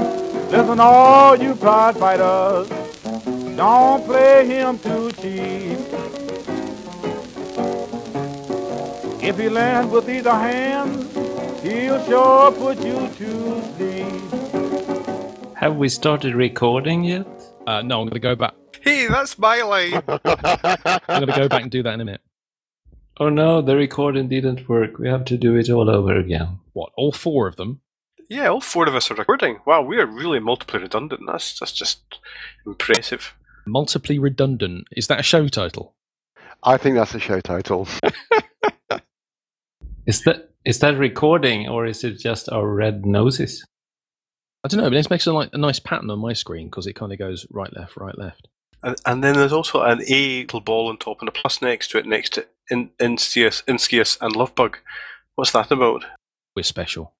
listen, 0.50 0.80
all 0.80 1.36
you 1.36 1.54
prize 1.54 1.96
fighters, 1.96 2.68
don't 3.56 4.04
play 4.04 4.46
him 4.46 4.78
too 4.78 5.12
cheap. 5.12 5.78
If 9.22 9.38
he 9.38 9.48
lands 9.48 9.92
with 9.92 10.10
either 10.10 10.32
hand, 10.32 11.08
he'll 11.62 12.04
sure 12.04 12.50
put 12.50 12.84
you 12.84 13.08
to 13.08 13.62
sleep. 13.76 15.54
Have 15.54 15.76
we 15.76 15.88
started 15.88 16.34
recording 16.34 17.04
yet? 17.04 17.26
Uh, 17.68 17.82
no, 17.82 18.00
I'm 18.00 18.08
going 18.08 18.14
to 18.14 18.18
go 18.18 18.34
back. 18.34 18.54
Hey, 18.80 19.06
that's 19.06 19.38
my 19.38 19.62
line. 19.62 20.02
I'm 20.08 20.20
going 21.20 21.28
to 21.28 21.36
go 21.36 21.48
back 21.48 21.62
and 21.62 21.70
do 21.70 21.84
that 21.84 21.94
in 21.94 22.00
a 22.00 22.04
minute. 22.04 22.20
Oh 23.18 23.28
no, 23.28 23.60
the 23.60 23.76
recording 23.76 24.28
didn't 24.28 24.68
work. 24.68 24.98
We 24.98 25.08
have 25.08 25.24
to 25.26 25.36
do 25.36 25.56
it 25.56 25.70
all 25.70 25.90
over 25.90 26.16
again. 26.16 26.58
What? 26.72 26.92
All 26.96 27.12
four 27.12 27.46
of 27.46 27.56
them? 27.56 27.80
yeah, 28.28 28.46
all 28.46 28.60
four 28.62 28.88
of 28.88 28.94
us 28.94 29.10
are 29.10 29.14
recording. 29.14 29.58
Wow, 29.66 29.82
we 29.82 29.98
are 29.98 30.06
really 30.06 30.40
multiply 30.40 30.80
redundant. 30.80 31.20
That's 31.26 31.58
that's 31.58 31.72
just 31.72 32.00
impressive. 32.66 33.34
Multiply 33.66 34.16
redundant. 34.16 34.88
Is 34.92 35.06
that 35.08 35.20
a 35.20 35.22
show 35.22 35.48
title? 35.48 35.94
I 36.62 36.78
think 36.78 36.96
that's 36.96 37.14
a 37.14 37.20
show 37.20 37.40
title. 37.40 37.86
Is 40.06 40.22
that 40.22 40.50
is 40.64 40.80
that 40.80 40.98
recording 40.98 41.68
or 41.68 41.86
is 41.86 42.02
it 42.02 42.18
just 42.18 42.48
our 42.48 42.66
red 42.66 43.06
noses? 43.06 43.64
I 44.64 44.68
don't 44.68 44.80
know, 44.80 44.90
but 44.90 44.96
it 44.96 45.10
makes 45.10 45.26
a, 45.26 45.32
like, 45.32 45.50
a 45.52 45.58
nice 45.58 45.78
pattern 45.78 46.10
on 46.10 46.18
my 46.18 46.32
screen 46.32 46.66
because 46.66 46.86
it 46.88 46.94
kind 46.94 47.12
of 47.12 47.18
goes 47.18 47.46
right, 47.50 47.72
left, 47.76 47.96
right, 47.96 48.16
left. 48.18 48.48
And, 48.82 48.96
and 49.06 49.22
then 49.22 49.34
there's 49.34 49.52
also 49.52 49.82
an 49.82 50.02
A 50.08 50.42
little 50.42 50.60
ball 50.60 50.88
on 50.88 50.98
top 50.98 51.20
and 51.20 51.28
a 51.28 51.32
plus 51.32 51.62
next 51.62 51.90
to 51.92 51.98
it, 51.98 52.06
next 52.06 52.30
to 52.34 52.46
in, 52.70 52.90
Inskius, 53.00 53.64
Inskius 53.64 54.18
and 54.20 54.34
Lovebug. 54.34 54.76
What's 55.34 55.52
that 55.52 55.70
about? 55.70 56.04
We're 56.54 56.62
special. 56.62 57.14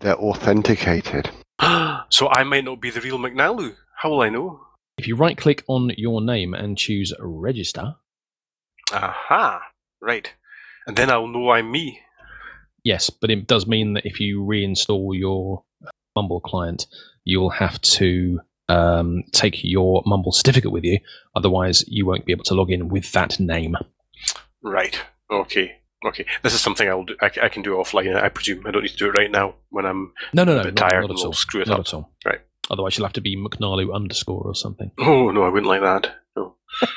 They're 0.00 0.16
authenticated. 0.16 1.30
so 2.08 2.28
I 2.30 2.44
might 2.44 2.64
not 2.64 2.80
be 2.80 2.90
the 2.90 3.00
real 3.00 3.18
McNalu. 3.18 3.74
How 3.96 4.10
will 4.10 4.22
I 4.22 4.28
know? 4.28 4.60
If 4.96 5.06
you 5.06 5.16
right 5.16 5.36
click 5.36 5.64
on 5.68 5.92
your 5.96 6.20
name 6.20 6.54
and 6.54 6.76
choose 6.78 7.12
register, 7.20 7.96
Aha! 8.92 9.60
Right. 10.00 10.32
And 10.86 10.96
then 10.96 11.10
I'll 11.10 11.26
know 11.26 11.50
I'm 11.50 11.70
me. 11.70 12.00
yes, 12.84 13.10
but 13.10 13.30
it 13.30 13.46
does 13.46 13.66
mean 13.66 13.92
that 13.94 14.06
if 14.06 14.18
you 14.20 14.40
reinstall 14.40 15.16
your 15.18 15.62
Mumble 16.16 16.40
client, 16.40 16.86
you'll 17.24 17.50
have 17.50 17.80
to 17.82 18.40
um, 18.68 19.22
take 19.32 19.62
your 19.62 20.02
Mumble 20.06 20.32
certificate 20.32 20.72
with 20.72 20.84
you. 20.84 20.98
Otherwise, 21.36 21.84
you 21.86 22.06
won't 22.06 22.24
be 22.24 22.32
able 22.32 22.44
to 22.44 22.54
log 22.54 22.70
in 22.70 22.88
with 22.88 23.12
that 23.12 23.38
name. 23.38 23.76
Right. 24.62 24.98
Okay. 25.30 25.76
Okay. 26.06 26.26
This 26.42 26.54
is 26.54 26.60
something 26.60 26.88
I'll 26.88 27.04
do. 27.04 27.16
I, 27.20 27.30
c- 27.30 27.40
I 27.42 27.48
can 27.48 27.62
do 27.62 27.72
offline. 27.76 28.14
I 28.20 28.28
presume 28.28 28.66
I 28.66 28.70
don't 28.70 28.82
need 28.82 28.90
to 28.90 28.96
do 28.96 29.06
it 29.08 29.14
right 29.14 29.30
now 29.30 29.54
when 29.70 29.84
I'm 29.86 30.12
No, 30.32 30.44
no, 30.44 30.54
no, 30.54 30.60
a 30.60 30.64
bit 30.64 30.74
not, 30.74 30.88
tired 30.88 31.02
not 31.02 31.10
at 31.10 31.16
all. 31.18 31.24
will 31.26 31.32
screw 31.32 31.60
it 31.62 31.68
Not 31.68 31.80
up. 31.80 31.86
at 31.86 31.94
all. 31.94 32.12
Right. 32.24 32.40
Otherwise, 32.70 32.96
you'll 32.98 33.06
have 33.06 33.12
to 33.14 33.20
be 33.20 33.36
McNarlu 33.36 33.94
underscore 33.94 34.42
or 34.44 34.54
something. 34.54 34.90
Oh 34.98 35.30
no, 35.30 35.42
I 35.44 35.48
wouldn't 35.48 35.66
like 35.68 35.80
that. 35.82 36.14
No. 36.36 36.54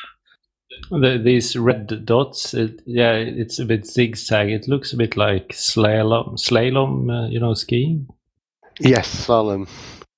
The, 0.89 1.21
these 1.23 1.55
red 1.55 2.05
dots, 2.05 2.53
it, 2.53 2.81
yeah, 2.85 3.13
it's 3.13 3.59
a 3.59 3.65
bit 3.65 3.85
zigzag. 3.85 4.49
It 4.49 4.67
looks 4.67 4.91
a 4.91 4.97
bit 4.97 5.15
like 5.15 5.49
slalom, 5.49 6.33
slalom, 6.33 7.09
uh, 7.09 7.29
you 7.29 7.39
know, 7.39 7.53
skiing. 7.53 8.07
Yes, 8.79 9.27
Slalom. 9.27 9.69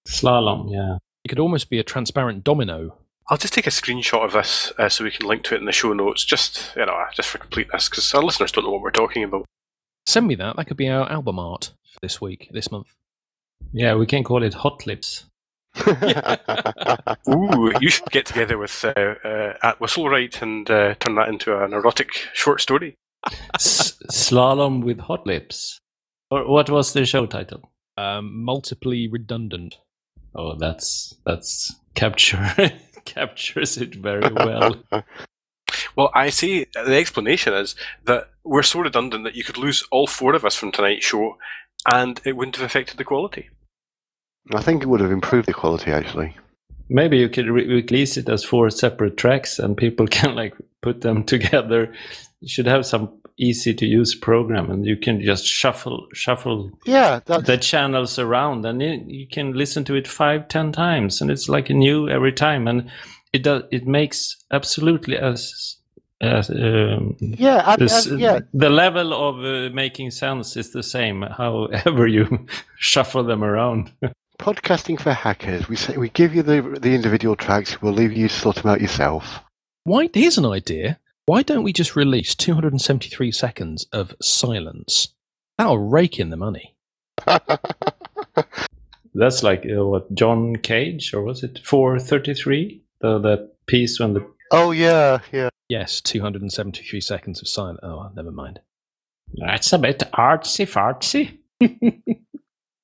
Slalom, 0.07 0.71
yeah. 0.71 0.97
It 1.25 1.27
could 1.27 1.39
almost 1.39 1.69
be 1.69 1.77
a 1.79 1.83
transparent 1.83 2.43
domino. 2.43 2.97
I'll 3.29 3.37
just 3.37 3.53
take 3.53 3.67
a 3.67 3.71
screenshot 3.71 4.25
of 4.25 4.33
this 4.33 4.73
uh, 4.77 4.89
so 4.89 5.03
we 5.03 5.11
can 5.11 5.27
link 5.27 5.43
to 5.43 5.55
it 5.55 5.59
in 5.59 5.65
the 5.65 5.71
show 5.71 5.93
notes, 5.93 6.25
just 6.25 6.73
you 6.75 6.85
know, 6.85 7.05
just 7.13 7.29
for 7.29 7.37
completeness, 7.37 7.89
because 7.89 8.13
our 8.13 8.23
listeners 8.23 8.51
don't 8.51 8.65
know 8.65 8.71
what 8.71 8.81
we're 8.81 8.91
talking 8.91 9.23
about. 9.23 9.45
Send 10.05 10.27
me 10.27 10.35
that. 10.35 10.55
That 10.57 10.65
could 10.65 10.77
be 10.77 10.89
our 10.89 11.09
album 11.09 11.39
art 11.39 11.71
for 11.91 11.99
this 12.01 12.19
week, 12.19 12.49
this 12.51 12.71
month. 12.71 12.87
Yeah, 13.71 13.95
we 13.95 14.05
can 14.05 14.23
call 14.23 14.43
it 14.43 14.53
hot 14.55 14.85
lips. 14.85 15.25
Ooh, 17.29 17.71
you 17.79 17.89
should 17.89 18.11
get 18.11 18.25
together 18.25 18.57
with 18.57 18.83
uh, 18.85 19.15
uh, 19.23 19.53
at 19.63 19.79
Whistlewright 19.79 20.41
and 20.41 20.69
uh, 20.69 20.93
turn 20.95 21.15
that 21.15 21.29
into 21.29 21.57
an 21.63 21.73
erotic 21.73 22.11
short 22.33 22.61
story. 22.61 22.95
S- 23.55 23.97
slalom 24.11 24.83
with 24.83 24.99
hot 24.99 25.25
lips. 25.25 25.79
Or 26.29 26.47
what 26.47 26.69
was 26.69 26.93
the 26.93 27.05
show 27.05 27.25
title? 27.25 27.71
Um, 27.97 28.43
multiply 28.43 29.05
redundant. 29.09 29.77
Oh, 30.35 30.55
that's 30.55 31.15
that's 31.25 31.73
capture 31.95 32.51
captures 33.05 33.77
it 33.77 33.95
very 33.95 34.31
well. 34.31 34.75
Well, 35.95 36.11
I 36.13 36.29
see 36.29 36.67
the 36.73 36.95
explanation 36.95 37.53
is 37.53 37.75
that 38.05 38.29
we're 38.43 38.63
so 38.63 38.79
redundant 38.79 39.23
that 39.23 39.35
you 39.35 39.43
could 39.43 39.57
lose 39.57 39.83
all 39.91 40.07
four 40.07 40.35
of 40.35 40.45
us 40.45 40.55
from 40.55 40.71
tonight's 40.71 41.05
show, 41.05 41.37
and 41.91 42.21
it 42.25 42.35
wouldn't 42.35 42.57
have 42.57 42.65
affected 42.65 42.97
the 42.97 43.03
quality. 43.03 43.49
I 44.53 44.61
think 44.61 44.83
it 44.83 44.87
would 44.87 45.01
have 45.01 45.11
improved 45.11 45.47
the 45.47 45.53
quality 45.53 45.91
actually. 45.91 46.35
Maybe 46.93 47.17
you 47.17 47.27
could 47.27 47.47
re- 47.47 47.67
release 47.67 48.17
it 48.17 48.29
as 48.29 48.43
four 48.43 48.69
separate 48.69 49.17
tracks, 49.17 49.59
and 49.59 49.75
people 49.75 50.07
can 50.19 50.35
like 50.35 50.55
put 50.81 51.01
them 51.01 51.23
together. 51.23 51.93
You 52.39 52.47
should 52.47 52.67
have 52.67 52.85
some 52.85 53.11
easy 53.37 53.73
to 53.73 53.85
use 53.85 54.15
program, 54.15 54.69
and 54.69 54.85
you 54.85 54.95
can 54.95 55.21
just 55.21 55.45
shuffle 55.45 56.07
shuffle 56.13 56.71
Yeah, 56.85 57.19
that's 57.25 57.47
the 57.47 57.57
channels 57.57 58.19
around, 58.19 58.65
and 58.65 58.81
you, 58.81 59.03
you 59.07 59.27
can 59.27 59.53
listen 59.53 59.83
to 59.85 59.95
it 59.95 60.07
five, 60.07 60.47
ten 60.47 60.71
times, 60.71 61.19
and 61.19 61.31
it's 61.31 61.49
like 61.49 61.69
new 61.69 62.07
every 62.07 62.31
time, 62.31 62.67
and 62.67 62.89
it 63.33 63.43
does 63.43 63.63
it 63.71 63.87
makes 63.87 64.37
absolutely 64.51 65.17
as 65.17 65.77
as 66.21 66.49
um, 66.49 67.17
yeah, 67.19 67.63
I, 67.65 67.75
this, 67.75 68.07
I, 68.07 68.15
yeah. 68.15 68.39
the 68.53 68.69
level 68.69 69.13
of 69.13 69.39
uh, 69.39 69.73
making 69.73 70.11
sense 70.11 70.55
is 70.55 70.71
the 70.71 70.83
same, 70.83 71.21
however 71.23 72.07
you 72.07 72.45
shuffle 72.77 73.23
them 73.23 73.43
around. 73.43 73.91
Podcasting 74.39 74.99
for 74.99 75.13
hackers. 75.13 75.69
We 75.69 75.75
say 75.75 75.95
we 75.97 76.09
give 76.09 76.33
you 76.35 76.43
the 76.43 76.61
the 76.81 76.93
individual 76.95 77.35
tracks. 77.35 77.81
We'll 77.81 77.93
leave 77.93 78.13
you 78.13 78.27
to 78.27 78.33
sort 78.33 78.57
them 78.57 78.67
out 78.71 78.81
yourself. 78.81 79.39
Why? 79.83 80.09
Here's 80.13 80.37
an 80.37 80.45
idea. 80.45 80.99
Why 81.25 81.43
don't 81.43 81.63
we 81.63 81.71
just 81.71 81.95
release 81.95 82.35
273 82.35 83.31
seconds 83.31 83.85
of 83.93 84.13
silence? 84.21 85.09
That'll 85.57 85.77
rake 85.77 86.19
in 86.19 86.29
the 86.31 86.37
money. 86.37 86.75
That's 89.13 89.43
like 89.43 89.65
uh, 89.65 89.85
what 89.85 90.13
John 90.13 90.55
Cage, 90.57 91.13
or 91.13 91.21
was 91.21 91.43
it 91.43 91.59
433? 91.63 92.81
The 92.99 93.19
that 93.19 93.51
piece 93.67 93.99
when 93.99 94.13
the 94.15 94.27
Oh 94.51 94.71
yeah, 94.71 95.19
yeah. 95.31 95.49
Yes, 95.69 96.01
273 96.01 96.99
seconds 97.01 97.41
of 97.41 97.47
silence. 97.47 97.79
Oh, 97.83 98.09
never 98.15 98.31
mind. 98.31 98.59
that's 99.35 99.71
a 99.73 99.79
bit 99.79 99.99
artsy 100.13 100.65
fartsy. 100.67 101.37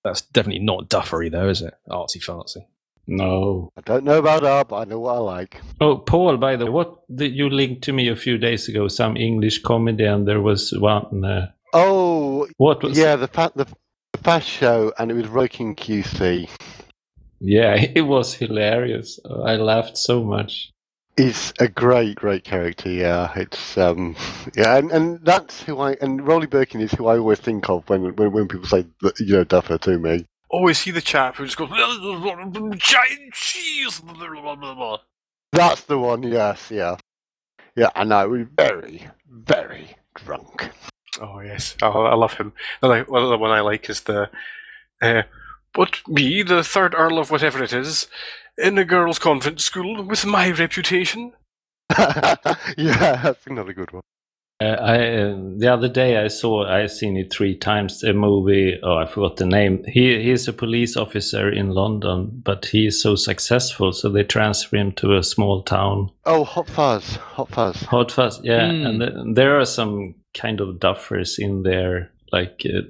That's 0.10 0.22
definitely 0.22 0.64
not 0.66 0.90
duffery, 0.90 1.30
though, 1.30 1.50
is 1.50 1.62
it? 1.62 1.74
Artsy 1.90 2.18
fartsy. 2.24 2.66
No. 3.08 3.70
I 3.78 3.82
don't 3.82 4.04
know 4.04 4.18
about 4.20 4.44
art, 4.44 4.68
but 4.70 4.76
I 4.78 4.84
know 4.86 5.00
what 5.00 5.16
I 5.16 5.20
like. 5.20 5.62
Oh, 5.82 5.98
Paul, 5.98 6.38
by 6.38 6.56
the 6.56 6.66
way, 6.66 6.72
what 6.72 6.96
did 7.16 7.34
you 7.36 7.50
linked 7.50 7.84
to 7.84 7.94
me 7.94 8.08
a 8.08 8.16
few 8.16 8.38
days 8.38 8.68
ago? 8.68 8.88
Some 8.88 9.18
English 9.18 9.62
comedy, 9.64 10.06
and 10.06 10.28
there 10.28 10.42
was 10.42 10.72
one. 10.78 11.24
Uh, 11.26 11.52
Oh 11.74 12.48
what 12.58 12.82
was? 12.84 12.98
yeah, 12.98 13.16
the 13.16 13.28
fa- 13.28 13.52
the, 13.56 13.66
the 14.14 14.20
fast 14.24 14.48
show, 14.48 14.92
and 14.98 15.12
it 15.12 15.14
was 15.14 15.28
Roking 15.28 15.76
QC. 15.76 16.50
yeah, 17.40 17.76
it 17.96 18.02
was 18.02 18.34
hilarious. 18.34 19.20
I 19.46 19.56
laughed 19.56 19.98
so 19.98 20.24
much. 20.24 20.72
He's 21.20 21.52
a 21.60 21.68
great, 21.68 22.16
great 22.16 22.46
character. 22.46 22.90
Yeah, 22.90 23.34
it's 23.36 23.78
um, 23.78 24.16
yeah, 24.56 24.78
and, 24.78 24.90
and 24.90 25.20
that's 25.26 25.62
who 25.62 25.78
I 25.80 25.98
and 26.00 26.26
Rowley 26.26 26.48
Birkin 26.48 26.80
is 26.80 26.94
who 26.94 27.08
I 27.08 27.18
always 27.18 27.40
think 27.40 27.70
of 27.70 27.84
when 27.90 28.16
when, 28.16 28.32
when 28.32 28.48
people 28.48 28.68
say 28.68 28.86
you 29.20 29.34
know 29.34 29.44
Duffer 29.44 29.78
to 29.80 30.00
me. 30.00 30.26
Oh, 30.50 30.70
is 30.70 30.80
he 30.80 30.92
the 30.92 31.02
chap 31.02 31.36
who 31.36 31.44
just 31.44 31.58
goes 31.58 31.70
giant 31.70 33.34
cheese? 33.34 34.00
blah, 34.00 34.14
blah, 34.14 34.56
blah, 34.56 34.74
blah." 34.74 34.98
That's 35.52 35.82
the 35.82 36.00
one. 36.00 36.24
Yes, 36.24 36.72
yeah, 36.72 36.96
yeah. 37.76 37.90
I 37.96 38.06
know. 38.06 38.30
We're 38.30 38.50
very, 38.56 39.06
very 39.30 39.98
drunk. 40.16 40.70
Oh 41.20 41.42
yes, 41.42 41.76
oh, 41.82 42.04
I 42.04 42.16
love 42.16 42.36
him. 42.36 42.54
The 42.80 43.04
one 43.10 43.52
I 43.52 43.60
like 43.60 43.90
is 43.90 44.04
the, 44.04 44.30
uh, 45.02 45.24
but 45.74 46.00
me, 46.08 46.44
the 46.44 46.64
third 46.64 46.96
Earl 46.96 47.20
of 47.20 47.30
whatever 47.30 47.62
it 47.62 47.74
is, 47.74 48.08
in 48.62 48.78
a 48.78 48.86
girls' 48.86 49.20
convent 49.20 49.62
school 49.62 50.04
with 50.04 50.26
my 50.26 50.52
reputation. 50.52 51.34
yeah, 51.98 53.22
that's 53.24 53.48
another 53.48 53.74
good 53.74 53.92
one. 53.92 54.04
Uh, 54.62 54.66
I 54.66 54.96
uh, 54.96 55.38
the 55.58 55.70
other 55.72 55.88
day 55.88 56.18
I 56.18 56.28
saw 56.28 56.68
I 56.68 56.88
seen 56.88 57.16
it 57.16 57.32
three 57.32 57.56
times 57.56 58.04
a 58.04 58.12
movie. 58.12 58.78
Oh, 58.84 58.98
I 58.98 59.06
forgot 59.06 59.38
the 59.38 59.46
name. 59.46 59.86
He 59.86 60.22
he's 60.22 60.50
a 60.50 60.54
police 60.54 60.98
officer 60.98 61.50
in 61.50 61.70
London, 61.70 62.42
but 62.44 62.66
he 62.66 62.88
is 62.88 63.02
so 63.02 63.16
successful, 63.16 63.94
so 63.94 64.10
they 64.10 64.24
transfer 64.24 64.76
him 64.76 64.92
to 64.94 65.16
a 65.16 65.24
small 65.24 65.64
town. 65.64 66.12
Oh, 66.26 66.44
Hot 66.44 66.68
Fuzz, 66.68 67.16
Hot 67.16 67.50
Fuzz. 67.50 67.82
Hot 67.84 68.12
Fuzz, 68.12 68.42
yeah. 68.44 68.70
Mm. 68.70 68.86
And 68.86 69.00
th- 69.00 69.36
there 69.36 69.58
are 69.58 69.66
some 69.66 70.16
kind 70.34 70.60
of 70.60 70.76
duffers 70.76 71.40
in 71.40 71.64
there, 71.64 72.12
like 72.34 72.62
uh, 72.66 72.82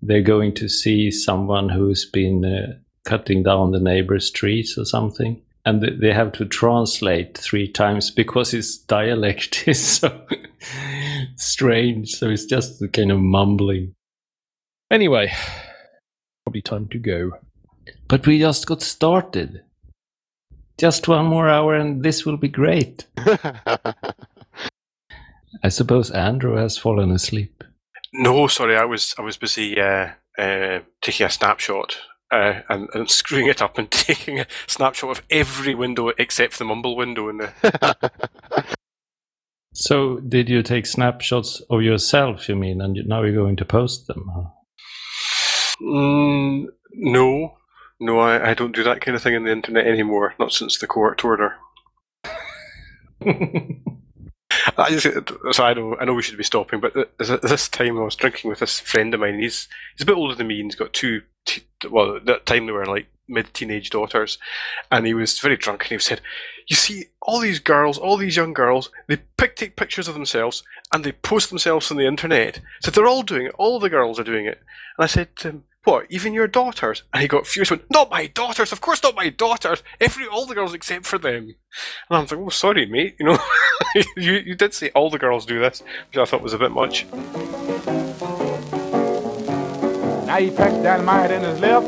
they're 0.00 0.22
going 0.22 0.54
to 0.54 0.68
see 0.68 1.10
someone 1.10 1.68
who's 1.68 2.04
been 2.04 2.44
uh, 2.44 2.78
cutting 3.08 3.42
down 3.42 3.70
the 3.70 3.80
neighbor's 3.80 4.30
trees 4.30 4.76
or 4.76 4.84
something. 4.84 5.40
And 5.64 5.82
they 5.82 6.12
have 6.12 6.32
to 6.32 6.44
translate 6.44 7.38
three 7.38 7.66
times 7.66 8.10
because 8.10 8.50
his 8.50 8.76
dialect 8.96 9.66
is 9.66 9.82
so 9.82 10.26
strange. 11.36 12.10
So 12.10 12.28
it's 12.28 12.44
just 12.44 12.80
the 12.80 12.88
kind 12.88 13.10
of 13.10 13.18
mumbling. 13.18 13.94
Anyway, 14.90 15.32
probably 16.44 16.60
time 16.62 16.88
to 16.88 16.98
go. 16.98 17.32
But 18.08 18.26
we 18.26 18.38
just 18.38 18.66
got 18.66 18.82
started. 18.82 19.62
Just 20.78 21.08
one 21.08 21.24
more 21.26 21.48
hour 21.48 21.74
and 21.74 22.02
this 22.02 22.26
will 22.26 22.36
be 22.36 22.48
great. 22.48 23.06
I 25.64 25.70
suppose 25.70 26.10
Andrew 26.10 26.56
has 26.56 26.76
fallen 26.76 27.10
asleep. 27.10 27.64
No, 28.12 28.46
sorry, 28.48 28.76
I 28.76 28.84
was 28.84 29.14
I 29.18 29.22
was 29.22 29.36
busy 29.36 29.78
uh, 29.80 30.10
uh, 30.38 30.80
taking 31.02 31.26
a 31.26 31.30
snapshot 31.30 31.98
uh, 32.32 32.60
and, 32.68 32.88
and 32.94 33.10
screwing 33.20 33.46
it 33.46 33.62
up 33.62 33.78
and 33.78 33.90
taking 33.90 34.40
a 34.40 34.46
snapshot 34.66 35.10
of 35.10 35.22
every 35.30 35.74
window 35.74 36.10
except 36.18 36.58
the 36.58 36.64
mumble 36.64 36.96
window 36.96 37.28
in 37.28 37.38
the. 37.38 38.12
So, 39.74 40.18
did 40.18 40.48
you 40.48 40.64
take 40.64 40.86
snapshots 40.86 41.62
of 41.70 41.82
yourself, 41.82 42.48
you 42.48 42.56
mean, 42.56 42.80
and 42.80 42.98
now 43.06 43.22
you're 43.22 43.32
going 43.32 43.54
to 43.56 43.64
post 43.64 44.08
them? 44.08 44.28
Mm, 45.80 46.64
no, 46.94 47.58
no, 48.00 48.18
I, 48.18 48.50
I 48.50 48.54
don't 48.54 48.74
do 48.74 48.82
that 48.82 49.00
kind 49.00 49.14
of 49.14 49.22
thing 49.22 49.36
on 49.36 49.44
the 49.44 49.52
internet 49.52 49.86
anymore. 49.86 50.34
Not 50.40 50.52
since 50.52 50.78
the 50.78 50.88
court 50.88 51.24
order. 51.24 51.54
I 54.76 54.90
just, 54.90 55.06
so 55.52 55.64
I 55.64 55.74
know 55.74 55.96
I 56.00 56.04
know 56.04 56.14
we 56.14 56.22
should 56.22 56.38
be 56.38 56.44
stopping, 56.44 56.80
but 56.80 56.94
th- 56.94 57.08
th- 57.20 57.40
this 57.40 57.68
time 57.68 57.98
I 57.98 58.02
was 58.02 58.16
drinking 58.16 58.50
with 58.50 58.60
this 58.60 58.80
friend 58.80 59.12
of 59.14 59.20
mine. 59.20 59.38
He's 59.38 59.68
he's 59.96 60.02
a 60.02 60.06
bit 60.06 60.16
older 60.16 60.34
than 60.34 60.46
me, 60.46 60.60
and 60.60 60.70
he's 60.70 60.76
got 60.76 60.92
two. 60.92 61.22
Well, 61.90 62.16
at 62.16 62.26
that 62.26 62.46
time 62.46 62.66
they 62.66 62.72
were 62.72 62.86
like 62.86 63.06
mid-teenage 63.28 63.90
daughters, 63.90 64.38
and 64.90 65.06
he 65.06 65.14
was 65.14 65.38
very 65.38 65.56
drunk, 65.56 65.82
and 65.82 65.90
he 65.90 65.98
said, 65.98 66.20
"You 66.66 66.76
see, 66.76 67.06
all 67.22 67.40
these 67.40 67.58
girls, 67.58 67.98
all 67.98 68.16
these 68.16 68.36
young 68.36 68.52
girls, 68.52 68.90
they 69.06 69.18
pick 69.36 69.54
take 69.54 69.76
pictures 69.76 70.08
of 70.08 70.14
themselves 70.14 70.62
and 70.90 71.04
they 71.04 71.12
post 71.12 71.50
themselves 71.50 71.90
on 71.90 71.98
the 71.98 72.06
internet. 72.06 72.60
So 72.80 72.90
they're 72.90 73.06
all 73.06 73.22
doing 73.22 73.46
it. 73.46 73.54
All 73.58 73.78
the 73.78 73.90
girls 73.90 74.18
are 74.18 74.24
doing 74.24 74.46
it." 74.46 74.60
And 74.96 75.04
I 75.04 75.06
said 75.06 75.36
to 75.36 75.48
him, 75.48 75.64
"What? 75.84 76.06
Even 76.08 76.32
your 76.32 76.48
daughters?" 76.48 77.02
And 77.12 77.22
he 77.22 77.28
got 77.28 77.46
furious. 77.46 77.70
Went, 77.70 77.90
"Not 77.90 78.10
my 78.10 78.26
daughters! 78.26 78.72
Of 78.72 78.80
course 78.80 79.02
not 79.02 79.14
my 79.14 79.28
daughters! 79.28 79.82
Every 80.00 80.26
all 80.26 80.46
the 80.46 80.54
girls 80.54 80.74
except 80.74 81.06
for 81.06 81.18
them." 81.18 81.54
And 82.08 82.18
I 82.18 82.20
was 82.20 82.32
like, 82.32 82.40
"Oh, 82.40 82.48
sorry, 82.48 82.86
mate. 82.86 83.16
You 83.20 83.26
know, 83.26 83.38
you 84.16 84.32
you 84.32 84.54
did 84.54 84.74
say 84.74 84.90
all 84.90 85.10
the 85.10 85.18
girls 85.18 85.46
do 85.46 85.60
this, 85.60 85.82
which 86.08 86.18
I 86.18 86.24
thought 86.24 86.42
was 86.42 86.54
a 86.54 86.58
bit 86.58 86.72
much." 86.72 87.06
Now 90.28 90.36
he 90.36 90.50
packs 90.50 90.74
dynamite 90.82 91.30
in 91.30 91.42
his 91.42 91.58
left. 91.58 91.86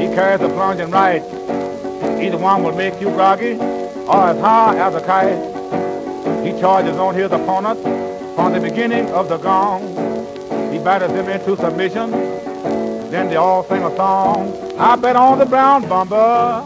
He 0.00 0.06
carries 0.14 0.40
a 0.40 0.48
plunging 0.48 0.90
right. 0.90 1.22
Either 2.18 2.38
one 2.38 2.64
will 2.64 2.74
make 2.74 2.98
you 3.02 3.10
groggy 3.10 3.52
or 3.52 4.30
as 4.30 4.40
high 4.40 4.78
as 4.78 4.94
a 4.94 5.00
kite. 5.02 5.36
He 6.42 6.58
charges 6.58 6.96
on 6.96 7.14
his 7.14 7.30
opponent 7.30 7.82
from 8.34 8.54
the 8.54 8.60
beginning 8.60 9.10
of 9.10 9.28
the 9.28 9.36
gong. 9.36 9.82
He 10.72 10.78
batters 10.78 11.12
them 11.12 11.28
into 11.28 11.54
submission. 11.58 12.12
Then 13.10 13.28
they 13.28 13.36
all 13.36 13.62
sing 13.64 13.84
a 13.84 13.94
song. 13.94 14.50
I 14.78 14.96
bet 14.96 15.14
on 15.14 15.38
the 15.38 15.44
brown 15.44 15.86
bumper, 15.86 16.64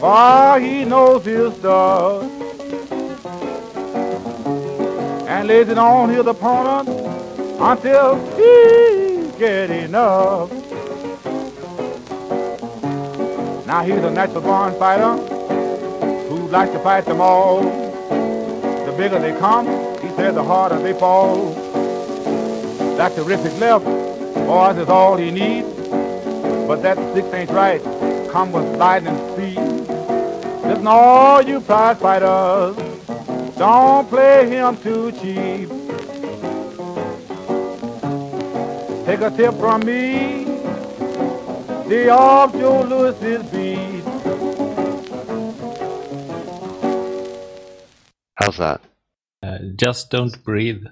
for 0.00 0.58
he 0.58 0.84
knows 0.86 1.24
his 1.24 1.54
stuff. 1.54 2.24
And 5.28 5.46
lays 5.46 5.68
it 5.68 5.78
on 5.78 6.08
his 6.08 6.26
opponent 6.26 6.88
until 7.60 8.16
he 8.36 9.17
get 9.38 9.70
enough. 9.70 10.50
Now 13.66 13.84
he's 13.84 14.02
a 14.02 14.10
natural 14.10 14.40
born 14.40 14.74
fighter 14.78 15.16
who 16.28 16.48
likes 16.48 16.72
to 16.72 16.80
fight 16.80 17.04
them 17.04 17.20
all. 17.20 17.62
The 17.62 18.94
bigger 18.96 19.20
they 19.20 19.38
come, 19.38 19.66
he 20.02 20.08
says, 20.16 20.34
the 20.34 20.42
harder 20.42 20.78
they 20.80 20.92
fall. 20.92 21.52
That 22.96 23.14
terrific 23.14 23.56
left, 23.60 23.84
boys, 24.34 24.76
is 24.76 24.88
all 24.88 25.16
he 25.16 25.30
needs. 25.30 25.68
But 26.66 26.82
that 26.82 26.96
six 27.14 27.32
ain't 27.32 27.50
right. 27.50 27.80
come 28.30 28.50
with 28.50 28.76
lightning 28.76 29.16
speed. 29.34 29.56
Listen, 30.64 30.86
all 30.86 31.42
you 31.42 31.60
prize 31.60 31.98
fighters, 31.98 32.76
don't 33.56 34.08
play 34.08 34.48
him 34.48 34.76
too 34.78 35.12
cheap. 35.12 35.77
Take 39.08 39.20
a 39.22 39.30
tip 39.30 39.54
from 39.54 39.86
me, 39.86 40.44
stay 41.86 42.10
off 42.10 42.52
Joe 42.52 42.82
Louis's 42.82 43.42
beat. 43.50 44.04
How's 48.34 48.58
that? 48.58 48.82
Uh, 49.42 49.58
just 49.76 50.10
don't 50.10 50.44
breathe. 50.44 50.84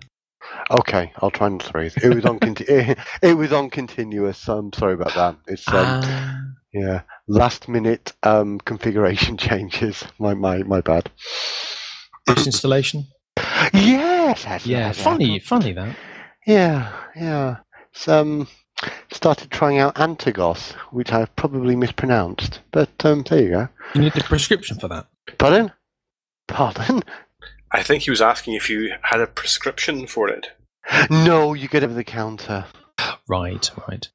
Okay, 0.70 1.12
I'll 1.18 1.30
try 1.30 1.48
and 1.48 1.62
breathe. 1.70 1.92
It 2.02 2.14
was 2.14 2.24
on 2.24 2.38
conti- 2.38 2.64
it, 3.22 3.34
was 3.36 3.52
on 3.52 3.68
continuous. 3.68 4.38
So 4.38 4.56
I'm 4.56 4.72
sorry 4.72 4.94
about 4.94 5.12
that. 5.14 5.36
It's 5.46 5.68
um, 5.68 5.74
Ah, 5.76 6.40
yeah, 6.72 7.02
last 7.28 7.68
minute 7.68 8.14
um, 8.22 8.58
configuration 8.60 9.36
changes. 9.46 10.02
My 10.18 10.32
my 10.32 10.62
my 10.62 10.80
bad. 10.80 11.10
voice 12.26 12.46
installation. 12.46 13.08
Yes. 13.74 14.42
that's- 14.44 14.66
Yeah, 14.66 14.88
that's- 14.88 15.02
funny, 15.04 15.38
funny 15.38 15.72
that. 15.72 15.94
Yeah, 16.46 16.92
yeah. 17.14 17.56
It's, 17.96 18.08
um, 18.08 18.46
started 19.10 19.50
trying 19.50 19.78
out 19.78 19.94
Antagos, 19.94 20.72
which 20.92 21.12
I've 21.12 21.34
probably 21.34 21.74
mispronounced. 21.76 22.60
But 22.70 22.90
um, 23.06 23.22
there 23.22 23.42
you 23.42 23.48
go. 23.48 23.68
You 23.94 24.02
need 24.02 24.16
a 24.16 24.22
prescription 24.22 24.78
for 24.78 24.86
that. 24.88 25.06
Pardon? 25.38 25.72
Pardon? 26.46 27.02
I 27.72 27.82
think 27.82 28.02
he 28.02 28.10
was 28.10 28.20
asking 28.20 28.52
if 28.52 28.68
you 28.68 28.92
had 29.00 29.22
a 29.22 29.26
prescription 29.26 30.06
for 30.06 30.28
it. 30.28 30.48
No, 31.10 31.54
you 31.54 31.68
get 31.68 31.82
it 31.82 31.86
over 31.86 31.94
the 31.94 32.04
counter. 32.04 32.66
Right, 33.26 33.70
right. 33.88 34.08